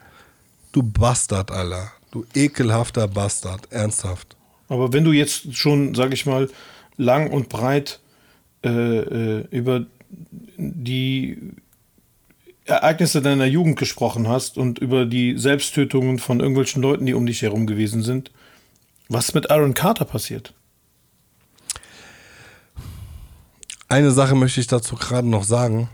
du 0.72 0.84
Bastard, 0.84 1.52
Alter. 1.52 1.92
Du 2.12 2.26
ekelhafter 2.34 3.08
Bastard, 3.08 3.72
ernsthaft. 3.72 4.36
Aber 4.68 4.94
wenn 4.94 5.04
du 5.04 5.12
jetzt 5.12 5.56
schon, 5.56 5.94
sag 5.94 6.12
ich 6.14 6.26
mal, 6.26 6.50
lang 6.98 7.32
und 7.32 7.50
breit 7.50 8.00
äh, 8.64 8.70
äh, 8.70 9.48
über 9.52 9.86
die 10.58 11.38
Ereignisse 12.66 13.22
deiner 13.22 13.46
Jugend 13.46 13.78
gesprochen 13.78 14.28
hast 14.28 14.58
und 14.58 14.80
über 14.80 15.06
die 15.06 15.38
Selbsttötungen 15.38 16.20
von 16.20 16.40
irgendwelchen 16.40 16.82
Leuten, 16.82 17.06
die 17.06 17.14
um 17.14 17.26
dich 17.26 17.42
herum 17.42 17.68
gewesen 17.68 18.02
sind, 18.04 18.32
was 19.08 19.30
ist 19.30 19.36
mit 19.36 19.50
Aaron 19.50 19.74
Carter 19.74 20.06
passiert? 20.06 20.54
Eine 23.88 24.12
Sache 24.12 24.36
möchte 24.36 24.62
ich 24.62 24.68
dazu 24.68 24.96
gerade 24.96 25.28
noch 25.28 25.44
sagen. 25.44 25.90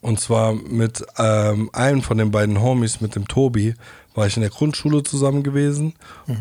Und 0.00 0.18
zwar 0.18 0.54
mit 0.54 1.04
ähm, 1.18 1.68
einem 1.72 2.02
von 2.02 2.16
den 2.16 2.30
beiden 2.30 2.60
Homies, 2.62 3.00
mit 3.00 3.14
dem 3.14 3.28
Tobi, 3.28 3.74
war 4.14 4.26
ich 4.26 4.36
in 4.36 4.42
der 4.42 4.50
Grundschule 4.50 5.02
zusammen 5.02 5.42
gewesen. 5.42 5.94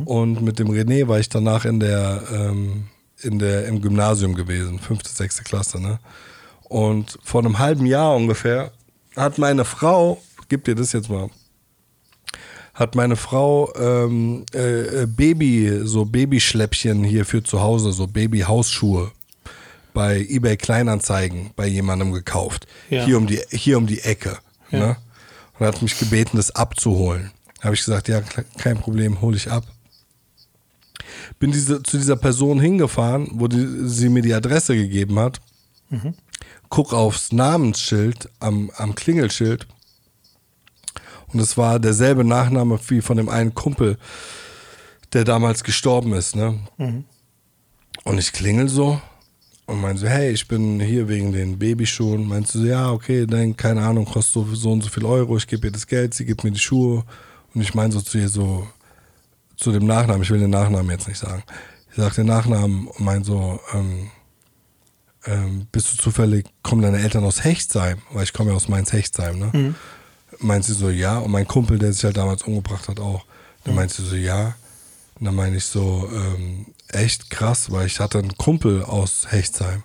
Und 0.05 0.41
mit 0.41 0.59
dem 0.59 0.69
René 0.69 1.07
war 1.07 1.19
ich 1.19 1.29
danach 1.29 1.65
in 1.65 1.79
der, 1.79 2.23
ähm, 2.31 2.85
in 3.21 3.37
der, 3.39 3.67
im 3.67 3.81
Gymnasium 3.81 4.33
gewesen, 4.35 4.79
fünfte, 4.79 5.09
sechste 5.09 5.43
Klasse. 5.43 5.79
Ne? 5.81 5.99
Und 6.63 7.19
vor 7.23 7.41
einem 7.41 7.59
halben 7.59 7.85
Jahr 7.85 8.15
ungefähr 8.15 8.71
hat 9.15 9.37
meine 9.37 9.65
Frau, 9.65 10.21
gib 10.47 10.63
dir 10.63 10.75
das 10.75 10.93
jetzt 10.93 11.09
mal, 11.09 11.29
hat 12.73 12.95
meine 12.95 13.17
Frau 13.17 13.73
ähm, 13.75 14.45
äh, 14.53 15.03
äh, 15.03 15.05
Baby, 15.05 15.81
so 15.83 16.05
Babyschläppchen 16.05 17.03
hier 17.03 17.25
für 17.25 17.43
zu 17.43 17.61
Hause, 17.61 17.91
so 17.91 18.07
Babyhausschuhe 18.07 19.11
bei 19.93 20.25
eBay 20.29 20.57
Kleinanzeigen 20.57 21.51
bei 21.55 21.67
jemandem 21.67 22.11
gekauft. 22.11 22.67
Ja. 22.89 23.05
Hier 23.05 23.17
um 23.17 23.27
die, 23.27 23.41
hier 23.49 23.77
um 23.77 23.87
die 23.87 24.01
Ecke. 24.01 24.37
Ne? 24.71 24.97
Und 25.57 25.65
hat 25.65 25.81
mich 25.81 25.97
gebeten, 25.97 26.37
das 26.37 26.51
abzuholen. 26.51 27.31
Habe 27.61 27.75
ich 27.75 27.83
gesagt, 27.83 28.07
ja, 28.07 28.21
kein 28.57 28.77
Problem, 28.77 29.21
hole 29.21 29.35
ich 29.35 29.51
ab. 29.51 29.65
Bin 31.39 31.51
diese, 31.51 31.83
zu 31.83 31.97
dieser 31.97 32.15
Person 32.15 32.59
hingefahren, 32.59 33.29
wo 33.33 33.47
die, 33.47 33.87
sie 33.87 34.09
mir 34.09 34.21
die 34.21 34.33
Adresse 34.33 34.75
gegeben 34.75 35.19
hat. 35.19 35.41
Mhm. 35.89 36.13
Guck 36.69 36.93
aufs 36.93 37.31
Namensschild 37.31 38.29
am, 38.39 38.71
am 38.75 38.95
Klingelschild. 38.95 39.67
Und 41.27 41.39
es 41.39 41.57
war 41.57 41.79
derselbe 41.79 42.23
Nachname 42.23 42.79
wie 42.87 43.01
von 43.01 43.17
dem 43.17 43.29
einen 43.29 43.53
Kumpel, 43.53 43.97
der 45.13 45.23
damals 45.23 45.63
gestorben 45.63 46.13
ist. 46.13 46.35
Ne? 46.35 46.59
Mhm. 46.77 47.05
Und 48.03 48.17
ich 48.17 48.31
klingel 48.31 48.69
so 48.69 49.01
und 49.69 49.81
meinte 49.81 50.01
so, 50.01 50.07
hey, 50.07 50.31
ich 50.31 50.47
bin 50.47 50.79
hier 50.79 51.07
wegen 51.07 51.31
den 51.31 51.59
Babyschuhen. 51.59 52.27
Meinst 52.27 52.55
du 52.55 52.59
so, 52.59 52.65
ja, 52.65 52.91
okay, 52.91 53.27
dann, 53.27 53.55
keine 53.55 53.81
Ahnung, 53.83 54.05
kostet 54.05 54.33
so, 54.33 54.55
so 54.55 54.71
und 54.71 54.81
so 54.81 54.89
viel 54.89 55.05
Euro, 55.05 55.37
ich 55.37 55.45
gebe 55.45 55.67
ihr 55.67 55.71
das 55.71 55.85
Geld, 55.85 56.15
sie 56.15 56.25
gibt 56.25 56.43
mir 56.43 56.51
die 56.51 56.59
Schuhe. 56.59 57.03
Und 57.53 57.61
ich 57.61 57.75
meine 57.75 57.93
so 57.93 58.01
zu 58.01 58.17
ihr 58.17 58.29
so, 58.29 58.67
zu 59.57 59.71
dem 59.71 59.85
Nachnamen, 59.85 60.23
ich 60.23 60.31
will 60.31 60.39
den 60.39 60.49
Nachnamen 60.49 60.89
jetzt 60.89 61.07
nicht 61.07 61.19
sagen. 61.19 61.43
Ich 61.91 61.97
sag 61.97 62.15
den 62.15 62.25
Nachnamen 62.25 62.87
und 62.87 62.99
mein 62.99 63.23
so, 63.23 63.59
ähm, 63.73 64.09
ähm, 65.25 65.67
bist 65.71 65.93
du 65.93 65.97
zufällig, 65.97 66.47
kommen 66.63 66.81
deine 66.81 66.99
Eltern 66.99 67.23
aus 67.23 67.43
Hechtsheim? 67.43 67.99
Weil 68.11 68.23
ich 68.23 68.33
komme 68.33 68.49
ja 68.49 68.55
aus 68.55 68.69
Mainz-Hechtsheim, 68.69 69.37
ne? 69.37 69.49
Mhm. 69.53 69.75
Meint 70.39 70.65
sie 70.65 70.73
so, 70.73 70.89
ja. 70.89 71.19
Und 71.19 71.31
mein 71.31 71.47
Kumpel, 71.47 71.77
der 71.77 71.93
sich 71.93 72.03
halt 72.03 72.17
damals 72.17 72.41
umgebracht 72.43 72.87
hat, 72.87 72.99
auch. 72.99 73.23
Dann 73.63 73.73
mhm. 73.73 73.81
meint 73.81 73.91
sie 73.91 74.03
so, 74.03 74.15
ja. 74.15 74.55
Und 75.19 75.25
dann 75.25 75.35
meine 75.35 75.57
ich 75.57 75.65
so, 75.65 76.09
ähm, 76.11 76.67
echt 76.89 77.29
krass, 77.29 77.71
weil 77.71 77.87
ich 77.87 77.99
hatte 77.99 78.19
einen 78.19 78.35
Kumpel 78.37 78.83
aus 78.83 79.27
Hechtsheim. 79.29 79.83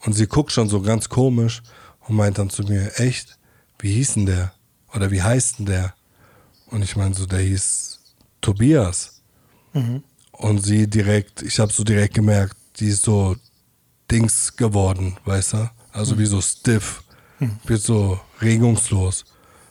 Und 0.00 0.14
sie 0.14 0.26
guckt 0.26 0.52
schon 0.52 0.68
so 0.68 0.80
ganz 0.80 1.08
komisch 1.08 1.62
und 2.00 2.16
meint 2.16 2.38
dann 2.38 2.50
zu 2.50 2.62
mir, 2.64 2.98
echt, 2.98 3.38
wie 3.78 3.92
hieß 3.94 4.14
denn 4.14 4.26
der? 4.26 4.52
Oder 4.94 5.10
wie 5.10 5.22
heißt 5.22 5.58
denn 5.58 5.66
der? 5.66 5.94
Und 6.66 6.82
ich 6.82 6.96
meine 6.96 7.14
so, 7.14 7.26
der 7.26 7.40
hieß 7.40 8.00
Tobias. 8.40 9.22
Mhm. 9.72 10.02
Und 10.32 10.64
sie 10.64 10.88
direkt, 10.88 11.42
ich 11.42 11.58
habe 11.58 11.72
so 11.72 11.84
direkt 11.84 12.14
gemerkt, 12.14 12.56
die 12.80 12.88
ist 12.88 13.04
so 13.04 13.36
Dings 14.10 14.56
geworden, 14.56 15.16
weißt 15.24 15.54
du? 15.54 15.70
Also 15.92 16.14
mhm. 16.14 16.18
wie 16.18 16.26
so 16.26 16.40
stiff, 16.40 17.02
mhm. 17.38 17.58
wird 17.64 17.82
so 17.82 18.20
regungslos. 18.40 19.24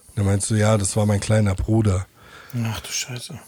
Und 0.09 0.17
dann 0.17 0.25
meinst 0.25 0.49
du, 0.49 0.55
ja, 0.55 0.77
das 0.77 0.95
war 0.95 1.05
mein 1.05 1.19
kleiner 1.19 1.55
Bruder. 1.55 2.07
Ach 2.63 2.79
du 2.81 2.91
Scheiße. 2.91 3.39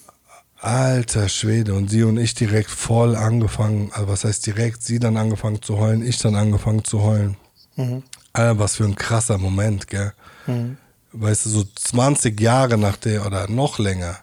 Alter 0.64 1.28
Schwede. 1.28 1.74
Und 1.74 1.90
sie 1.90 2.04
und 2.04 2.18
ich 2.18 2.36
direkt 2.36 2.70
voll 2.70 3.18
angefangen, 3.18 3.92
also 3.92 4.08
was 4.08 4.24
heißt 4.24 4.46
direkt, 4.46 4.82
sie 4.82 4.98
dann 4.98 5.18
angefangen 5.18 5.62
zu 5.62 5.78
heulen, 5.78 6.06
ich 6.06 6.20
dann 6.20 6.36
angefangen 6.36 6.86
zu 6.86 7.02
heulen. 7.02 7.36
Mhm. 7.76 8.04
Alter, 8.32 8.60
was 8.60 8.78
für 8.78 8.86
ein 8.86 8.96
krasser 8.96 9.38
Moment, 9.38 9.88
gell? 9.88 10.14
Mhm. 10.48 10.78
Weißt 11.12 11.46
du, 11.46 11.50
so 11.50 11.64
20 11.64 12.40
Jahre 12.40 12.78
nach 12.78 12.96
der, 12.96 13.26
oder 13.26 13.50
noch 13.50 13.78
länger, 13.78 14.20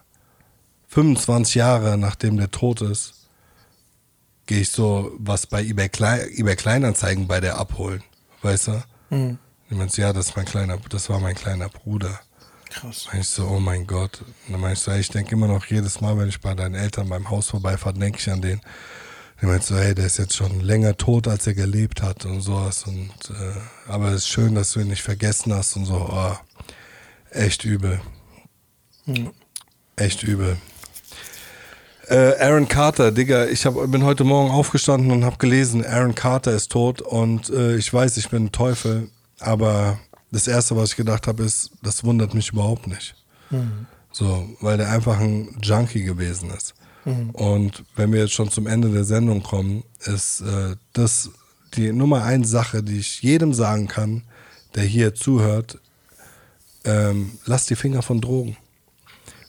25 0.88 1.56
Jahre 1.56 1.98
nachdem 1.98 2.38
der 2.38 2.50
tot 2.50 2.80
ist, 2.80 3.14
gehe 4.46 4.60
ich 4.60 4.70
so 4.70 5.12
was 5.18 5.46
bei 5.46 5.62
eBay, 5.62 5.90
Klein, 5.90 6.26
eBay 6.34 6.56
Kleinanzeigen 6.56 7.28
bei 7.28 7.40
der 7.40 7.58
abholen. 7.58 8.02
Weißt 8.42 8.68
du? 8.68 8.82
Mhm. 9.10 9.38
Ich 9.68 9.76
meinst, 9.76 9.98
ja, 9.98 10.12
das 10.12 10.30
ist 10.30 10.36
mein 10.36 10.46
kleiner, 10.46 10.78
das 10.88 11.10
war 11.10 11.20
mein 11.20 11.34
kleiner 11.36 11.68
Bruder. 11.68 12.18
Krass. 12.70 13.08
Und 13.12 13.20
ich 13.20 13.28
so, 13.28 13.46
oh 13.46 13.60
mein 13.60 13.86
Gott. 13.86 14.22
Und 14.46 14.52
dann 14.52 14.60
meinst 14.60 14.86
du, 14.86 14.92
ich 14.92 15.08
denke 15.08 15.34
immer 15.34 15.48
noch 15.48 15.66
jedes 15.66 16.00
Mal, 16.00 16.16
wenn 16.16 16.28
ich 16.28 16.40
bei 16.40 16.54
deinen 16.54 16.74
Eltern 16.74 17.08
beim 17.08 17.28
Haus 17.28 17.48
vorbeifahre, 17.50 17.98
denke 17.98 18.18
ich 18.18 18.30
an 18.30 18.40
den. 18.40 18.60
Dann 19.40 19.50
meinst 19.50 19.70
du, 19.70 19.74
hey, 19.74 19.94
der 19.94 20.06
ist 20.06 20.18
jetzt 20.18 20.36
schon 20.36 20.60
länger 20.60 20.96
tot, 20.96 21.26
als 21.26 21.46
er 21.46 21.54
gelebt 21.54 22.02
hat 22.02 22.24
und 22.24 22.40
sowas. 22.40 22.84
Und, 22.84 23.10
äh, 23.30 23.90
aber 23.90 24.08
es 24.08 24.22
ist 24.22 24.28
schön, 24.28 24.54
dass 24.54 24.72
du 24.72 24.80
ihn 24.80 24.88
nicht 24.88 25.02
vergessen 25.02 25.52
hast 25.52 25.76
und 25.76 25.86
so. 25.86 26.08
Oh, 26.10 26.36
echt 27.30 27.64
übel. 27.64 28.00
Hm. 29.06 29.30
Echt 29.96 30.22
übel. 30.22 30.56
Äh, 32.08 32.36
Aaron 32.40 32.68
Carter, 32.68 33.12
Digga, 33.12 33.46
ich 33.46 33.64
hab, 33.66 33.74
bin 33.90 34.04
heute 34.04 34.24
Morgen 34.24 34.50
aufgestanden 34.50 35.10
und 35.12 35.24
habe 35.24 35.36
gelesen, 35.38 35.86
Aaron 35.86 36.14
Carter 36.14 36.52
ist 36.52 36.72
tot 36.72 37.00
und 37.00 37.50
äh, 37.50 37.76
ich 37.76 37.92
weiß, 37.92 38.16
ich 38.16 38.30
bin 38.30 38.46
ein 38.46 38.52
Teufel, 38.52 39.10
aber 39.38 40.00
das 40.30 40.46
Erste, 40.46 40.76
was 40.76 40.90
ich 40.90 40.96
gedacht 40.96 41.26
habe, 41.26 41.42
ist, 41.42 41.70
das 41.82 42.04
wundert 42.04 42.34
mich 42.34 42.52
überhaupt 42.52 42.86
nicht. 42.86 43.14
Mhm. 43.50 43.86
So, 44.12 44.48
weil 44.60 44.76
der 44.76 44.90
einfach 44.90 45.18
ein 45.18 45.56
Junkie 45.62 46.02
gewesen 46.02 46.50
ist. 46.50 46.74
Mhm. 47.04 47.30
Und 47.30 47.84
wenn 47.96 48.12
wir 48.12 48.20
jetzt 48.20 48.32
schon 48.32 48.50
zum 48.50 48.66
Ende 48.66 48.90
der 48.90 49.04
Sendung 49.04 49.42
kommen, 49.42 49.84
ist 50.04 50.40
äh, 50.40 50.76
das 50.92 51.30
die 51.74 51.92
Nummer 51.92 52.24
eins 52.24 52.50
Sache, 52.50 52.82
die 52.82 52.98
ich 52.98 53.22
jedem 53.22 53.54
sagen 53.54 53.86
kann, 53.86 54.22
der 54.74 54.84
hier 54.84 55.14
zuhört, 55.14 55.78
ähm, 56.84 57.38
lass 57.44 57.66
die 57.66 57.76
Finger 57.76 58.02
von 58.02 58.20
Drogen. 58.20 58.56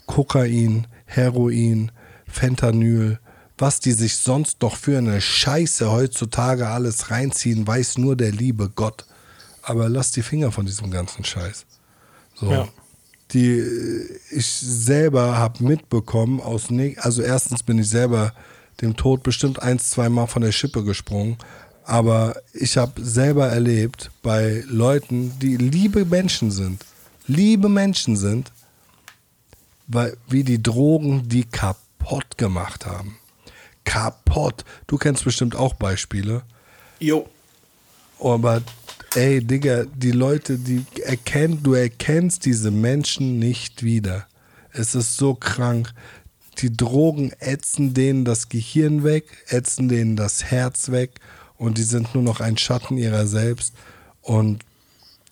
Kokain, 0.06 0.88
Heroin, 1.06 1.92
Fentanyl, 2.28 3.20
was 3.58 3.80
die 3.80 3.92
sich 3.92 4.18
sonst 4.18 4.62
noch 4.62 4.76
für 4.76 4.98
eine 4.98 5.22
Scheiße 5.22 5.92
heutzutage 5.92 6.68
alles 6.68 7.12
reinziehen, 7.12 7.66
weiß 7.66 7.98
nur 7.98 8.16
der 8.16 8.32
liebe 8.32 8.70
Gott 8.70 9.06
aber 9.62 9.90
lass 9.90 10.12
die 10.12 10.24
Finger 10.24 10.52
von 10.52 10.66
diesem 10.66 10.92
ganzen 10.92 11.24
Scheiß. 11.24 11.66
So. 12.36 12.52
Ja. 12.52 12.68
Die 13.34 13.64
ich 14.32 14.48
selber 14.48 15.38
habe 15.38 15.64
mitbekommen 15.64 16.42
aus 16.42 16.68
also 16.98 17.22
erstens 17.22 17.64
bin 17.64 17.80
ich 17.80 17.90
selber 17.90 18.34
dem 18.82 18.98
Tod 18.98 19.24
bestimmt 19.24 19.62
ein, 19.62 19.80
zwei 19.80 20.10
Mal 20.10 20.28
von 20.28 20.42
der 20.42 20.52
Schippe 20.52 20.84
gesprungen, 20.84 21.38
aber 21.86 22.36
ich 22.54 22.78
habe 22.78 23.02
selber 23.04 23.48
erlebt 23.48 24.12
bei 24.22 24.64
Leuten, 24.68 25.38
die 25.40 25.58
liebe 25.58 26.06
Menschen 26.06 26.52
sind, 26.52 26.86
liebe 27.28 27.70
Menschen 27.70 28.16
sind, 28.16 28.52
weil 29.88 30.18
wie 30.28 30.44
die 30.44 30.62
Drogen 30.62 31.28
die 31.28 31.44
kaputt 31.44 32.38
gemacht 32.38 32.86
haben. 32.86 33.18
Kaputt. 33.84 34.64
Du 34.88 34.98
kennst 34.98 35.24
bestimmt 35.24 35.56
auch 35.56 35.74
Beispiele. 35.74 36.44
Jo. 37.00 37.28
Aber 38.20 38.62
Ey, 39.14 39.44
Digga, 39.44 39.84
die 39.94 40.12
Leute, 40.12 40.58
die 40.58 40.86
erkennen, 41.04 41.62
du 41.64 41.74
erkennst 41.74 42.46
diese 42.46 42.72
Menschen 42.72 43.40
nicht 43.40 43.84
wieder. 43.84 44.26
Es 44.72 44.96
ist 44.96 45.18
so 45.18 45.36
krank. 45.36 45.94
Die 46.60 46.72
Drogen 46.72 47.34
ätzen 47.40 47.94
denen 47.94 48.24
das 48.24 48.48
Gehirn 48.48 49.04
weg, 49.04 49.26
ätzen 49.48 49.90
denen 49.90 50.16
das 50.16 50.46
Herz 50.46 50.92
weg 50.92 51.20
und 51.58 51.78
die 51.78 51.84
sind 51.84 52.16
nur 52.16 52.24
noch 52.24 52.40
ein 52.40 52.58
Schatten 52.58 52.98
ihrer 52.98 53.28
selbst 53.28 53.74
und 54.22 54.64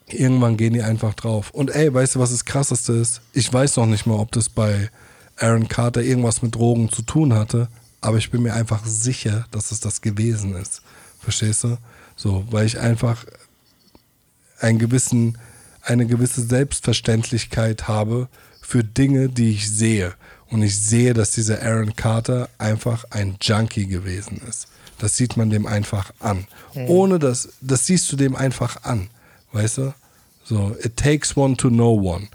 irgendwann 0.08 0.58
gehen 0.58 0.74
die 0.74 0.84
einfach 0.84 1.14
drauf. 1.14 1.52
Und 1.52 1.74
ey, 1.74 1.94
weißt 1.94 2.16
du, 2.16 2.20
was 2.20 2.32
das 2.32 2.44
krasseste 2.44 2.92
ist? 2.92 3.22
Ich 3.32 3.52
weiß 3.52 3.78
noch 3.78 3.86
nicht 3.86 4.06
mal, 4.06 4.20
ob 4.20 4.34
das 4.34 4.50
bei 4.50 4.90
Aaron 5.38 5.70
Carter 5.70 6.02
irgendwas 6.02 6.42
mit 6.42 6.54
Drogen 6.54 6.92
zu 6.92 7.02
tun 7.02 7.34
hatte, 7.34 7.70
aber 8.02 8.18
ich 8.18 8.30
bin 8.30 8.42
mir 8.42 8.56
einfach 8.56 8.86
sicher, 8.86 9.46
dass 9.52 9.72
es 9.72 9.80
das 9.80 10.02
gewesen 10.02 10.54
ist. 10.58 10.82
Verstehst 11.22 11.64
du? 11.64 11.78
So, 12.18 12.44
weil 12.52 12.66
ich 12.66 12.78
einfach 12.78 13.24
einen 14.60 14.80
gewissen, 14.80 15.38
eine 15.81 16.06
gewisse 16.06 16.41
Selbstverständlichkeit 16.41 17.88
habe 17.88 18.27
für 18.61 18.84
Dinge, 18.84 19.30
die 19.30 19.52
ich 19.52 19.69
sehe. 19.69 20.14
Und 20.49 20.64
ich 20.64 20.80
sehe, 20.80 21.14
dass 21.14 21.31
dieser 21.31 21.61
Aaron 21.61 21.95
Carter 21.95 22.49
einfach 22.57 23.06
ein 23.11 23.38
Junkie 23.41 23.88
gewesen 23.88 24.41
ist. 24.48 24.68
Das 24.98 25.15
sieht 25.15 25.38
man 25.38 25.49
dem 25.49 25.65
einfach 25.65 26.11
an. 26.19 26.48
Mhm. 26.73 26.90
Ohne 26.90 27.19
das, 27.19 27.49
das 27.61 27.86
siehst 27.86 28.11
du 28.11 28.15
dem 28.15 28.36
einfach 28.36 28.84
an. 28.84 29.10
Weißt 29.52 29.80
du? 29.80 29.94
So, 30.44 30.76
it 30.84 30.98
takes 30.98 31.38
one 31.38 31.56
to 31.56 31.69
know 31.69 31.94
one. 31.94 32.27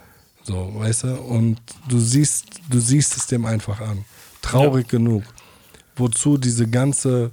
So, 0.45 0.73
weißt 0.75 1.05
du? 1.05 1.17
Und 1.17 1.61
du 1.89 1.99
siehst, 1.99 2.47
du 2.69 2.79
siehst 2.79 3.17
es 3.17 3.27
dem 3.27 3.45
einfach 3.45 3.81
an. 3.81 4.05
Traurig 4.43 4.87
ja. 4.87 4.99
genug. 4.99 5.25
Wozu 5.97 6.39
diese 6.39 6.69
ganze, 6.69 7.33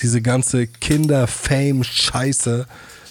diese 0.00 0.22
ganze 0.22 0.66
Kinder-Fame-Scheiße 0.66 2.66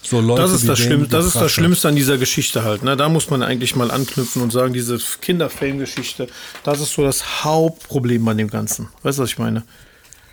so 0.08 0.22
Leute, 0.22 0.42
das 0.42 0.52
ist 0.52 0.68
das, 0.68 0.80
Schlimm, 0.80 1.10
das, 1.10 1.26
ist 1.26 1.36
das 1.36 1.52
Schlimmste 1.52 1.88
an 1.88 1.96
dieser 1.96 2.18
Geschichte 2.18 2.64
halt. 2.64 2.84
Ne? 2.84 2.96
Da 2.96 3.10
muss 3.10 3.30
man 3.30 3.42
eigentlich 3.44 3.76
mal 3.76 3.92
anknüpfen 3.92 4.42
und 4.42 4.52
sagen, 4.52 4.74
diese 4.74 4.98
Kinderfame-Geschichte, 5.22 6.28
das 6.64 6.80
ist 6.80 6.94
so 6.94 7.04
das 7.04 7.44
Hauptproblem 7.44 8.28
an 8.28 8.38
dem 8.38 8.50
Ganzen. 8.50 8.90
Weißt 9.04 9.18
du, 9.18 9.24
was 9.24 9.30
ich 9.32 9.40
meine? 9.40 9.64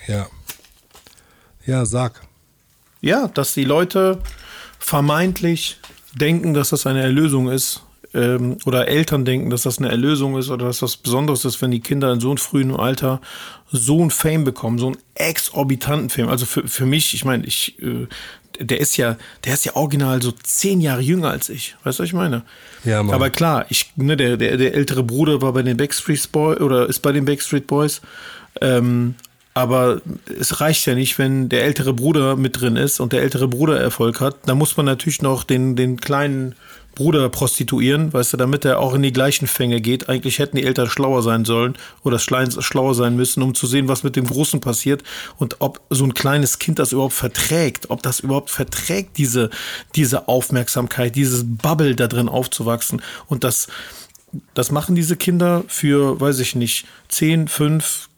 Ja. 0.07 0.27
Ja, 1.66 1.85
sag. 1.86 2.20
Ja, 3.01 3.28
dass 3.28 3.55
die 3.55 3.65
Leute 3.65 4.19
vermeintlich 4.78 5.78
denken, 6.15 6.55
dass 6.55 6.70
das 6.70 6.86
eine 6.86 7.03
Erlösung 7.03 7.49
ist. 7.51 7.82
Ähm, 8.15 8.59
oder 8.66 8.89
Eltern 8.89 9.24
denken, 9.24 9.49
dass 9.49 9.62
das 9.62 9.78
eine 9.78 9.89
Erlösung 9.89 10.36
ist 10.36 10.51
oder 10.51 10.66
dass 10.66 10.81
das 10.81 10.99
Besonderes 10.99 11.47
ist, 11.47 11.62
wenn 11.62 11.70
die 11.70 11.81
Kinder 11.81 12.12
in 12.12 12.20
so 12.20 12.28
einem 12.28 12.36
frühen 12.36 12.77
Alter 12.77 13.23
so 13.70 14.05
ein 14.05 14.11
Fame 14.11 14.44
bekommen, 14.44 14.78
so 14.78 14.89
einen 14.89 14.99
exorbitanten 15.15 16.11
Fame. 16.11 16.28
Also 16.28 16.44
für, 16.44 16.69
für 16.69 16.85
mich, 16.85 17.15
ich 17.15 17.24
meine, 17.24 17.47
ich 17.47 17.81
äh, 17.82 18.07
der 18.64 18.80
ist 18.80 18.97
ja, 18.97 19.16
der 19.44 19.55
ist 19.55 19.64
ja 19.64 19.76
original 19.76 20.22
so 20.22 20.32
zehn 20.32 20.80
Jahre 20.80 21.02
jünger 21.02 21.30
als 21.30 21.48
ich. 21.48 21.76
Weißt 21.84 21.98
du, 21.98 22.02
was 22.02 22.09
ich 22.09 22.14
meine? 22.14 22.43
Ja, 22.84 23.02
Mann. 23.02 23.14
Aber 23.14 23.30
klar, 23.30 23.66
ich, 23.68 23.93
ne, 23.97 24.16
der, 24.16 24.36
der, 24.36 24.56
der 24.56 24.74
ältere 24.74 25.02
Bruder 25.02 25.40
war 25.43 25.52
bei 25.52 25.62
den 25.62 25.76
Backstreet 25.76 26.32
Boys 26.32 26.60
oder 26.60 26.89
ist 26.89 27.01
bei 27.01 27.12
den 27.12 27.24
Backstreet 27.24 27.66
Boys. 27.66 28.01
Ähm, 28.60 29.14
Aber 29.55 30.01
es 30.40 30.60
reicht 30.60 30.86
ja 30.86 30.94
nicht, 30.94 31.18
wenn 31.18 31.51
der 31.51 31.64
ältere 31.64 31.93
Bruder 31.93 32.36
mit 32.36 32.59
drin 32.60 32.76
ist 32.76 33.01
und 33.01 33.12
der 33.12 33.20
ältere 33.20 33.48
Bruder 33.48 33.78
Erfolg 33.78 34.20
hat. 34.20 34.36
Da 34.47 34.55
muss 34.55 34.76
man 34.78 34.86
natürlich 34.86 35.20
noch 35.20 35.44
den, 35.44 35.76
den 35.76 36.01
kleinen 36.01 36.55
Bruder 36.94 37.28
prostituieren, 37.31 38.12
weißt 38.12 38.35
du, 38.35 38.36
damit 38.36 38.64
er 38.64 38.78
auch 38.78 38.94
in 38.94 39.02
die 39.02 39.12
gleichen 39.12 39.47
Fänge 39.47 39.81
geht. 39.81 40.09
Eigentlich 40.09 40.39
hätten 40.39 40.56
die 40.56 40.64
Eltern 40.64 40.89
schlauer 40.89 41.23
sein 41.23 41.44
sollen 41.44 41.74
oder 42.02 42.19
schlauer 42.19 42.94
sein 42.94 43.16
müssen, 43.16 43.43
um 43.43 43.55
zu 43.55 43.66
sehen, 43.66 43.89
was 43.89 44.02
mit 44.02 44.16
dem 44.16 44.27
Großen 44.27 44.60
passiert 44.60 45.02
und 45.39 45.56
ob 45.60 45.81
so 45.89 46.05
ein 46.05 46.14
kleines 46.14 46.59
Kind 46.59 46.78
das 46.78 46.93
überhaupt 46.93 47.14
verträgt, 47.14 47.90
ob 47.90 48.02
das 48.02 48.20
überhaupt 48.20 48.51
verträgt, 48.51 49.16
diese, 49.16 49.51
diese 49.94 50.28
Aufmerksamkeit, 50.28 51.16
dieses 51.16 51.44
Bubble 51.47 51.97
da 51.97 52.09
drin 52.09 52.28
aufzuwachsen. 52.28 53.01
Und 53.27 53.43
das, 53.44 53.69
das 54.55 54.70
machen 54.70 54.94
diese 54.94 55.16
Kinder 55.16 55.64
für, 55.69 56.20
weiß 56.20 56.40
ich 56.40 56.55
nicht, 56.55 56.86
10, 57.09 57.48
5, 57.48 58.09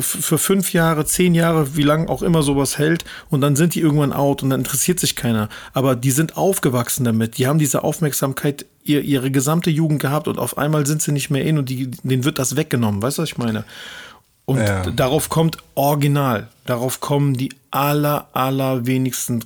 für 0.00 0.38
fünf 0.38 0.72
Jahre, 0.72 1.04
zehn 1.04 1.34
Jahre, 1.34 1.76
wie 1.76 1.82
lange 1.82 2.08
auch 2.08 2.22
immer 2.22 2.42
sowas 2.42 2.78
hält 2.78 3.04
und 3.30 3.40
dann 3.40 3.56
sind 3.56 3.74
die 3.74 3.80
irgendwann 3.80 4.12
out 4.12 4.42
und 4.42 4.50
dann 4.50 4.60
interessiert 4.60 5.00
sich 5.00 5.16
keiner. 5.16 5.48
Aber 5.72 5.96
die 5.96 6.10
sind 6.10 6.36
aufgewachsen 6.36 7.04
damit, 7.04 7.38
die 7.38 7.46
haben 7.46 7.58
diese 7.58 7.82
Aufmerksamkeit 7.84 8.66
ihr, 8.84 9.02
ihre 9.02 9.30
gesamte 9.30 9.70
Jugend 9.70 10.00
gehabt 10.00 10.28
und 10.28 10.38
auf 10.38 10.58
einmal 10.58 10.86
sind 10.86 11.02
sie 11.02 11.12
nicht 11.12 11.30
mehr 11.30 11.44
in 11.44 11.58
und 11.58 11.68
die, 11.68 11.90
denen 12.02 12.24
wird 12.24 12.38
das 12.38 12.56
weggenommen. 12.56 13.02
Weißt 13.02 13.18
du, 13.18 13.22
was 13.22 13.30
ich 13.30 13.38
meine? 13.38 13.64
Und 14.46 14.58
ja. 14.58 14.88
darauf 14.90 15.28
kommt 15.28 15.58
original. 15.74 16.48
Darauf 16.66 17.00
kommen 17.00 17.34
die 17.34 17.52
aller, 17.72 18.28
aller 18.32 18.86
wenigsten 18.86 19.44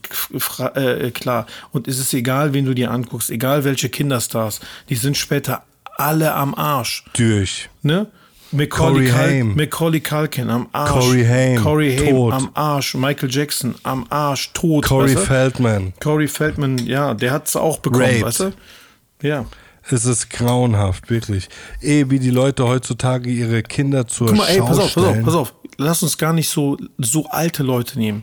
äh, 0.75 1.11
klar. 1.11 1.47
Und 1.73 1.89
es 1.89 1.99
ist 1.99 2.13
egal, 2.13 2.53
wen 2.53 2.67
du 2.67 2.75
dir 2.75 2.91
anguckst, 2.91 3.31
egal 3.31 3.65
welche 3.65 3.89
Kinderstars, 3.89 4.61
die 4.91 4.97
sind 4.97 5.17
später 5.17 5.63
alle 5.97 6.35
am 6.35 6.55
Arsch. 6.55 7.05
Durch. 7.15 7.71
Ne? 7.83 8.07
Macaulay, 8.53 9.07
Cal 9.09 9.45
Macaulay 9.45 10.01
Culkin 10.01 10.51
am 10.51 10.69
Arsch. 10.73 10.91
Corey 10.91 11.25
Haim, 11.25 11.63
Corey 11.63 11.97
Haim 11.97 12.15
tot. 12.17 12.33
am 12.33 12.51
Arsch. 12.55 12.95
Michael 12.95 13.31
Jackson 13.31 13.75
am 13.85 14.07
Arsch, 14.11 14.53
tot. 14.53 14.85
Corey 14.85 15.11
weißt 15.15 15.17
du? 15.17 15.27
Feldman. 15.27 15.93
Corey 16.01 16.27
Feldman, 16.29 16.79
ja, 16.79 17.15
der 17.15 17.31
hat 17.31 17.47
es 17.47 17.57
auch 17.57 17.79
bekommen, 17.79 18.05
Raped. 18.05 18.23
weißt 18.25 18.41
du? 18.41 18.53
Ja. 19.23 19.47
Es 19.89 20.05
ist 20.05 20.31
grauenhaft, 20.31 21.11
wirklich. 21.11 21.49
Eh, 21.81 22.05
wie 22.09 22.19
die 22.19 22.31
Leute 22.31 22.67
heutzutage 22.67 23.31
ihre 23.31 23.63
Kinder 23.63 24.07
zur 24.07 24.29
Guck 24.29 24.37
mal, 24.37 24.47
ey, 24.49 24.61
pass 24.61 24.79
auf, 24.79 24.95
pass 24.95 25.05
auf, 25.05 25.23
pass 25.23 25.35
auf. 25.35 25.55
Lass 25.79 26.03
uns 26.03 26.19
gar 26.19 26.33
nicht 26.33 26.49
so, 26.49 26.77
so 26.99 27.27
alte 27.27 27.63
Leute 27.63 27.99
nehmen. 27.99 28.23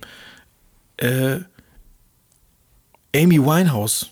Äh, 0.97 1.39
Amy 3.15 3.39
Winehouse. 3.43 4.11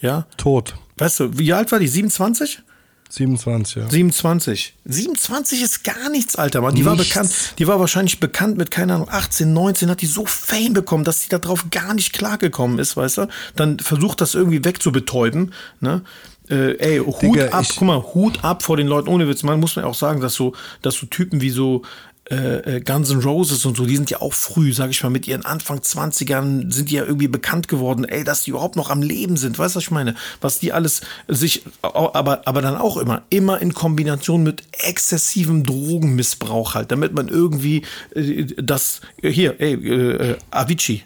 Ja? 0.00 0.26
Tot. 0.36 0.74
Weißt 0.96 1.20
du, 1.20 1.38
wie 1.38 1.52
alt 1.52 1.72
war 1.72 1.78
die? 1.78 1.88
27? 1.88 2.62
27, 3.10 3.76
ja. 3.76 3.90
27. 3.90 4.74
27 4.84 5.62
ist 5.62 5.84
gar 5.84 6.08
nichts, 6.10 6.36
Alter, 6.36 6.60
Mann. 6.60 6.74
Die 6.74 6.82
nichts. 6.82 6.86
war 6.86 6.96
bekannt, 6.96 7.34
die 7.58 7.66
war 7.66 7.80
wahrscheinlich 7.80 8.20
bekannt 8.20 8.56
mit, 8.56 8.70
keine 8.70 8.94
Ahnung, 8.94 9.08
18, 9.10 9.52
19, 9.52 9.90
hat 9.90 10.00
die 10.00 10.06
so 10.06 10.26
Fame 10.26 10.72
bekommen, 10.72 11.04
dass 11.04 11.22
sie 11.22 11.28
darauf 11.28 11.70
gar 11.70 11.92
nicht 11.94 12.12
klargekommen 12.12 12.78
ist, 12.78 12.96
weißt 12.96 13.18
du? 13.18 13.26
Dann 13.56 13.80
versucht 13.80 14.20
das 14.20 14.34
irgendwie 14.34 14.64
wegzubetäuben, 14.64 15.52
ne? 15.80 16.02
Äh, 16.48 16.78
ey, 16.78 16.98
Hut 16.98 17.22
Digga, 17.22 17.48
ab, 17.48 17.64
guck 17.68 17.86
mal, 17.86 18.02
Hut 18.02 18.44
ab 18.44 18.64
vor 18.64 18.76
den 18.76 18.88
Leuten, 18.88 19.08
ohne 19.08 19.28
Witz. 19.28 19.44
Man 19.44 19.60
muss 19.60 19.76
man 19.76 19.84
auch 19.84 19.94
sagen, 19.94 20.20
dass 20.20 20.34
so, 20.34 20.52
dass 20.82 20.96
so 20.96 21.06
Typen 21.06 21.40
wie 21.40 21.50
so, 21.50 21.82
äh, 22.30 22.76
äh, 22.76 22.80
Guns 22.80 23.10
N' 23.10 23.20
Roses 23.20 23.64
und 23.64 23.76
so, 23.76 23.84
die 23.84 23.96
sind 23.96 24.10
ja 24.10 24.20
auch 24.20 24.32
früh, 24.32 24.72
sag 24.72 24.90
ich 24.90 25.02
mal, 25.02 25.10
mit 25.10 25.26
ihren 25.26 25.44
Anfang 25.44 25.80
20ern 25.80 26.72
sind 26.72 26.90
die 26.90 26.94
ja 26.94 27.04
irgendwie 27.04 27.28
bekannt 27.28 27.68
geworden, 27.68 28.04
ey, 28.04 28.24
dass 28.24 28.44
die 28.44 28.50
überhaupt 28.50 28.76
noch 28.76 28.90
am 28.90 29.02
Leben 29.02 29.36
sind, 29.36 29.58
weißt 29.58 29.74
du, 29.74 29.78
was 29.78 29.84
ich 29.84 29.90
meine? 29.90 30.14
Was 30.40 30.60
die 30.60 30.72
alles 30.72 31.00
sich, 31.28 31.64
aber, 31.82 32.46
aber 32.46 32.62
dann 32.62 32.76
auch 32.76 32.96
immer, 32.96 33.22
immer 33.30 33.60
in 33.60 33.74
Kombination 33.74 34.42
mit 34.42 34.62
exzessivem 34.72 35.64
Drogenmissbrauch 35.64 36.74
halt, 36.74 36.92
damit 36.92 37.14
man 37.14 37.28
irgendwie 37.28 37.82
äh, 38.14 38.46
das, 38.56 39.00
hier, 39.20 39.60
ey, 39.60 39.74
äh, 39.74 40.36
Avicii, 40.50 41.02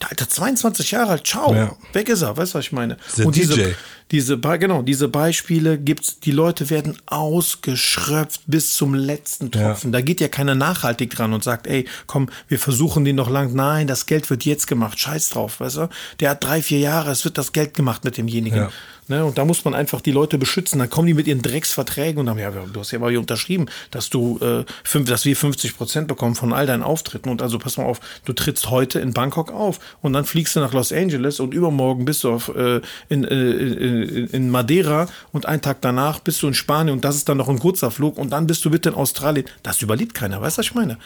Alter, 0.00 0.28
22 0.28 0.92
Jahre 0.92 1.12
alt, 1.12 1.26
ciao, 1.26 1.52
ja. 1.52 1.76
weg 1.92 2.08
ist 2.08 2.22
er, 2.22 2.36
weißt 2.36 2.54
du, 2.54 2.58
was 2.58 2.66
ich 2.66 2.72
meine? 2.72 2.98
Der 3.16 3.26
und 3.26 3.34
diese, 3.34 3.54
DJ. 3.54 3.70
diese, 4.12 4.38
genau, 4.38 4.82
diese 4.82 5.08
Beispiele 5.08 5.76
gibt's, 5.76 6.20
die 6.20 6.30
Leute 6.30 6.70
werden 6.70 6.96
ausgeschröpft 7.06 8.42
bis 8.46 8.76
zum 8.76 8.94
letzten 8.94 9.50
Tropfen. 9.50 9.92
Ja. 9.92 9.98
Da 9.98 10.00
geht 10.00 10.20
ja 10.20 10.28
keiner 10.28 10.54
nachhaltig 10.54 11.10
dran 11.10 11.32
und 11.32 11.42
sagt, 11.42 11.66
ey, 11.66 11.84
komm, 12.06 12.28
wir 12.46 12.60
versuchen 12.60 13.04
den 13.04 13.16
noch 13.16 13.28
lang. 13.28 13.54
Nein, 13.54 13.88
das 13.88 14.06
Geld 14.06 14.30
wird 14.30 14.44
jetzt 14.44 14.68
gemacht, 14.68 15.00
scheiß 15.00 15.30
drauf, 15.30 15.58
weißt 15.58 15.76
du? 15.78 15.88
Der 16.20 16.30
hat 16.30 16.44
drei, 16.44 16.62
vier 16.62 16.78
Jahre, 16.78 17.10
es 17.10 17.24
wird 17.24 17.36
das 17.36 17.52
Geld 17.52 17.74
gemacht 17.74 18.04
mit 18.04 18.16
demjenigen. 18.16 18.56
Ja. 18.56 18.70
Ne, 19.08 19.24
und 19.24 19.38
da 19.38 19.46
muss 19.46 19.64
man 19.64 19.72
einfach 19.72 20.02
die 20.02 20.10
Leute 20.10 20.36
beschützen. 20.36 20.78
Dann 20.78 20.90
kommen 20.90 21.06
die 21.06 21.14
mit 21.14 21.26
ihren 21.26 21.40
Drecksverträgen 21.40 22.20
und 22.20 22.26
sagen, 22.26 22.38
ja, 22.40 22.50
du 22.50 22.78
hast 22.78 22.90
ja 22.90 22.98
mal 22.98 23.08
hier 23.08 23.20
unterschrieben, 23.20 23.64
dass 23.90 24.10
du 24.10 24.38
äh, 24.40 24.64
fünf, 24.84 25.08
dass 25.08 25.24
wir 25.24 25.34
50 25.34 25.78
Prozent 25.78 26.08
bekommen 26.08 26.34
von 26.34 26.52
all 26.52 26.66
deinen 26.66 26.82
Auftritten. 26.82 27.30
Und 27.30 27.40
also 27.40 27.58
pass 27.58 27.78
mal 27.78 27.84
auf, 27.84 28.00
du 28.26 28.34
trittst 28.34 28.68
heute 28.68 29.00
in 29.00 29.14
Bangkok 29.14 29.50
auf 29.50 29.80
und 30.02 30.12
dann 30.12 30.26
fliegst 30.26 30.56
du 30.56 30.60
nach 30.60 30.74
Los 30.74 30.92
Angeles 30.92 31.40
und 31.40 31.54
übermorgen 31.54 32.04
bist 32.04 32.22
du 32.22 32.32
auf, 32.32 32.54
äh, 32.54 32.82
in, 33.08 33.24
äh, 33.24 34.26
in 34.26 34.50
Madeira 34.50 35.08
und 35.32 35.46
einen 35.46 35.62
Tag 35.62 35.80
danach 35.80 36.18
bist 36.20 36.42
du 36.42 36.48
in 36.48 36.54
Spanien 36.54 36.92
und 36.92 37.02
das 37.02 37.16
ist 37.16 37.30
dann 37.30 37.38
noch 37.38 37.48
ein 37.48 37.58
kurzer 37.58 37.90
Flug 37.90 38.18
und 38.18 38.28
dann 38.28 38.46
bist 38.46 38.62
du 38.66 38.70
bitte 38.70 38.90
in 38.90 38.94
Australien. 38.94 39.46
Das 39.62 39.80
überlebt 39.80 40.12
keiner, 40.12 40.42
weißt 40.42 40.58
du, 40.58 40.60
was 40.60 40.66
ich 40.66 40.74
meine? 40.74 40.98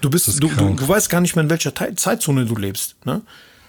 Du 0.00 0.10
bist, 0.10 0.28
du, 0.28 0.48
du, 0.48 0.74
du, 0.74 0.88
weißt 0.88 1.10
gar 1.10 1.20
nicht 1.20 1.34
mehr, 1.34 1.42
in 1.42 1.50
welcher 1.50 1.74
Zeitzone 1.74 2.46
du 2.46 2.54
lebst. 2.54 2.94
Ne? 3.04 3.22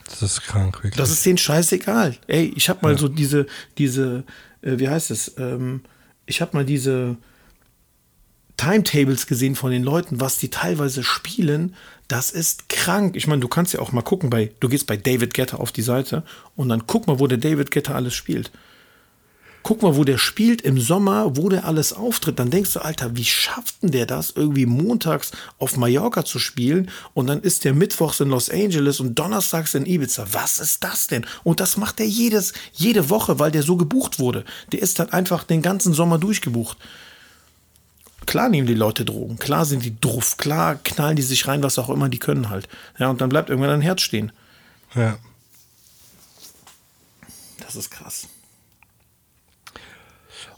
Das 0.10 0.22
ist 0.22 0.42
krank, 0.42 0.78
wirklich. 0.78 0.96
Das 0.96 1.12
ist 1.12 1.26
denen 1.26 1.38
scheißegal. 1.38 2.18
Ey, 2.28 2.54
ich 2.56 2.70
habe 2.70 2.80
mal 2.82 2.94
ja. 2.94 2.98
so 2.98 3.08
diese, 3.08 3.46
diese, 3.78 4.24
äh, 4.62 4.80
wie 4.80 4.90
heißt 4.90 5.12
es? 5.12 5.36
Ähm, 5.38 5.82
ich 6.26 6.42
habe 6.42 6.58
mal 6.58 6.66
diese 6.66 7.18
Timetables 8.58 9.28
gesehen 9.28 9.56
von 9.56 9.72
den 9.72 9.84
Leuten, 9.84 10.20
was 10.20 10.38
die 10.38 10.50
teilweise 10.50 11.04
spielen. 11.04 11.76
Das 12.08 12.32
ist 12.32 12.70
krank. 12.70 13.16
Ich 13.16 13.28
meine, 13.28 13.40
du 13.40 13.48
kannst 13.48 13.74
ja 13.74 13.80
auch 13.80 13.92
mal 13.92 14.02
gucken 14.02 14.30
bei, 14.30 14.52
du 14.60 14.68
gehst 14.68 14.88
bei 14.88 14.98
David 14.98 15.34
Getter 15.34 15.60
auf 15.60 15.72
die 15.72 15.82
Seite 15.82 16.24
und 16.56 16.70
dann 16.70 16.86
guck 16.88 17.08
mal, 17.08 17.20
wo 17.20 17.28
der 17.28 17.38
David 17.38 17.72
Getter 17.72 17.96
alles 17.96 18.16
spielt 18.16 18.52
guck 19.64 19.82
mal, 19.82 19.96
wo 19.96 20.04
der 20.04 20.18
spielt 20.18 20.62
im 20.62 20.80
Sommer, 20.80 21.36
wo 21.38 21.50
der 21.50 21.66
alles 21.66 21.94
auftritt, 21.94 22.40
dann 22.40 22.50
denkst 22.50 22.74
du, 22.74 22.80
Alter, 22.80 23.16
wie 23.16 23.26
schafft 23.26 23.82
denn 23.82 23.92
der 23.92 24.06
das, 24.06 24.32
irgendwie 24.32 24.66
montags 24.66 25.32
auf 25.58 25.78
Mallorca 25.78 26.26
zu 26.26 26.40
spielen 26.40 26.90
und 27.14 27.28
dann 27.28 27.42
ist 27.42 27.66
der 27.66 27.74
mittwochs 27.74 28.20
in 28.20 28.30
Los 28.30 28.50
Angeles 28.50 29.00
und 29.00 29.16
donnerstags 29.16 29.76
in 29.76 29.86
Ibiza. 29.86 30.28
Was 30.32 30.60
ist 30.60 30.84
das 30.84 31.08
denn? 31.08 31.26
Und 31.44 31.60
das 31.60 31.78
macht 31.78 32.00
er 32.00 32.08
jedes, 32.08 32.54
jede 32.74 33.10
Woche, 33.10 33.40
weil 33.40 33.52
der 33.52 33.64
so 33.64 33.76
gebucht 33.76 34.20
wurde. 34.20 34.46
Der 34.72 34.82
ist 34.82 35.00
dann 35.00 35.10
einfach 35.10 35.44
den 35.44 35.62
ganzen 35.62 35.94
Sommer 35.94 36.18
durchgebucht. 36.18 36.78
Klar 38.26 38.50
nehmen 38.50 38.68
die 38.68 38.76
Leute 38.76 39.06
Drogen, 39.06 39.38
klar 39.38 39.66
sind 39.66 39.84
die 39.84 40.00
druff, 40.00 40.38
klar 40.38 40.76
knallen 40.76 41.16
die 41.16 41.24
sich 41.24 41.48
rein, 41.48 41.64
was 41.64 41.80
auch 41.80 41.90
immer 41.90 42.10
die 42.10 42.20
können 42.20 42.50
halt. 42.50 42.68
Ja, 43.00 43.10
und 43.10 43.22
dann 43.22 43.30
bleibt 43.30 43.50
irgendwann 43.50 43.72
ein 43.72 43.82
Herz 43.82 44.02
stehen. 44.02 44.32
Ja. 44.94 45.18
Das 47.60 47.76
ist 47.76 47.90
krass. 47.90 48.28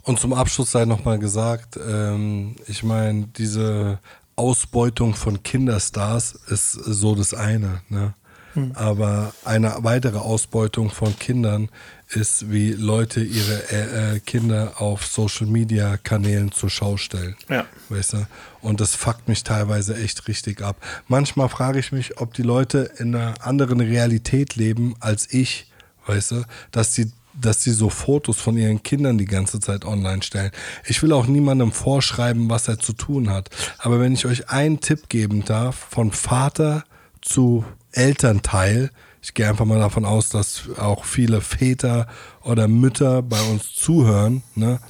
Und 0.02 0.18
zum 0.18 0.32
Abschluss 0.32 0.72
sei 0.72 0.84
nochmal 0.84 1.18
gesagt, 1.18 1.76
ähm, 1.76 2.56
ich 2.66 2.82
meine, 2.82 3.28
diese 3.36 4.00
Ausbeutung 4.36 5.14
von 5.14 5.42
Kinderstars 5.42 6.34
ist 6.48 6.72
so 6.72 7.14
das 7.14 7.34
eine. 7.34 7.82
Ne? 7.88 8.14
Hm. 8.54 8.72
Aber 8.74 9.32
eine 9.44 9.76
weitere 9.78 10.18
Ausbeutung 10.18 10.90
von 10.90 11.18
Kindern 11.18 11.68
ist, 12.10 12.50
wie 12.50 12.72
Leute 12.72 13.22
ihre 13.22 13.70
äh, 13.70 14.16
äh, 14.16 14.20
Kinder 14.20 14.74
auf 14.80 15.06
Social 15.06 15.46
Media 15.46 15.96
Kanälen 15.96 16.52
zur 16.52 16.68
Schau 16.68 16.96
stellen. 16.96 17.36
Ja. 17.48 17.64
Weißt 17.88 18.14
du? 18.14 18.26
Und 18.60 18.80
das 18.80 18.94
fuckt 18.94 19.28
mich 19.28 19.44
teilweise 19.44 19.96
echt 19.96 20.28
richtig 20.28 20.60
ab. 20.60 20.76
Manchmal 21.08 21.48
frage 21.48 21.78
ich 21.78 21.92
mich, 21.92 22.20
ob 22.20 22.34
die 22.34 22.42
Leute 22.42 22.90
in 22.98 23.14
einer 23.14 23.34
anderen 23.46 23.80
Realität 23.80 24.56
leben 24.56 24.94
als 25.00 25.32
ich, 25.32 25.70
weißt 26.06 26.32
du, 26.32 26.44
dass 26.72 26.94
sie 26.94 27.12
dass 27.34 27.62
sie 27.62 27.72
so 27.72 27.88
Fotos 27.88 28.38
von 28.38 28.56
ihren 28.56 28.82
Kindern 28.82 29.18
die 29.18 29.24
ganze 29.24 29.60
Zeit 29.60 29.84
online 29.84 30.22
stellen. 30.22 30.50
Ich 30.86 31.02
will 31.02 31.12
auch 31.12 31.26
niemandem 31.26 31.72
vorschreiben, 31.72 32.50
was 32.50 32.68
er 32.68 32.78
zu 32.78 32.92
tun 32.92 33.30
hat. 33.30 33.50
Aber 33.78 34.00
wenn 34.00 34.12
ich 34.12 34.26
euch 34.26 34.50
einen 34.50 34.80
Tipp 34.80 35.08
geben 35.08 35.44
darf, 35.44 35.76
von 35.76 36.12
Vater 36.12 36.84
zu 37.20 37.64
Elternteil, 37.92 38.90
ich 39.22 39.34
gehe 39.34 39.48
einfach 39.48 39.64
mal 39.64 39.78
davon 39.78 40.04
aus, 40.04 40.28
dass 40.30 40.68
auch 40.78 41.04
viele 41.04 41.40
Väter 41.40 42.08
oder 42.42 42.66
Mütter 42.66 43.22
bei 43.22 43.40
uns 43.42 43.72
zuhören, 43.72 44.42
ne? 44.54 44.80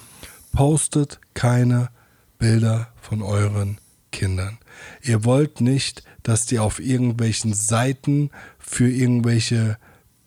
postet 0.53 1.21
keine 1.35 1.91
Bilder 2.39 2.89
von 3.01 3.23
euren 3.23 3.79
Kindern. 4.11 4.59
Ihr 5.03 5.25
wollt 5.25 5.61
nicht, 5.61 6.03
dass 6.23 6.47
die 6.47 6.59
auf 6.59 6.81
irgendwelchen 6.81 7.53
Seiten 7.53 8.31
für 8.59 8.89
irgendwelche 8.89 9.77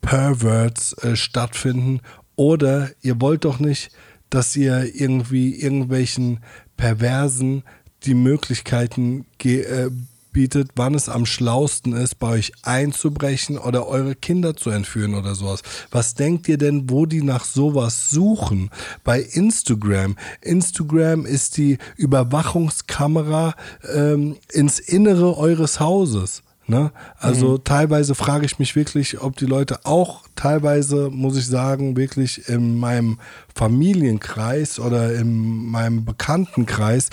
Perverts 0.06 0.94
äh, 1.04 1.16
stattfinden. 1.16 2.02
Oder 2.36 2.92
ihr 3.02 3.20
wollt 3.22 3.46
doch 3.46 3.60
nicht, 3.60 3.92
dass 4.30 4.56
ihr 4.56 4.96
irgendwie 4.96 5.56
irgendwelchen 5.56 6.40
Perversen 6.78 7.64
die 8.04 8.14
Möglichkeiten 8.14 9.26
äh, 9.44 9.90
bietet, 10.32 10.72
wann 10.76 10.94
es 10.94 11.08
am 11.08 11.26
schlausten 11.26 11.94
ist, 11.94 12.20
bei 12.20 12.28
euch 12.28 12.52
einzubrechen 12.62 13.58
oder 13.58 13.88
eure 13.88 14.16
Kinder 14.16 14.56
zu 14.56 14.70
entführen 14.70 15.16
oder 15.16 15.34
sowas. 15.34 15.62
Was 15.92 16.14
denkt 16.14 16.50
ihr 16.50 16.58
denn, 16.58 16.90
wo 16.90 17.06
die 17.06 17.24
nach 17.24 17.46
sowas 17.46 18.10
suchen? 18.10 18.70
Bei 19.06 19.22
Instagram. 19.22 20.18
Instagram 20.42 21.26
ist 21.26 21.58
die 21.58 21.78
Überwachungskamera 21.96 23.56
ähm, 23.92 24.36
ins 24.52 24.80
Innere 24.80 25.38
eures 25.38 25.80
Hauses. 25.80 26.44
Ne? 26.68 26.92
Also 27.20 27.54
mhm. 27.54 27.64
teilweise 27.64 28.16
frage 28.16 28.46
ich 28.46 28.58
mich 28.58 28.76
wirklich, 28.76 29.22
ob 29.22 29.38
die 29.38 29.46
Leute 29.46 29.86
auch 29.86 30.24
teilweise, 30.36 31.10
muss 31.12 31.38
ich 31.38 31.46
sagen, 31.46 31.96
wirklich 31.96 32.50
in 32.50 32.80
meinem 32.80 33.20
Familienkreis 33.54 34.80
oder 34.80 35.14
in 35.14 35.68
meinem 35.70 36.06
Bekanntenkreis, 36.06 37.10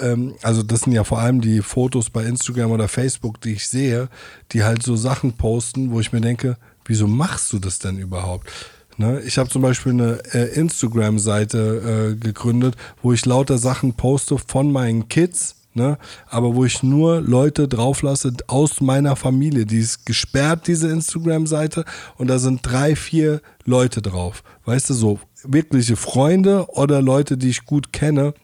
ähm, 0.00 0.34
also 0.40 0.62
das 0.62 0.82
sind 0.82 0.94
ja 0.94 1.04
vor 1.04 1.18
allem 1.18 1.42
die 1.42 1.60
Fotos 1.60 2.08
bei 2.08 2.24
Instagram 2.24 2.70
oder 2.70 2.88
Facebook, 2.88 3.42
die 3.42 3.52
ich 3.52 3.68
sehe, 3.68 4.08
die 4.52 4.64
halt 4.64 4.82
so 4.82 4.96
Sachen 4.96 5.34
posten, 5.34 5.90
wo 5.90 6.00
ich 6.00 6.12
mir 6.12 6.22
denke, 6.22 6.56
wieso 6.86 7.06
machst 7.06 7.52
du 7.52 7.58
das 7.58 7.78
denn 7.80 7.98
überhaupt? 7.98 8.48
Ne? 8.96 9.20
Ich 9.20 9.36
habe 9.36 9.50
zum 9.50 9.60
Beispiel 9.60 9.92
eine 9.92 10.18
äh, 10.32 10.54
Instagram-Seite 10.54 12.14
äh, 12.14 12.16
gegründet, 12.16 12.76
wo 13.02 13.12
ich 13.12 13.26
lauter 13.26 13.58
Sachen 13.58 13.92
poste 13.92 14.38
von 14.38 14.72
meinen 14.72 15.08
Kids 15.08 15.56
ne? 15.74 15.98
aber 16.28 16.54
wo 16.54 16.64
ich 16.64 16.82
nur 16.82 17.20
Leute 17.20 17.68
drauflasse 17.68 18.32
aus 18.46 18.80
meiner 18.80 19.16
Familie. 19.16 19.66
Die 19.66 19.78
ist 19.78 20.06
gesperrt, 20.06 20.66
diese 20.66 20.88
Instagram-Seite, 20.88 21.84
und 22.16 22.28
da 22.28 22.38
sind 22.38 22.60
drei, 22.62 22.96
vier 22.96 23.40
Leute 23.64 24.02
drauf. 24.02 24.42
Weißt 24.64 24.90
du, 24.90 24.94
so 24.94 25.20
wirkliche 25.42 25.96
Freunde 25.96 26.66
oder 26.68 27.02
Leute, 27.02 27.36
die 27.36 27.50
ich 27.50 27.64
gut 27.66 27.92
kenne, 27.92 28.34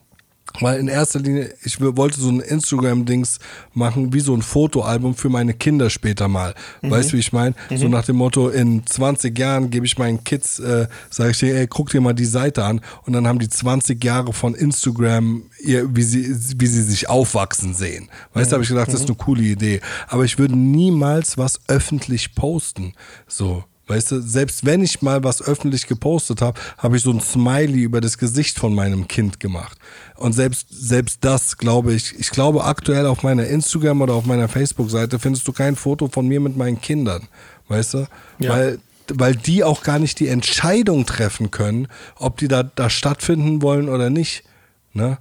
weil 0.58 0.80
in 0.80 0.88
erster 0.88 1.20
Linie, 1.20 1.54
ich 1.62 1.80
wollte 1.80 2.20
so 2.20 2.28
ein 2.28 2.40
Instagram-Dings 2.40 3.38
machen, 3.72 4.12
wie 4.12 4.20
so 4.20 4.34
ein 4.34 4.42
Fotoalbum 4.42 5.14
für 5.14 5.28
meine 5.28 5.54
Kinder 5.54 5.90
später 5.90 6.28
mal. 6.28 6.54
Mhm. 6.82 6.90
Weißt 6.90 7.10
du, 7.10 7.16
wie 7.16 7.20
ich 7.20 7.32
meine? 7.32 7.54
Mhm. 7.70 7.76
So 7.76 7.88
nach 7.88 8.04
dem 8.04 8.16
Motto, 8.16 8.48
in 8.48 8.84
20 8.84 9.38
Jahren 9.38 9.70
gebe 9.70 9.86
ich 9.86 9.96
meinen 9.98 10.24
Kids, 10.24 10.58
äh, 10.58 10.88
sage 11.08 11.30
ich 11.30 11.38
dir, 11.38 11.54
ey, 11.54 11.66
guck 11.66 11.90
dir 11.90 12.00
mal 12.00 12.14
die 12.14 12.24
Seite 12.24 12.64
an. 12.64 12.80
Und 13.04 13.12
dann 13.12 13.26
haben 13.26 13.38
die 13.38 13.48
20 13.48 14.02
Jahre 14.02 14.32
von 14.32 14.54
Instagram, 14.54 15.44
ihr, 15.60 15.94
wie, 15.94 16.02
sie, 16.02 16.34
wie 16.58 16.66
sie 16.66 16.82
sich 16.82 17.08
aufwachsen 17.08 17.74
sehen. 17.74 18.08
Weißt 18.34 18.50
du, 18.50 18.54
mhm. 18.54 18.56
habe 18.56 18.62
ich 18.64 18.68
gedacht, 18.70 18.88
das 18.88 18.94
ist 18.94 19.02
mhm. 19.02 19.14
eine 19.14 19.16
coole 19.16 19.42
Idee. 19.42 19.80
Aber 20.08 20.24
ich 20.24 20.38
würde 20.38 20.56
niemals 20.56 21.38
was 21.38 21.60
öffentlich 21.68 22.34
posten. 22.34 22.94
So. 23.26 23.64
Weißt 23.90 24.12
du, 24.12 24.20
selbst 24.20 24.64
wenn 24.64 24.84
ich 24.84 25.02
mal 25.02 25.24
was 25.24 25.42
öffentlich 25.42 25.88
gepostet 25.88 26.42
habe, 26.42 26.60
habe 26.78 26.96
ich 26.96 27.02
so 27.02 27.10
ein 27.10 27.18
Smiley 27.18 27.80
über 27.80 28.00
das 28.00 28.18
Gesicht 28.18 28.56
von 28.56 28.72
meinem 28.72 29.08
Kind 29.08 29.40
gemacht. 29.40 29.76
Und 30.20 30.34
selbst, 30.34 30.66
selbst 30.70 31.24
das 31.24 31.56
glaube 31.56 31.94
ich, 31.94 32.14
ich 32.18 32.30
glaube 32.30 32.64
aktuell 32.64 33.06
auf 33.06 33.22
meiner 33.22 33.46
Instagram 33.46 34.02
oder 34.02 34.12
auf 34.12 34.26
meiner 34.26 34.48
Facebook-Seite 34.48 35.18
findest 35.18 35.48
du 35.48 35.52
kein 35.52 35.76
Foto 35.76 36.08
von 36.08 36.28
mir 36.28 36.40
mit 36.40 36.58
meinen 36.58 36.78
Kindern. 36.78 37.26
Weißt 37.68 37.94
du? 37.94 38.06
Ja. 38.38 38.50
Weil, 38.50 38.78
weil 39.08 39.34
die 39.34 39.64
auch 39.64 39.82
gar 39.82 39.98
nicht 39.98 40.20
die 40.20 40.28
Entscheidung 40.28 41.06
treffen 41.06 41.50
können, 41.50 41.88
ob 42.16 42.36
die 42.36 42.48
da, 42.48 42.64
da 42.64 42.90
stattfinden 42.90 43.62
wollen 43.62 43.88
oder 43.88 44.10
nicht. 44.10 44.44
Ne? 44.92 45.16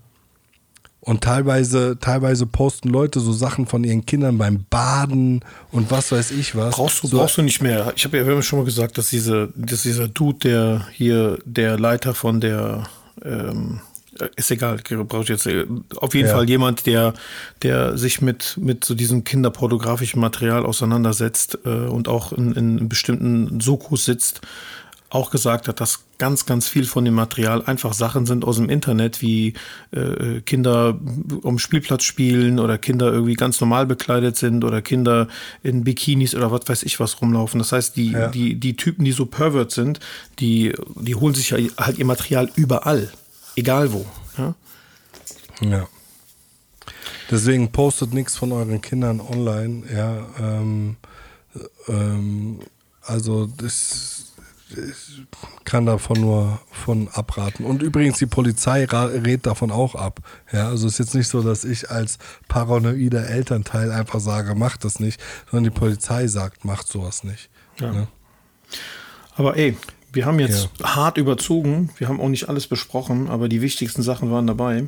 Und 1.00 1.24
teilweise, 1.24 1.98
teilweise 2.02 2.46
posten 2.46 2.90
Leute 2.90 3.22
so 3.22 3.32
Sachen 3.32 3.68
von 3.68 3.86
ihren 3.86 4.06
Kindern 4.06 4.38
beim 4.38 4.66
Baden 4.70 5.46
und 5.72 5.92
was 5.92 6.12
weiß 6.12 6.32
ich 6.32 6.58
was. 6.58 6.76
Brauchst 6.76 7.04
du, 7.04 7.08
so, 7.08 7.20
brauchst 7.20 7.38
du 7.38 7.42
nicht 7.42 7.62
mehr. 7.62 7.94
Ich 7.96 8.04
habe 8.04 8.18
ja 8.18 8.42
schon 8.42 8.60
mal 8.60 8.66
gesagt, 8.66 8.98
dass, 8.98 9.12
diese, 9.12 9.54
dass 9.56 9.84
dieser 9.84 10.10
Dude, 10.10 10.40
der 10.40 10.88
hier 10.92 11.40
der 11.46 11.80
Leiter 11.80 12.14
von 12.14 12.42
der 12.42 12.84
ähm, 13.24 13.80
ist 14.36 14.52
egal, 14.52 14.80
brauche 15.08 15.26
jetzt 15.26 15.48
auf 15.48 16.14
jeden 16.14 16.28
ja. 16.28 16.36
Fall 16.36 16.50
jemand, 16.50 16.86
der, 16.86 17.14
der 17.64 17.98
sich 17.98 18.22
mit, 18.22 18.58
mit 18.58 18.86
so 18.86 18.96
diesem 18.96 19.24
kinderpornografischen 19.24 20.20
Material 20.20 20.66
auseinandersetzt 20.66 21.60
äh, 21.66 21.70
und 21.70 22.08
auch 22.08 22.32
in, 22.34 22.54
in 22.54 22.90
bestimmten 22.90 23.60
Sokus 23.60 24.06
sitzt, 24.06 24.41
auch 25.10 25.32
gesagt 25.32 25.68
hat, 25.68 25.82
dass 25.82 26.04
ganz, 26.20 26.46
ganz 26.46 26.68
viel 26.68 26.86
von 26.86 27.04
dem 27.04 27.16
Material 27.16 27.64
einfach 27.66 27.94
Sachen 27.94 28.26
sind 28.26 28.46
aus 28.46 28.58
dem 28.58 28.70
Internet, 28.70 29.22
wie 29.22 29.54
äh, 29.91 30.41
Kinder 30.41 31.00
um 31.41 31.58
Spielplatz 31.58 32.04
spielen 32.04 32.60
oder 32.60 32.78
Kinder 32.78 33.12
irgendwie 33.12 33.34
ganz 33.34 33.60
normal 33.60 33.88
bekleidet 33.88 34.38
sind 34.38 34.64
oder 34.64 34.82
Kinder 34.82 35.28
in 35.64 35.84
Bikinis 35.84 36.36
oder 36.36 36.52
was 36.52 36.62
weiß 36.68 36.84
ich 36.84 37.00
was 37.00 37.22
rumlaufen. 37.22 37.60
Das 37.60 37.72
heißt, 37.72 37.96
die, 37.96 38.12
ja. 38.12 38.28
die, 38.28 38.56
die 38.56 38.76
Typen, 38.76 39.04
die 39.04 39.12
so 39.12 39.26
pervert 39.26 39.72
sind, 39.72 40.00
die, 40.40 40.74
die 40.96 41.16
holen 41.16 41.34
sich 41.34 41.52
ja 41.52 41.58
halt 41.78 41.98
ihr 41.98 42.06
Material 42.06 42.50
überall, 42.56 43.10
egal 43.56 43.92
wo. 43.94 44.06
Ja. 44.38 44.56
ja. 45.62 45.88
Deswegen 47.32 47.72
postet 47.72 48.14
nichts 48.14 48.36
von 48.36 48.52
euren 48.52 48.82
Kindern 48.82 49.22
online, 49.22 49.84
ja. 49.94 50.26
Ähm, 50.40 50.98
ähm, 51.88 52.60
also 53.04 53.46
das 53.46 54.30
ich 54.70 55.26
kann 55.64 55.86
davon 55.88 56.22
nur 56.22 56.62
von 56.72 57.08
abraten. 57.10 57.66
Und 57.66 57.82
übrigens, 57.82 58.20
die 58.20 58.28
Polizei 58.28 58.86
rät 58.86 59.46
davon 59.46 59.72
auch 59.72 59.96
ab. 59.96 60.20
Ja, 60.52 60.70
also 60.70 60.88
es 60.88 60.94
ist 60.94 61.00
jetzt 61.00 61.16
nicht 61.16 61.28
so, 61.28 61.42
dass 61.42 61.64
ich 61.64 61.90
als 61.90 62.20
paranoider 62.48 63.28
Elternteil 63.28 63.92
einfach 63.92 64.20
sage, 64.20 64.54
mach 64.56 64.78
das 64.78 65.00
nicht, 65.00 65.20
sondern 65.50 65.74
die 65.74 65.80
Polizei 65.80 66.28
sagt, 66.28 66.66
macht 66.66 66.88
sowas 66.88 67.24
nicht. 67.24 67.50
Ja. 67.80 67.92
Ne? 67.92 68.08
Aber 69.36 69.58
ey, 69.58 69.76
wir 70.11 70.26
haben 70.26 70.40
jetzt 70.40 70.69
ja. 70.80 70.95
hart 70.95 71.18
überzogen. 71.18 71.90
Wir 71.98 72.07
haben 72.07 72.19
auch 72.19 72.30
nicht 72.30 72.49
alles 72.49 72.68
besprochen, 72.68 73.30
aber 73.30 73.49
die 73.49 73.61
wichtigsten 73.61 74.02
Sachen 74.02 74.31
waren 74.31 74.48
dabei. 74.48 74.88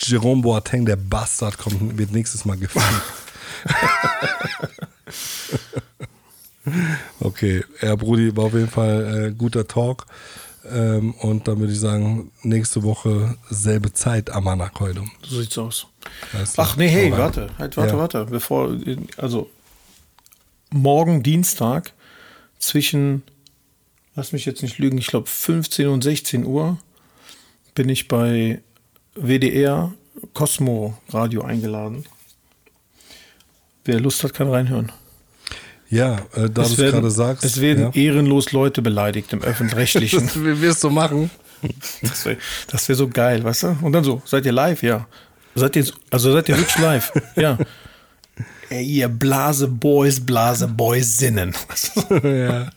Jerome 0.00 0.42
Boateng, 0.42 0.86
der 0.86 0.96
Bastard, 0.96 1.58
kommt, 1.58 1.98
wird 1.98 2.12
nächstes 2.12 2.44
Mal 2.44 2.56
gefangen. 2.56 3.00
Okay, 7.20 7.64
ja, 7.80 7.94
Brudi, 7.96 8.36
war 8.36 8.44
auf 8.44 8.54
jeden 8.54 8.68
Fall 8.68 9.28
äh, 9.28 9.32
guter 9.32 9.66
Talk. 9.66 10.06
Ähm, 10.70 11.14
und 11.14 11.48
dann 11.48 11.60
würde 11.60 11.72
ich 11.72 11.80
sagen, 11.80 12.30
nächste 12.42 12.82
Woche 12.82 13.36
selbe 13.48 13.92
Zeit 13.92 14.30
am 14.30 14.48
heute. 14.78 15.02
So 15.22 15.40
sieht's 15.40 15.56
aus. 15.56 15.86
Ach 16.56 16.76
nee, 16.76 16.88
hey, 16.88 17.12
warte, 17.12 17.50
halt, 17.58 17.76
warte, 17.76 17.92
ja. 17.92 17.98
warte. 17.98 18.24
Bevor, 18.26 18.76
also 19.16 19.48
morgen 20.70 21.22
Dienstag 21.22 21.92
zwischen, 22.58 23.22
lass 24.18 24.32
mich 24.32 24.44
jetzt 24.44 24.62
nicht 24.62 24.78
lügen, 24.78 24.98
ich 24.98 25.06
glaube 25.06 25.28
15 25.28 25.86
und 25.86 26.02
16 26.02 26.44
Uhr 26.44 26.76
bin 27.76 27.88
ich 27.88 28.08
bei 28.08 28.60
WDR 29.14 29.92
Cosmo 30.34 30.98
Radio 31.10 31.42
eingeladen. 31.42 32.04
Wer 33.84 34.00
Lust 34.00 34.24
hat, 34.24 34.34
kann 34.34 34.50
reinhören. 34.50 34.90
Ja, 35.88 36.16
äh, 36.34 36.50
da 36.50 36.62
du 36.62 36.62
es 36.62 36.76
gerade 36.76 37.10
sagst. 37.12 37.44
Es 37.44 37.60
werden 37.60 37.92
ja. 37.94 38.02
ehrenlos 38.02 38.50
Leute 38.50 38.82
beleidigt 38.82 39.32
im 39.32 39.40
Öffentlich-Rechtlichen. 39.40 40.20
das 40.26 40.36
wirst 40.36 40.82
du 40.82 40.90
machen. 40.90 41.30
Das 42.02 42.26
wäre 42.26 42.38
wär 42.88 42.96
so 42.96 43.08
geil, 43.08 43.44
weißt 43.44 43.62
du? 43.62 43.76
Und 43.82 43.92
dann 43.92 44.02
so, 44.02 44.20
seid 44.24 44.44
ihr 44.46 44.52
live? 44.52 44.82
Ja. 44.82 45.06
Seid 45.54 45.76
ihr, 45.76 45.86
also 46.10 46.32
seid 46.32 46.48
ihr 46.48 46.58
wirklich 46.58 46.78
live? 46.78 47.12
ja. 47.36 47.56
Ey, 48.68 48.84
ihr 48.84 49.08
Blase-Boys, 49.08 50.26
Blase-Boys-Sinnen. 50.26 51.54
ja, 52.22 52.68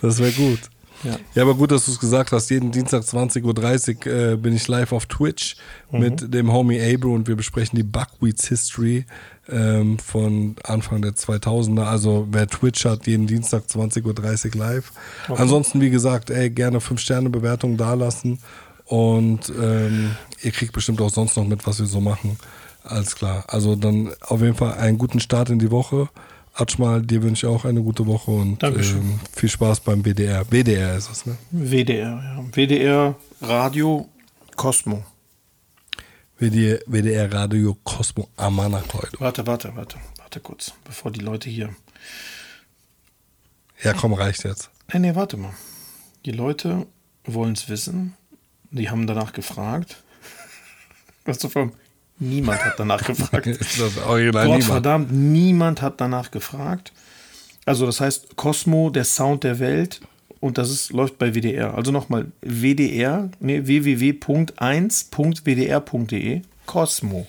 das 0.00 0.18
wäre 0.20 0.32
gut. 0.32 0.60
Ja. 1.04 1.16
ja, 1.34 1.42
aber 1.42 1.54
gut, 1.54 1.70
dass 1.70 1.84
du 1.86 1.92
es 1.92 1.98
gesagt 1.98 2.32
hast. 2.32 2.50
Jeden 2.50 2.72
Dienstag 2.72 3.02
20.30 3.02 4.06
Uhr 4.06 4.32
äh, 4.32 4.36
bin 4.36 4.54
ich 4.54 4.66
live 4.68 4.92
auf 4.92 5.06
Twitch 5.06 5.56
mhm. 5.90 5.98
mit 6.00 6.34
dem 6.34 6.52
Homie 6.52 6.80
Abro 6.80 7.14
und 7.14 7.28
wir 7.28 7.36
besprechen 7.36 7.76
die 7.76 7.82
Buckwheats 7.82 8.48
History 8.48 9.04
ähm, 9.48 9.98
von 9.98 10.56
Anfang 10.64 11.02
der 11.02 11.12
2000er. 11.12 11.84
Also 11.84 12.26
wer 12.30 12.48
Twitch 12.48 12.84
hat, 12.84 13.06
jeden 13.06 13.26
Dienstag 13.26 13.64
20.30 13.64 14.54
Uhr 14.54 14.60
live. 14.60 14.92
Okay. 15.28 15.40
Ansonsten, 15.40 15.80
wie 15.80 15.90
gesagt, 15.90 16.30
ey, 16.30 16.50
gerne 16.50 16.78
5-Sterne-Bewertungen 16.78 17.76
dalassen 17.76 18.38
und 18.86 19.52
ähm, 19.60 20.16
ihr 20.42 20.50
kriegt 20.52 20.72
bestimmt 20.72 21.00
auch 21.00 21.10
sonst 21.10 21.36
noch 21.36 21.46
mit, 21.46 21.66
was 21.66 21.78
wir 21.78 21.86
so 21.86 22.00
machen. 22.00 22.38
Alles 22.84 23.16
klar. 23.16 23.44
Also 23.48 23.74
dann 23.74 24.12
auf 24.20 24.40
jeden 24.40 24.54
Fall 24.54 24.74
einen 24.74 24.98
guten 24.98 25.20
Start 25.20 25.50
in 25.50 25.58
die 25.58 25.70
Woche. 25.70 26.08
Atschmal, 26.58 27.02
dir 27.02 27.22
wünsche 27.22 27.46
ich 27.46 27.52
auch 27.52 27.66
eine 27.66 27.82
gute 27.82 28.06
Woche 28.06 28.30
und 28.30 28.62
ähm, 28.62 29.20
viel 29.34 29.50
Spaß 29.50 29.80
beim 29.80 30.02
WDR. 30.02 30.50
WDR 30.50 30.96
ist 30.96 31.10
es, 31.10 31.26
ne? 31.26 31.36
WDR, 31.50 32.22
ja. 32.22 32.44
WDR 32.50 33.14
Radio 33.42 34.08
Cosmo. 34.56 35.04
WDR, 36.38 36.80
WDR 36.86 37.30
Radio 37.30 37.76
Cosmo 37.84 38.30
Amanakoid. 38.36 39.20
Warte, 39.20 39.46
warte, 39.46 39.76
warte, 39.76 39.98
warte 40.16 40.40
kurz, 40.40 40.72
bevor 40.84 41.10
die 41.10 41.20
Leute 41.20 41.50
hier. 41.50 41.76
Ja, 43.82 43.92
komm, 43.92 44.14
reicht 44.14 44.44
jetzt. 44.44 44.70
Nee, 44.92 45.00
nee, 45.00 45.14
warte 45.14 45.36
mal. 45.36 45.52
Die 46.24 46.32
Leute 46.32 46.86
wollen 47.24 47.52
es 47.52 47.68
wissen. 47.68 48.14
Die 48.70 48.88
haben 48.88 49.06
danach 49.06 49.34
gefragt. 49.34 50.02
Was 51.26 51.38
du 51.38 51.50
vom. 51.50 51.72
Niemand 52.18 52.64
hat 52.64 52.74
danach 52.78 53.04
gefragt. 53.04 53.46
das 53.60 53.76
niemand. 53.76 54.64
verdammt, 54.64 55.12
niemand 55.12 55.82
hat 55.82 56.00
danach 56.00 56.30
gefragt. 56.30 56.92
Also 57.66 57.84
das 57.86 58.00
heißt 58.00 58.36
Cosmo, 58.36 58.88
der 58.90 59.04
Sound 59.04 59.44
der 59.44 59.58
Welt 59.58 60.00
und 60.40 60.58
das 60.58 60.70
ist, 60.70 60.92
läuft 60.92 61.18
bei 61.18 61.34
WDR. 61.34 61.74
Also 61.74 61.92
nochmal 61.92 62.26
WDR, 62.40 63.28
nee, 63.40 63.66
www.1.wdr.de 63.66 66.42
Cosmo. 66.66 67.26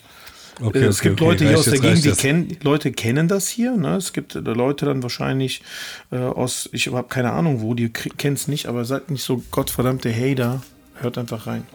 Okay, 0.60 0.78
äh, 0.78 0.86
es 0.86 1.00
okay, 1.00 1.10
gibt 1.10 1.20
Leute 1.20 1.46
hier 1.46 1.58
aus 1.58 1.66
der 1.66 1.78
Gegend, 1.78 2.04
die 2.04 2.10
kennen, 2.12 2.56
Leute 2.62 2.90
kennen 2.92 3.28
das 3.28 3.48
hier. 3.48 3.76
Ne? 3.76 3.96
Es 3.96 4.12
gibt 4.12 4.34
äh, 4.34 4.40
Leute 4.40 4.86
dann 4.86 5.02
wahrscheinlich 5.02 5.62
äh, 6.10 6.16
aus, 6.16 6.68
ich 6.72 6.88
habe 6.88 7.08
keine 7.08 7.32
Ahnung 7.32 7.60
wo, 7.60 7.74
die 7.74 7.90
kennen 7.90 8.36
es 8.36 8.48
nicht, 8.48 8.66
aber 8.66 8.84
seid 8.84 9.10
nicht 9.10 9.22
so 9.22 9.42
gottverdammte 9.50 10.12
Hater, 10.12 10.62
hört 11.00 11.18
einfach 11.18 11.46
rein. 11.46 11.66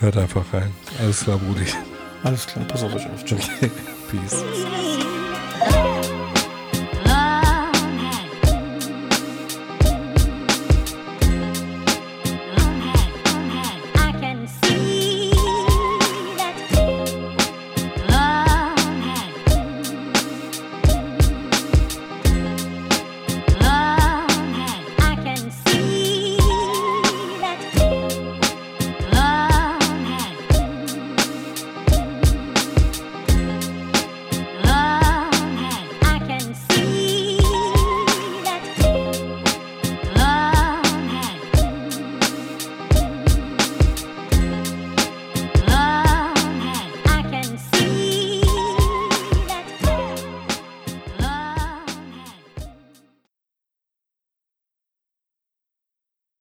Hört 0.00 0.16
einfach 0.16 0.44
rein. 0.52 0.72
Alles 1.00 1.20
klar, 1.20 1.38
Brudi. 1.38 1.64
Alles 2.22 2.46
klar, 2.46 2.64
pass 2.66 2.82
auf 2.82 2.94
euch 2.94 3.06
auf. 3.06 3.24
Peace. 4.10 4.44